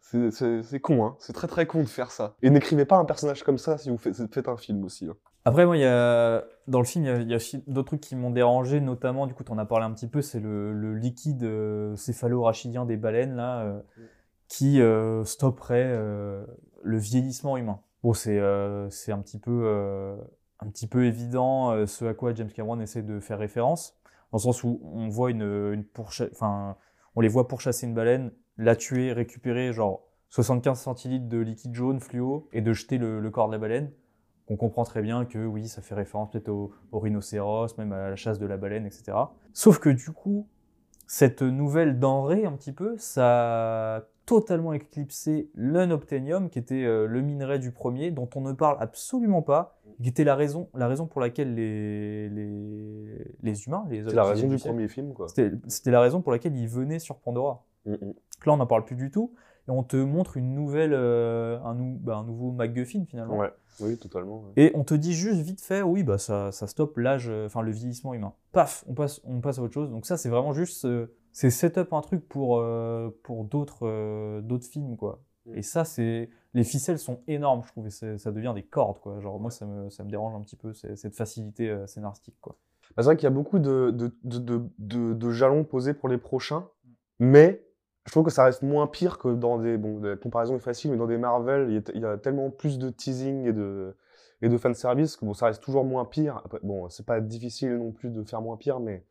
C'est- 0.00 0.62
C'est 0.62 0.80
con, 0.80 1.04
hein. 1.04 1.16
C'est 1.18 1.32
très 1.32 1.46
très 1.48 1.66
con 1.66 1.80
de 1.82 1.88
faire 1.88 2.10
ça. 2.10 2.34
Et 2.42 2.50
n'écrivez 2.50 2.84
pas 2.84 2.96
un 2.96 3.04
personnage 3.04 3.42
comme 3.42 3.58
ça 3.58 3.76
si 3.78 3.90
vous 3.90 3.98
faites, 3.98 4.16
faites 4.32 4.48
un 4.48 4.56
film 4.56 4.84
aussi. 4.84 5.06
hein. 5.06 5.14
Après, 5.44 5.64
moi, 5.66 5.76
il 5.76 5.80
y 5.82 5.84
a, 5.86 6.42
dans 6.66 6.80
le 6.80 6.84
film, 6.84 7.04
il 7.04 7.30
y 7.30 7.34
a, 7.34 7.38
d'autres 7.68 7.86
trucs 7.88 8.00
qui 8.00 8.16
m'ont 8.16 8.30
dérangé, 8.30 8.80
notamment, 8.80 9.26
du 9.28 9.34
coup, 9.34 9.44
tu 9.44 9.52
en 9.52 9.58
as 9.58 9.64
parlé 9.66 9.84
un 9.84 9.92
petit 9.92 10.08
peu, 10.08 10.22
c'est 10.22 10.40
le, 10.40 10.72
le 10.72 10.94
liquide 10.94 11.44
euh, 11.44 11.94
céphalo-rachidien 11.96 12.84
des 12.84 12.96
baleines, 12.96 13.36
là, 13.36 13.60
euh, 13.60 13.78
qui 14.48 14.80
euh, 14.80 15.24
stopperait 15.24 15.96
le 16.82 16.98
vieillissement 16.98 17.56
humain. 17.56 17.78
Bon, 18.02 18.12
c'est 18.12 18.40
c'est 18.90 19.12
un 19.12 19.18
petit 19.18 19.38
peu, 19.38 19.62
euh, 19.64 20.16
un 20.60 20.68
petit 20.68 20.86
peu 20.86 21.04
évident 21.04 21.70
euh, 21.70 21.86
ce 21.86 22.04
à 22.04 22.14
quoi 22.14 22.34
James 22.34 22.50
Cameron 22.50 22.80
essaie 22.80 23.02
de 23.02 23.20
faire 23.20 23.38
référence, 23.38 23.96
dans 24.32 24.38
le 24.38 24.42
sens 24.42 24.64
où 24.64 24.80
on 24.82 25.08
voit 25.08 25.30
une, 25.30 25.42
une 25.42 25.84
enfin, 26.32 26.76
on 27.14 27.20
les 27.20 27.28
voit 27.28 27.48
pourchasser 27.48 27.86
une 27.86 27.94
baleine, 27.94 28.32
la 28.56 28.76
tuer, 28.76 29.12
récupérer 29.12 29.72
genre 29.72 30.02
75 30.30 30.80
centilitres 30.80 31.28
de 31.28 31.38
liquide 31.38 31.74
jaune 31.74 32.00
fluo 32.00 32.48
et 32.52 32.60
de 32.60 32.72
jeter 32.72 32.98
le, 32.98 33.30
corps 33.30 33.48
de 33.48 33.52
la 33.52 33.58
baleine. 33.58 33.90
On 34.48 34.56
comprend 34.56 34.84
très 34.84 35.02
bien 35.02 35.24
que 35.24 35.44
oui, 35.44 35.66
ça 35.68 35.82
fait 35.82 35.94
référence 35.94 36.30
peut-être 36.30 36.48
au, 36.48 36.72
au 36.92 36.98
rhinocéros, 36.98 37.76
même 37.78 37.92
à 37.92 38.10
la 38.10 38.16
chasse 38.16 38.38
de 38.38 38.46
la 38.46 38.56
baleine, 38.56 38.86
etc. 38.86 39.16
Sauf 39.52 39.78
que 39.78 39.88
du 39.88 40.12
coup, 40.12 40.48
cette 41.06 41.42
nouvelle 41.42 41.98
denrée, 41.98 42.44
un 42.44 42.52
petit 42.52 42.72
peu, 42.72 42.96
ça 42.98 44.08
totalement 44.26 44.72
éclipsé 44.72 45.50
l'unobtainium, 45.54 46.50
qui 46.50 46.58
était 46.58 46.84
euh, 46.84 47.06
le 47.06 47.22
minerai 47.22 47.58
du 47.58 47.70
premier, 47.70 48.10
dont 48.10 48.28
on 48.34 48.40
ne 48.42 48.52
parle 48.52 48.76
absolument 48.80 49.40
pas, 49.42 49.78
qui 50.02 50.08
était 50.08 50.24
la 50.24 50.34
raison, 50.34 50.68
la 50.74 50.88
raison 50.88 51.06
pour 51.06 51.20
laquelle 51.20 51.54
les, 51.54 52.28
les, 52.28 53.34
les 53.42 53.64
humains, 53.66 53.86
les 53.88 54.04
C'est 54.04 54.14
la 54.14 54.24
raison 54.24 54.48
du 54.48 54.56
premier 54.58 54.88
film, 54.88 55.14
quoi. 55.14 55.28
c'était 55.28 55.52
c'était 55.68 55.90
la 55.92 56.00
raison 56.00 56.20
pour 56.20 56.32
laquelle 56.32 56.56
ils 56.56 56.68
venaient 56.68 56.98
sur 56.98 57.16
Pandora. 57.16 57.64
Mm, 57.86 57.92
mm. 57.92 58.14
Là, 58.46 58.52
on 58.52 58.56
n'en 58.58 58.66
parle 58.66 58.84
plus 58.84 58.96
du 58.96 59.10
tout, 59.10 59.32
et 59.68 59.70
on 59.70 59.82
te 59.82 59.96
montre 59.96 60.36
une 60.36 60.54
nouvelle, 60.54 60.92
euh, 60.92 61.58
un, 61.62 61.74
nou- 61.74 61.98
bah, 62.00 62.16
un 62.16 62.24
nouveau 62.24 62.50
MacGuffin 62.52 63.04
finalement. 63.06 63.38
Ouais, 63.38 63.50
oui, 63.80 63.96
totalement. 63.96 64.42
ouais. 64.42 64.52
Et 64.56 64.72
on 64.74 64.84
te 64.84 64.94
dit 64.94 65.14
juste 65.14 65.40
vite 65.40 65.60
fait, 65.60 65.82
oui, 65.82 66.02
bah 66.02 66.18
ça, 66.18 66.52
ça 66.52 66.66
stoppe 66.66 66.98
l'âge, 66.98 67.28
euh, 67.28 67.46
enfin 67.46 67.62
le 67.62 67.70
vieillissement 67.70 68.12
humain. 68.12 68.34
Paf, 68.52 68.84
on 68.88 68.94
passe, 68.94 69.20
on 69.24 69.40
passe 69.40 69.58
à 69.58 69.62
autre 69.62 69.74
chose. 69.74 69.90
Donc 69.90 70.04
ça, 70.04 70.16
c'est 70.16 70.28
vraiment 70.28 70.52
juste, 70.52 70.84
euh, 70.84 71.06
c'est 71.36 71.50
set-up 71.50 71.92
un 71.92 72.00
truc 72.00 72.26
pour, 72.26 72.56
euh, 72.60 73.10
pour 73.22 73.44
d'autres 73.44 73.86
euh, 73.86 74.40
d'autres 74.40 74.64
films, 74.66 74.96
quoi. 74.96 75.22
Mm. 75.44 75.56
Et 75.58 75.62
ça, 75.62 75.84
c'est, 75.84 76.30
les 76.54 76.64
ficelles 76.64 76.98
sont 76.98 77.20
énormes, 77.28 77.62
je 77.62 77.72
trouve, 77.72 77.86
et 77.88 77.90
ça 77.90 78.32
devient 78.32 78.52
des 78.54 78.62
cordes, 78.62 78.98
quoi. 79.00 79.20
Genre 79.20 79.38
moi, 79.38 79.50
ça 79.50 79.66
me, 79.66 79.90
ça 79.90 80.02
me 80.02 80.08
dérange 80.08 80.34
un 80.34 80.40
petit 80.40 80.56
peu, 80.56 80.72
cette 80.72 81.14
facilité 81.14 81.68
euh, 81.68 81.86
scénaristique, 81.86 82.36
quoi. 82.40 82.56
Bah, 82.96 83.02
c'est 83.02 83.08
vrai 83.08 83.16
qu'il 83.18 83.24
y 83.24 83.26
a 83.26 83.30
beaucoup 83.34 83.58
de, 83.58 83.90
de, 83.90 84.16
de, 84.24 84.38
de, 84.38 84.62
de- 84.78 85.12
de 85.12 85.30
jalons 85.30 85.64
posés 85.64 85.92
pour 85.92 86.08
les 86.08 86.16
prochains, 86.16 86.70
mais 87.18 87.62
je 88.06 88.12
trouve 88.12 88.24
que 88.24 88.30
ça 88.32 88.44
reste 88.44 88.62
moins 88.62 88.86
pire 88.86 89.18
que 89.18 89.28
dans 89.34 89.58
des. 89.58 89.76
Bon, 89.76 90.00
la 90.00 90.16
comparaison 90.16 90.56
est 90.56 90.60
facile, 90.60 90.90
mais 90.90 90.96
dans 90.96 91.06
des 91.06 91.18
Marvel, 91.18 91.66
il 91.68 91.74
y 91.74 91.76
a, 91.76 91.82
il 91.94 92.00
y 92.00 92.06
a 92.06 92.16
tellement 92.16 92.50
plus 92.50 92.78
de 92.78 92.88
teasing 92.88 93.44
et 93.44 93.52
de, 93.52 93.94
et 94.40 94.48
de 94.48 94.56
fanservice 94.56 95.16
que 95.16 95.26
bon, 95.26 95.34
ça 95.34 95.46
reste 95.46 95.62
toujours 95.62 95.84
moins 95.84 96.06
pire. 96.06 96.40
Après, 96.46 96.60
bon, 96.62 96.88
c'est 96.88 97.04
pas 97.04 97.20
difficile 97.20 97.76
non 97.76 97.92
plus 97.92 98.08
de 98.08 98.22
faire 98.22 98.40
moins 98.40 98.56
pire, 98.56 98.80
mais, 98.80 99.04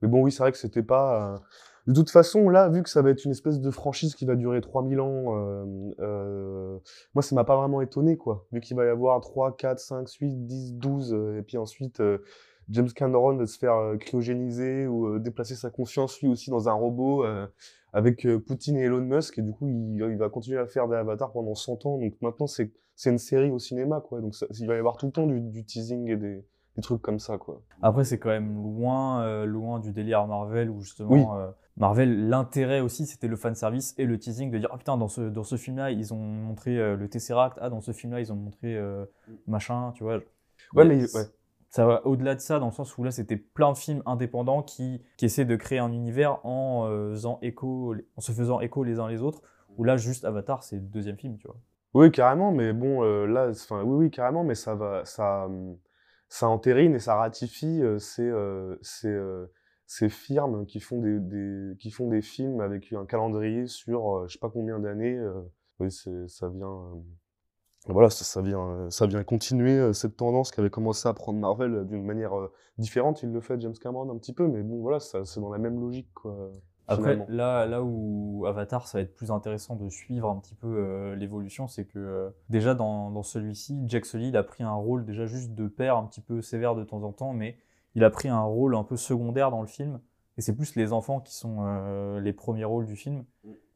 mais 0.00 0.08
bon, 0.08 0.22
oui, 0.22 0.32
c'est 0.32 0.42
vrai 0.42 0.52
que 0.52 0.58
c'était 0.58 0.82
pas. 0.82 1.34
euh, 1.34 1.38
De 1.86 1.94
toute 1.94 2.10
façon, 2.10 2.48
là, 2.48 2.68
vu 2.68 2.82
que 2.82 2.88
ça 2.88 3.02
va 3.02 3.10
être 3.10 3.24
une 3.24 3.32
espèce 3.32 3.60
de 3.60 3.70
franchise 3.70 4.14
qui 4.14 4.24
va 4.24 4.36
durer 4.36 4.60
3000 4.60 5.00
ans, 5.00 5.36
euh, 5.36 5.64
euh, 6.00 6.78
moi, 7.14 7.22
ça 7.22 7.34
m'a 7.34 7.44
pas 7.44 7.56
vraiment 7.56 7.80
étonné, 7.80 8.16
quoi. 8.16 8.46
Vu 8.52 8.60
qu'il 8.60 8.76
va 8.76 8.84
y 8.84 8.88
avoir 8.88 9.20
3, 9.20 9.56
4, 9.56 9.78
5, 9.80 10.08
8, 10.20 10.46
10, 10.46 10.74
12, 10.74 11.12
euh, 11.14 11.38
et 11.38 11.42
puis 11.42 11.58
ensuite. 11.58 12.00
euh, 12.00 12.18
James 12.70 12.88
Cameron 12.94 13.34
de 13.34 13.44
se 13.44 13.58
faire 13.58 13.74
euh, 13.74 13.96
cryogéniser 13.96 14.86
ou 14.86 15.06
euh, 15.08 15.18
déplacer 15.18 15.56
sa 15.56 15.68
conscience 15.70 16.20
lui 16.22 16.28
aussi 16.28 16.48
dans 16.50 16.68
un 16.68 16.72
robot 16.72 17.24
avec 17.92 18.26
Poutine 18.46 18.76
et 18.76 18.82
Elon 18.84 19.00
Musk 19.00 19.38
et 19.38 19.42
du 19.42 19.52
coup 19.52 19.68
il, 19.68 20.16
va 20.16 20.28
continuer 20.28 20.58
à 20.58 20.66
faire 20.66 20.88
des 20.88 20.96
avatars 20.96 21.32
pendant 21.32 21.54
100 21.54 21.84
ans 21.86 21.98
donc 21.98 22.14
maintenant 22.22 22.46
c'est 22.46 22.72
c'est 22.94 23.10
une 23.10 23.18
série 23.18 23.50
au 23.50 23.58
cinéma 23.58 24.00
quoi 24.00 24.20
donc 24.20 24.34
il 24.58 24.66
va 24.66 24.76
y 24.76 24.78
avoir 24.78 24.96
tout 24.96 25.06
le 25.06 25.12
temps 25.12 25.26
du 25.26 25.64
teasing 25.64 26.08
et 26.08 26.16
des, 26.16 26.44
des 26.76 26.82
trucs 26.82 27.02
comme 27.02 27.18
ça 27.18 27.38
quoi 27.38 27.60
Après, 27.82 28.04
c'est 28.04 28.18
quand 28.18 28.30
même 28.30 28.54
loin, 28.54 29.22
euh, 29.22 29.44
loin 29.44 29.78
du 29.80 29.92
délire 29.92 30.26
Marvel 30.26 30.70
où 30.70 30.80
justement 30.80 31.10
Oui. 31.12 31.24
euh, 31.36 31.50
Marvel, 31.76 32.28
l'intérêt 32.28 32.80
aussi, 32.80 33.06
c'était 33.06 33.28
le 33.28 33.36
fanservice 33.36 33.94
et 33.98 34.04
le 34.04 34.18
teasing 34.18 34.50
de 34.50 34.58
dire 34.58 34.68
ah 34.72 34.78
putain 34.78 34.96
dans 34.98 35.08
ce 35.08 35.22
dans 35.22 35.42
ce 35.44 35.56
film-là 35.56 35.90
ils 35.90 36.12
ont 36.12 36.18
montré 36.18 36.78
euh, 36.78 36.96
le 36.96 37.08
Tesseract, 37.08 37.58
ah 37.60 37.70
dans 37.70 37.80
ce 37.80 37.92
film-là 37.92 38.20
ils 38.20 38.32
ont 38.32 38.36
montré 38.36 38.78
machin, 39.46 39.92
tu 39.94 40.04
vois. 40.04 40.18
ouais 40.74 40.84
mais 40.84 41.02
ouais 41.14 41.24
Ça 41.70 41.86
va 41.86 42.06
au-delà 42.06 42.34
de 42.34 42.40
ça, 42.40 42.58
dans 42.58 42.66
le 42.66 42.72
sens 42.72 42.96
où 42.98 43.02
là, 43.04 43.10
c'était 43.10 43.36
plein 43.38 43.72
de 43.72 43.78
films 43.78 44.02
indépendants 44.04 44.62
qui, 44.62 45.02
qui 45.16 45.24
essaient 45.24 45.46
de 45.46 45.56
créer 45.56 45.78
un 45.78 45.90
univers 45.92 46.44
en, 46.44 46.86
euh, 46.86 47.12
faisant 47.12 47.38
écho, 47.40 47.94
en 48.16 48.20
se 48.20 48.32
faisant 48.32 48.60
écho 48.60 48.84
les 48.84 48.98
uns 49.00 49.08
les 49.08 49.22
autres. 49.22 49.40
Où 49.78 49.84
là, 49.84 49.96
juste 49.96 50.26
Avatar, 50.26 50.62
c'est 50.62 50.76
le 50.76 50.82
deuxième 50.82 51.16
film, 51.16 51.38
tu 51.38 51.46
vois. 51.46 51.56
Oui, 51.94 52.10
carrément, 52.12 52.52
mais 52.52 52.74
bon, 52.74 53.02
euh, 53.02 53.24
là, 53.26 53.48
enfin, 53.50 53.82
oui, 53.82 53.96
oui, 54.04 54.10
carrément, 54.10 54.44
mais 54.44 54.54
ça 54.54 54.74
va, 54.74 55.06
ça, 55.06 55.46
hum, 55.46 55.76
ça 56.32 56.48
entérine 56.48 56.94
et 56.94 56.98
ça 56.98 57.16
ratifie 57.16 57.82
euh, 57.82 57.98
ces, 57.98 58.22
euh, 58.22 58.78
ces, 58.80 59.08
euh, 59.08 59.52
ces 59.84 60.08
firmes 60.08 60.64
qui 60.64 60.80
font 60.80 60.98
des, 60.98 61.76
qui 61.78 61.90
font 61.90 62.08
des 62.08 62.22
films 62.22 62.62
avec 62.62 62.90
un 62.94 63.04
calendrier 63.04 63.66
sur 63.66 64.26
je 64.26 64.32
sais 64.32 64.38
pas 64.38 64.48
combien 64.48 64.78
d'années. 64.78 65.20
oui, 65.78 65.90
ça 65.90 66.48
vient, 66.48 67.02
voilà, 67.86 68.08
ça, 68.08 68.40
vient, 68.40 68.88
ça 68.88 69.06
vient 69.06 69.22
continuer 69.24 69.92
cette 69.92 70.16
tendance 70.16 70.52
qui 70.52 70.60
avait 70.60 70.70
commencé 70.70 71.06
à 71.06 71.12
prendre 71.12 71.38
Marvel 71.38 71.86
d'une 71.86 72.06
manière 72.06 72.32
différente. 72.78 73.22
Il 73.22 73.30
le 73.30 73.42
fait 73.42 73.60
James 73.60 73.74
Cameron 73.78 74.10
un 74.10 74.16
petit 74.16 74.32
peu, 74.32 74.48
mais 74.48 74.62
bon, 74.62 74.80
voilà, 74.80 75.00
c'est 75.00 75.38
dans 75.40 75.52
la 75.52 75.58
même 75.58 75.78
logique, 75.78 76.14
quoi. 76.14 76.50
Après, 76.88 77.12
finalement. 77.12 77.26
là, 77.28 77.66
là 77.66 77.82
où 77.82 78.44
Avatar, 78.46 78.86
ça 78.86 78.98
va 78.98 79.02
être 79.02 79.14
plus 79.14 79.30
intéressant 79.30 79.76
de 79.76 79.88
suivre 79.88 80.28
un 80.28 80.36
petit 80.38 80.54
peu 80.54 80.66
euh, 80.66 81.14
l'évolution, 81.16 81.68
c'est 81.68 81.84
que 81.84 81.98
euh, 81.98 82.30
déjà 82.48 82.74
dans, 82.74 83.10
dans 83.10 83.22
celui-ci, 83.22 83.78
Jack 83.86 84.04
Sully, 84.04 84.28
il 84.28 84.36
a 84.36 84.42
pris 84.42 84.64
un 84.64 84.74
rôle 84.74 85.04
déjà 85.04 85.26
juste 85.26 85.54
de 85.54 85.68
père 85.68 85.96
un 85.96 86.04
petit 86.06 86.20
peu 86.20 86.42
sévère 86.42 86.74
de 86.74 86.84
temps 86.84 87.02
en 87.04 87.12
temps, 87.12 87.32
mais 87.32 87.56
il 87.94 88.04
a 88.04 88.10
pris 88.10 88.28
un 88.28 88.42
rôle 88.42 88.74
un 88.74 88.84
peu 88.84 88.96
secondaire 88.96 89.50
dans 89.50 89.60
le 89.60 89.68
film. 89.68 90.00
Et 90.38 90.40
c'est 90.40 90.56
plus 90.56 90.74
les 90.76 90.92
enfants 90.92 91.20
qui 91.20 91.34
sont 91.36 91.58
euh, 91.60 92.20
les 92.20 92.32
premiers 92.32 92.64
rôles 92.64 92.86
du 92.86 92.96
film. 92.96 93.24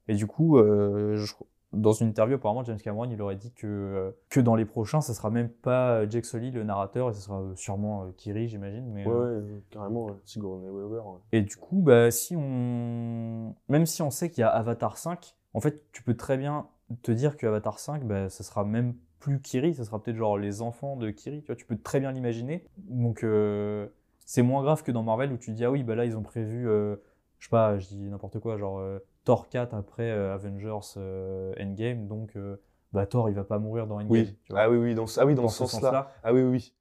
Et 0.09 0.15
du 0.15 0.27
coup, 0.27 0.59
euh, 0.59 1.17
je- 1.17 1.35
dans 1.73 1.93
une 1.93 2.09
interview, 2.09 2.37
apparemment, 2.37 2.65
James 2.65 2.79
Cameron, 2.79 3.11
il 3.11 3.21
aurait 3.21 3.37
dit 3.37 3.53
que, 3.53 3.67
euh, 3.67 4.11
que 4.31 4.41
dans 4.41 4.55
les 4.55 4.65
prochains, 4.65 5.01
ça 5.01 5.15
sera 5.15 5.31
même 5.31 5.49
pas 5.49 6.09
Jack 6.09 6.25
Sully 6.25 6.51
le 6.51 6.63
narrateur, 6.65 7.11
et 7.11 7.13
ce 7.15 7.21
sera 7.21 7.41
euh, 7.41 7.55
sûrement 7.57 8.05
euh, 8.05 8.13
Kiri, 8.17 8.49
j'imagine. 8.49 8.87
Mais, 8.93 9.05
Ouais, 9.07 9.13
euh, 9.13 9.41
ouais, 9.41 9.51
euh, 9.53 9.61
carrément. 9.71 10.09
Sigourney 10.25 10.69
Weaver. 10.71 11.01
ouais. 11.07 11.19
et 11.33 11.43
du 11.43 11.57
coup, 11.57 11.81
bah, 11.83 12.11
si 12.11 12.35
on... 12.37 13.55
même 13.69 13.87
si 13.87 14.03
on 14.03 14.11
sait 14.11 14.31
qu'il 14.31 14.43
y 14.43 14.45
a 14.45 14.49
Avatar 14.49 14.97
5, 14.97 15.35
en 15.55 15.61
fait, 15.61 15.83
tu 15.93 16.03
peux 16.03 16.17
très 16.17 16.37
bien 16.37 16.69
te 17.03 17.11
dire 17.11 17.37
que 17.37 17.47
Avatar 17.47 17.79
5, 17.79 18.05
bah, 18.05 18.29
ça 18.29 18.45
sera 18.45 18.65
même 18.65 18.95
plus 19.19 19.41
Kiri, 19.41 19.75
ça 19.75 19.85
sera 19.85 20.01
peut-être 20.01 20.17
genre 20.17 20.39
les 20.39 20.63
enfants 20.63 20.97
de 20.97 21.11
Kiri, 21.11 21.41
tu 21.43 21.47
vois, 21.49 21.57
tu 21.57 21.67
peux 21.67 21.77
très 21.77 21.99
bien 22.01 22.13
l'imaginer. 22.13 22.65
Donc, 22.79 23.25
euh, 23.25 23.89
c'est 24.25 24.43
moins 24.43 24.63
grave 24.63 24.83
que 24.83 24.93
dans 24.93 25.03
Marvel 25.03 25.33
où 25.33 25.37
tu 25.37 25.51
dis, 25.53 25.65
ah 25.65 25.71
oui, 25.71 25.83
bah 25.83 25.95
là, 25.97 26.05
ils 26.05 26.17
ont 26.17 26.23
prévu, 26.23 26.69
euh, 26.69 26.97
je 27.39 27.47
sais 27.47 27.51
pas, 27.51 27.79
je 27.79 27.89
dis 27.89 28.09
n'importe 28.09 28.39
quoi, 28.39 28.57
genre 28.57 28.79
euh, 28.79 28.99
Thor 29.27 29.51
4 29.51 29.75
après 29.75 30.11
euh, 30.11 30.33
Avengers 30.33 30.95
euh, 30.97 31.53
Endgame, 31.61 32.07
donc 32.07 32.35
euh, 32.37 32.57
bah, 32.93 33.05
Thor, 33.07 33.29
il 33.29 33.35
va 33.35 33.45
pas 33.45 33.59
mourir 33.59 33.87
dans 33.87 33.97
Endgame. 33.97 34.11
Oui. 34.11 34.39
tu 34.45 34.53
vois. 34.53 34.63
Ah 34.63 34.71
oui, 34.71 34.79
oui, 34.79 34.95
dans, 34.95 35.07
ce- 35.07 35.21
ah 35.21 35.27
oui, 35.27 35.35
dans, 35.35 35.43
Dans 35.43 35.49
ce 35.49 35.67
sens-là. 35.67 36.11
Ah 36.25 36.33
oui, 36.33 36.41
oui, 36.43 36.49
oui. 36.51 36.73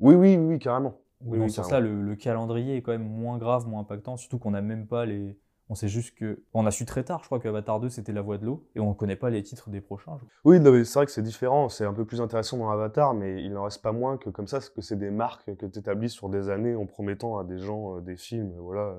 Oui, 0.00 0.14
oui, 0.16 0.36
oui, 0.36 0.58
carrément. 0.58 0.94
Ou 1.20 1.32
Oui, 1.32 1.38
dans 1.38 1.44
oui, 1.44 1.50
ce 1.50 1.56
sens-là, 1.56 1.78
carrément. 1.78 1.96
le, 2.00 2.02
le 2.08 2.16
calendrier 2.16 2.76
est 2.78 2.82
quand 2.82 2.92
même 2.92 3.06
moins 3.08 3.38
grave, 3.38 3.68
moins 3.68 3.82
impactant, 3.82 4.16
surtout 4.16 4.38
qu'on 4.38 4.50
n'a 4.52 4.62
même 4.62 4.86
pas 4.88 5.04
les. 5.04 5.38
On 5.68 5.74
sait 5.76 5.86
juste 5.88 6.16
que. 6.16 6.42
On 6.54 6.66
a 6.66 6.70
su 6.72 6.84
très 6.86 7.04
tard, 7.04 7.20
je 7.20 7.26
crois, 7.26 7.38
que 7.38 7.46
Avatar 7.46 7.78
2 7.78 7.90
c'était 7.90 8.12
La 8.12 8.22
Voix 8.22 8.38
de 8.38 8.46
l'eau, 8.46 8.66
et 8.74 8.80
on 8.80 8.88
ne 8.88 8.94
connaît 8.94 9.14
pas 9.14 9.30
les 9.30 9.42
titres 9.42 9.68
des 9.70 9.80
prochains. 9.82 10.18
Oui, 10.44 10.56
c'est 10.84 10.94
vrai 10.94 11.04
que 11.06 11.12
c'est 11.12 11.22
différent, 11.22 11.68
c'est 11.68 11.84
un 11.84 11.92
peu 11.92 12.04
plus 12.06 12.20
intéressant 12.22 12.56
dans 12.56 12.70
Avatar, 12.70 13.12
mais 13.14 13.40
il 13.44 13.52
n'en 13.52 13.64
reste 13.64 13.82
pas 13.82 13.92
moins 13.92 14.16
que 14.16 14.30
comme 14.30 14.48
ça, 14.48 14.58
que 14.58 14.80
c'est 14.80 14.96
des 14.98 15.10
marques 15.10 15.54
que 15.54 15.66
tu 15.66 15.78
établis 15.78 16.08
sur 16.08 16.28
des 16.30 16.48
années 16.48 16.74
en 16.74 16.86
promettant 16.86 17.36
à 17.38 17.44
des 17.44 17.58
gens 17.58 17.98
euh, 17.98 18.00
des 18.00 18.16
films, 18.16 18.52
voilà. 18.58 18.96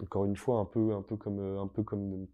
Euh, 0.00 0.04
Encore 0.04 0.24
une 0.24 0.36
fois, 0.36 0.60
un 0.60 0.64
peu, 0.64 0.94
un 0.94 1.02
peu 1.02 1.16
comme, 1.16 1.38
euh, 1.38 1.60
un 1.60 1.66
peu 1.68 1.82
comme 1.82 2.26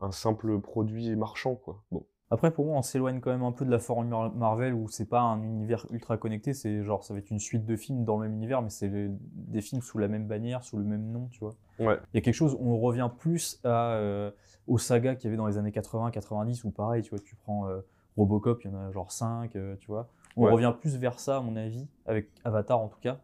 un 0.00 0.10
simple 0.12 0.60
produit 0.60 1.14
marchand, 1.16 1.54
quoi. 1.56 1.82
Bon. 1.90 2.06
Après, 2.32 2.52
pour 2.52 2.64
moi, 2.64 2.76
on 2.76 2.82
s'éloigne 2.82 3.20
quand 3.20 3.32
même 3.32 3.42
un 3.42 3.50
peu 3.50 3.64
de 3.64 3.70
la 3.72 3.80
formule 3.80 4.08
Mar- 4.08 4.32
Marvel 4.34 4.72
où 4.72 4.88
c'est 4.88 5.04
pas 5.08 5.20
un 5.20 5.42
univers 5.42 5.84
ultra 5.90 6.16
connecté, 6.16 6.54
c'est 6.54 6.84
genre, 6.84 7.02
ça 7.02 7.12
va 7.12 7.18
être 7.18 7.30
une 7.30 7.40
suite 7.40 7.66
de 7.66 7.74
films 7.74 8.04
dans 8.04 8.18
le 8.18 8.28
même 8.28 8.36
univers, 8.36 8.62
mais 8.62 8.70
c'est 8.70 8.88
des 8.90 9.60
films 9.60 9.82
sous 9.82 9.98
la 9.98 10.06
même 10.06 10.28
bannière, 10.28 10.62
sous 10.62 10.76
le 10.76 10.84
même 10.84 11.10
nom, 11.10 11.26
tu 11.32 11.40
vois. 11.40 11.56
Ouais. 11.80 11.98
Il 12.12 12.16
y 12.16 12.18
a 12.18 12.20
quelque 12.20 12.34
chose 12.34 12.56
où 12.60 12.72
on 12.72 12.78
revient 12.78 13.10
plus 13.18 13.58
à, 13.64 13.94
euh, 13.94 14.30
aux 14.68 14.78
sagas 14.78 15.16
qu'il 15.16 15.24
y 15.24 15.28
avait 15.28 15.36
dans 15.36 15.48
les 15.48 15.58
années 15.58 15.72
80-90, 15.72 16.62
où 16.64 16.70
pareil, 16.70 17.02
tu 17.02 17.10
vois, 17.10 17.18
tu 17.18 17.34
prends 17.34 17.68
euh, 17.68 17.80
Robocop, 18.16 18.62
il 18.64 18.70
y 18.70 18.74
en 18.74 18.78
a 18.78 18.92
genre 18.92 19.10
5, 19.10 19.50
tu 19.80 19.86
vois. 19.88 20.08
On 20.36 20.44
Ouais. 20.44 20.52
revient 20.52 20.72
plus 20.78 20.96
vers 20.98 21.18
ça, 21.18 21.38
à 21.38 21.40
mon 21.40 21.56
avis, 21.56 21.88
avec 22.06 22.30
Avatar 22.44 22.80
en 22.80 22.86
tout 22.88 23.00
cas, 23.00 23.18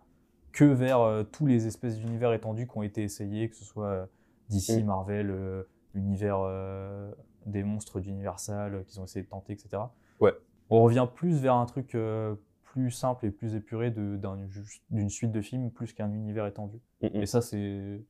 que 0.57 0.65
vers 0.65 1.01
euh, 1.01 1.23
tous 1.23 1.45
les 1.45 1.67
espèces 1.67 1.99
d'univers 1.99 2.33
étendus 2.33 2.67
qui 2.67 2.79
ont 2.79 2.83
été 2.83 3.03
essayés, 3.03 3.51
que 3.51 3.57
ce 3.57 3.65
soit 3.65 3.89
euh, 3.89 4.07
DC, 4.49 4.83
Mm. 4.83 4.87
Marvel, 4.87 5.31
euh, 5.31 5.63
l'univers 5.93 6.39
des 7.45 7.63
monstres 7.63 8.01
d'Universal 8.01 8.85
qu'ils 8.87 9.01
ont 9.01 9.05
essayé 9.05 9.23
de 9.23 9.29
tenter, 9.29 9.53
etc. 9.53 9.83
Ouais. 10.21 10.33
On 10.71 10.83
revient 10.83 11.07
plus 11.15 11.41
vers 11.41 11.55
un 11.55 11.67
truc 11.67 11.97
plus 12.65 12.91
simple 12.91 13.25
et 13.25 13.31
plus 13.31 13.55
épuré 13.55 13.91
d'une 13.91 15.09
suite 15.09 15.33
de 15.33 15.41
films 15.41 15.71
plus 15.71 15.93
qu'un 15.93 16.13
univers 16.13 16.47
étendu. 16.47 16.79
Mm, 17.03 17.07
mm. 17.07 17.17
Et 17.23 17.27
ça, 17.27 17.41
c'est 17.41 18.03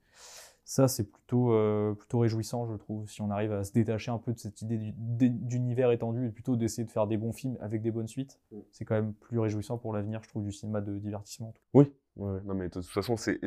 ça, 0.66 0.88
c'est 0.88 1.04
plutôt 1.10 1.52
euh, 1.52 1.94
plutôt 1.94 2.18
réjouissant, 2.18 2.66
je 2.66 2.74
trouve, 2.74 3.08
si 3.08 3.22
on 3.22 3.30
arrive 3.30 3.52
à 3.52 3.64
se 3.64 3.72
détacher 3.72 4.10
un 4.10 4.18
peu 4.18 4.32
de 4.32 4.38
cette 4.38 4.60
idée 4.62 4.76
du- 4.78 4.92
d'é- 4.96 5.28
d'univers 5.30 5.92
étendu 5.92 6.26
et 6.26 6.30
plutôt 6.30 6.56
d'essayer 6.56 6.84
de 6.84 6.90
faire 6.90 7.06
des 7.06 7.16
bons 7.16 7.32
films 7.32 7.56
avec 7.60 7.82
des 7.82 7.92
bonnes 7.92 8.08
suites. 8.08 8.40
Mm. 8.50 8.56
C'est 8.72 8.84
quand 8.84 8.96
même 8.96 9.14
plus 9.14 9.38
réjouissant 9.38 9.78
pour 9.78 9.92
l'avenir, 9.94 10.22
je 10.24 10.28
trouve, 10.28 10.44
du 10.44 10.52
cinéma 10.52 10.80
de 10.80 10.98
divertissement. 10.98 11.54
Oui, 11.72 11.92
ouais, 12.16 12.40
non, 12.44 12.54
mais 12.54 12.68
de 12.68 12.72
toute 12.74 12.84
façon, 12.86 13.16
c'est 13.16 13.38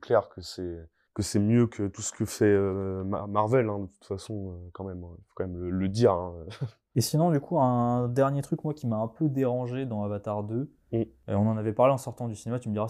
clair 0.00 0.28
que 0.28 0.40
c'est 0.42 0.88
que 1.14 1.22
c'est 1.22 1.40
mieux 1.40 1.66
que 1.66 1.88
tout 1.88 2.02
ce 2.02 2.12
que 2.12 2.24
fait 2.24 2.44
euh, 2.44 3.02
Ma- 3.02 3.26
Marvel, 3.26 3.68
hein, 3.68 3.80
de 3.80 3.86
toute 3.86 4.04
façon, 4.04 4.52
euh, 4.52 4.70
quand 4.72 4.84
même. 4.84 4.98
Il 5.18 5.24
faut 5.24 5.32
quand 5.34 5.48
même 5.48 5.56
le, 5.56 5.70
le 5.70 5.88
dire. 5.88 6.12
hein. 6.12 6.34
Et 6.94 7.00
sinon, 7.00 7.30
du 7.30 7.40
coup, 7.40 7.58
un 7.58 8.08
dernier 8.08 8.42
truc, 8.42 8.64
moi, 8.64 8.74
qui 8.74 8.86
m'a 8.86 8.96
un 8.96 9.08
peu 9.08 9.28
dérangé 9.28 9.86
dans 9.86 10.02
Avatar 10.04 10.42
2, 10.44 10.70
Mm. 10.92 11.02
on 11.28 11.46
en 11.46 11.56
avait 11.56 11.72
parlé 11.72 11.92
en 11.92 11.98
sortant 11.98 12.28
du 12.28 12.34
cinéma, 12.34 12.58
tu 12.58 12.68
me 12.68 12.74
diras 12.74 12.88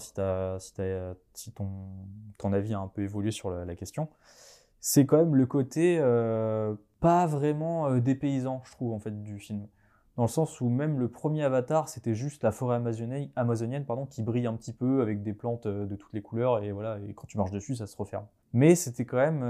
si, 1.33 1.51
ton, 1.51 2.53
avis 2.53 2.73
a 2.73 2.79
un 2.79 2.87
peu 2.87 3.01
évolué 3.01 3.31
sur 3.31 3.49
la, 3.49 3.75
question, 3.75 4.09
c'est 4.79 5.05
quand 5.05 5.17
même 5.17 5.35
le 5.35 5.45
côté 5.45 5.97
euh, 5.99 6.75
pas 6.99 7.25
vraiment 7.25 7.87
euh, 7.89 7.99
dépaysant, 7.99 8.61
je 8.65 8.71
trouve, 8.71 8.93
en 8.93 8.99
fait, 8.99 9.21
du 9.21 9.39
film. 9.39 9.67
dans 10.15 10.23
le 10.23 10.29
sens 10.29 10.61
où 10.61 10.69
même 10.69 10.99
le 10.99 11.09
premier 11.09 11.43
Avatar, 11.43 11.89
c'était 11.89 12.15
juste 12.15 12.43
la 12.43 12.51
forêt 12.51 12.81
amazonienne, 13.35 13.85
pardon, 13.85 14.05
qui 14.05 14.23
brille 14.23 14.47
un 14.47 14.55
petit 14.55 14.73
peu 14.73 15.01
avec 15.01 15.21
des 15.21 15.33
plantes 15.33 15.65
euh, 15.65 15.85
de 15.85 15.95
toutes 15.95 16.13
les 16.13 16.21
couleurs, 16.21 16.63
et 16.63 16.71
voilà, 16.71 16.99
et 16.99 17.13
quand 17.13 17.27
tu 17.27 17.37
marches 17.37 17.51
dessus, 17.51 17.75
ça 17.75 17.87
se 17.87 17.97
referme. 17.97 18.25
Mais 18.53 18.75
c'était 18.75 19.05
quand 19.05 19.17
même, 19.17 19.43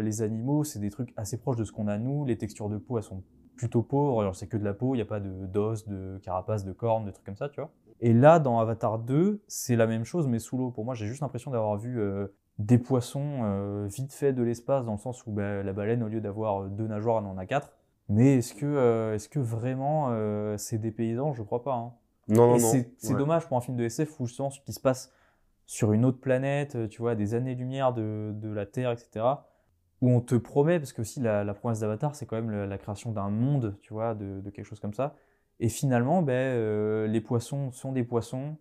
les 0.00 0.22
animaux, 0.22 0.64
c'est 0.64 0.78
des 0.78 0.88
trucs 0.88 1.12
assez 1.18 1.36
proches 1.36 1.56
de 1.56 1.64
ce 1.64 1.72
qu'on 1.72 1.86
a 1.86 1.98
nous, 1.98 2.24
les 2.24 2.38
textures 2.38 2.70
de 2.70 2.78
peau, 2.78 2.96
elles 2.96 3.04
sont 3.04 3.22
plutôt 3.56 3.82
pauvres, 3.82 4.32
c'est 4.32 4.46
que 4.46 4.56
de 4.56 4.64
la 4.64 4.72
peau, 4.72 4.94
il 4.94 4.98
n'y 4.98 5.02
a 5.02 5.06
pas 5.06 5.20
de 5.20 5.46
d'os, 5.46 5.86
de 5.86 6.18
carapace, 6.22 6.64
de 6.64 6.72
cornes, 6.72 7.04
de 7.04 7.10
trucs 7.10 7.26
comme 7.26 7.36
ça, 7.36 7.50
tu 7.50 7.60
vois. 7.60 7.70
Et 8.00 8.12
là, 8.12 8.38
dans 8.38 8.60
Avatar 8.60 8.98
2, 8.98 9.42
c'est 9.48 9.76
la 9.76 9.86
même 9.86 10.04
chose, 10.04 10.26
mais 10.28 10.38
sous 10.38 10.56
l'eau. 10.56 10.70
Pour 10.70 10.84
moi, 10.84 10.94
j'ai 10.94 11.06
juste 11.06 11.20
l'impression 11.20 11.50
d'avoir 11.50 11.76
vu 11.76 12.00
euh, 12.00 12.28
des 12.58 12.78
poissons 12.78 13.40
euh, 13.42 13.86
vite 13.88 14.12
fait 14.12 14.32
de 14.32 14.42
l'espace, 14.42 14.84
dans 14.84 14.92
le 14.92 14.98
sens 14.98 15.26
où 15.26 15.32
bah, 15.32 15.62
la 15.62 15.72
baleine, 15.72 16.02
au 16.02 16.08
lieu 16.08 16.20
d'avoir 16.20 16.64
deux 16.68 16.86
nageoires, 16.86 17.18
elle 17.18 17.26
en 17.30 17.38
a 17.38 17.46
quatre. 17.46 17.72
Mais 18.08 18.36
est-ce 18.38 18.54
que, 18.54 18.66
euh, 18.66 19.14
est-ce 19.14 19.28
que 19.28 19.38
vraiment 19.38 20.10
c'est 20.56 20.78
des 20.78 20.90
paysans? 20.92 21.32
Je 21.34 21.42
crois 21.42 21.62
pas. 21.62 21.74
hein. 21.74 21.92
Non, 22.28 22.46
non, 22.46 22.56
Et 22.56 22.58
non. 22.58 22.58
c'est 22.58 22.90
c'est 22.98 23.12
Ouais. 23.14 23.18
dommage 23.18 23.46
pour 23.48 23.56
un 23.56 23.60
film 23.60 23.76
de 23.76 23.84
SF 23.84 24.20
où 24.20 24.26
justement 24.26 24.50
ce 24.50 24.60
qui 24.60 24.72
se 24.72 24.80
passe 24.80 25.12
sur 25.66 25.92
une 25.92 26.04
autre 26.04 26.20
planète, 26.20 26.88
tu 26.88 27.02
vois, 27.02 27.14
des 27.14 27.34
années-lumière 27.34 27.92
de, 27.92 28.32
de 28.34 28.48
la 28.48 28.64
Terre, 28.66 28.92
etc. 28.92 29.24
Où 30.00 30.10
on 30.10 30.20
te 30.20 30.34
promet, 30.36 30.78
parce 30.78 30.92
que 30.92 31.02
aussi 31.02 31.20
la, 31.20 31.44
la 31.44 31.54
promesse 31.54 31.80
d'Avatar, 31.80 32.14
c'est 32.14 32.24
quand 32.26 32.36
même 32.36 32.50
la 32.66 32.78
création 32.78 33.12
d'un 33.12 33.28
monde, 33.30 33.76
tu 33.82 33.92
vois, 33.92 34.14
de, 34.14 34.40
de 34.40 34.50
quelque 34.50 34.64
chose 34.66 34.80
comme 34.80 34.94
ça. 34.94 35.14
Et 35.60 35.68
finalement, 35.68 36.22
ben, 36.22 36.32
euh, 36.32 37.06
les 37.06 37.20
poissons 37.20 37.72
sont 37.72 37.92
des 37.92 38.04
poissons. 38.04 38.56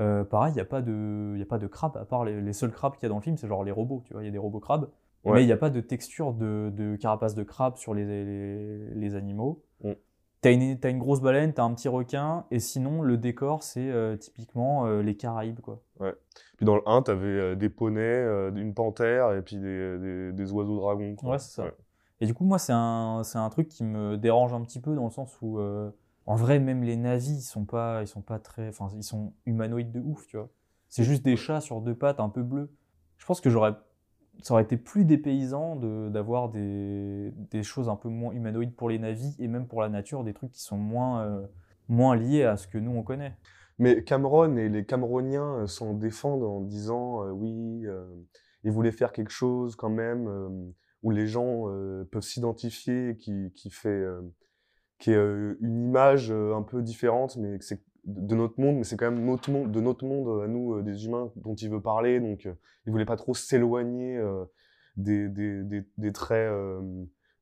Euh, 0.00 0.24
pareil, 0.24 0.52
il 0.52 0.54
n'y 0.54 0.60
a, 0.60 0.64
pas 0.64 0.80
de- 0.80 1.34
y 1.38 1.42
a 1.42 1.46
pas 1.46 1.58
de 1.58 1.66
crabes, 1.66 1.96
à 1.98 2.04
part 2.06 2.24
les, 2.24 2.40
les 2.40 2.52
seuls 2.54 2.72
crabes 2.72 2.94
qu'il 2.94 3.02
y 3.02 3.06
a 3.06 3.08
dans 3.10 3.16
le 3.16 3.22
film, 3.22 3.36
c'est 3.36 3.46
genre 3.46 3.62
les 3.62 3.72
robots, 3.72 4.02
tu 4.06 4.14
vois, 4.14 4.22
il 4.22 4.26
y 4.26 4.28
a 4.28 4.32
des 4.32 4.38
robots 4.38 4.58
crabes. 4.60 4.88
Ouais. 5.24 5.34
Mais 5.34 5.42
il 5.42 5.46
n'y 5.46 5.52
a 5.52 5.56
pas 5.56 5.70
de 5.70 5.80
texture 5.80 6.32
de, 6.32 6.72
de 6.74 6.96
carapace 6.96 7.34
de 7.34 7.42
crabe 7.42 7.76
sur 7.76 7.92
les, 7.94 8.04
les, 8.06 8.86
les 8.94 9.14
animaux. 9.14 9.62
Mm. 9.84 9.92
T'as 10.40 10.50
une, 10.50 10.78
t'as 10.80 10.90
une 10.90 10.98
grosse 10.98 11.20
baleine, 11.20 11.52
t'as 11.52 11.62
un 11.62 11.72
petit 11.74 11.86
requin, 11.88 12.46
et 12.50 12.58
sinon 12.58 13.02
le 13.02 13.16
décor 13.18 13.62
c'est 13.62 13.88
euh, 13.90 14.16
typiquement 14.16 14.86
euh, 14.86 15.00
les 15.02 15.14
Caraïbes 15.16 15.60
quoi. 15.60 15.80
Puis 16.56 16.66
dans 16.66 16.74
le 16.74 16.82
1, 16.86 17.02
t'avais 17.02 17.26
euh, 17.26 17.54
des 17.54 17.68
poneys, 17.68 18.24
une 18.56 18.74
panthère 18.74 19.32
et 19.34 19.42
puis 19.42 19.56
des, 19.58 19.98
des, 19.98 20.32
des 20.32 20.52
oiseaux 20.52 20.76
dragons. 20.80 21.14
quoi. 21.14 21.32
Ouais, 21.32 21.38
c'est 21.38 21.54
ça. 21.62 21.66
Et 22.20 22.26
du 22.26 22.34
coup 22.34 22.44
moi 22.44 22.58
c'est 22.58 22.72
un, 22.72 23.22
un 23.34 23.50
truc 23.50 23.68
qui 23.68 23.84
me 23.84 24.16
dérange 24.16 24.52
un 24.52 24.62
petit 24.62 24.80
peu 24.80 24.96
dans 24.96 25.04
le 25.04 25.10
sens 25.10 25.36
où 25.42 25.60
en 26.26 26.36
vrai 26.36 26.58
même 26.60 26.82
les 26.82 26.96
navis 26.96 27.36
ils 27.36 27.42
sont 27.42 27.64
pas, 27.64 28.02
ils 28.02 28.06
sont 28.06 28.22
pas 28.22 28.38
très, 28.38 28.68
enfin 28.68 28.88
ils 28.96 29.02
sont 29.02 29.32
humanoïdes 29.46 29.92
de 29.92 30.00
ouf 30.00 30.26
tu 30.26 30.36
vois. 30.36 30.50
C'est 30.88 31.04
juste 31.04 31.24
des 31.24 31.36
chats 31.36 31.62
sur 31.62 31.80
deux 31.80 31.94
pattes 31.94 32.20
un 32.20 32.28
peu 32.28 32.42
bleus. 32.42 32.70
Je 33.16 33.24
pense 33.24 33.40
que 33.40 33.48
j'aurais, 33.48 33.72
ça 34.42 34.54
aurait 34.54 34.62
été 34.62 34.76
plus 34.76 35.04
dépaysant 35.04 35.76
d'avoir 36.10 36.50
des, 36.50 37.32
des 37.50 37.62
choses 37.62 37.88
un 37.88 37.96
peu 37.96 38.08
moins 38.08 38.32
humanoïdes 38.32 38.74
pour 38.74 38.90
les 38.90 38.98
navis 38.98 39.34
et 39.38 39.48
même 39.48 39.66
pour 39.66 39.80
la 39.80 39.88
nature 39.88 40.22
des 40.22 40.34
trucs 40.34 40.52
qui 40.52 40.60
sont 40.60 40.76
moins, 40.76 41.24
euh, 41.24 41.46
moins 41.88 42.14
liés 42.14 42.44
à 42.44 42.56
ce 42.56 42.66
que 42.68 42.78
nous 42.78 42.90
on 42.90 43.02
connaît. 43.02 43.34
Mais 43.78 44.04
Cameron 44.04 44.56
et 44.56 44.68
les 44.68 44.84
Cameroniens 44.84 45.54
euh, 45.60 45.66
s'en 45.66 45.94
défendent 45.94 46.42
en 46.42 46.60
disant 46.60 47.24
euh, 47.24 47.30
oui, 47.30 47.86
ils 48.64 48.70
voulaient 48.70 48.92
faire 48.92 49.12
quelque 49.12 49.32
chose 49.32 49.76
quand 49.76 49.90
même 49.90 50.28
où 51.02 51.10
les 51.10 51.26
gens 51.26 51.64
peuvent 52.10 52.22
s'identifier, 52.22 53.16
qui, 53.18 53.50
qui 53.56 53.70
fait, 53.70 54.04
qui 55.02 55.10
est 55.10 55.16
euh, 55.16 55.56
une 55.60 55.88
image 55.88 56.30
euh, 56.30 56.54
un 56.54 56.62
peu 56.62 56.80
différente, 56.80 57.36
mais 57.36 57.58
c'est 57.60 57.82
de 58.04 58.36
notre 58.36 58.60
monde, 58.60 58.76
mais 58.76 58.84
c'est 58.84 58.96
quand 58.96 59.10
même 59.10 59.24
notre 59.24 59.50
monde, 59.50 59.72
de 59.72 59.80
notre 59.80 60.04
monde 60.06 60.42
à 60.44 60.46
nous, 60.46 60.74
euh, 60.74 60.82
des 60.82 61.06
humains, 61.06 61.32
dont 61.36 61.54
il 61.56 61.70
veut 61.70 61.80
parler. 61.82 62.20
Donc, 62.20 62.46
euh, 62.46 62.54
il 62.86 62.92
voulait 62.92 63.04
pas 63.04 63.16
trop 63.16 63.34
s'éloigner 63.34 64.16
euh, 64.16 64.44
des, 64.96 65.28
des, 65.28 65.64
des, 65.64 65.82
des 65.98 66.12
traits 66.12 66.48
euh, 66.50 66.80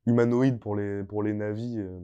humanoïdes 0.07 0.59
pour 0.59 0.75
les, 0.75 1.05
pour 1.05 1.23
les 1.23 1.35
navis. 1.35 1.77
euh, 1.79 1.99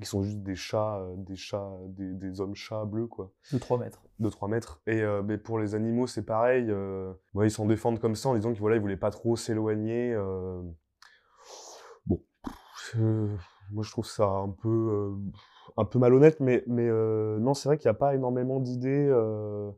qui 0.00 0.06
sont 0.06 0.22
juste 0.22 0.38
des 0.42 0.54
chats, 0.54 1.00
euh, 1.00 1.14
des 1.18 1.36
chats, 1.36 1.70
des, 1.88 2.14
des 2.14 2.40
hommes 2.40 2.54
chats 2.54 2.84
bleus, 2.86 3.08
quoi 3.08 3.30
De 3.52 3.58
3 3.58 3.78
mètres. 3.78 4.02
de 4.20 4.28
3 4.30 4.48
mètres. 4.48 4.80
Et 4.86 5.02
euh, 5.02 5.22
mais 5.22 5.38
pour 5.38 5.58
les 5.58 5.74
animaux, 5.74 6.06
c'est 6.06 6.24
pareil. 6.24 6.66
euh, 6.70 7.12
ouais, 7.34 7.48
ils 7.48 7.50
s'en 7.50 7.66
défendent 7.66 7.98
comme 8.00 8.14
ça 8.14 8.28
en 8.30 8.34
disant 8.34 8.52
qu'ils 8.52 8.60
voilà, 8.60 8.76
ils 8.76 8.80
voulaient 8.82 8.96
pas 8.96 9.10
trop 9.10 9.36
s'éloigner. 9.36 10.14
euh. 10.14 10.62
Bon, 12.06 12.22
euh, 12.96 13.36
moi 13.72 13.82
je 13.84 13.90
trouve 13.90 14.06
ça 14.06 14.26
un 14.26 14.48
peu, 14.50 14.68
euh, 14.68 15.10
un 15.76 15.84
peu 15.84 15.98
malhonnête, 15.98 16.40
mais, 16.40 16.62
mais 16.66 16.88
euh, 16.88 17.38
non, 17.38 17.54
c'est 17.54 17.68
vrai 17.68 17.78
qu'il 17.78 17.88
n'y 17.88 17.94
a 17.94 17.98
pas 17.98 18.14
énormément 18.14 18.60
d'idées, 18.60 19.08
euh, 19.10 19.70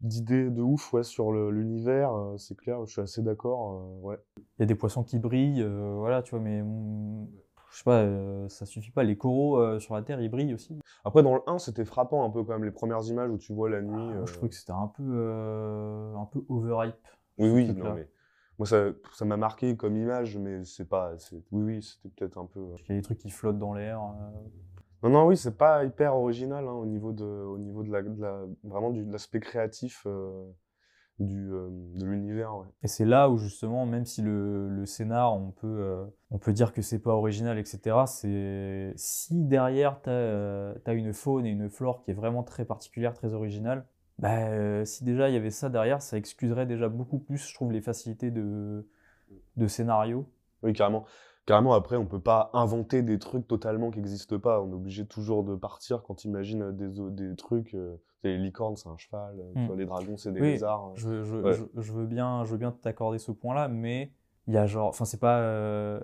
d'idées 0.00 0.50
de 0.50 0.62
ouf 0.62 0.92
ouais, 0.92 1.02
sur 1.02 1.32
l'univers. 1.32 2.14
euh, 2.14 2.36
c'est 2.38 2.56
clair, 2.56 2.84
je 2.86 2.92
suis 2.92 3.00
assez 3.00 3.22
d'accord. 3.22 3.72
euh, 3.72 4.06
ouais. 4.06 4.18
Il 4.38 4.60
y 4.60 4.62
a 4.62 4.66
des 4.66 4.74
poissons 4.74 5.02
qui 5.02 5.18
brillent, 5.18 5.62
euh, 5.62 5.94
voilà, 5.96 6.22
tu 6.22 6.30
vois, 6.30 6.40
mais 6.40 6.62
je 7.70 7.78
sais 7.78 7.84
pas, 7.84 8.06
ça 8.48 8.66
suffit 8.66 8.92
pas. 8.92 9.02
Les 9.02 9.16
coraux 9.16 9.80
sur 9.80 9.94
la 9.96 10.02
Terre, 10.02 10.20
ils 10.20 10.30
brillent 10.30 10.54
aussi. 10.54 10.78
Après, 11.04 11.24
dans 11.24 11.34
le 11.34 11.40
1, 11.48 11.58
c'était 11.58 11.84
frappant 11.84 12.24
un 12.24 12.30
peu 12.30 12.44
quand 12.44 12.52
même 12.52 12.64
les 12.64 12.70
premières 12.70 13.02
images 13.08 13.30
où 13.30 13.36
tu 13.36 13.52
vois 13.52 13.68
la 13.68 13.82
nuit. 13.82 13.90
Moi, 13.90 14.12
euh, 14.22 14.26
je 14.26 14.32
trouvais 14.32 14.48
que 14.48 14.54
c'était 14.54 14.70
un 14.70 14.86
peu, 14.86 16.14
un 16.16 16.24
peu 16.26 16.44
overhype. 16.48 16.94
Oui, 17.38 17.50
oui, 17.50 17.74
non, 17.74 17.94
mais 17.94 18.08
moi 18.58 18.66
ça 18.66 18.86
ça 19.12 19.24
m'a 19.24 19.36
marqué 19.36 19.76
comme 19.76 19.96
image, 19.96 20.36
mais 20.38 20.64
c'est 20.64 20.88
pas. 20.88 21.14
Oui, 21.52 21.62
oui, 21.64 21.82
c'était 21.82 22.08
peut-être 22.14 22.38
un 22.38 22.46
peu. 22.46 22.60
euh. 22.60 22.76
Il 22.88 22.90
y 22.90 22.92
a 22.92 22.96
des 22.96 23.02
trucs 23.02 23.18
qui 23.18 23.30
flottent 23.30 23.58
dans 23.58 23.74
l'air. 23.74 24.00
euh. 24.00 24.48
Non, 25.02 25.10
non, 25.10 25.26
oui, 25.26 25.36
c'est 25.36 25.56
pas 25.58 25.84
hyper 25.84 26.16
original 26.16 26.66
hein, 26.66 26.72
au 26.72 26.86
niveau 26.86 27.12
de, 27.12 27.24
au 27.24 27.58
niveau 27.58 27.82
de 27.82 27.92
la, 27.92 28.02
de 28.02 28.20
la 28.22 28.42
vraiment 28.62 28.90
du, 28.90 29.04
de 29.04 29.12
l'aspect 29.12 29.40
créatif 29.40 30.04
euh, 30.06 30.44
du, 31.18 31.52
euh, 31.52 31.68
de 31.94 32.06
l'univers. 32.06 32.56
Ouais. 32.56 32.66
Et 32.82 32.88
c'est 32.88 33.04
là 33.04 33.28
où 33.28 33.36
justement, 33.36 33.84
même 33.86 34.06
si 34.06 34.22
le, 34.22 34.68
le 34.70 34.86
scénar, 34.86 35.34
on 35.34 35.50
peut, 35.50 35.66
euh, 35.66 36.04
on 36.30 36.38
peut 36.38 36.52
dire 36.54 36.72
que 36.72 36.80
c'est 36.82 37.00
pas 37.00 37.12
original, 37.12 37.58
etc. 37.58 38.06
C'est 38.06 38.94
si 38.96 39.44
derrière 39.44 40.00
t'as 40.00 40.74
t'as 40.84 40.94
une 40.94 41.12
faune 41.12 41.44
et 41.46 41.50
une 41.50 41.68
flore 41.70 42.02
qui 42.02 42.10
est 42.12 42.14
vraiment 42.14 42.42
très 42.42 42.64
particulière, 42.64 43.12
très 43.14 43.34
originale. 43.34 43.86
Bah, 44.18 44.46
euh, 44.48 44.84
si 44.84 45.04
déjà 45.04 45.28
il 45.28 45.34
y 45.34 45.36
avait 45.36 45.50
ça 45.50 45.68
derrière, 45.68 46.00
ça 46.02 46.16
excuserait 46.16 46.66
déjà 46.66 46.88
beaucoup 46.88 47.18
plus, 47.18 47.38
je 47.48 47.54
trouve, 47.54 47.72
les 47.72 47.80
facilités 47.80 48.30
de, 48.30 48.86
de 49.56 49.66
scénario. 49.66 50.26
Oui, 50.62 50.72
carrément. 50.72 51.04
Carrément, 51.46 51.74
après, 51.74 51.96
on 51.96 52.06
peut 52.06 52.20
pas 52.20 52.48
inventer 52.54 53.02
des 53.02 53.18
trucs 53.18 53.46
totalement 53.46 53.90
qui 53.90 53.98
n'existent 53.98 54.38
pas. 54.38 54.62
On 54.62 54.70
est 54.70 54.74
obligé 54.74 55.04
toujours 55.06 55.44
de 55.44 55.54
partir 55.56 56.02
quand 56.02 56.14
tu 56.14 56.28
imagines 56.28 56.72
des, 56.72 56.88
des 57.10 57.36
trucs. 57.36 57.74
euh, 57.74 57.96
les 58.22 58.38
licornes, 58.38 58.76
c'est 58.76 58.88
un 58.88 58.96
cheval. 58.96 59.38
euh, 59.38 59.52
Hmm. 59.54 59.66
vois, 59.66 59.76
les 59.76 59.84
dragons, 59.84 60.16
c'est 60.16 60.32
des 60.32 60.40
Oui, 60.40 60.52
lézards. 60.52 60.86
euh. 60.86 60.92
Je, 60.96 61.22
je, 61.24 61.36
Ouais. 61.36 61.52
je, 61.52 61.64
je 61.82 61.92
veux 61.92 62.06
bien, 62.06 62.44
je 62.44 62.52
veux 62.52 62.56
bien 62.56 62.72
t'accorder 62.72 63.18
ce 63.18 63.32
point-là, 63.32 63.68
mais 63.68 64.10
il 64.46 64.54
y 64.54 64.56
a 64.56 64.66
genre, 64.66 64.88
enfin 64.88 65.04
c'est 65.04 65.20
pas, 65.20 65.40
euh, 65.40 66.00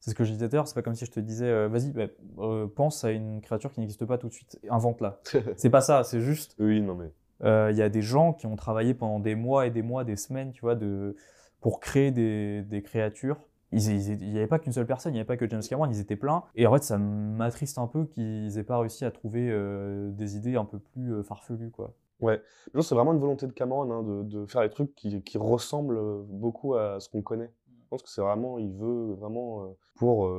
c'est 0.00 0.10
ce 0.10 0.14
que 0.16 0.24
je 0.24 0.32
disais 0.32 0.48
tout 0.48 0.56
à 0.56 0.58
l'heure, 0.58 0.66
c'est 0.68 0.74
pas 0.74 0.82
comme 0.82 0.96
si 0.96 1.06
je 1.06 1.12
te 1.12 1.20
disais, 1.20 1.46
euh, 1.48 1.68
vas-y, 1.68 1.92
bah, 1.92 2.06
euh, 2.38 2.66
pense 2.66 3.04
à 3.04 3.12
une 3.12 3.40
créature 3.40 3.70
qui 3.72 3.78
n'existe 3.78 4.04
pas 4.04 4.18
tout 4.18 4.28
de 4.28 4.32
suite, 4.34 4.58
invente-la. 4.68 5.20
c'est 5.56 5.70
pas 5.70 5.80
ça, 5.80 6.02
c'est 6.02 6.20
juste, 6.20 6.56
oui, 6.58 6.80
non, 6.80 6.96
mais. 6.96 7.12
Euh, 7.44 7.70
il 7.70 7.76
y 7.76 7.82
a 7.82 7.88
des 7.88 8.02
gens 8.02 8.32
qui 8.32 8.46
ont 8.46 8.56
travaillé 8.56 8.94
pendant 8.94 9.18
des 9.18 9.34
mois 9.34 9.66
et 9.66 9.70
des 9.70 9.82
mois, 9.82 10.04
des 10.04 10.16
semaines, 10.16 10.52
tu 10.52 10.60
vois, 10.60 10.74
de, 10.74 11.16
pour 11.60 11.80
créer 11.80 12.10
des, 12.10 12.82
créatures. 12.82 13.36
Il 13.72 13.78
n'y 13.80 14.36
avait 14.36 14.46
pas 14.46 14.58
qu'une 14.58 14.72
seule 14.72 14.86
personne, 14.86 15.12
il 15.12 15.14
n'y 15.14 15.20
avait 15.20 15.26
pas 15.26 15.36
que 15.38 15.48
James 15.48 15.62
Cameron, 15.66 15.86
ils 15.90 16.00
étaient 16.00 16.16
pleins. 16.16 16.44
Et 16.54 16.66
en 16.66 16.72
fait, 16.74 16.82
ça 16.82 16.98
m'attriste 16.98 17.78
un 17.78 17.86
peu 17.86 18.04
qu'ils 18.04 18.58
aient 18.58 18.64
pas 18.64 18.78
réussi 18.78 19.04
à 19.04 19.10
trouver 19.10 19.48
euh, 19.50 20.10
des 20.10 20.36
idées 20.36 20.56
un 20.56 20.66
peu 20.66 20.78
plus 20.78 21.14
euh, 21.14 21.22
farfelues, 21.22 21.70
quoi. 21.70 21.94
Ouais, 22.20 22.40
c'est 22.80 22.94
vraiment 22.94 23.12
une 23.12 23.18
volonté 23.18 23.48
de 23.48 23.52
Cameron 23.52 23.90
hein, 23.90 24.22
de, 24.22 24.46
faire 24.46 24.62
des 24.62 24.70
trucs 24.70 24.94
qui, 24.94 25.38
ressemblent 25.38 26.22
beaucoup 26.28 26.76
à 26.76 27.00
ce 27.00 27.08
qu'on 27.08 27.22
connaît. 27.22 27.50
Je 27.66 27.88
pense 27.88 28.02
que 28.02 28.08
c'est 28.10 28.20
vraiment, 28.20 28.58
il 28.58 28.70
veut 28.70 29.14
vraiment 29.14 29.74
pour, 29.96 30.30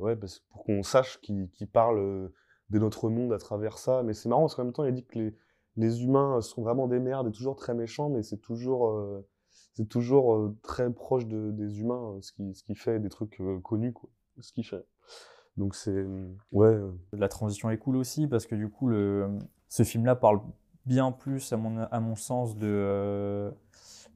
ouais, 0.00 0.16
pour 0.16 0.64
qu'on 0.64 0.82
sache 0.82 1.20
qu'il 1.20 1.50
qu'il 1.50 1.68
parle 1.68 2.30
de 2.70 2.78
notre 2.78 3.10
monde 3.10 3.34
à 3.34 3.38
travers 3.38 3.76
ça. 3.76 4.02
Mais 4.02 4.14
c'est 4.14 4.30
marrant 4.30 4.42
parce 4.42 4.54
qu'en 4.54 4.64
même 4.64 4.72
temps, 4.72 4.84
il 4.84 4.94
dit 4.94 5.04
que 5.04 5.18
les, 5.18 5.34
les 5.76 6.02
humains 6.04 6.40
sont 6.40 6.62
vraiment 6.62 6.88
des 6.88 6.98
merdes 6.98 7.28
et 7.28 7.32
toujours 7.32 7.56
très 7.56 7.74
méchants, 7.74 8.08
mais 8.10 8.22
c'est 8.22 8.38
toujours, 8.38 8.88
euh, 8.88 9.26
c'est 9.74 9.88
toujours 9.88 10.34
euh, 10.34 10.56
très 10.62 10.92
proche 10.92 11.26
de, 11.26 11.50
des 11.52 11.80
humains, 11.80 12.14
euh, 12.16 12.20
ce 12.20 12.32
qui, 12.32 12.54
ce 12.54 12.62
qui 12.64 12.74
fait 12.74 12.98
des 12.98 13.08
trucs 13.08 13.40
euh, 13.40 13.60
connus, 13.60 13.92
quoi, 13.92 14.08
ce 14.40 14.52
qu'il 14.52 14.66
fait. 14.66 14.84
Donc 15.56 15.74
c'est, 15.74 16.04
ouais, 16.52 16.68
euh, 16.68 16.90
La 17.12 17.28
transition 17.28 17.70
est 17.70 17.78
cool 17.78 17.96
aussi 17.96 18.26
parce 18.26 18.46
que 18.46 18.54
du 18.54 18.68
coup, 18.68 18.88
le, 18.88 19.28
ce 19.68 19.82
film-là 19.82 20.16
parle 20.16 20.40
bien 20.86 21.12
plus, 21.12 21.52
à 21.52 21.56
mon, 21.56 21.78
à 21.78 22.00
mon 22.00 22.16
sens, 22.16 22.56
de, 22.56 22.66
euh, 22.66 23.50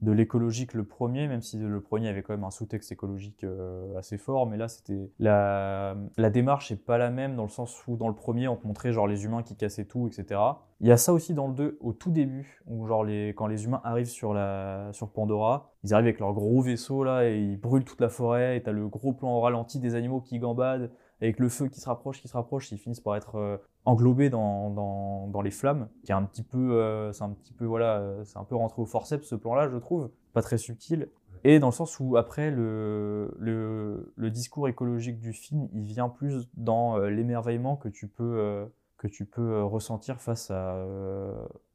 de 0.01 0.11
l'écologie 0.11 0.67
que 0.67 0.77
le 0.77 0.85
premier, 0.85 1.27
même 1.27 1.41
si 1.41 1.57
le 1.57 1.81
premier 1.81 2.09
avait 2.09 2.21
quand 2.21 2.33
même 2.33 2.43
un 2.43 2.51
sous-texte 2.51 2.91
écologique 2.91 3.43
euh, 3.43 3.97
assez 3.97 4.17
fort. 4.17 4.47
Mais 4.47 4.57
là, 4.57 4.67
c'était 4.67 5.11
la, 5.19 5.95
la 6.17 6.29
démarche 6.29 6.71
n'est 6.71 6.77
pas 6.77 6.97
la 6.97 7.09
même 7.09 7.35
dans 7.35 7.43
le 7.43 7.49
sens 7.49 7.85
où 7.87 7.95
dans 7.95 8.07
le 8.07 8.15
premier, 8.15 8.47
on 8.47 8.55
te 8.55 8.67
montrait 8.67 8.91
genre 8.91 9.07
les 9.07 9.25
humains 9.25 9.43
qui 9.43 9.55
cassaient 9.55 9.85
tout, 9.85 10.07
etc. 10.07 10.39
Il 10.81 10.87
y 10.87 10.91
a 10.91 10.97
ça 10.97 11.13
aussi 11.13 11.33
dans 11.33 11.47
le 11.47 11.53
2 11.53 11.77
au 11.79 11.93
tout 11.93 12.11
début, 12.11 12.61
où 12.67 12.85
genre 12.85 13.03
les, 13.03 13.29
quand 13.29 13.47
les 13.47 13.65
humains 13.65 13.81
arrivent 13.83 14.05
sur, 14.05 14.33
la, 14.33 14.89
sur 14.91 15.09
Pandora, 15.09 15.71
ils 15.83 15.93
arrivent 15.93 16.07
avec 16.07 16.19
leur 16.19 16.33
gros 16.33 16.61
vaisseau 16.61 17.03
là 17.03 17.25
et 17.25 17.39
ils 17.39 17.59
brûlent 17.59 17.85
toute 17.85 18.01
la 18.01 18.09
forêt. 18.09 18.57
Et 18.57 18.63
t'as 18.63 18.71
le 18.71 18.87
gros 18.87 19.13
plan 19.13 19.37
au 19.37 19.41
ralenti 19.41 19.79
des 19.79 19.95
animaux 19.95 20.21
qui 20.21 20.39
gambadent 20.39 20.91
avec 21.21 21.39
le 21.39 21.49
feu 21.49 21.67
qui 21.69 21.79
se 21.79 21.87
rapproche, 21.87 22.21
qui 22.21 22.27
se 22.27 22.33
rapproche, 22.33 22.71
ils 22.71 22.77
finissent 22.77 22.99
par 22.99 23.15
être 23.15 23.61
englobés 23.85 24.29
dans, 24.29 24.69
dans, 24.71 25.27
dans 25.27 25.41
les 25.41 25.51
flammes, 25.51 25.87
qui 26.03 26.11
est 26.11 26.15
un 26.15 26.23
petit 26.23 26.43
peu, 26.43 26.73
euh, 26.73 27.11
c'est 27.13 27.23
un 27.23 27.29
petit 27.29 27.53
peu, 27.53 27.65
voilà, 27.65 27.99
euh, 27.99 28.23
c'est 28.25 28.37
un 28.37 28.43
peu 28.43 28.55
rentré 28.55 28.81
au 28.81 28.85
forceps 28.85 29.27
ce 29.27 29.35
plan-là, 29.35 29.69
je 29.69 29.77
trouve, 29.77 30.09
pas 30.33 30.41
très 30.41 30.57
subtil. 30.57 31.09
Et 31.43 31.59
dans 31.59 31.67
le 31.67 31.73
sens 31.73 31.99
où 31.99 32.17
après, 32.17 32.49
le, 32.49 33.35
le, 33.37 34.29
discours 34.31 34.67
écologique 34.67 35.19
du 35.19 35.31
film, 35.31 35.69
il 35.73 35.83
vient 35.83 36.09
plus 36.09 36.49
dans 36.55 36.97
euh, 36.97 37.09
l'émerveillement 37.09 37.75
que 37.75 37.87
tu 37.87 38.07
peux, 38.07 38.67
que 38.97 39.07
tu 39.07 39.25
peux 39.25 39.61
ressentir 39.61 40.19
face 40.19 40.49
à, 40.49 40.83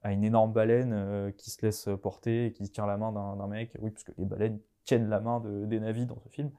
à 0.03 0.13
une 0.13 0.25
énorme 0.25 0.53
baleine 0.53 1.33
qui 1.37 1.51
se 1.51 1.65
laisse 1.65 1.89
porter 2.03 2.47
et 2.47 2.53
qui 2.53 2.69
tient 2.69 2.87
la 2.87 2.97
main 2.97 3.13
d'un 3.13 3.47
mec. 3.47 3.71
Oui, 3.81 3.91
parce 3.91 4.03
que 4.03 4.13
les 4.19 4.25
baleines 4.25 4.59
tiennent 4.83 5.09
la 5.09 5.21
main 5.21 5.39
de, 5.39 5.67
des 5.67 5.79
navis 5.79 6.07
dans 6.07 6.19
ce 6.19 6.29
film. 6.29 6.51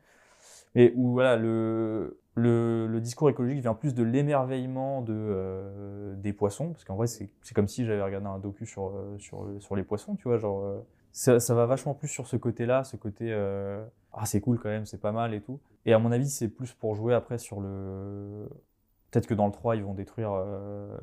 Mais 0.73 0.93
où 0.95 1.11
voilà, 1.11 1.35
le, 1.35 2.20
le, 2.35 2.99
discours 2.99 3.29
écologique 3.29 3.59
vient 3.59 3.73
plus 3.73 3.93
de 3.93 4.03
l'émerveillement 4.03 5.01
de, 5.01 5.13
euh, 5.13 6.15
des 6.15 6.33
poissons, 6.33 6.71
parce 6.71 6.85
qu'en 6.85 6.95
vrai, 6.95 7.07
c'est 7.07 7.29
comme 7.53 7.67
si 7.67 7.85
j'avais 7.85 8.01
regardé 8.01 8.27
un 8.27 8.39
docu 8.39 8.65
sur, 8.65 8.87
euh, 8.89 9.17
sur, 9.59 9.75
les 9.75 9.83
poissons, 9.83 10.15
tu 10.15 10.23
vois, 10.23 10.37
genre, 10.37 10.63
euh, 10.63 10.79
ça, 11.11 11.55
va 11.55 11.65
vachement 11.65 11.93
plus 11.93 12.07
sur 12.07 12.27
ce 12.27 12.37
côté-là, 12.37 12.83
ce 12.83 12.95
côté, 12.95 13.33
ah, 14.13 14.25
c'est 14.25 14.41
cool 14.41 14.59
quand 14.59 14.69
même, 14.69 14.85
c'est 14.85 15.01
pas 15.01 15.11
mal 15.11 15.33
et 15.33 15.41
tout. 15.41 15.59
Et 15.85 15.93
à 15.93 15.99
mon 15.99 16.11
avis, 16.11 16.29
c'est 16.29 16.47
plus 16.47 16.73
pour 16.73 16.95
jouer 16.95 17.13
après 17.13 17.37
sur 17.37 17.59
le. 17.59 18.47
Peut-être 19.09 19.27
que 19.27 19.33
dans 19.33 19.45
le 19.45 19.51
3, 19.51 19.75
ils 19.75 19.83
vont 19.83 19.93
détruire 19.93 20.31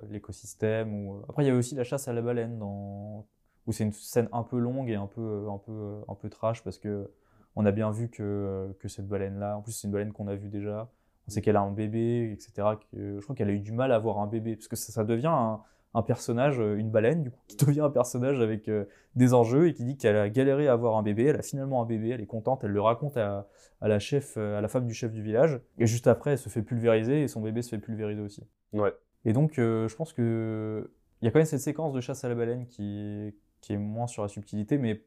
l'écosystème. 0.08 0.94
Ou... 0.94 1.22
Après, 1.28 1.44
il 1.44 1.46
y 1.46 1.50
avait 1.50 1.58
aussi 1.58 1.74
la 1.74 1.84
chasse 1.84 2.08
à 2.08 2.14
la 2.14 2.22
baleine, 2.22 2.58
dans... 2.58 3.26
où 3.66 3.72
c'est 3.72 3.84
une 3.84 3.92
scène 3.92 4.30
un 4.32 4.42
peu 4.44 4.58
longue 4.58 4.88
et 4.88 4.94
un 4.94 5.06
peu, 5.06 5.46
un 5.50 5.58
peu, 5.58 6.00
un 6.08 6.14
peu 6.14 6.30
trash, 6.30 6.64
parce 6.64 6.78
que 6.78 7.10
on 7.54 7.66
a 7.66 7.72
bien 7.72 7.90
vu 7.90 8.08
que, 8.08 8.74
que 8.80 8.88
cette 8.88 9.08
baleine-là, 9.08 9.58
en 9.58 9.62
plus, 9.62 9.72
c'est 9.72 9.88
une 9.88 9.92
baleine 9.92 10.12
qu'on 10.12 10.28
a 10.28 10.34
vue 10.34 10.48
déjà. 10.48 10.90
On 11.28 11.30
sait 11.30 11.42
qu'elle 11.42 11.56
a 11.56 11.60
un 11.60 11.70
bébé, 11.70 12.32
etc. 12.32 12.68
Que, 12.90 13.18
je 13.18 13.22
crois 13.22 13.36
qu'elle 13.36 13.50
a 13.50 13.52
eu 13.52 13.60
du 13.60 13.72
mal 13.72 13.92
à 13.92 13.96
avoir 13.96 14.18
un 14.18 14.26
bébé, 14.26 14.56
parce 14.56 14.68
que 14.68 14.76
ça, 14.76 14.92
ça 14.92 15.04
devient 15.04 15.28
un, 15.30 15.60
un 15.94 16.02
personnage, 16.02 16.58
euh, 16.58 16.76
une 16.76 16.90
baleine, 16.90 17.22
du 17.22 17.30
coup, 17.30 17.40
qui 17.46 17.56
devient 17.64 17.82
un 17.82 17.90
personnage 17.90 18.40
avec 18.40 18.68
euh, 18.68 18.86
des 19.14 19.34
enjeux 19.34 19.68
et 19.68 19.74
qui 19.74 19.84
dit 19.84 19.96
qu'elle 19.96 20.16
a 20.16 20.28
galéré 20.28 20.68
à 20.68 20.72
avoir 20.72 20.96
un 20.96 21.02
bébé. 21.02 21.24
Elle 21.26 21.36
a 21.36 21.42
finalement 21.42 21.82
un 21.82 21.86
bébé, 21.86 22.10
elle 22.10 22.20
est 22.20 22.26
contente, 22.26 22.64
elle 22.64 22.70
le 22.70 22.80
raconte 22.80 23.16
à, 23.16 23.46
à 23.80 23.88
la 23.88 23.98
chef, 23.98 24.34
euh, 24.36 24.58
à 24.58 24.60
la 24.60 24.68
femme 24.68 24.86
du 24.86 24.94
chef 24.94 25.12
du 25.12 25.22
village. 25.22 25.60
Et 25.78 25.86
juste 25.86 26.06
après, 26.06 26.32
elle 26.32 26.38
se 26.38 26.48
fait 26.48 26.62
pulvériser 26.62 27.22
et 27.22 27.28
son 27.28 27.40
bébé 27.40 27.62
se 27.62 27.70
fait 27.70 27.78
pulvériser 27.78 28.20
aussi. 28.20 28.46
Ouais. 28.72 28.92
Et 29.24 29.32
donc, 29.32 29.58
euh, 29.58 29.88
je 29.88 29.96
pense 29.96 30.12
que 30.12 30.90
il 31.20 31.24
y 31.24 31.28
a 31.28 31.32
quand 31.32 31.40
même 31.40 31.46
cette 31.46 31.60
séquence 31.60 31.92
de 31.92 32.00
chasse 32.00 32.24
à 32.24 32.28
la 32.28 32.34
baleine 32.34 32.66
qui, 32.66 33.34
qui 33.60 33.72
est 33.72 33.78
moins 33.78 34.06
sur 34.06 34.22
la 34.22 34.28
subtilité, 34.28 34.78
mais 34.78 35.02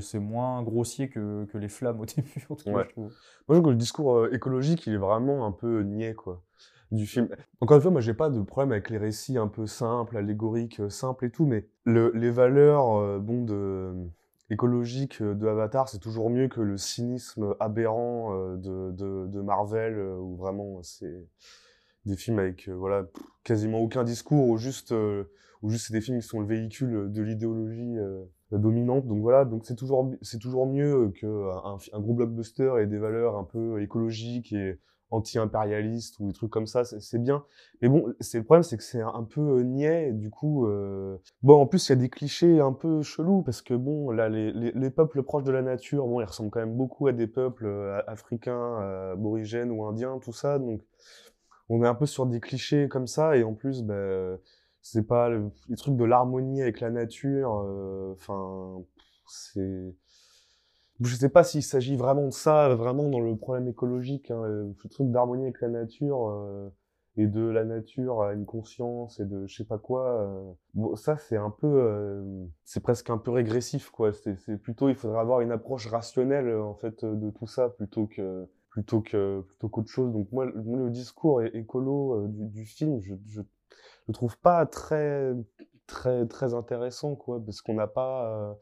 c'est 0.00 0.18
moins 0.18 0.62
grossier 0.62 1.08
que, 1.08 1.44
que 1.46 1.58
les 1.58 1.68
flammes 1.68 2.00
au 2.00 2.04
début, 2.16 2.46
en 2.50 2.56
tout 2.56 2.64
cas, 2.64 2.72
Ouais. 2.72 2.84
je 2.84 2.90
trouve. 2.90 3.04
Moi, 3.04 3.12
je 3.48 3.54
trouve 3.54 3.62
que 3.64 3.70
le 3.70 3.76
discours 3.76 4.16
euh, 4.16 4.32
écologique, 4.32 4.86
il 4.86 4.94
est 4.94 4.98
vraiment 4.98 5.46
un 5.46 5.52
peu 5.52 5.82
niais, 5.82 6.14
quoi, 6.14 6.42
du 6.90 7.06
film. 7.06 7.28
Encore 7.60 7.76
une 7.76 7.82
fois, 7.82 7.90
moi, 7.90 8.00
j'ai 8.00 8.14
pas 8.14 8.30
de 8.30 8.40
problème 8.42 8.72
avec 8.72 8.90
les 8.90 8.98
récits 8.98 9.38
un 9.38 9.48
peu 9.48 9.66
simples, 9.66 10.16
allégoriques, 10.16 10.80
euh, 10.80 10.90
simples 10.90 11.26
et 11.26 11.30
tout, 11.30 11.46
mais 11.46 11.68
le, 11.84 12.10
les 12.14 12.30
valeurs, 12.30 12.96
euh, 12.96 13.18
bon, 13.18 13.44
de, 13.44 13.94
écologiques 14.50 15.20
euh, 15.22 15.34
de 15.34 15.46
Avatar, 15.46 15.88
c'est 15.88 15.98
toujours 15.98 16.30
mieux 16.30 16.48
que 16.48 16.60
le 16.60 16.76
cynisme 16.76 17.54
aberrant 17.60 18.34
de, 18.56 18.90
de, 18.92 19.26
de 19.26 19.40
Marvel, 19.40 19.98
où 19.98 20.36
vraiment, 20.36 20.82
c'est 20.82 21.26
des 22.06 22.16
films 22.16 22.38
avec, 22.38 22.68
euh, 22.68 22.72
voilà, 22.74 23.06
quasiment 23.44 23.80
aucun 23.80 24.04
discours, 24.04 24.48
ou 24.48 24.56
juste, 24.56 24.92
euh, 24.92 25.24
ou 25.62 25.70
juste 25.70 25.86
c'est 25.86 25.92
des 25.92 26.00
films 26.00 26.20
qui 26.20 26.26
sont 26.26 26.40
le 26.40 26.46
véhicule 26.46 27.12
de 27.12 27.22
l'idéologie 27.22 27.98
euh, 27.98 28.24
dominante. 28.52 29.06
Donc 29.06 29.20
voilà, 29.20 29.44
donc 29.44 29.64
c'est 29.66 29.76
toujours, 29.76 30.10
c'est 30.22 30.38
toujours 30.38 30.66
mieux 30.66 31.10
qu'un 31.10 31.28
un, 31.28 31.78
un 31.92 32.00
gros 32.00 32.14
blockbuster 32.14 32.74
et 32.80 32.86
des 32.86 32.98
valeurs 32.98 33.36
un 33.36 33.44
peu 33.44 33.80
écologiques 33.82 34.52
et 34.52 34.78
anti-impérialistes 35.10 36.18
ou 36.18 36.26
des 36.26 36.32
trucs 36.32 36.50
comme 36.50 36.66
ça, 36.66 36.84
c'est 36.84 37.18
bien. 37.18 37.44
Mais 37.80 37.88
bon, 37.88 38.12
c'est 38.20 38.38
le 38.38 38.44
problème, 38.44 38.62
c'est 38.62 38.76
que 38.76 38.82
c'est 38.82 39.00
un, 39.00 39.22
peu 39.22 39.40
euh, 39.40 39.62
niais. 39.62 40.12
Du 40.12 40.30
coup, 40.30 40.66
euh... 40.66 41.18
bon, 41.42 41.60
en 41.60 41.66
plus 41.66 41.88
il 41.88 41.90
y 41.90 41.92
a 41.92 41.96
des 41.96 42.08
clichés 42.08 42.60
un 42.60 42.72
peu 42.72 43.02
chelous 43.02 43.42
parce 43.42 43.62
que 43.62 43.74
bon, 43.74 44.10
là, 44.10 44.28
les, 44.28 44.52
les, 44.52 44.72
les 44.72 44.90
peuples 44.90 45.22
proches 45.22 45.44
de 45.44 45.52
la 45.52 45.62
nature, 45.62 46.06
bon, 46.06 46.20
ils 46.20 46.24
ressemblent 46.24 46.50
quand 46.50 46.60
même 46.60 46.76
beaucoup 46.76 47.06
à 47.06 47.12
des 47.12 47.26
peuples 47.26 47.66
euh, 47.66 48.00
africains, 48.06 48.80
euh, 48.82 49.12
aborigènes 49.12 49.70
ou 49.70 49.84
indiens, 49.84 50.18
tout 50.18 50.32
ça. 50.32 50.58
Donc, 50.58 50.82
on 51.68 51.82
est 51.82 51.88
un 51.88 51.94
peu 51.94 52.06
sur 52.06 52.26
des 52.26 52.40
clichés 52.40 52.88
comme 52.88 53.06
ça 53.06 53.36
et 53.36 53.44
en 53.44 53.54
plus, 53.54 53.82
ben 53.82 54.38
c'est 54.92 55.06
pas 55.06 55.28
le- 55.28 55.50
les 55.68 55.76
trucs 55.76 55.96
de 55.96 56.04
l'harmonie 56.04 56.62
avec 56.62 56.80
la 56.80 56.90
nature. 56.90 57.62
euh, 57.66 58.12
Enfin, 58.14 58.82
c'est 59.26 59.94
je 61.00 61.14
sais 61.14 61.28
pas 61.28 61.44
s'il 61.44 61.62
s'agit 61.62 61.96
vraiment 61.96 62.26
de 62.26 62.32
ça, 62.32 62.74
vraiment 62.74 63.08
dans 63.08 63.20
le 63.20 63.36
problème 63.36 63.68
écologique, 63.68 64.30
hein, 64.30 64.42
euh, 64.44 64.72
ce 64.82 64.88
truc 64.88 65.10
d'harmonie 65.10 65.44
avec 65.44 65.60
la 65.60 65.68
nature 65.68 66.28
euh, 66.30 66.70
et 67.18 67.26
de 67.26 67.42
la 67.42 67.64
nature 67.64 68.22
à 68.22 68.32
une 68.32 68.46
conscience 68.46 69.20
et 69.20 69.26
de 69.26 69.46
je 69.46 69.56
sais 69.56 69.64
pas 69.64 69.78
quoi. 69.78 70.56
bon, 70.74 70.96
ça 70.96 71.16
c'est 71.18 71.36
un 71.36 71.50
peu, 71.50 72.24
c'est 72.64 72.82
presque 72.82 73.10
un 73.10 73.18
peu 73.18 73.30
régressif 73.30 73.90
quoi. 73.90 74.12
C'est 74.12 74.56
plutôt, 74.58 74.88
il 74.88 74.94
faudrait 74.94 75.20
avoir 75.20 75.40
une 75.40 75.52
approche 75.52 75.86
rationnelle 75.88 76.54
en 76.56 76.74
fait 76.74 77.04
de 77.04 77.30
tout 77.30 77.46
ça 77.46 77.68
plutôt 77.70 78.06
que 78.06 78.46
plutôt 78.70 79.00
que 79.00 79.40
plutôt 79.48 79.68
qu'autre 79.68 79.90
chose. 79.90 80.12
Donc 80.12 80.30
moi, 80.32 80.46
le- 80.46 80.54
le 80.84 80.90
discours 80.90 81.42
écolo 81.42 82.26
du, 82.28 82.64
film, 82.66 83.00
je 83.00 83.14
le 84.08 84.14
trouve 84.14 84.38
pas 84.38 84.66
très 84.66 85.32
très 85.86 86.26
très 86.26 86.54
intéressant 86.54 87.14
quoi, 87.16 87.40
parce 87.44 87.60
qu'on 87.62 87.74
n'a 87.74 87.86
pas, 87.86 88.28
euh, 88.50 88.54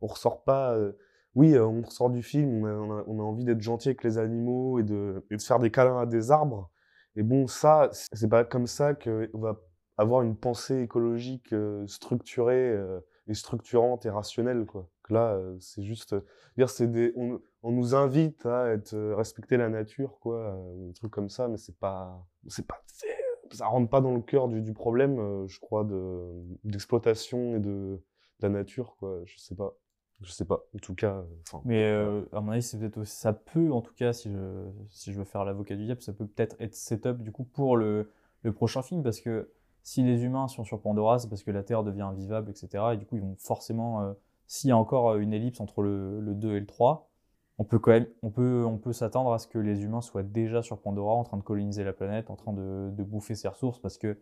on 0.00 0.06
ressort 0.06 0.42
pas. 0.44 0.74
euh, 0.74 0.92
oui, 1.36 1.54
euh, 1.54 1.64
on 1.66 1.82
ressort 1.82 2.10
du 2.10 2.22
film, 2.22 2.64
on 2.64 2.98
a, 2.98 3.04
on 3.06 3.20
a- 3.20 3.22
envie 3.22 3.44
d'être 3.44 3.60
gentil 3.60 3.88
avec 3.88 4.02
les 4.04 4.18
animaux 4.18 4.78
et 4.80 4.82
de, 4.82 5.24
et 5.30 5.36
de 5.36 5.42
faire 5.42 5.58
des 5.60 5.70
câlins 5.70 6.00
à 6.00 6.06
des 6.06 6.30
arbres. 6.32 6.70
Et 7.16 7.22
bon, 7.22 7.46
ça, 7.46 7.88
c'est 7.92 8.28
pas 8.28 8.44
comme 8.44 8.66
ça 8.66 8.94
qu'on 8.94 9.28
va 9.38 9.60
avoir 9.98 10.22
une 10.22 10.36
pensée 10.36 10.80
écologique 10.82 11.54
structurée 11.86 12.76
et 13.28 13.34
structurante 13.34 14.06
et 14.06 14.10
rationnelle, 14.10 14.64
quoi. 14.66 14.88
Là, 15.08 15.40
c'est 15.60 15.82
juste, 15.82 16.14
dire, 16.56 16.70
c'est 16.70 16.86
des, 16.86 17.12
on, 17.16 17.40
on 17.64 17.72
nous 17.72 17.94
invite 17.96 18.46
à 18.46 18.68
être 18.68 18.96
respecter 19.14 19.56
la 19.56 19.68
nature, 19.68 20.18
quoi, 20.20 20.56
des 20.86 20.92
trucs 20.94 21.10
comme 21.12 21.28
ça, 21.28 21.48
mais 21.48 21.56
c'est 21.56 21.76
pas, 21.78 22.24
c'est 22.48 22.66
pas, 22.66 22.80
ça 23.52 23.66
rentre 23.66 23.88
pas 23.90 24.00
dans 24.00 24.14
le 24.14 24.20
cœur 24.22 24.48
du, 24.48 24.62
du 24.62 24.72
problème, 24.72 25.18
euh, 25.18 25.46
je 25.48 25.60
crois, 25.60 25.84
de 25.84 26.32
d'exploitation 26.64 27.56
et 27.56 27.60
de, 27.60 27.68
de 27.68 28.02
la 28.42 28.48
nature, 28.48 28.96
quoi. 28.98 29.20
Je 29.24 29.38
sais 29.38 29.54
pas. 29.54 29.74
Je 30.20 30.30
sais 30.32 30.44
pas. 30.44 30.64
En 30.74 30.78
tout 30.78 30.94
cas. 30.94 31.24
Mais 31.64 31.84
euh, 31.84 32.22
à 32.32 32.40
mon 32.40 32.52
avis, 32.52 32.62
c'est 32.62 32.78
peut-être 32.78 32.98
aussi- 32.98 33.16
ça 33.16 33.32
peut, 33.32 33.72
en 33.72 33.80
tout 33.82 33.94
cas, 33.94 34.12
si 34.12 34.30
je, 34.30 34.38
si 34.90 35.12
je 35.12 35.18
veux 35.18 35.24
faire 35.24 35.44
l'avocat 35.44 35.76
du 35.76 35.84
diable, 35.86 36.02
ça 36.02 36.12
peut 36.12 36.26
peut-être 36.26 36.56
être 36.60 36.74
setup 36.74 37.22
du 37.22 37.32
coup 37.32 37.44
pour 37.44 37.76
le, 37.76 38.10
le 38.42 38.52
prochain 38.52 38.82
film, 38.82 39.02
parce 39.02 39.20
que 39.20 39.50
si 39.82 40.02
les 40.02 40.22
humains 40.24 40.48
sont 40.48 40.64
sur 40.64 40.80
Pandora, 40.80 41.18
c'est 41.18 41.28
parce 41.28 41.42
que 41.42 41.50
la 41.50 41.62
Terre 41.62 41.84
devient 41.84 42.02
invivable, 42.02 42.50
etc. 42.50 42.94
Et 42.94 42.96
du 42.98 43.06
coup, 43.06 43.16
ils 43.16 43.22
vont 43.22 43.36
forcément, 43.38 44.02
euh, 44.02 44.12
s'il 44.46 44.68
y 44.68 44.72
a 44.72 44.76
encore 44.76 45.16
une 45.16 45.32
ellipse 45.32 45.60
entre 45.60 45.82
le, 45.82 46.20
le 46.20 46.34
2 46.34 46.56
et 46.56 46.60
le 46.60 46.66
3, 46.66 47.09
on 47.60 47.64
peut 47.64 47.78
quand 47.78 47.90
même, 47.90 48.06
on 48.22 48.30
peut, 48.30 48.64
on 48.66 48.78
peut 48.78 48.94
s'attendre 48.94 49.32
à 49.34 49.38
ce 49.38 49.46
que 49.46 49.58
les 49.58 49.82
humains 49.84 50.00
soient 50.00 50.22
déjà 50.22 50.62
sur 50.62 50.78
Pandora, 50.80 51.12
en 51.14 51.24
train 51.24 51.36
de 51.36 51.42
coloniser 51.42 51.84
la 51.84 51.92
planète, 51.92 52.30
en 52.30 52.36
train 52.36 52.54
de, 52.54 52.88
de 52.90 53.02
bouffer 53.04 53.34
ses 53.34 53.48
ressources, 53.48 53.78
parce 53.78 53.98
que 53.98 54.16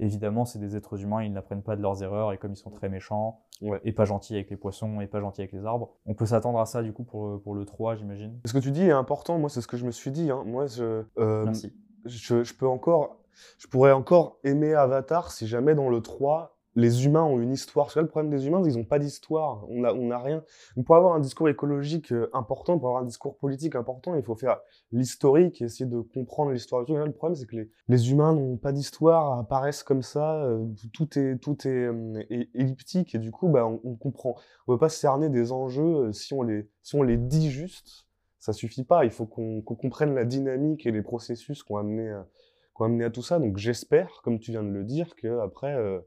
évidemment, 0.00 0.44
c'est 0.44 0.58
des 0.58 0.74
êtres 0.74 1.00
humains, 1.00 1.22
ils 1.22 1.32
n'apprennent 1.32 1.62
pas 1.62 1.76
de 1.76 1.82
leurs 1.82 2.02
erreurs, 2.02 2.32
et 2.32 2.38
comme 2.38 2.52
ils 2.52 2.56
sont 2.56 2.70
très 2.70 2.88
méchants, 2.88 3.40
Ouais. 3.60 3.80
et 3.84 3.92
pas 3.92 4.04
gentils 4.04 4.34
avec 4.34 4.50
les 4.50 4.56
poissons, 4.56 5.00
et 5.00 5.06
pas 5.06 5.20
gentils 5.20 5.42
avec 5.42 5.52
les 5.52 5.64
arbres, 5.64 5.90
on 6.06 6.14
peut 6.14 6.26
s'attendre 6.26 6.58
à 6.58 6.66
ça 6.66 6.82
du 6.82 6.92
coup 6.92 7.04
pour, 7.04 7.40
pour 7.42 7.54
le 7.54 7.64
3, 7.64 7.94
j'imagine. 7.94 8.40
Ce 8.44 8.52
que 8.52 8.58
tu 8.58 8.72
dis 8.72 8.82
est 8.82 8.90
important. 8.90 9.38
Moi, 9.38 9.48
c'est 9.48 9.60
ce 9.60 9.68
que 9.68 9.76
je 9.76 9.86
me 9.86 9.92
suis 9.92 10.10
dit. 10.10 10.32
Hein. 10.32 10.42
Moi, 10.44 10.66
je, 10.66 11.04
euh, 11.18 11.44
Merci. 11.44 11.72
je, 12.04 12.42
je 12.42 12.54
peux 12.54 12.66
encore, 12.66 13.18
je 13.58 13.68
pourrais 13.68 13.92
encore 13.92 14.38
aimer 14.42 14.74
Avatar 14.74 15.30
si 15.30 15.46
jamais 15.46 15.76
dans 15.76 15.88
le 15.88 16.00
3, 16.00 16.58
les 16.74 17.04
humains 17.04 17.22
ont 17.22 17.40
une 17.40 17.52
histoire. 17.52 17.86
Parce 17.86 17.94
que 17.94 18.00
là, 18.00 18.04
le 18.04 18.08
problème 18.08 18.30
des 18.30 18.46
humains, 18.46 18.62
qu'ils 18.62 18.76
n'ont 18.76 18.84
pas 18.84 18.98
d'histoire. 18.98 19.64
On 19.68 19.84
a, 19.84 19.92
on 19.92 20.10
a 20.10 20.18
rien. 20.18 20.42
Pour 20.84 20.96
avoir 20.96 21.14
un 21.14 21.20
discours 21.20 21.48
écologique 21.48 22.12
euh, 22.12 22.30
important, 22.32 22.78
pour 22.78 22.88
avoir 22.88 23.02
un 23.02 23.06
discours 23.06 23.36
politique 23.36 23.74
important, 23.74 24.14
il 24.14 24.22
faut 24.22 24.34
faire 24.34 24.60
l'historique 24.90 25.60
et 25.60 25.64
essayer 25.64 25.86
de 25.86 26.00
comprendre 26.00 26.50
l'histoire 26.52 26.82
le 26.82 27.12
problème, 27.12 27.36
c'est 27.36 27.46
que 27.46 27.68
les, 27.88 28.10
humains 28.10 28.32
n'ont 28.32 28.56
pas 28.56 28.72
d'histoire, 28.72 29.38
apparaissent 29.38 29.82
comme 29.82 30.02
ça. 30.02 30.42
euh, 30.44 30.64
tout 30.92 31.18
est, 31.18 31.38
tout 31.38 31.56
est 31.66 31.86
euh, 31.86 32.22
elliptique 32.54 33.14
et 33.14 33.18
du 33.18 33.30
coup, 33.30 33.48
bah, 33.48 33.66
on, 33.66 33.80
on 33.84 33.94
comprend. 33.94 34.36
On 34.66 34.72
peut 34.72 34.78
pas 34.78 34.88
cerner 34.88 35.28
des 35.28 35.52
enjeux 35.52 36.12
si 36.12 36.34
on 36.34 36.42
les, 36.42 36.68
si 36.82 36.94
on 36.96 37.02
les 37.02 37.16
dit 37.16 37.50
juste. 37.50 38.06
Ça 38.38 38.52
suffit 38.52 38.84
pas. 38.84 39.04
Il 39.04 39.10
faut 39.10 39.26
qu'on 39.26 39.62
qu'on 39.62 39.76
comprenne 39.76 40.14
la 40.14 40.24
dynamique 40.24 40.86
et 40.86 40.90
les 40.90 41.02
processus 41.02 41.62
qui 41.62 41.72
ont 41.72 41.76
amené 41.76 42.10
à, 42.10 42.26
qui 42.74 42.82
ont 42.82 42.86
amené 42.86 43.04
à 43.04 43.10
tout 43.10 43.22
ça. 43.22 43.38
Donc 43.38 43.58
j'espère, 43.58 44.20
comme 44.22 44.38
tu 44.38 44.50
viens 44.50 44.62
de 44.62 44.70
le 44.70 44.84
dire, 44.84 45.14
que 45.16 45.40
après, 45.40 45.74
euh, 45.74 46.00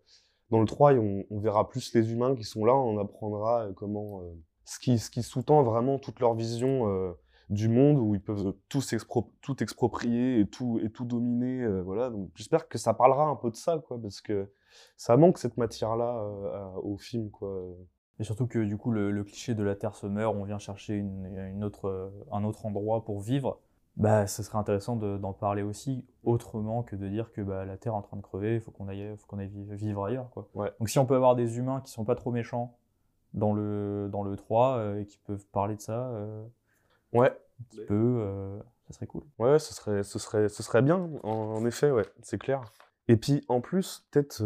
dans 0.51 0.59
le 0.59 0.65
3, 0.65 0.93
on, 0.93 1.39
verra 1.39 1.67
plus 1.67 1.93
les 1.93 2.11
humains 2.11 2.35
qui 2.35 2.43
sont 2.43 2.65
là, 2.65 2.75
on 2.75 2.97
apprendra 2.99 3.65
euh, 3.65 3.73
comment 3.73 4.21
euh, 4.21 4.33
ce 4.65 4.79
qui, 4.79 5.23
sous-tend 5.23 5.63
vraiment 5.63 5.99
toute 5.99 6.19
leur 6.19 6.35
vision 6.35 6.87
euh, 6.89 7.13
du 7.49 7.67
monde 7.67 7.97
où 7.97 8.15
ils 8.15 8.21
peuvent 8.21 8.53
tout, 8.69 8.83
exproprier 9.61 10.39
et 10.39 10.47
tout, 10.47 10.79
et 10.83 10.89
tout 10.89 11.05
dominer. 11.05 11.67
voilà. 11.81 12.11
J'espère 12.35 12.67
que 12.67 12.77
ça 12.77 12.93
parlera 12.93 13.25
un 13.25 13.35
peu 13.35 13.51
de 13.51 13.55
ça, 13.55 13.77
quoi, 13.87 13.99
parce 14.01 14.21
que 14.21 14.51
ça 14.97 15.15
manque 15.15 15.37
cette 15.37 15.57
matière-là 15.57 16.23
au 16.81 16.97
film, 16.97 17.29
quoi. 17.29 17.63
Et 18.19 18.23
surtout 18.23 18.47
que 18.47 18.57
du 18.57 18.77
coup, 18.77 18.91
le, 18.91 19.23
cliché 19.23 19.53
de 19.53 19.63
la 19.63 19.75
Terre 19.75 19.93
se 19.93 20.07
meurt, 20.07 20.35
on 20.35 20.43
vient 20.43 20.57
chercher 20.57 21.05
un 21.51 21.61
autre 21.61 22.65
endroit 22.65 23.05
pour 23.05 23.21
vivre. 23.21 23.59
Bah, 23.97 24.27
ce 24.27 24.43
serait 24.43 24.57
intéressant 24.57 24.97
de- 24.97 25.17
d'en 25.17 25.31
parler 25.31 25.61
aussi 25.61 26.05
autrement 26.25 26.83
que 26.83 26.95
de 26.97 27.07
dire 27.07 27.31
que 27.31 27.41
bah, 27.41 27.63
la 27.63 27.77
Terre 27.77 27.93
est 27.93 27.95
en 27.95 28.01
train 28.01 28.17
de 28.17 28.21
crever, 28.21 28.55
il 28.55 28.59
faut 28.61 28.71
qu'on 28.71 28.89
aille, 28.89 29.15
faut 29.17 29.25
qu'on 29.27 29.39
aille 29.39 29.47
vi- 29.47 29.73
vivre 29.75 30.03
ailleurs. 30.05 30.29
Quoi. 30.31 30.49
Ouais. 30.53 30.71
Donc 30.79 30.89
si 30.89 30.99
on 30.99 31.05
peut 31.05 31.15
avoir 31.15 31.35
des 31.35 31.57
humains 31.57 31.79
qui 31.81 31.91
sont 31.91 32.03
pas 32.03 32.15
trop 32.15 32.31
méchants, 32.31 32.77
dans 33.33 33.53
le, 33.53 34.07
dans 34.11 34.23
le 34.23 34.35
3 34.37 34.77
euh, 34.77 34.99
et 35.01 35.05
qui 35.05 35.17
peuvent 35.19 35.45
parler 35.47 35.75
de 35.75 35.81
ça, 35.81 36.07
euh, 36.09 36.45
Ouais. 37.13 37.37
qui 37.69 37.81
peut, 37.85 38.17
euh, 38.19 38.59
ça 38.87 38.93
serait 38.95 39.07
cool. 39.07 39.23
Ouais, 39.39 39.59
ce 39.59 39.73
serait, 39.73 40.03
ce 40.03 40.19
serait, 40.19 40.49
ce 40.49 40.61
serait 40.63 40.81
bien, 40.81 41.09
en, 41.23 41.29
en 41.29 41.65
effet, 41.65 41.91
ouais, 41.91 42.05
c'est 42.21 42.37
clair. 42.37 42.61
Et 43.07 43.17
puis, 43.17 43.43
en 43.49 43.59
plus, 43.61 44.05
peut-être, 44.11 44.41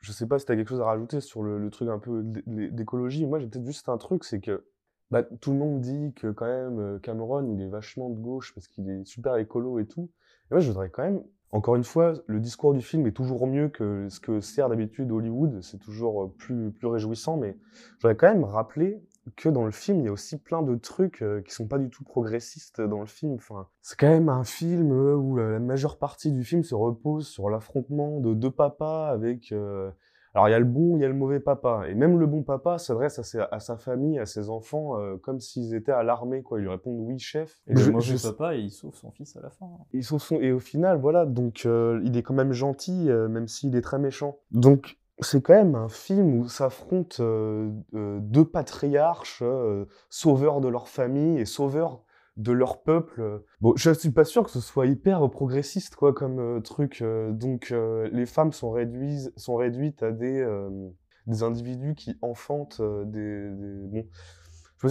je 0.00 0.12
sais 0.12 0.26
pas 0.26 0.38
si 0.38 0.44
t'as 0.46 0.56
quelque 0.56 0.68
chose 0.68 0.80
à 0.80 0.84
rajouter 0.86 1.20
sur 1.20 1.42
le, 1.42 1.58
le 1.58 1.70
truc 1.70 1.88
un 1.88 1.98
peu 1.98 2.22
d'é- 2.22 2.70
d'écologie. 2.70 3.26
Moi, 3.26 3.38
j'ai 3.38 3.46
peut-être 3.46 3.64
juste 3.66 3.88
un 3.88 3.96
truc, 3.98 4.24
c'est 4.24 4.40
que 4.40 4.64
bah, 5.10 5.22
tout 5.22 5.52
le 5.52 5.58
monde 5.58 5.80
dit 5.80 6.12
que 6.14 6.30
quand 6.30 6.46
même 6.46 6.78
euh, 6.80 6.98
Cameron, 6.98 7.46
il 7.54 7.60
est 7.60 7.68
vachement 7.68 8.10
de 8.10 8.18
gauche 8.18 8.54
parce 8.54 8.68
qu'il 8.68 8.88
est 8.90 9.04
super 9.04 9.36
écolo 9.36 9.78
et 9.78 9.86
tout. 9.86 10.10
Et 10.50 10.54
moi, 10.54 10.60
je 10.60 10.68
voudrais 10.68 10.90
quand 10.90 11.02
même, 11.02 11.22
encore 11.52 11.76
une 11.76 11.84
fois, 11.84 12.14
le 12.26 12.40
discours 12.40 12.74
du 12.74 12.80
film 12.80 13.06
est 13.06 13.12
toujours 13.12 13.46
mieux 13.46 13.68
que 13.68 14.08
ce 14.08 14.18
que 14.20 14.40
sert 14.40 14.68
d'habitude 14.68 15.10
Hollywood. 15.10 15.62
C'est 15.62 15.78
toujours 15.78 16.24
euh, 16.24 16.34
plus, 16.36 16.70
plus 16.72 16.86
réjouissant, 16.86 17.36
mais 17.36 17.56
je 17.98 18.02
voudrais 18.02 18.16
quand 18.16 18.28
même 18.28 18.44
rappeler 18.44 19.02
que 19.36 19.48
dans 19.48 19.64
le 19.64 19.70
film, 19.70 20.00
il 20.00 20.04
y 20.06 20.08
a 20.08 20.12
aussi 20.12 20.38
plein 20.38 20.62
de 20.62 20.74
trucs 20.74 21.22
euh, 21.22 21.40
qui 21.42 21.52
sont 21.52 21.66
pas 21.66 21.78
du 21.78 21.90
tout 21.90 22.04
progressistes 22.04 22.80
dans 22.80 23.00
le 23.00 23.06
film. 23.06 23.34
Enfin, 23.34 23.68
c'est 23.82 23.98
quand 23.98 24.10
même 24.10 24.28
un 24.28 24.44
film 24.44 24.90
où 24.90 25.36
la, 25.36 25.58
majeure 25.60 25.98
partie 25.98 26.32
du 26.32 26.44
film 26.44 26.62
se 26.62 26.74
repose 26.74 27.28
sur 27.28 27.48
l'affrontement 27.50 28.20
de 28.20 28.34
deux 28.34 28.50
papas 28.50 29.08
avec. 29.08 29.52
Alors 30.34 30.48
il 30.48 30.50
y 30.52 30.54
a 30.54 30.58
le 30.58 30.64
bon, 30.64 30.96
il 30.96 31.00
y 31.02 31.04
a 31.04 31.08
le 31.08 31.14
mauvais 31.14 31.40
papa, 31.40 31.84
et 31.88 31.94
même 31.94 32.18
le 32.18 32.26
bon 32.26 32.42
papa 32.42 32.78
s'adresse 32.78 33.18
à, 33.50 33.60
sa 33.60 33.76
famille, 33.76 34.18
à 34.18 34.26
ses 34.26 34.50
enfants, 34.50 34.98
euh, 34.98 35.16
comme 35.16 35.38
s'ils 35.40 35.74
étaient 35.74 35.92
à 35.92 36.02
l'armée, 36.02 36.42
quoi. 36.42 36.58
Ils 36.58 36.62
lui 36.62 36.70
répondent 36.70 36.98
oui 37.00 37.18
chef. 37.18 37.60
Et 37.68 37.76
Je- 37.76 37.86
le 37.86 37.92
mauvais 37.92 38.16
je- 38.16 38.28
papa, 38.28 38.54
il 38.56 38.70
sauve 38.70 38.94
son 38.94 39.10
fils 39.12 39.36
à 39.36 39.40
la 39.42 39.50
fin. 39.50 39.66
ils 39.92 40.02
sont, 40.04 40.18
sont- 40.18 40.40
et 40.40 40.50
au 40.52 40.58
final, 40.58 40.98
voilà, 40.98 41.24
donc 41.26 41.62
euh, 41.66 42.00
il 42.04 42.16
est 42.16 42.22
quand 42.22 42.34
même 42.34 42.52
gentil, 42.52 43.08
euh, 43.10 43.28
même 43.28 43.46
s'il 43.48 43.76
est 43.76 43.80
très 43.80 43.98
méchant. 43.98 44.38
Donc 44.50 44.98
c'est 45.20 45.40
quand 45.40 45.54
même 45.54 45.76
un 45.76 45.88
film 45.88 46.34
où 46.40 46.48
s'affrontent 46.48 47.22
deux 47.92 48.44
patriarches, 48.44 49.42
sauveurs 50.10 50.60
de 50.60 50.68
leur 50.68 50.88
famille 50.88 51.38
et 51.38 51.44
sauveurs 51.44 52.02
de 52.36 52.52
leur 52.52 52.82
peuple. 52.82 53.42
Bon, 53.60 53.74
je 53.76 53.90
suis 53.90 54.10
pas 54.10 54.24
sûr 54.24 54.42
que 54.44 54.50
ce 54.50 54.60
soit 54.60 54.86
hyper 54.86 55.28
progressiste, 55.30 55.94
quoi, 55.96 56.12
comme 56.12 56.38
euh, 56.40 56.60
truc. 56.60 57.00
euh, 57.02 57.32
donc 57.32 57.70
euh, 57.70 58.08
les 58.12 58.26
femmes 58.26 58.52
sont 58.52 58.70
réduites, 58.70 59.32
sont 59.36 59.56
réduites 59.56 60.02
à 60.02 60.10
des, 60.12 60.40
euh, 60.40 60.68
des 61.26 61.42
individus 61.42 61.94
qui 61.94 62.16
enfantent 62.22 62.80
euh, 62.80 63.04
des, 63.04 63.50
des- 63.50 63.88
Bon, 64.02 64.08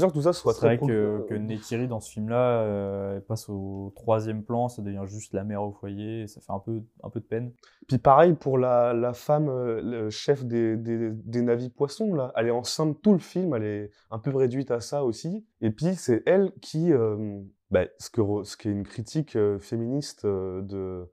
que 0.08 0.14
tout 0.14 0.22
ça 0.22 0.34
soit 0.34 0.54
C'est 0.54 0.60
très 0.60 0.68
vrai 0.68 0.78
pro- 0.78 0.88
que, 0.88 1.26
que 1.28 1.34
Neytiri, 1.36 1.88
dans 1.88 2.00
ce 2.00 2.12
film-là, 2.12 2.62
euh, 2.62 3.20
passe 3.22 3.50
au 3.50 3.92
troisième 3.96 4.44
plan, 4.44 4.70
ça 4.70 4.82
devient 4.82 5.04
juste 5.06 5.34
la 5.34 5.44
mère 5.44 5.64
au 5.64 5.72
foyer, 5.72 6.24
et 6.24 6.28
ça 6.28 6.42
fait 6.42 6.52
un 6.52 6.60
peu, 6.60 6.82
un 7.04 7.10
peu 7.10 7.20
de 7.20 7.26
peine. 7.26 7.52
Puis 7.88 7.98
pareil 7.98 8.34
pour 8.34 8.58
la, 8.58 8.94
la 8.94 9.14
femme, 9.14 9.50
euh, 9.50 9.82
le 9.82 10.10
chef 10.10 10.46
des, 10.46 10.78
des, 10.78 11.12
des 11.12 11.42
navis 11.42 11.70
poissons, 11.70 12.14
là. 12.14 12.32
Elle 12.36 12.48
est 12.48 12.52
enceinte 12.52 13.02
tout 13.02 13.14
le 13.14 13.20
film, 13.20 13.54
elle 13.56 13.64
est 13.64 13.92
un 14.10 14.20
peu 14.20 14.36
réduite 14.36 14.72
à 14.72 14.80
ça 14.80 15.04
aussi. 15.04 15.46
Et 15.62 15.70
puis 15.70 15.96
c'est 15.96 16.24
elle 16.26 16.52
qui, 16.62 16.92
euh, 16.92 17.40
bah, 17.72 17.86
ce, 18.00 18.10
que, 18.10 18.22
ce 18.44 18.58
qui 18.58 18.70
est 18.70 18.72
une 18.72 18.84
critique 18.84 19.36
euh, 19.36 19.60
féministe 19.60 20.26
euh, 20.26 20.62
de, 20.62 21.12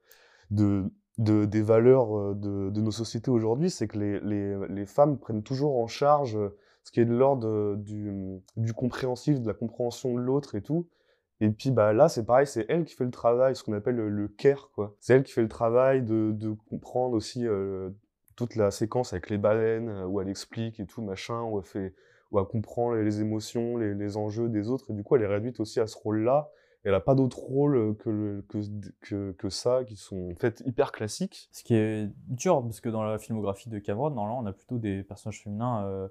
de, 0.50 0.84
de- 1.18 1.44
des 1.44 1.62
valeurs 1.62 2.16
euh, 2.16 2.34
de, 2.34 2.70
de 2.70 2.80
nos 2.80 2.90
sociétés 2.90 3.30
aujourd'hui, 3.30 3.70
c'est 3.70 3.88
que 3.88 3.98
les, 3.98 4.20
les, 4.20 4.56
les 4.68 4.86
femmes 4.86 5.18
prennent 5.18 5.42
toujours 5.42 5.78
en 5.80 5.86
charge 5.86 6.36
euh, 6.36 6.56
ce 6.84 6.92
qui 6.92 7.00
est 7.00 7.04
de 7.04 7.14
l'ordre 7.14 7.46
euh, 7.48 7.76
du, 7.76 8.12
du 8.56 8.72
compréhensif, 8.72 9.40
de 9.40 9.46
la 9.46 9.54
compréhension 9.54 10.14
de 10.14 10.20
l'autre 10.20 10.54
et 10.54 10.62
tout. 10.62 10.88
Et 11.40 11.48
puis 11.50 11.70
bah 11.70 11.92
là, 11.92 12.08
c'est 12.08 12.24
pareil, 12.24 12.46
c'est 12.46 12.66
elle 12.68 12.84
qui 12.84 12.94
fait 12.94 13.04
le 13.04 13.10
travail, 13.10 13.56
ce 13.56 13.64
qu'on 13.64 13.72
appelle 13.72 13.96
le, 13.96 14.28
care, 14.28 14.70
quoi. 14.74 14.94
C'est 15.00 15.14
elle 15.14 15.22
qui 15.22 15.32
fait 15.32 15.42
le 15.42 15.48
travail 15.48 16.02
de, 16.02 16.32
de 16.32 16.54
comprendre 16.68 17.16
aussi 17.16 17.46
euh, 17.46 17.90
toute 18.36 18.56
la 18.56 18.70
séquence 18.70 19.14
avec 19.14 19.30
les 19.30 19.38
baleines, 19.38 19.88
euh, 19.88 20.06
où 20.06 20.20
elle 20.20 20.28
explique 20.28 20.80
et 20.80 20.86
tout, 20.86 21.00
machin, 21.00 21.42
où 21.42 21.58
elle 21.58 21.64
fait, 21.64 21.94
où 22.30 22.38
elle 22.38 22.44
comprend 22.44 22.92
les, 22.92 23.20
émotions, 23.22 23.78
les, 23.78 23.94
les 23.94 24.16
enjeux 24.18 24.50
des 24.50 24.68
autres, 24.68 24.90
et 24.90 24.94
du 24.94 25.02
coup, 25.02 25.16
elle 25.16 25.22
est 25.22 25.26
réduite 25.26 25.60
aussi 25.60 25.80
à 25.80 25.86
ce 25.86 25.96
rôle-là. 25.96 26.50
Elle 26.84 26.94
a 26.94 27.00
pas 27.00 27.14
d'autre 27.14 27.38
rôle 27.38 27.76
euh, 27.76 27.94
que, 27.94 28.44
que, 29.00 29.32
que, 29.32 29.48
ça, 29.48 29.84
qui 29.84 29.96
sont 29.96 30.32
en 30.32 30.38
fait 30.38 30.62
hyper 30.66 30.92
classiques. 30.92 31.48
Ce 31.52 31.64
qui 31.64 31.74
est 31.74 32.10
dur, 32.28 32.62
parce 32.62 32.80
que 32.82 32.90
dans 32.90 33.02
la 33.02 33.18
filmographie 33.18 33.70
de 33.70 33.78
Cameron, 33.78 34.10
normalement, 34.10 34.40
on 34.40 34.46
a 34.46 34.52
plutôt 34.52 34.78
des 34.78 35.02
personnages 35.04 35.42
féminins 35.42 36.08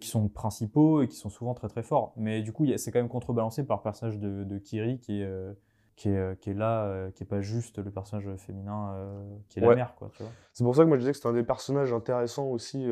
qui 0.00 0.08
sont 0.08 0.28
principaux 0.28 1.02
et 1.02 1.08
qui 1.08 1.16
sont 1.16 1.30
souvent 1.30 1.54
très 1.54 1.68
très 1.68 1.82
forts. 1.82 2.12
Mais 2.16 2.42
du 2.42 2.52
coup, 2.52 2.66
c'est 2.76 2.92
quand 2.92 2.98
même 2.98 3.08
contrebalancé 3.08 3.64
par 3.64 3.78
le 3.78 3.82
personnage 3.82 4.18
de, 4.18 4.44
de 4.44 4.58
Kiri 4.58 5.00
qui 5.00 5.20
est, 5.20 5.24
euh, 5.24 5.52
qui, 5.96 6.10
est, 6.10 6.16
euh, 6.16 6.34
qui 6.34 6.50
est 6.50 6.54
là, 6.54 6.84
euh, 6.84 7.10
qui 7.10 7.22
est 7.24 7.26
pas 7.26 7.40
juste 7.40 7.78
le 7.78 7.90
personnage 7.90 8.28
féminin 8.36 8.94
euh, 8.94 9.36
qui 9.48 9.58
est 9.58 9.62
la 9.62 9.74
mère, 9.74 9.94
quoi. 9.96 10.10
C'est 10.52 10.62
pour 10.62 10.76
ça 10.76 10.82
que 10.82 10.88
moi 10.88 10.96
je 10.96 11.00
disais 11.00 11.12
que 11.12 11.16
c'était 11.16 11.28
un 11.28 11.32
des 11.32 11.42
personnages 11.42 11.92
intéressants 11.92 12.48
aussi 12.48 12.86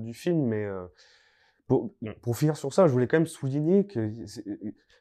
du 0.00 0.14
film, 0.14 0.44
mais 0.44 0.68
pour, 1.66 1.92
pour 2.20 2.36
finir 2.36 2.56
sur 2.56 2.72
ça, 2.72 2.86
je 2.86 2.92
voulais 2.92 3.08
quand 3.08 3.18
même 3.18 3.26
souligner 3.26 3.86
que 3.86 4.12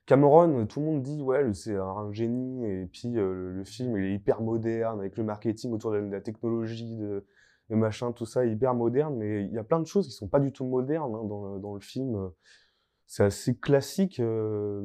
Cameron, 0.05 0.66
tout 0.66 0.80
le 0.80 0.86
monde 0.86 1.03
dit 1.03 1.22
ouais, 1.22 1.53
c'est 1.53 1.76
un 1.76 2.12
génie, 2.12 2.66
et 2.66 2.86
puis 2.88 3.10
le, 3.10 3.51
le 3.51 3.64
film 3.64 3.97
il 3.97 4.05
est 4.05 4.14
hyper 4.14 4.41
moderne 4.41 4.99
avec 4.99 5.18
le 5.18 5.24
marketing 5.24 5.72
autour 5.74 5.91
de 5.91 5.97
la, 5.97 6.07
de 6.07 6.12
la 6.12 6.22
technologie, 6.22 6.95
de, 6.95 7.26
de 7.70 7.76
machin, 7.76 8.12
tout 8.12 8.26
ça, 8.26 8.46
hyper 8.46 8.74
moderne, 8.74 9.16
mais 9.18 9.44
il 9.44 9.54
y 9.54 9.58
a 9.58 9.64
plein 9.64 9.80
de 9.80 9.86
choses 9.86 10.08
qui 10.08 10.14
sont 10.14 10.28
pas 10.28 10.40
du 10.40 10.52
tout 10.52 10.66
modernes 10.66 11.14
hein, 11.16 11.24
dans, 11.26 11.54
le, 11.54 11.60
dans 11.60 11.74
le 11.74 11.80
film. 11.80 12.32
C'est 13.06 13.24
assez 13.24 13.56
classique 13.56 14.20
euh, 14.20 14.82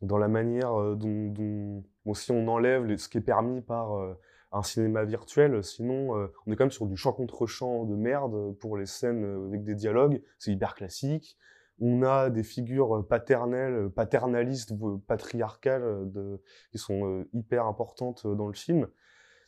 dans 0.00 0.18
la 0.18 0.28
manière 0.28 0.78
euh, 0.78 0.96
dont, 0.96 2.14
si 2.14 2.30
on 2.30 2.46
enlève 2.48 2.94
ce 2.96 3.08
qui 3.08 3.18
est 3.18 3.22
permis 3.22 3.60
par 3.62 3.94
euh, 3.96 4.14
un 4.52 4.62
cinéma 4.62 5.04
virtuel. 5.04 5.64
Sinon, 5.64 6.28
on 6.46 6.52
est 6.52 6.56
quand 6.56 6.64
même 6.64 6.70
sur 6.70 6.86
du 6.86 6.96
champ 6.96 7.12
contre 7.12 7.46
champ 7.46 7.84
de 7.84 7.96
merde 7.96 8.56
pour 8.60 8.76
les 8.76 8.86
scènes 8.86 9.46
avec 9.48 9.64
des 9.64 9.74
dialogues. 9.74 10.22
C'est 10.38 10.52
hyper 10.52 10.74
classique. 10.74 11.36
On 11.80 12.04
a 12.04 12.30
des 12.30 12.44
figures 12.44 13.04
paternelles, 13.08 13.90
paternalistes, 13.90 14.72
patriarcales, 15.08 16.08
de, 16.12 16.40
qui 16.70 16.78
sont 16.78 17.24
hyper 17.32 17.66
importantes 17.66 18.28
dans 18.28 18.46
le 18.46 18.52
film. 18.52 18.86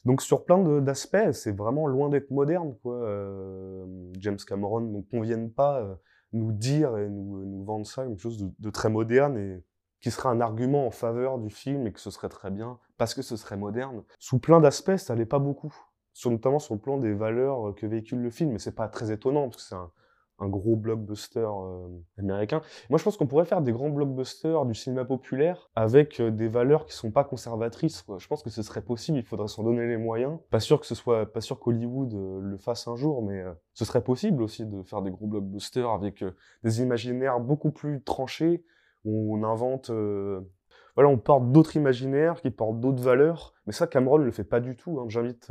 Donc 0.07 0.23
sur 0.23 0.45
plein 0.45 0.81
d'aspects, 0.81 1.33
c'est 1.33 1.51
vraiment 1.51 1.89
loin 1.89 2.09
d'être 2.09 2.31
moderne, 2.31 2.77
quoi. 2.81 2.95
Euh, 2.95 3.85
James 4.21 4.39
Cameron, 4.39 4.83
donc 4.83 5.09
qu'on 5.11 5.21
vienne 5.21 5.51
pas 5.51 5.81
euh, 5.81 5.95
nous 6.33 6.53
dire 6.53 6.97
et 6.97 7.09
nous, 7.09 7.45
nous 7.45 7.65
vendre 7.65 7.85
ça, 7.85 8.07
quelque 8.07 8.21
chose 8.21 8.39
de, 8.39 8.49
de 8.57 8.71
très 8.71 8.89
moderne 8.89 9.37
et 9.37 9.65
qui 10.01 10.13
serait 10.13 10.29
un 10.29 10.41
argument 10.41 10.87
en 10.87 10.93
faveur 10.93 11.39
du 11.39 11.51
film 11.51 11.89
et 11.89 11.93
que 11.93 11.99
ce 11.99 12.11
serait 12.11 12.29
très 12.29 12.53
bien 12.53 12.79
parce 12.99 13.15
que 13.15 13.23
ce 13.23 13.37
serait 13.37 13.57
moderne. 13.57 14.05
Sous 14.21 14.39
plein 14.39 14.61
d'aspects, 14.61 14.97
ça 14.97 15.17
l'est 15.17 15.27
pas 15.27 15.41
beaucoup. 15.41 15.75
Sur, 16.13 16.31
notamment 16.31 16.61
sur 16.61 16.75
le 16.75 16.81
plan 16.81 16.99
des 16.99 17.13
valeurs 17.13 17.75
que 17.75 17.85
véhicule 17.85 18.21
le 18.21 18.31
film, 18.31 18.53
mais 18.53 18.61
c'est 18.61 18.77
pas 18.77 18.87
très 18.87 19.11
étonnant 19.11 19.49
parce 19.49 19.57
que 19.57 19.69
c'est 19.69 19.75
un, 19.75 19.91
un 20.39 20.49
gros 20.49 20.77
blockbuster 20.77 21.41
euh, 21.41 21.89
américain. 22.19 22.61
Moi, 22.91 22.99
je 22.99 23.05
pense 23.05 23.17
qu'on 23.17 23.27
pourrait 23.27 23.47
faire 23.47 23.63
des 23.63 23.73
grands 23.73 23.89
blockbusters 23.89 24.67
du 24.67 24.75
cinéma 24.75 25.05
populaire 25.05 25.71
avec 25.75 26.21
euh, 26.21 26.31
des 26.31 26.49
valeurs 26.49 26.85
qui 26.85 26.93
sont 26.93 27.11
pas 27.11 27.25
conservatrices. 27.25 28.05
Je 28.19 28.27
pense 28.27 28.43
que 28.43 28.51
ce 28.51 28.63
serait 28.63 28.83
possible. 28.83 29.19
Il 29.19 29.25
faudrait 29.25 29.49
s'en 29.49 29.63
donner 29.63 29.87
les 29.87 29.97
moyens. 29.97 30.39
Pas 30.51 30.61
sûr 30.61 30.81
que 30.81 30.87
ce 30.87 30.95
soit, 30.95 31.33
pas 31.33 31.41
sûr 31.41 31.59
qu'Hollywood 31.59 32.15
euh, 32.15 32.41
le 32.41 32.59
fasse 32.59 32.87
un 32.87 32.97
jour, 32.97 33.23
mais 33.23 33.45
ce 33.73 33.85
serait 33.85 34.05
possible 34.05 34.43
aussi 34.43 34.67
de 34.67 34.83
faire 34.83 35.03
des 35.03 35.11
gros 35.11 35.27
blockbusters 35.27 35.89
avec 35.91 36.25
des 36.63 36.83
imaginaires 36.83 37.41
beaucoup 37.41 37.71
plus 37.71 38.03
tranchés 38.03 38.65
où 39.05 39.37
on 39.37 39.45
invente. 39.45 39.91
voilà, 40.97 41.09
on 41.09 41.19
porte 41.19 41.53
d'autres 41.53 41.77
imaginaires 41.77 42.41
qui 42.43 42.51
portent 42.51 42.81
d'autres 42.81 43.03
valeurs. 43.03 43.55
Mais 43.67 43.73
ça, 43.73 43.87
Cameron 43.87 44.19
ne 44.19 44.25
le 44.25 44.33
fait 44.33 44.45
pas 44.45 44.61
du 44.61 44.77
tout. 44.77 45.01
hein. 45.01 45.07
J'invite 45.09 45.51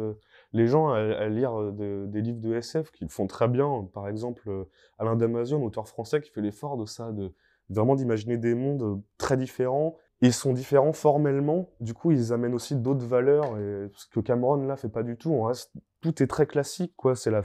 les 0.55 0.67
gens 0.67 0.89
à, 0.89 1.27
lire 1.27 1.59
euh, 1.59 1.71
de- 1.71 2.05
des 2.07 2.21
livres 2.21 2.39
de 2.39 2.55
SF 2.55 2.91
qui 2.91 3.03
le 3.03 3.09
font 3.09 3.27
très 3.27 3.47
bien. 3.49 3.87
Par 3.93 4.07
exemple, 4.07 4.49
euh, 4.49 4.63
Alain 4.97 5.17
Damasio, 5.17 5.57
un 5.57 5.61
auteur 5.61 5.87
français, 5.87 6.21
qui 6.21 6.31
fait 6.31 6.41
l'effort 6.41 6.77
de 6.77 6.85
ça, 6.85 7.11
de 7.11 7.33
vraiment 7.69 7.95
d'imaginer 7.95 8.37
des 8.37 8.55
mondes 8.55 8.83
euh, 8.83 8.95
très 9.17 9.35
différents. 9.35 9.97
Ils 10.21 10.31
sont 10.33 10.53
différents 10.53 10.93
formellement, 10.93 11.69
du 11.81 11.93
coup 11.93 12.11
ils 12.11 12.31
amènent 12.31 12.53
aussi 12.53 12.77
d'autres 12.77 13.05
valeurs, 13.05 13.57
et 13.59 13.91
ce 13.95 14.07
que 14.07 14.21
Cameron 14.21 14.55
là 14.65 14.77
fait 14.77 14.87
pas 14.89 15.03
du 15.03 15.17
tout. 15.17 15.29
On 15.31 15.43
reste, 15.43 15.73
tout 15.99 16.23
est 16.23 16.27
très 16.27 16.47
classique, 16.47 16.93
quoi. 16.95 17.15
C'est 17.17 17.31
la, 17.31 17.41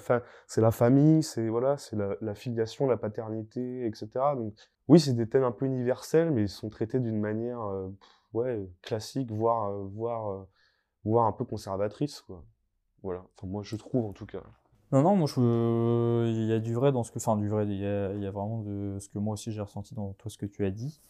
la 0.57 0.71
famille, 0.71 1.25
c'est 1.25 1.49
voilà, 1.49 1.77
c'est 1.79 1.97
la, 1.97 2.35
filiation, 2.35 2.87
la 2.87 2.97
paternité, 2.97 3.87
etc. 3.87 4.09
Donc 4.37 4.55
oui, 4.87 5.01
c'est 5.01 5.15
des 5.15 5.29
thèmes 5.29 5.43
un 5.43 5.51
peu 5.51 5.67
universels, 5.67 6.31
mais 6.31 6.43
ils 6.43 6.49
sont 6.49 6.71
traités 6.71 7.01
d'une 7.01 7.19
manière, 7.19 7.61
ouais, 8.35 8.69
classique, 8.83 9.33
voire, 9.33 9.73
voire, 9.73 10.47
voire 11.05 11.27
un 11.27 11.33
peu 11.33 11.45
conservatrice, 11.45 12.21
quoi. 12.21 12.45
Voilà. 13.03 13.23
Enfin 13.37 13.47
moi 13.47 13.63
je 13.65 13.77
trouve 13.77 14.07
en 14.07 14.13
tout 14.13 14.27
cas. 14.27 14.43
Non, 14.93 15.03
non, 15.03 15.15
moi, 15.15 15.29
je... 15.29 16.27
il 16.29 16.47
y 16.47 16.53
a 16.53 16.59
du 16.59 16.75
vrai 16.75 16.91
dans 16.91 17.05
ce 17.05 17.13
que. 17.13 17.19
Enfin, 17.19 17.37
du 17.37 17.49
vrai, 17.49 17.65
il 17.65 17.75
y 17.75 17.87
a, 17.87 18.13
y 18.15 18.27
a 18.27 18.31
vraiment 18.33 18.59
de 18.63 18.99
ce 18.99 19.09
que 19.09 19.19
moi 19.21 19.35
aussi 19.35 19.53
j'ai 19.53 19.61
ressenti 19.61 19.95
dans 19.95 20.15
tout 20.15 20.29
ce 20.31 20.37
que 20.37 20.47
tu 20.47 20.65
as 20.67 20.71
dit. 20.73 21.01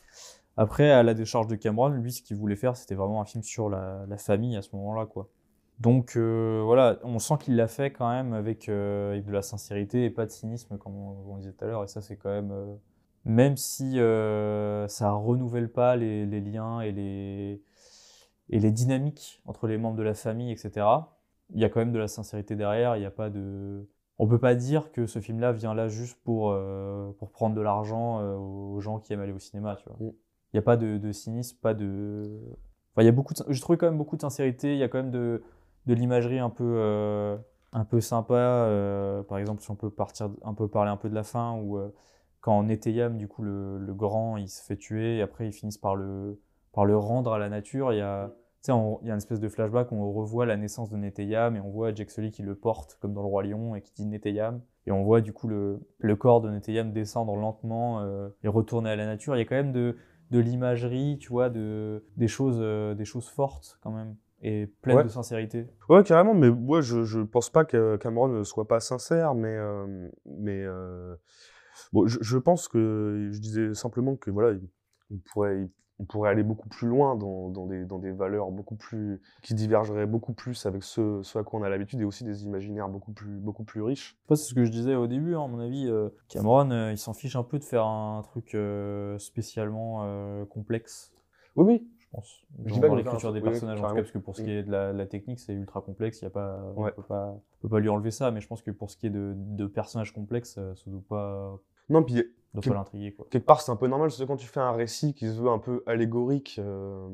Après, 0.58 0.90
à 0.90 1.02
la 1.02 1.14
décharge 1.14 1.46
de 1.46 1.56
Cameron, 1.56 1.88
lui, 1.88 2.12
ce 2.12 2.20
qu'il 2.22 2.36
voulait 2.36 2.56
faire, 2.56 2.76
c'était 2.76 2.94
vraiment 2.94 3.22
un 3.22 3.24
film 3.24 3.42
sur 3.42 3.70
la, 3.70 4.04
la 4.06 4.18
famille 4.18 4.54
à 4.56 4.60
ce 4.62 4.76
moment-là, 4.76 5.06
quoi. 5.06 5.28
Donc, 5.78 6.16
euh, 6.16 6.60
voilà, 6.62 6.98
on 7.04 7.18
sent 7.18 7.34
qu'il 7.40 7.56
l'a 7.56 7.68
fait 7.68 7.90
quand 7.90 8.10
même 8.10 8.34
avec, 8.34 8.68
euh, 8.68 9.12
avec 9.12 9.24
de 9.24 9.32
la 9.32 9.40
sincérité 9.40 10.04
et 10.04 10.10
pas 10.10 10.26
de 10.26 10.30
cynisme, 10.30 10.76
comme 10.76 10.94
on, 10.94 11.38
disait 11.38 11.52
tout 11.52 11.64
à 11.64 11.68
l'heure. 11.68 11.84
Et 11.84 11.88
ça, 11.88 12.02
c'est 12.02 12.16
quand 12.16 12.28
même. 12.28 12.50
euh, 12.52 12.74
Même 13.24 13.56
si 13.56 13.96
ça 14.88 15.12
renouvelle 15.12 15.70
pas 15.72 15.96
les, 15.96 16.26
les 16.26 16.40
liens 16.42 16.80
et 16.82 16.92
les, 16.92 17.62
et 18.50 18.58
les 18.60 18.70
dynamiques 18.72 19.40
entre 19.46 19.66
les 19.66 19.78
membres 19.78 19.96
de 19.96 20.02
la 20.02 20.14
famille, 20.14 20.52
etc., 20.52 20.86
il 21.52 21.60
y 21.60 21.64
a 21.64 21.68
quand 21.68 21.80
même 21.80 21.92
de 21.92 21.98
la 21.98 22.08
sincérité 22.08 22.56
derrière. 22.56 22.96
Il 22.96 23.00
n'y 23.00 23.06
a 23.06 23.10
pas 23.10 23.30
de 23.30 23.86
on 24.22 24.26
peut 24.26 24.38
pas 24.38 24.54
dire 24.54 24.92
que 24.92 25.06
ce 25.06 25.18
film-là 25.18 25.50
vient 25.52 25.72
là 25.72 25.88
juste 25.88 26.22
pour, 26.22 26.50
euh, 26.50 27.10
pour 27.18 27.30
prendre 27.30 27.54
de 27.56 27.62
l'argent 27.62 28.20
euh, 28.20 28.36
aux 28.36 28.78
gens 28.78 28.98
qui 28.98 29.14
aiment 29.14 29.22
aller 29.22 29.32
au 29.32 29.38
cinéma, 29.38 29.76
tu 29.76 29.88
vois. 29.88 29.96
Mm. 29.98 30.12
Il 30.52 30.56
n'y 30.56 30.58
a 30.58 30.62
pas 30.62 30.76
de, 30.76 30.98
de 30.98 31.10
cynisme, 31.10 31.56
pas 31.62 31.72
de... 31.72 32.38
Enfin, 32.92 33.00
il 33.02 33.06
y 33.06 33.08
a 33.08 33.12
beaucoup 33.12 33.32
de... 33.32 33.42
Je 33.48 33.60
trouvais 33.62 33.78
quand 33.78 33.86
même 33.86 33.96
beaucoup 33.96 34.16
de 34.16 34.20
sincérité, 34.20 34.74
il 34.74 34.78
y 34.78 34.82
a 34.82 34.88
quand 34.88 34.98
même 34.98 35.10
de, 35.10 35.42
de 35.86 35.94
l'imagerie 35.94 36.38
un 36.38 36.50
peu, 36.50 36.64
euh, 36.66 37.38
un 37.72 37.86
peu 37.86 38.02
sympa. 38.02 38.66
par 39.26 39.38
exemple, 39.38 39.62
si 39.62 39.70
on 39.70 39.74
peut 39.74 39.88
partir, 39.88 40.28
un 40.42 40.52
peu 40.52 40.68
parler 40.68 40.90
un 40.90 40.98
peu 40.98 41.08
de 41.08 41.14
la 41.14 41.22
fin, 41.22 41.54
où 41.54 41.80
quand 42.42 42.62
Neteyam, 42.62 43.16
du 43.16 43.26
coup, 43.26 43.42
le, 43.42 43.78
le 43.78 43.94
grand, 43.94 44.36
il 44.36 44.50
se 44.50 44.62
fait 44.62 44.76
tuer, 44.76 45.16
et 45.16 45.22
après 45.22 45.46
ils 45.46 45.52
finissent 45.52 45.78
par 45.78 45.96
le, 45.96 46.38
par 46.74 46.84
le 46.84 46.94
rendre 46.94 47.32
à 47.32 47.38
la 47.38 47.48
nature, 47.48 47.94
il 47.94 47.98
y 47.98 48.02
a... 48.02 48.26
Tu 48.26 48.34
sais, 48.62 48.72
il 49.02 49.06
y 49.06 49.10
a 49.10 49.12
une 49.12 49.18
espèce 49.18 49.40
de 49.40 49.48
flashback 49.48 49.90
où 49.92 49.96
on 49.96 50.12
revoit 50.12 50.46
la 50.46 50.56
naissance 50.56 50.90
de 50.90 50.96
Neteyam 50.96 51.56
et 51.56 51.60
on 51.60 51.70
voit 51.70 51.94
Jack 51.94 52.10
Sully 52.10 52.30
qui 52.30 52.42
le 52.42 52.54
porte 52.54 52.98
comme 53.00 53.14
dans 53.14 53.22
le 53.22 53.28
Roi 53.28 53.42
Lion 53.44 53.74
et 53.74 53.80
qui 53.82 53.92
dit 53.92 54.06
Neteyam. 54.06 54.60
Et 54.86 54.92
on 54.92 55.02
voit 55.04 55.20
du 55.20 55.32
coup 55.32 55.48
le, 55.48 55.80
le 55.98 56.16
corps 56.16 56.40
de 56.40 56.50
Neteyam 56.50 56.92
descendre 56.92 57.36
lentement 57.36 58.00
euh, 58.02 58.28
et 58.42 58.48
retourner 58.48 58.90
à 58.90 58.96
la 58.96 59.06
nature. 59.06 59.36
Il 59.36 59.38
y 59.38 59.42
a 59.42 59.44
quand 59.44 59.54
même 59.56 59.72
de, 59.72 59.96
de 60.30 60.38
l'imagerie, 60.38 61.18
tu 61.18 61.28
vois, 61.28 61.48
de, 61.50 62.04
des, 62.16 62.28
choses, 62.28 62.58
euh, 62.60 62.94
des 62.94 63.04
choses 63.04 63.28
fortes 63.28 63.78
quand 63.82 63.90
même 63.92 64.16
et 64.42 64.66
pleines 64.80 64.96
Ouais. 64.96 65.04
de 65.04 65.08
sincérité. 65.08 65.66
Ouais, 65.90 66.02
carrément, 66.02 66.32
mais 66.34 66.50
moi, 66.50 66.80
je, 66.80 67.04
je 67.04 67.20
pense 67.20 67.50
pas 67.50 67.66
que 67.66 67.96
Cameron 67.98 68.28
ne 68.28 68.42
soit 68.42 68.66
pas 68.66 68.80
sincère, 68.80 69.34
mais, 69.34 69.54
euh, 69.54 70.08
mais 70.24 70.64
bon, 71.92 72.06
je, 72.06 72.18
je 72.22 72.38
pense 72.38 72.68
que 72.68 73.28
je 73.32 73.38
disais 73.38 73.74
simplement 73.74 74.16
que 74.16 74.30
voilà, 74.30 74.58
il- 75.10 75.20
pourrait, 75.32 75.68
on 76.00 76.04
pourrait 76.04 76.30
aller 76.30 76.42
beaucoup 76.42 76.68
plus 76.70 76.88
loin 76.88 77.14
dans, 77.14 77.50
dans, 77.50 77.66
des, 77.66 77.84
dans 77.84 77.98
des 77.98 78.10
valeurs 78.10 78.50
beaucoup 78.50 78.74
plus 78.74 79.20
qui 79.42 79.54
divergeraient 79.54 80.06
beaucoup 80.06 80.32
plus 80.32 80.64
avec 80.64 80.82
ce, 80.82 81.20
ce 81.22 81.38
à 81.38 81.42
quoi 81.44 81.60
on 81.60 81.62
a 81.62 81.68
l'habitude 81.68 82.00
et 82.00 82.04
aussi 82.04 82.24
des 82.24 82.44
imaginaires 82.44 82.88
beaucoup 82.88 83.12
plus, 83.12 83.38
beaucoup 83.38 83.64
plus 83.64 83.82
riches. 83.82 84.16
Je 84.30 84.34
c'est 84.34 84.48
ce 84.48 84.54
que 84.54 84.64
je 84.64 84.70
disais 84.70 84.94
au 84.94 85.06
début, 85.06 85.34
hein, 85.34 85.44
à 85.44 85.46
mon 85.46 85.60
avis. 85.60 85.86
euh, 85.86 86.08
Cameron, 86.30 86.70
euh, 86.70 86.90
il 86.92 86.98
s'en 86.98 87.12
fiche 87.12 87.36
un 87.36 87.42
peu 87.42 87.58
de 87.58 87.64
faire 87.64 87.84
un 87.84 88.22
truc 88.22 88.54
euh, 88.54 89.18
spécialement 89.18 90.04
complexe. 90.46 91.12
Oui, 91.56 91.64
oui. 91.66 91.88
Je 91.98 92.06
pense. 92.16 92.40
Je 92.64 92.72
dis 92.72 92.80
pas 92.80 92.88
dans 92.88 92.94
l'écriture 92.96 93.32
des 93.32 93.40
oui, 93.40 93.50
personnages, 93.50 93.78
en 93.78 93.82
tout 93.88 93.94
cas, 93.94 94.00
parce 94.00 94.10
que 94.10 94.18
pour 94.18 94.36
ce 94.36 94.42
qui 94.42 94.50
est 94.50 94.62
de 94.62 94.70
la, 94.70 94.92
la 94.92 95.06
technique, 95.06 95.38
c'est 95.38 95.52
ultra 95.52 95.80
complexe. 95.80 96.22
Y 96.22 96.26
a 96.26 96.30
pas, 96.30 96.60
on 96.74 96.82
Ouais. 96.82 96.92
peut 96.92 97.02
pas, 97.02 97.28
on 97.28 97.42
peut 97.62 97.68
pas 97.68 97.78
lui 97.80 97.88
enlever 97.88 98.10
ça. 98.10 98.30
Mais 98.30 98.40
je 98.40 98.48
pense 98.48 98.62
que 98.62 98.70
pour 98.70 98.90
ce 98.90 98.96
qui 98.96 99.06
est 99.06 99.10
de, 99.10 99.34
de 99.36 99.66
personnages 99.66 100.12
complexes, 100.12 100.54
ça 100.54 100.90
doit 100.90 101.02
pas, 101.08 101.58
Non, 101.88 102.02
puis 102.02 102.24
doit 102.54 102.62
Que- 102.62 102.68
pas 102.68 102.74
l'intriguer, 102.74 103.12
quoi. 103.12 103.26
quelque 103.30 103.46
part, 103.46 103.60
c'est 103.60 103.72
un 103.72 103.76
peu 103.76 103.86
normal, 103.88 104.08
parce 104.08 104.18
que 104.18 104.24
quand 104.24 104.36
tu 104.36 104.46
fais 104.46 104.60
un 104.60 104.72
récit 104.72 105.14
qui 105.14 105.26
se 105.28 105.40
veut 105.40 105.50
un 105.50 105.58
peu 105.58 105.82
allégorique, 105.86 106.56
euh, 106.58 107.08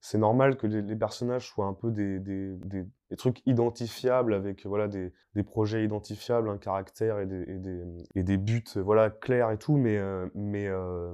c'est 0.00 0.18
normal 0.18 0.56
que 0.56 0.66
les, 0.68 0.82
les 0.82 0.94
personnages 0.96 1.48
soient 1.48 1.66
un 1.66 1.72
peu 1.74 1.90
des, 1.90 2.20
des, 2.20 2.54
des- 2.58 2.86
des 3.10 3.16
trucs 3.16 3.40
identifiables 3.46 4.34
avec 4.34 4.64
voilà, 4.66 4.86
des, 4.88 5.12
des 5.34 5.42
projets 5.42 5.84
identifiables, 5.84 6.48
un 6.48 6.58
caractère 6.58 7.18
et 7.20 7.26
des, 7.26 7.42
et 7.42 7.58
des, 7.58 7.82
et 8.14 8.22
des 8.22 8.36
buts 8.36 8.64
voilà, 8.76 9.10
clairs 9.10 9.50
et 9.50 9.58
tout. 9.58 9.76
Mais, 9.76 9.96
euh, 9.96 10.26
mais 10.34 10.66
euh, 10.68 11.12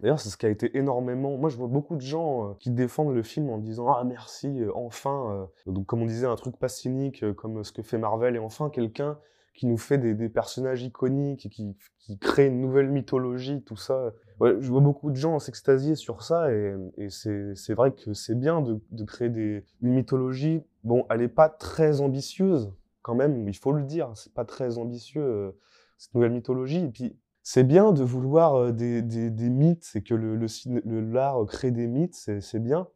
d'ailleurs, 0.00 0.18
c'est 0.20 0.28
ce 0.28 0.36
qui 0.36 0.46
a 0.46 0.48
été 0.50 0.76
énormément. 0.76 1.36
Moi, 1.36 1.50
je 1.50 1.56
vois 1.56 1.68
beaucoup 1.68 1.94
de 1.96 2.00
gens 2.00 2.54
qui 2.60 2.70
défendent 2.70 3.14
le 3.14 3.22
film 3.22 3.48
en 3.50 3.58
disant 3.58 3.92
Ah, 3.92 4.02
merci, 4.04 4.60
enfin. 4.74 5.48
Donc, 5.66 5.86
comme 5.86 6.02
on 6.02 6.06
disait, 6.06 6.26
un 6.26 6.36
truc 6.36 6.56
pas 6.58 6.68
cynique 6.68 7.24
comme 7.34 7.62
ce 7.64 7.72
que 7.72 7.82
fait 7.82 7.98
Marvel, 7.98 8.34
et 8.36 8.40
enfin 8.40 8.70
quelqu'un 8.70 9.18
qui 9.54 9.66
nous 9.66 9.78
fait 9.78 9.98
des, 9.98 10.28
personnages 10.28 10.82
iconiques 10.82 11.46
et 11.46 11.48
qui, 11.48 11.76
qui 11.98 12.18
crée 12.18 12.46
une 12.46 12.60
nouvelle 12.60 12.88
mythologie, 12.90 13.62
tout 13.62 13.76
ça. 13.76 14.12
Je 14.40 14.68
vois 14.68 14.80
beaucoup 14.80 15.10
de 15.10 15.16
gens 15.16 15.38
s'extasier 15.38 15.94
sur 15.94 16.22
ça 16.22 16.52
et, 16.52 16.74
et 16.96 17.08
c'est 17.10 17.74
vrai 17.74 17.92
que 17.92 18.12
c'est 18.14 18.34
bien 18.34 18.60
de, 18.60 18.80
de 18.90 19.04
créer 19.04 19.28
des, 19.28 19.64
une 19.82 19.92
mythologie. 19.94 20.62
Bon, 20.84 21.06
elle 21.10 21.20
n'est 21.20 21.28
pas 21.28 21.48
très 21.48 22.00
ambitieuse 22.00 22.72
quand 23.02 23.14
même, 23.14 23.48
il 23.48 23.56
faut 23.56 23.72
le 23.72 23.82
dire, 23.84 24.12
c'est 24.14 24.32
pas 24.32 24.44
très 24.44 24.78
ambitieux 24.78 25.22
euh, 25.22 25.52
cette 25.98 26.14
nouvelle 26.14 26.32
mythologie. 26.32 26.84
Et 26.84 26.88
puis 26.88 27.16
c'est 27.42 27.64
bien 27.64 27.92
de 27.92 28.02
vouloir 28.04 28.54
euh, 28.54 28.72
des, 28.72 29.02
des, 29.02 29.30
des 29.30 29.50
mythes 29.50 29.90
et 29.94 30.02
que 30.02 30.14
le, 30.14 30.36
le, 30.36 30.46
le- 30.84 31.00
l'art 31.00 31.44
crée 31.46 31.72
des 31.72 31.88
mythes, 31.88 32.30
c'est 32.40 32.60
bien. 32.60 32.88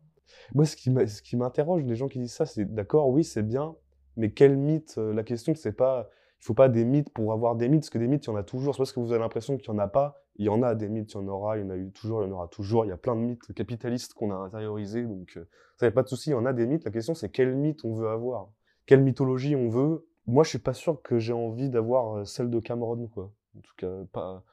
Moi, 0.55 0.65
ce 0.65 0.77
qui 0.77 1.37
m'interroge, 1.37 1.83
les 1.85 1.97
gens 1.97 2.09
qui 2.09 2.19
disent 2.21 2.35
ça, 2.35 2.47
c'est 2.47 2.73
d'accord, 2.73 3.09
oui, 3.09 3.25
c'est 3.25 3.43
bien, 3.43 3.75
mais 4.17 4.31
quel 4.33 4.57
mythe? 4.57 4.97
La 4.97 5.23
question, 5.23 5.55
c'est 5.55 5.73
pas 5.73 6.09
faut 6.47 6.55
pas 6.55 6.69
des 6.69 6.85
mythes 6.85 7.11
pour 7.11 7.33
avoir 7.33 7.57
des 7.57 7.69
mythes, 7.69 7.83
parce 7.83 7.91
que 7.91 7.99
des 7.99 8.07
mythes, 8.07 8.25
il 8.27 8.29
y 8.29 8.33
en 8.33 8.37
a 8.37 8.45
toujours. 8.45 8.75
C'est 8.75 8.79
parce 8.79 8.93
que 8.93 9.01
vous 9.01 9.11
avez 9.11 9.21
l'impression 9.21 9.57
qu'il 9.57 9.69
y 9.69 9.71
en 9.71 9.79
a 9.79 9.89
pas. 9.89 10.23
Il 10.37 10.47
y 10.47 10.49
en 10.49 10.63
a 10.63 10.75
des 10.75 10.89
mythes, 10.89 11.13
il 11.13 11.17
y 11.17 11.19
en 11.19 11.29
aura, 11.29 11.59
il 11.59 11.63
y 11.63 11.67
en 11.67 11.71
a 11.71 11.77
eu 11.77 11.91
toujours, 11.91 12.23
il 12.23 12.29
y 12.29 12.31
en 12.31 12.35
aura 12.35 12.47
toujours. 12.47 12.85
Il 12.85 12.89
y 12.89 12.93
a 12.93 12.97
plein 12.97 13.17
de 13.17 13.21
mythes 13.21 13.53
capitalistes 13.53 14.15
qu'on 14.15 14.31
a 14.31 14.37
intériorisés, 14.37 15.03
donc 15.03 15.37
euh, 15.37 15.49
ça 15.77 15.87
n'y 15.87 15.89
a 15.89 15.93
pas 15.93 16.05
de 16.05 16.09
souci, 16.09 16.31
il 16.31 16.33
y 16.35 16.37
en 16.37 16.47
a 16.47 16.53
des 16.53 16.67
mythes. 16.67 16.85
La 16.85 16.93
question, 16.93 17.15
c'est 17.15 17.31
quel 17.31 17.57
mythe 17.57 17.85
on 17.85 17.95
veut 17.95 18.09
avoir? 18.09 18.51
Quelle 18.87 19.03
mythologie 19.03 19.57
on 19.57 19.69
veut? 19.69 20.07
Moi, 20.27 20.45
je 20.45 20.51
suis 20.51 20.59
pas 20.59 20.73
sûr 20.73 21.03
que 21.03 21.19
j'ai 21.19 21.33
envie 21.33 21.69
d'avoir 21.69 22.19
euh, 22.19 22.25
celle 22.25 22.51
de 22.51 22.61
Cameron, 22.61 23.09
quoi. 23.09 23.33
En 23.57 23.61
tout 23.61 23.75
cas, 23.77 24.05
pas... 24.13 24.45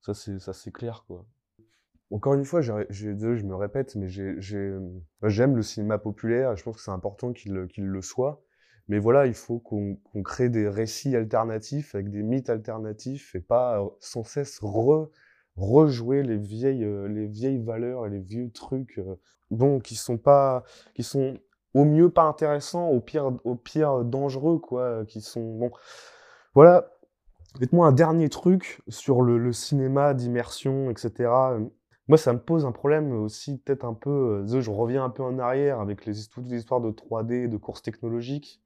ça, 0.00 0.14
c'est 0.14 0.40
ça, 0.40 0.52
c'est 0.52 0.72
clair, 0.72 1.04
quoi. 1.06 1.24
Encore 2.10 2.34
une 2.34 2.44
fois, 2.44 2.60
je 2.60 2.72
me 2.72 3.54
répète, 3.54 3.94
mais 3.96 4.08
euh, 4.18 4.80
j'aime 5.24 5.56
le 5.56 5.62
cinéma 5.62 5.98
populaire 5.98 6.56
je 6.56 6.62
pense 6.62 6.76
que 6.76 6.82
c'est 6.82 6.92
important 6.92 7.32
qu'il 7.32 7.52
le 7.52 8.02
soit. 8.02 8.42
Mais 8.88 8.98
voilà, 9.00 9.26
il 9.26 9.34
faut 9.34 9.58
qu'on 9.58 9.98
crée 10.22 10.48
des 10.48 10.68
récits 10.68 11.16
alternatifs 11.16 11.94
avec 11.94 12.10
des 12.10 12.22
mythes 12.22 12.50
alternatifs 12.50 13.34
et 13.34 13.40
pas 13.40 13.80
euh, 13.80 13.88
sans 13.98 14.22
cesse 14.22 14.60
re, 14.62 15.08
rejouer 15.56 16.22
les 16.22 16.36
vieilles, 16.36 16.84
euh, 16.84 17.08
les 17.08 17.26
vieilles 17.26 17.62
valeurs 17.62 18.06
et 18.06 18.10
les 18.10 18.20
vieux 18.20 18.50
trucs 18.52 18.98
euh, 18.98 19.16
bon, 19.50 19.80
qui 19.80 19.96
sont 19.96 20.18
pas, 20.18 20.62
qui 20.94 21.02
sont 21.02 21.38
au 21.74 21.84
mieux 21.84 22.10
pas 22.10 22.22
intéressants, 22.22 22.88
au 22.88 23.00
pire, 23.00 23.32
au 23.44 23.56
pire 23.56 24.04
dangereux, 24.04 24.58
quoi, 24.58 25.04
qui 25.06 25.20
sont 25.20 25.56
bon. 25.58 25.70
Voilà. 26.54 26.90
Dites-moi 27.60 27.86
un 27.86 27.92
dernier 27.92 28.28
truc 28.28 28.82
sur 28.88 29.22
le, 29.22 29.52
cinéma 29.52 30.14
d'immersion, 30.14 30.90
etc. 30.90 31.30
Moi, 32.08 32.18
ça 32.18 32.32
me 32.34 32.38
pose 32.38 32.66
un 32.66 32.72
problème 32.72 33.12
aussi, 33.12 33.58
peut-être 33.58 33.84
un 33.84 33.94
peu. 33.94 34.44
je 34.46 34.70
reviens 34.70 35.04
un 35.04 35.10
peu 35.10 35.22
en 35.22 35.38
arrière 35.38 35.80
avec 35.80 36.02
toutes 36.02 36.46
les 36.46 36.58
histoires 36.58 36.80
de 36.80 36.90
3D, 36.90 37.48
de 37.48 37.56
courses 37.56 37.82
technologiques. 37.82 38.60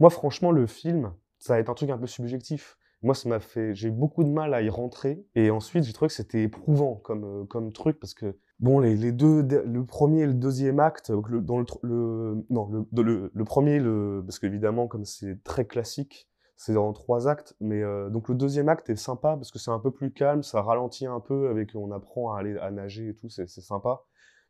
Moi, 0.00 0.10
franchement, 0.10 0.50
le 0.50 0.66
film, 0.66 1.12
ça 1.38 1.54
va 1.54 1.60
être 1.60 1.70
un 1.70 1.74
truc 1.74 1.90
un 1.90 1.98
peu 1.98 2.06
subjectif. 2.06 2.76
Moi, 3.02 3.14
ça 3.14 3.28
m'a 3.28 3.38
fait. 3.38 3.74
J'ai 3.74 3.90
beaucoup 3.90 4.24
de 4.24 4.30
mal 4.30 4.54
à 4.54 4.62
y 4.62 4.68
rentrer. 4.70 5.26
Et 5.34 5.50
ensuite, 5.50 5.84
j'ai 5.84 5.92
trouvé 5.92 6.08
que 6.08 6.14
c'était 6.14 6.42
éprouvant 6.42 6.96
comme, 6.96 7.24
euh, 7.24 7.44
comme 7.44 7.72
truc 7.72 8.00
parce 8.00 8.14
que, 8.14 8.38
bon, 8.60 8.80
les, 8.80 9.12
deux, 9.12 9.42
le 9.42 9.84
premier 9.84 10.22
et 10.22 10.26
le 10.26 10.34
deuxième 10.34 10.80
acte, 10.80 11.10
le, 11.10 11.42
dans 11.42 11.58
le, 11.58 12.46
non, 12.50 12.86
le, 12.92 13.30
le, 13.32 13.44
premier, 13.44 13.78
le, 13.78 14.22
parce 14.26 14.38
qu'évidemment, 14.38 14.88
comme 14.88 15.04
c'est 15.04 15.42
très 15.44 15.66
classique, 15.66 16.30
c'est 16.56 16.76
en 16.76 16.92
trois 16.94 17.28
actes. 17.28 17.54
Mais 17.60 17.82
euh, 17.82 18.08
donc, 18.08 18.28
le 18.30 18.34
deuxième 18.34 18.70
acte 18.70 18.88
est 18.88 18.96
sympa 18.96 19.36
parce 19.36 19.50
que 19.50 19.58
c'est 19.58 19.70
un 19.70 19.80
peu 19.80 19.90
plus 19.90 20.10
calme, 20.10 20.42
ça 20.42 20.62
ralentit 20.62 21.06
un 21.06 21.20
peu 21.20 21.48
avec, 21.50 21.74
on 21.74 21.90
apprend 21.92 22.32
à 22.32 22.38
aller 22.38 22.56
à 22.56 22.70
nager 22.70 23.08
et 23.10 23.14
tout, 23.14 23.28
c'est 23.28 23.46
sympa. 23.48 24.02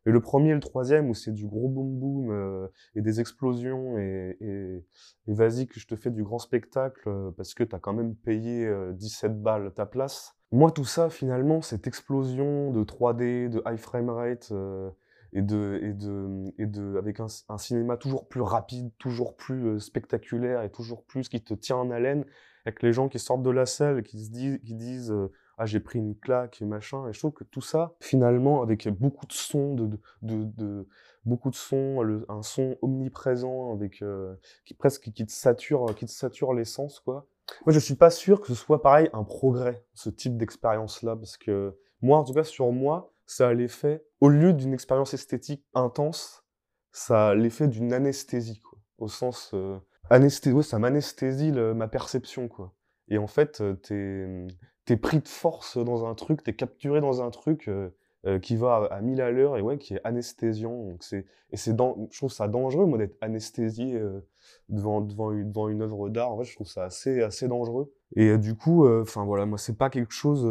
Et 0.07 0.11
le 0.11 0.21
premier 0.21 0.51
et 0.51 0.55
le 0.55 0.61
troisième, 0.61 1.09
où 1.09 1.15
c'est 1.15 1.33
du 1.33 1.47
gros 1.47 1.69
boom 1.69 1.99
boom 1.99 2.31
euh, 2.31 2.69
et 2.95 3.01
des 3.01 3.21
explosions, 3.21 3.99
et, 3.99 4.37
et, 4.41 4.85
et 5.27 5.35
vas-y 5.35 5.67
que 5.67 5.81
je 5.81 5.87
te 5.87 5.97
fais 5.97 6.11
du 6.11 6.23
grand 6.23 6.39
spectacle 6.39 7.09
euh, 7.09 7.31
parce 7.37 7.55
que 7.55 7.65
t'as 7.65 7.79
quand 7.79 7.95
même 7.95 8.15
payé 8.15 8.67
euh, 8.67 8.93
17 8.93 9.43
balles 9.43 9.73
ta 9.75 9.87
place. 9.87 10.37
Moi, 10.53 10.71
tout 10.71 10.85
ça, 10.85 11.11
finalement, 11.11 11.63
cette 11.63 11.87
explosion 11.89 12.71
de 12.71 12.85
3D, 12.85 13.49
de 13.49 13.63
high 13.67 13.77
frame 13.77 14.11
rate, 14.11 14.51
euh, 14.53 14.89
et 15.33 15.43
de, 15.43 15.81
et 15.83 15.93
de, 15.93 16.55
et 16.59 16.67
de, 16.67 16.97
avec 16.97 17.19
un, 17.19 17.59
cinéma 17.59 17.97
toujours 17.97 18.29
plus 18.29 18.41
rapide, 18.41 18.93
toujours 18.99 19.37
plus 19.37 19.67
euh, 19.67 19.79
spectaculaire 19.81 20.63
et 20.63 20.71
toujours 20.71 21.05
plus 21.05 21.29
qui 21.29 21.43
te 21.43 21.55
tient 21.55 21.77
en 21.77 21.91
haleine, 21.91 22.25
avec 22.65 22.83
les 22.83 22.93
gens 22.93 23.09
qui 23.09 23.19
sortent 23.19 23.43
de 23.43 23.51
la 23.51 23.67
salle 23.67 24.05
qui 24.05 24.25
se 24.25 24.31
disent, 24.31 24.61
qui 24.65 24.75
disent 24.75 25.13
ah 25.59 25.67
j'ai 25.67 25.81
pris 25.81 25.99
une 25.99 26.17
claque 26.17 26.61
et 26.61 26.65
machin 26.65 27.09
et 27.09 27.13
je 27.13 27.19
trouve 27.19 27.33
que 27.33 27.45
tout 27.45 27.61
ça 27.61 27.95
finalement 28.01 28.63
avec 28.63 28.89
beaucoup 28.89 29.27
de 29.27 29.33
sons 29.33 29.75
de, 29.75 29.87
de, 30.23 30.45
de, 30.45 30.89
beaucoup 31.25 31.51
de 31.51 31.55
sons 31.55 32.01
un 32.29 32.43
son 32.43 32.77
omniprésent 32.83 33.73
avec 33.73 34.03
euh, 34.03 34.35
qui 34.65 34.75
presque 34.75 35.11
qui 35.13 35.27
te 35.27 35.33
sature 35.33 35.95
qui 35.95 36.07
te 36.07 36.11
sature 36.11 36.53
l'essence 36.55 37.01
quoi. 37.01 37.27
Moi 37.67 37.73
je 37.73 37.79
suis 37.79 37.95
pas 37.95 38.11
sûr 38.11 38.41
que 38.41 38.49
ce 38.49 38.55
soit 38.55 38.83
pareil 38.83 39.09
un 39.13 39.25
progrès 39.25 39.85
ce 39.95 40.11
type 40.11 40.37
d'expérience 40.37 41.03
là 41.03 41.15
parce 41.17 41.37
que 41.37 41.79
moi 42.03 42.19
en 42.19 42.25
tout 42.25 42.35
cas 42.35 42.45
sur 42.45 42.73
moi 42.73 43.13
ça 43.27 43.49
a 43.49 43.55
l'effet 43.55 44.05
au 44.21 44.29
lieu 44.29 44.53
d'une 44.53 44.75
expérience 44.75 45.15
esthétique 45.15 45.65
intense 45.75 46.45
ça 46.93 47.29
a 47.29 47.35
l'effet 47.35 47.69
d'une 47.69 47.93
anesthésie 47.93 48.61
quoi. 48.61 48.79
Au 48.99 49.09
sens 49.09 49.51
euh, 49.55 49.79
ça 50.63 50.79
m'anesthésie 50.79 51.53
ma 51.53 51.89
perception 51.89 52.49
quoi. 52.49 52.75
Et 53.09 53.19
en 53.19 53.27
fait 53.27 53.61
euh, 53.61 53.75
t'es 53.75 54.47
t'es 54.85 54.97
pris 54.97 55.21
de 55.21 55.29
force 55.29 55.79
dans 55.79 56.07
un 56.07 56.15
truc, 56.15 56.43
t'es 56.43 56.55
capturé 56.55 57.01
dans 57.01 57.23
un 57.23 57.31
truc 57.31 57.69
euh, 57.69 57.91
euh, 58.27 58.39
qui 58.39 58.57
va 58.57 58.77
à, 58.91 58.97
à 58.97 59.01
1000 59.01 59.21
à 59.21 59.31
l'heure 59.31 59.57
et 59.57 59.63
ouais, 59.63 59.79
qui 59.79 59.95
est 59.95 60.01
anesthésiant. 60.05 60.85
Donc 60.85 61.03
c'est, 61.03 61.27
et 61.51 61.57
c'est 61.57 61.75
dan- 61.75 62.07
je 62.11 62.19
trouve 62.19 62.33
ça 62.33 62.49
dangereux, 62.49 62.87
moi, 62.87 62.99
d'être 62.99 63.17
anesthésié 63.21 63.95
euh, 63.97 64.21
devant, 64.69 65.01
devant, 65.01 65.33
une, 65.33 65.51
devant 65.51 65.69
une 65.69 65.83
œuvre 65.83 66.09
d'art. 66.09 66.33
En 66.33 66.39
fait, 66.39 66.45
je 66.45 66.55
trouve 66.55 66.67
ça 66.69 66.85
assez, 66.85 67.23
assez 67.23 67.49
dangereux. 67.49 67.93
Et 68.17 68.39
du 68.39 68.55
coup, 68.55 68.87
enfin 68.89 69.25
voilà, 69.25 69.47
moi, 69.47 69.59
c'est 69.59 69.77
pas 69.77 69.91
quelque 69.91 70.13
chose, 70.13 70.47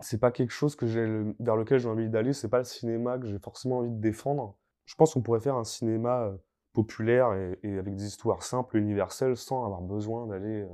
c'est 0.00 0.20
pas 0.20 0.30
quelque 0.30 0.50
chose 0.52 0.76
que 0.76 0.86
j'ai, 0.86 1.06
vers 1.40 1.56
lequel 1.56 1.78
j'ai 1.78 1.88
envie 1.88 2.08
d'aller. 2.10 2.32
C'est 2.32 2.48
pas 2.48 2.58
le 2.58 2.64
cinéma 2.64 3.18
que 3.18 3.26
j'ai 3.26 3.38
forcément 3.38 3.78
envie 3.78 3.90
de 3.90 4.00
défendre. 4.00 4.56
Je 4.84 4.94
pense 4.94 5.14
qu'on 5.14 5.22
pourrait 5.22 5.40
faire 5.40 5.56
un 5.56 5.64
cinéma 5.64 6.32
populaire 6.72 7.32
et, 7.34 7.58
et 7.62 7.78
avec 7.78 7.94
des 7.96 8.06
histoires 8.06 8.42
simples, 8.42 8.76
universelles, 8.76 9.36
sans 9.36 9.64
avoir 9.64 9.80
besoin 9.82 10.26
d'aller 10.26 10.66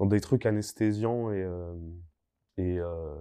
dans 0.00 0.06
des 0.06 0.20
trucs 0.20 0.46
anesthésiants 0.46 1.30
et, 1.30 1.42
euh, 1.44 1.72
et, 2.58 2.78
euh, 2.80 3.14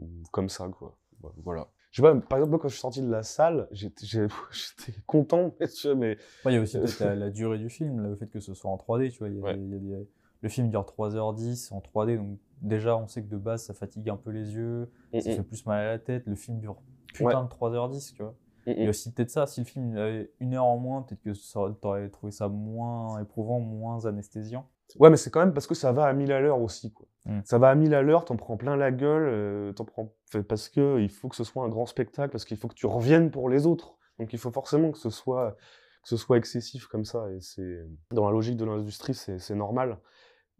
et 0.00 0.06
comme 0.32 0.48
ça, 0.48 0.68
quoi. 0.68 0.96
Voilà. 1.44 1.68
Je 1.90 2.00
sais 2.00 2.08
pas, 2.08 2.14
par 2.20 2.38
exemple, 2.38 2.58
quand 2.58 2.68
je 2.68 2.74
suis 2.74 2.80
sorti 2.80 3.02
de 3.02 3.10
la 3.10 3.22
salle, 3.22 3.68
j'étais 3.72 4.06
content, 5.06 5.54
mais 5.96 6.16
Ouais, 6.44 6.52
il 6.52 6.54
y 6.54 6.56
a 6.56 6.60
aussi 6.60 6.78
peut-être 6.78 7.00
la, 7.00 7.14
la 7.16 7.30
durée 7.30 7.58
du 7.58 7.68
film, 7.70 8.00
le 8.02 8.16
fait 8.16 8.28
que 8.28 8.40
ce 8.40 8.54
soit 8.54 8.70
en 8.70 8.76
3D, 8.76 9.10
tu 9.10 9.18
vois. 9.18 9.28
il 9.28 9.36
y 9.36 9.38
a 9.38 9.42
Ouais. 9.42 9.54
des- 9.54 9.60
il 9.60 9.70
y 9.70 9.94
a 9.94 9.98
des- 9.98 10.08
Le 10.40 10.48
film 10.48 10.70
dure 10.70 10.86
3h10 10.86 11.72
en 11.72 11.80
3D, 11.80 12.16
donc 12.16 12.38
déjà 12.62 12.96
on 12.96 13.08
sait 13.08 13.22
que 13.22 13.28
de 13.28 13.36
base 13.38 13.64
ça 13.64 13.74
fatigue 13.74 14.08
un 14.10 14.16
peu 14.16 14.30
les 14.30 14.54
yeux, 14.54 14.88
Mm, 15.12 15.20
ça 15.20 15.30
mm. 15.30 15.34
fait 15.36 15.42
plus 15.42 15.66
mal 15.66 15.78
à 15.80 15.90
la 15.92 15.98
tête. 15.98 16.24
Le 16.26 16.36
film 16.36 16.60
dure 16.60 16.80
putain 17.12 17.26
Ouais. 17.26 17.44
de 17.44 17.48
3h10, 17.48 18.12
tu 18.14 18.22
vois. 18.22 18.34
Il 18.66 18.84
y 18.84 18.86
a 18.86 18.90
aussi 18.90 19.10
peut-être 19.12 19.30
ça, 19.30 19.46
si 19.46 19.60
le 19.60 19.66
film 19.66 19.92
il 19.94 19.98
avait 19.98 20.30
une 20.40 20.54
heure 20.54 20.66
en 20.66 20.76
moins, 20.78 21.02
peut-être 21.02 21.22
que 21.22 21.72
t'aurais 21.80 22.08
trouvé 22.10 22.30
ça 22.32 22.48
moins 22.48 23.18
éprouvant, 23.20 23.60
moins 23.60 24.04
anesthésiant. 24.06 24.68
Ouais, 24.98 25.10
mais 25.10 25.16
c'est 25.16 25.30
quand 25.30 25.40
même 25.40 25.52
parce 25.52 25.66
que 25.66 25.74
ça 25.74 25.92
va 25.92 26.04
à 26.04 26.12
1000 26.12 26.32
à 26.32 26.40
l'heure 26.40 26.60
aussi, 26.60 26.92
quoi. 26.92 27.06
Mm. 27.26 27.40
Ça 27.44 27.58
va 27.58 27.70
à 27.70 27.74
1000 27.74 27.94
à 27.94 28.02
l'heure, 28.02 28.24
t'en 28.24 28.36
prends 28.36 28.56
plein 28.56 28.76
la 28.76 28.90
gueule, 28.90 29.28
euh, 29.28 29.72
t'en 29.72 29.84
prends 29.84 30.14
parce 30.48 30.68
que 30.68 31.00
il 31.00 31.10
faut 31.10 31.28
que 31.28 31.36
ce 31.36 31.44
soit 31.44 31.64
un 31.64 31.68
grand 31.68 31.86
spectacle, 31.86 32.30
parce 32.30 32.44
qu'il 32.44 32.56
faut 32.56 32.68
que 32.68 32.74
tu 32.74 32.86
reviennes 32.86 33.30
pour 33.30 33.48
les 33.48 33.66
autres. 33.66 33.96
Donc 34.18 34.32
il 34.32 34.38
faut 34.38 34.50
forcément 34.50 34.92
que 34.92 34.98
ce 34.98 35.10
soit 35.10 35.56
que 36.02 36.08
ce 36.08 36.16
soit 36.16 36.38
excessif 36.38 36.86
comme 36.86 37.04
ça, 37.04 37.30
et 37.30 37.40
c'est 37.40 37.84
dans 38.12 38.26
la 38.26 38.32
logique 38.32 38.56
de 38.56 38.64
l'industrie, 38.64 39.14
c'est 39.14 39.38
c'est 39.38 39.54
normal. 39.54 39.98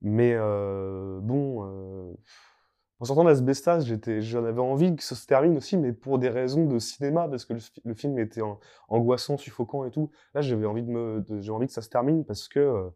Mais 0.03 0.35
euh, 0.35 1.21
bon, 1.23 1.65
euh, 1.65 2.15
en 3.01 3.05
sortant 3.05 3.23
d'Asbestas, 3.23 3.87
j'en 4.21 4.45
avais 4.45 4.61
envie 4.61 4.97
que 4.97 5.05
ça 5.05 5.15
se 5.15 5.25
termine 5.25 5.57
aussi, 5.57 5.77
mais 5.77 5.93
pour 5.93 6.19
des 6.19 6.29
raisons 6.29 6.67
de 6.67 6.81
cinéma, 6.81 7.29
parce 7.29 7.45
que 7.45 7.53
le, 7.53 7.61
fi- 7.61 7.81
le 7.85 7.95
film 7.95 8.19
était 8.19 8.41
angoissant, 8.89 9.37
suffocant 9.37 9.85
et 9.85 9.93
tout. 9.93 10.11
Là, 10.35 10.41
j'avais 10.41 10.67
envie 10.67 10.83
envie 11.51 11.67
que 11.69 11.73
ça 11.73 11.83
se 11.83 11.89
termine 11.89 12.25
parce 12.25 12.49
que 12.49 12.59
euh, 12.59 12.91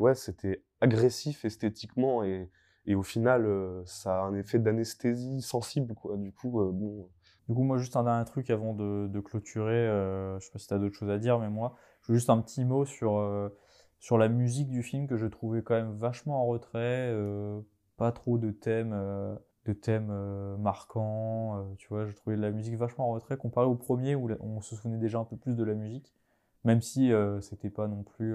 ouais, 0.00 0.16
c'était 0.16 0.64
agressif 0.80 1.44
esthétiquement 1.44 2.24
et, 2.24 2.50
au 2.96 3.02
final, 3.02 3.46
euh, 3.46 3.82
ça 3.84 4.22
a 4.22 4.22
un 4.22 4.34
effet 4.34 4.58
d'anesthésie 4.58 5.40
sensible, 5.40 5.94
quoi. 5.94 6.16
Du 6.16 6.32
coup, 6.32 6.60
euh, 6.60 6.72
bon. 6.72 7.08
Du 7.48 7.54
coup, 7.54 7.62
moi, 7.62 7.78
juste 7.78 7.96
un 7.96 8.02
dernier 8.02 8.24
truc 8.24 8.50
avant 8.50 8.74
de, 8.74 9.20
clôturer. 9.20 9.86
je 10.38 10.44
sais 10.44 10.50
pas 10.50 10.58
si 10.58 10.66
tu 10.66 10.74
as 10.74 10.78
d'autres 10.78 10.96
choses 10.96 11.10
à 11.10 11.18
dire, 11.18 11.38
mais 11.38 11.48
moi, 11.48 11.76
juste 12.08 12.28
un 12.28 12.40
petit 12.42 12.64
mot 12.64 12.84
sur, 12.84 13.24
sur 14.00 14.18
la 14.18 14.28
musique 14.28 14.68
du 14.68 14.82
film 14.82 15.06
que 15.06 15.16
je 15.16 15.26
trouvais 15.26 15.62
quand 15.62 15.74
même 15.74 15.94
vachement 15.94 16.42
en 16.42 16.46
retrait. 16.46 17.10
Pas 17.98 18.12
trop 18.12 18.38
de 18.38 18.50
thèmes, 18.50 18.92
euh, 18.94 19.34
de 19.66 19.74
thèmes 19.74 20.08
euh, 20.10 20.56
marquants. 20.56 21.58
euh, 21.58 21.74
tu 21.76 21.88
vois, 21.88 22.06
je 22.06 22.14
trouvais 22.14 22.36
la 22.36 22.50
musique 22.50 22.76
vachement 22.76 23.10
en 23.10 23.12
retrait 23.12 23.36
comparé 23.36 23.66
au 23.66 23.74
premier 23.74 24.14
où 24.14 24.30
on 24.40 24.62
se 24.62 24.74
souvenait 24.74 24.96
déjà 24.96 25.18
un 25.18 25.24
peu 25.24 25.36
plus 25.36 25.54
de 25.54 25.64
la 25.64 25.74
musique, 25.74 26.14
même 26.64 26.80
si 26.80 27.12
c'était 27.42 27.70
pas 27.70 27.88
non 27.88 28.02
plus 28.02 28.34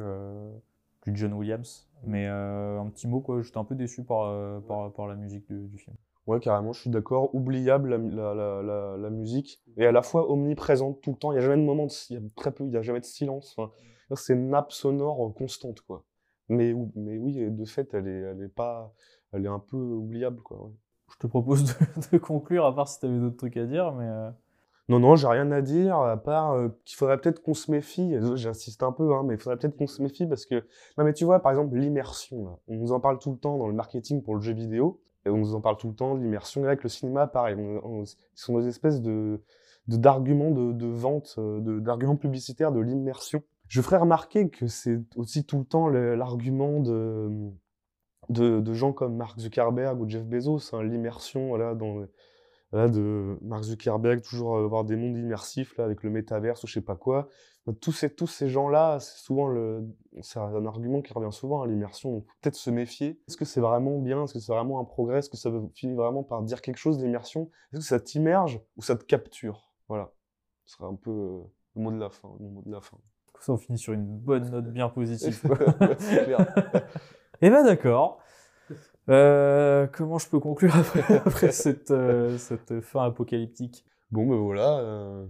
du 1.06 1.15
John 1.15 1.34
Williams. 1.34 1.90
Mais 2.06 2.27
euh, 2.27 2.80
un 2.80 2.88
petit 2.90 3.07
mot, 3.07 3.22
quoi. 3.22 3.41
J'étais 3.41 3.57
un 3.57 3.64
peu 3.64 3.76
déçu 3.76 4.03
par, 4.03 4.61
par, 4.68 4.91
par 4.91 5.07
la 5.07 5.15
musique 5.15 5.48
du- 5.48 5.68
du 5.68 5.77
film. 5.77 5.95
Ouais, 6.27 6.40
carrément, 6.40 6.73
je 6.73 6.81
suis 6.81 6.90
d'accord. 6.90 7.34
Oubliable 7.35 7.90
la, 7.90 8.34
la, 8.34 8.61
la, 8.61 8.98
la, 8.98 9.10
musique 9.10 9.61
et 9.77 9.85
à 9.85 9.91
la 9.91 10.02
fois 10.02 10.30
omniprésente 10.30 11.02
tout 11.02 11.11
le 11.11 11.18
temps. 11.18 11.31
Il 11.31 11.35
y 11.35 11.38
a 11.40 11.41
jamais 11.41 11.61
de 11.61 11.65
moment, 11.65 11.88
il 12.10 12.14
y 12.14 12.18
a 12.18 12.22
très 12.35 12.52
peu, 12.52 12.65
il 12.65 12.72
y 12.72 12.77
a 12.77 12.81
jamais 12.81 13.02
de 13.02 13.06
silence. 13.06 13.56
Enfin, 13.57 13.72
c'est 14.15 14.34
une 14.34 14.49
nappe 14.49 14.72
sonore 14.72 15.34
constante, 15.34 15.81
quoi. 15.81 16.03
Mais, 16.49 16.73
mais 16.95 17.18
oui, 17.18 17.49
de 17.49 17.65
fait, 17.65 17.94
elle 17.94 18.07
est, 18.07 18.22
elle 18.22 18.41
est 18.41 18.48
pas, 18.49 18.94
elle 19.34 19.45
est 19.45 19.49
un 19.49 19.60
peu 19.60 19.77
oubliable, 19.77 20.41
quoi. 20.41 20.64
ouais. 20.64 20.72
Je 21.11 21.18
te 21.19 21.27
propose 21.27 21.64
de, 21.65 21.73
de 22.11 22.18
conclure, 22.18 22.65
à 22.65 22.73
part 22.76 22.88
si 22.88 22.99
tu 22.99 23.05
avais 23.05 23.19
d'autres 23.19 23.38
trucs 23.38 23.57
à 23.57 23.65
dire, 23.65 23.91
mais... 23.93 24.07
euh, 24.07 24.30
Non, 24.89 24.99
non, 24.99 25.15
j'ai 25.15 25.27
rien 25.27 25.51
à 25.51 25.61
dire, 25.61 25.97
à 25.97 26.18
part 26.18 26.51
euh, 26.53 26.69
qu'il 26.85 26.97
faudrait 26.97 27.19
peut-être 27.19 27.41
qu'on 27.43 27.53
se 27.53 27.69
méfie. 27.72 28.15
Euh, 28.15 28.35
J'insiste 28.35 28.81
un 28.84 28.91
peu, 28.91 29.14
hein, 29.14 29.23
mais 29.26 29.35
il 29.35 29.39
faudrait 29.39 29.57
peut-être 29.57 29.76
qu'on 29.77 29.88
se 29.88 30.01
méfie 30.01 30.26
parce 30.26 30.45
que. 30.45 30.55
Non, 30.97 31.03
mais 31.03 31.14
tu 31.14 31.26
vois, 31.26 31.39
par 31.41 31.51
exemple, 31.51 31.76
l'immersion. 31.77 32.57
On 32.68 32.76
nous 32.76 32.91
en 32.91 32.99
parle 32.99 33.19
tout 33.19 33.31
le 33.31 33.38
temps 33.38 33.57
dans 33.57 33.68
le 33.68 33.73
marketing 33.76 34.23
pour 34.23 34.35
le 34.35 34.41
jeu 34.41 34.53
vidéo. 34.53 34.99
Et 35.26 35.30
on 35.30 35.38
nous 35.38 35.55
en 35.55 35.61
parle 35.61 35.77
tout 35.77 35.88
le 35.88 35.95
temps, 35.95 36.15
l'immersion. 36.15 36.61
Et 36.61 36.64
là, 36.65 36.69
avec 36.72 36.84
le 36.84 36.89
cinéma, 36.89 37.27
pareil. 37.27 37.55
on- 37.57 37.80
on- 38.01 38.03
ils 38.03 38.15
sont 38.35 38.57
des 38.60 38.68
espèces 38.68 39.01
de 39.01 39.41
de- 39.88 39.97
d'arguments 39.97 40.51
de, 40.51 40.72
de 40.72 40.88
vente, 40.88 41.35
de- 41.38 41.80
d'arguments 41.80 42.15
publicitaires 42.15 42.72
de 42.72 42.80
l'immersion. 42.80 43.43
Je 43.68 43.81
ferais 43.81 43.97
remarquer 43.97 44.49
que 44.49 44.68
c'est 44.68 45.01
aussi 45.18 45.45
tout 45.45 45.60
le 45.60 45.65
temps 45.65 45.88
l'argument 45.89 46.80
de, 46.80 47.30
de, 48.29 48.59
de 48.59 48.73
gens 48.73 48.93
comme 48.93 49.15
Mark 49.15 49.39
Zuckerberg 49.39 49.99
ou 50.01 50.09
Jeff 50.09 50.23
Bezos, 50.25 50.73
hein, 50.73 50.83
l'immersion, 50.83 51.47
voilà, 51.47 51.75
dans, 51.75 52.05
Voilà, 52.71 52.89
de 52.89 53.37
Mark 53.41 53.63
Zuckerberg, 53.63 54.21
toujours 54.21 54.57
euh, 54.57 54.65
avoir 54.65 54.83
des 54.83 54.95
mondes 54.95 55.17
immersifs 55.17 55.77
là, 55.77 55.85
avec 55.85 56.03
le 56.03 56.09
métaverse 56.09 56.63
ou 56.63 56.67
je 56.67 56.73
sais 56.73 56.81
pas 56.81 56.95
quoi. 56.95 57.29
Tous 57.79 57.93
ces, 57.93 58.09
tous 58.13 58.27
ces 58.27 58.49
gens-là, 58.49 58.99
c'est 58.99 59.19
souvent 59.19 59.47
le, 59.47 59.87
c'est 60.21 60.37
un 60.37 60.65
argument 60.65 61.01
qui 61.01 61.13
revient 61.13 61.31
souvent 61.31 61.61
à 61.61 61.67
l'immersion. 61.67 62.11
Donc, 62.11 62.25
peut-être 62.41 62.55
se 62.55 62.69
méfier. 62.69 63.21
Est-ce 63.29 63.37
que 63.37 63.45
c'est 63.45 63.61
vraiment 63.61 63.99
bien? 63.99 64.25
Est-ce 64.25 64.33
que 64.33 64.39
c'est 64.39 64.51
vraiment 64.51 64.81
un 64.81 64.83
progrès? 64.83 65.19
Est-ce 65.19 65.29
que 65.29 65.37
ça 65.37 65.49
finit 65.73 65.95
vraiment 65.95 66.23
par 66.23 66.41
dire 66.41 66.61
quelque 66.61 66.77
chose 66.77 67.01
l'immersion? 67.01 67.49
Est-ce 67.71 67.79
que 67.79 67.87
ça 67.87 68.01
t'immerge 68.01 68.59
ou 68.75 68.81
ça 68.81 68.97
te 68.97 69.05
capture? 69.05 69.71
Voilà. 69.87 70.11
Ce 70.65 70.75
serait 70.75 70.89
un 70.89 70.95
peu 70.95 71.11
euh, 71.11 71.39
le 71.75 71.81
mot 71.81 71.91
de 71.91 71.99
la 71.99 72.09
fin. 72.09 72.35
Le 72.41 72.49
mot 72.49 72.63
de 72.65 72.71
la 72.71 72.81
fin. 72.81 72.97
Ça, 73.39 73.53
on 73.53 73.57
finit 73.57 73.77
sur 73.77 73.93
une 73.93 74.05
bonne 74.05 74.49
note 74.49 74.71
bien 74.71 74.89
positive. 74.89 75.41
Eh 77.45 77.49
ben 77.49 77.65
d'accord. 77.65 78.21
Euh, 79.09 79.85
comment 79.91 80.17
je 80.17 80.29
peux 80.29 80.39
conclure 80.39 80.73
après, 80.77 81.03
après 81.25 81.51
cette, 81.51 81.91
euh, 81.91 82.37
cette 82.37 82.79
fin 82.79 83.03
apocalyptique? 83.03 83.85
Bon, 84.11 84.25
ben 84.25 84.37
voilà. 84.37 84.79
euh, 84.79 85.25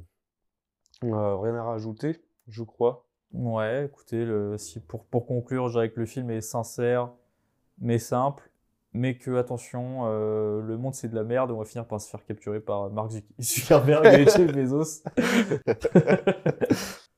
rien 1.01 1.55
à 1.55 1.63
rajouter, 1.63 2.21
je 2.47 2.61
crois. 2.61 3.07
Ouais, 3.33 3.85
écoutez, 3.85 4.25
le, 4.25 4.59
si 4.59 4.79
pour, 4.79 5.05
pour 5.05 5.25
conclure, 5.25 5.69
je 5.69 5.73
dirais 5.73 5.89
que 5.89 5.99
le 5.99 6.05
film 6.05 6.29
est 6.29 6.41
sincère, 6.41 7.09
mais 7.79 7.97
simple, 7.97 8.47
mais 8.93 9.17
que, 9.17 9.31
attention, 9.37 10.01
euh, 10.05 10.61
le 10.61 10.77
monde 10.77 10.93
c'est 10.93 11.07
de 11.07 11.15
la 11.15 11.23
merde, 11.23 11.49
on 11.49 11.57
va 11.57 11.65
finir 11.65 11.87
par 11.87 11.99
se 11.99 12.11
faire 12.11 12.23
capturer 12.25 12.59
par 12.59 12.91
Mark 12.91 13.11
Zuc- 13.11 13.25
Zuckerberg 13.41 14.05
et 14.05 14.25
Jeff 14.29 14.51
Bezos. 14.53 15.01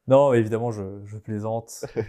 Non, 0.07 0.33
évidemment, 0.33 0.71
je, 0.71 0.83
je 1.05 1.17
plaisante. 1.17 1.85
Je, 1.95 2.01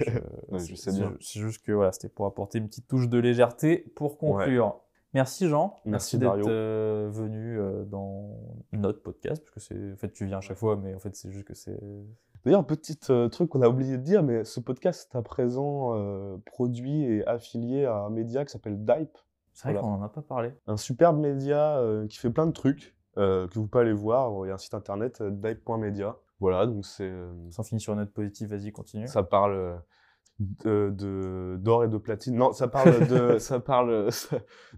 Ouais, 0.53 0.59
je 0.61 0.75
sais 0.75 0.91
c'est- 0.91 0.99
bien. 0.99 1.15
C'est 1.21 1.41
juste 1.41 1.65
que 1.65 1.73
voilà, 1.73 1.93
c'était 1.93 2.09
pour 2.09 2.27
apporter 2.27 2.59
une 2.59 2.69
petite 2.69 2.87
touche 2.89 3.09
de 3.09 3.19
légèreté 3.19 3.79
pour 3.97 4.19
conclure. 4.19 4.81
Merci 5.15 5.49
Jean, 5.49 5.77
Merci, 5.87 6.19
d'être 6.19 6.47
euh, 6.47 7.09
venu 7.11 7.59
euh, 7.59 7.85
dans 7.85 8.37
notre 8.73 9.01
podcast, 9.03 9.43
parce 9.43 9.55
que 9.55 9.61
c'est, 9.61 9.93
en 9.93 9.97
fait, 9.97 10.13
tu 10.13 10.27
viens 10.27 10.39
à 10.39 10.41
chaque 10.43 10.59
fois, 10.59 10.77
mais 10.77 10.95
en 10.95 10.99
fait, 10.99 11.15
c'est 11.17 11.31
juste 11.31 11.47
que 11.47 11.55
c'est 11.55 11.79
D'ailleurs, 12.45 12.61
un 12.61 12.65
petit 12.65 12.99
euh, 13.09 13.29
truc 13.29 13.49
qu'on 13.49 13.63
a 13.63 13.69
oublié 13.69 13.97
de 13.97 14.03
dire, 14.03 14.23
mais 14.23 14.45
ce 14.45 14.61
podcast 14.61 15.09
est 15.15 15.17
à 15.17 15.23
présent 15.23 15.95
produit 16.45 17.05
et 17.05 17.27
affilié 17.27 17.87
à 17.87 17.95
un 17.97 18.11
média 18.11 18.45
qui 18.45 18.53
s'appelle 18.53 18.85
Dype. 18.85 19.17
C'est 19.55 19.69
vrai 19.69 19.73
Voilà. 19.81 19.81
qu'on 19.81 19.95
en 19.95 20.03
a 20.05 20.09
pas 20.11 20.21
parlé. 20.23 20.53
Un 20.67 20.77
superbe 20.77 21.19
média 21.19 21.81
qui 22.11 22.19
fait 22.19 22.31
plein 22.31 22.47
de 22.47 22.53
trucs, 22.53 22.95
que 23.15 23.49
vous 23.55 23.67
pouvez 23.67 23.85
aller 23.85 23.93
voir. 23.95 24.45
Il 24.45 24.49
y 24.49 24.51
a 24.51 24.55
un 24.55 24.59
site 24.59 24.75
internet, 24.75 25.23
dype.media. 25.23 26.15
Voilà, 26.41 26.67
donc 26.67 26.85
c'est... 26.85 27.05
euh, 27.09 27.33
Ça 27.51 27.63
finit 27.63 27.81
sur 27.81 27.93
une 27.95 28.01
note 28.01 28.13
positive, 28.13 28.49
vas-y, 28.49 28.73
continue. 28.73 29.07
ça 29.07 29.23
parle 29.23 29.55
euh, 29.55 30.91
de 30.91 31.57
d'or 31.59 31.85
et 31.85 31.89
de 31.89 31.97
platine. 31.99 32.37
Non, 32.37 32.53
ça 32.53 32.69
parle 32.69 33.07
de 33.09 33.39
ça 33.39 33.59
parle 33.61 33.91
euh, 33.91 34.11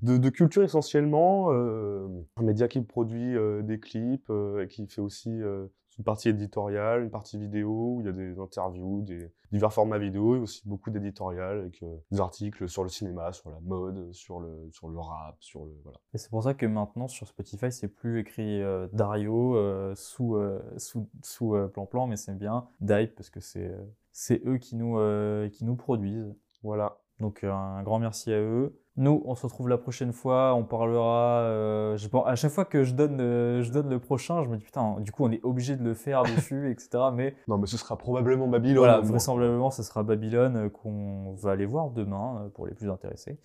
de, 0.03 0.17
de 0.17 0.29
culture 0.31 0.63
essentiellement. 0.63 1.53
euh, 1.53 2.07
un 2.37 2.43
média 2.43 2.69
qui 2.69 2.81
produit 2.83 3.37
euh, 3.37 3.63
des 3.63 3.81
clips 3.81 4.31
euh, 4.31 4.63
et 4.65 4.69
qui 4.69 4.87
fait 4.87 5.01
aussi 5.01 5.31
euh, 5.31 5.67
une 5.99 6.05
partie 6.05 6.29
éditoriale, 6.29 7.03
une 7.03 7.11
partie 7.11 7.39
vidéo 7.39 7.97
où 7.97 8.01
il 8.01 8.07
y 8.07 8.09
a 8.09 8.13
des 8.13 8.39
interviews, 8.39 9.03
des 9.03 9.31
divers 9.51 9.73
formats 9.73 9.99
vidéo 9.99 10.37
et 10.37 10.39
aussi 10.39 10.63
beaucoup 10.67 10.91
d'éditorial 10.91 11.59
avec 11.59 11.83
euh, 11.83 11.97
des 12.11 12.21
articles 12.21 12.69
sur 12.69 12.85
le 12.85 12.89
cinéma, 12.89 13.33
sur 13.33 13.51
la 13.51 13.59
mode, 13.61 14.13
sur 14.13 14.39
le 14.39 14.69
sur 14.71 14.89
le 14.89 14.99
rap, 14.99 15.37
sur 15.41 15.65
le 15.65 15.73
voilà. 15.83 15.99
Et 16.15 16.19
c'est 16.19 16.31
pour 16.31 16.43
ça 16.43 16.55
que 16.55 16.67
maintenant 16.67 17.09
sur 17.09 17.27
Spotify, 17.27 17.73
c'est 17.73 17.89
plus 17.89 18.21
écrit 18.21 18.63
euh, 18.63 18.87
Dario 18.93 19.57
euh, 19.57 19.95
sous 19.97 20.39
sous 20.77 21.09
sous 21.23 21.69
plan 21.73 21.87
plan, 21.87 22.07
mais 22.07 22.17
c'est 22.17 22.37
bien 22.39 22.69
Dype 22.81 23.15
parce 23.17 23.31
que 23.31 23.41
c'est 23.41 23.75
c'est 24.13 24.41
eux 24.47 24.59
qui 24.59 24.77
nous 24.77 24.99
qui 25.51 25.65
nous 25.65 25.77
produisent. 25.77 26.35
Voilà. 26.63 26.99
Donc 27.19 27.43
un 27.43 27.83
grand 27.83 27.99
merci 27.99 28.33
à 28.33 28.39
eux. 28.39 28.79
Nous, 28.99 29.23
on 29.25 29.35
se 29.37 29.47
retrouve 29.47 29.69
la 29.69 29.79
prochaine 29.79 30.13
fois. 30.13 30.55
On 30.55 30.65
parlera. 30.65 31.41
euh, 31.43 31.97
je 31.97 32.09
à 32.27 32.35
chaque 32.35 32.51
fois 32.51 32.65
que 32.65 32.83
je 32.83 32.95
donne 32.95 33.21
euh, 33.21 33.63
je 33.63 33.71
donne 33.71 33.89
le 33.89 34.01
prochain, 34.01 34.43
je 34.43 34.49
me 34.49 34.57
dis 34.57 34.65
putain. 34.65 34.97
Du 35.01 35.13
coup, 35.13 35.25
on 35.25 35.31
est 35.31 35.43
obligé 35.45 35.77
de 35.77 35.85
le 35.85 35.95
faire 35.95 36.25
dessus, 36.25 36.71
etc. 36.71 36.91
Mais 37.15 37.35
Non, 37.47 37.59
mais 37.59 37.67
ce 37.67 37.77
sera 37.77 37.97
probablement 37.97 38.49
Babylone. 38.49 38.79
Voilà, 38.79 39.01
vraisemblablement, 39.01 39.71
ce 39.71 39.83
sera 39.85 40.03
Babylone 40.03 40.57
euh, 40.57 40.69
qu'on 40.69 41.33
va 41.35 41.53
aller 41.53 41.65
voir 41.67 41.91
demain 41.91 42.51
pour 42.55 42.67
les 42.67 42.75
plus 42.75 42.91
intéressés. 42.91 43.39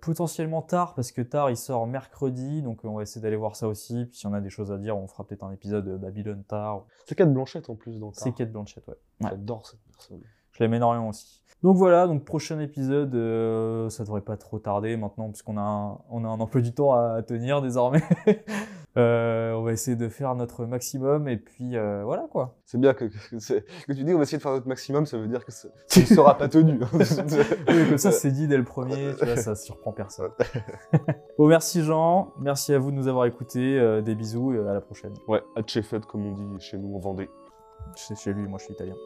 Potentiellement 0.00 0.62
tard, 0.62 0.94
parce 0.94 1.12
que 1.12 1.22
tard, 1.22 1.50
il 1.50 1.56
sort 1.56 1.86
mercredi, 1.86 2.62
donc 2.62 2.84
on 2.84 2.94
va 2.94 3.02
essayer 3.02 3.20
d'aller 3.20 3.36
voir 3.36 3.56
ça 3.56 3.68
aussi. 3.68 4.06
Puis 4.06 4.18
si 4.18 4.26
on 4.26 4.32
a 4.32 4.40
des 4.40 4.50
choses 4.50 4.70
à 4.72 4.78
dire, 4.78 4.96
on 4.96 5.06
fera 5.08 5.24
peut-être 5.24 5.42
un 5.44 5.52
épisode 5.52 5.84
de 5.84 5.96
Babylone 5.96 6.44
tard. 6.44 6.84
C'est 7.06 7.14
Kate 7.14 7.32
Blanchette 7.32 7.68
en 7.70 7.74
plus 7.74 7.98
dans 7.98 8.12
C'est 8.12 8.32
Kate 8.32 8.52
Blanchett, 8.52 8.86
ouais. 8.86 8.94
Ouais. 9.22 9.30
J'adore 9.30 9.66
cette 9.66 9.80
personne. 9.90 10.20
Je 10.52 10.62
l'aime 10.62 10.74
énormément 10.74 11.08
aussi. 11.08 11.40
Donc 11.62 11.76
voilà, 11.76 12.06
donc 12.06 12.24
prochain 12.24 12.58
épisode, 12.58 13.14
euh, 13.14 13.90
ça 13.90 14.04
devrait 14.04 14.22
pas 14.22 14.38
trop 14.38 14.58
tarder 14.58 14.96
maintenant, 14.96 15.28
puisqu'on 15.28 15.58
a, 15.58 15.60
un, 15.60 15.98
on 16.08 16.24
a 16.24 16.28
un 16.28 16.40
emploi 16.40 16.62
du 16.62 16.72
temps 16.72 16.94
à 16.94 17.22
tenir 17.22 17.60
désormais. 17.60 18.02
Euh, 18.96 19.52
on 19.52 19.62
va 19.62 19.70
essayer 19.70 19.96
de 19.96 20.08
faire 20.08 20.34
notre 20.34 20.66
maximum 20.66 21.28
et 21.28 21.36
puis 21.36 21.76
euh, 21.76 22.02
voilà 22.04 22.26
quoi. 22.28 22.56
C'est 22.64 22.76
bien 22.76 22.92
que, 22.92 23.04
que, 23.04 23.92
tu 23.92 24.02
dis 24.02 24.12
on 24.12 24.16
va 24.16 24.24
essayer 24.24 24.38
de 24.38 24.42
faire 24.42 24.50
notre 24.50 24.66
maximum, 24.66 25.06
ça 25.06 25.16
veut 25.16 25.28
dire 25.28 25.44
que 25.44 25.52
ça 25.52 25.68
ne 25.96 26.04
sera 26.04 26.36
pas 26.36 26.48
tenu. 26.48 26.80
Oui, 26.92 27.88
comme 27.88 27.98
ça 27.98 28.10
c'est 28.10 28.32
dit 28.32 28.48
dès 28.48 28.56
le 28.56 28.64
premier, 28.64 29.14
tu 29.16 29.24
vois, 29.24 29.36
ça 29.36 29.54
surprend 29.54 29.92
personne. 29.92 30.32
bon, 31.38 31.46
merci 31.46 31.84
Jean, 31.84 32.32
merci 32.40 32.74
à 32.74 32.80
vous 32.80 32.90
de 32.90 32.96
nous 32.96 33.06
avoir 33.06 33.26
écoutés, 33.26 33.78
euh, 33.78 34.02
des 34.02 34.16
bisous 34.16 34.54
et 34.54 34.58
à 34.58 34.74
la 34.74 34.80
prochaine. 34.80 35.14
Ouais, 35.28 35.40
à 35.54 35.64
Chefed, 35.64 36.04
comme 36.06 36.26
on 36.26 36.32
dit 36.32 36.60
chez 36.60 36.76
nous 36.76 36.96
en 36.96 36.98
Vendée. 36.98 37.30
C'est 37.94 38.18
chez 38.18 38.32
lui, 38.32 38.48
moi 38.48 38.58
je 38.58 38.64
suis 38.64 38.74
italien. 38.74 38.96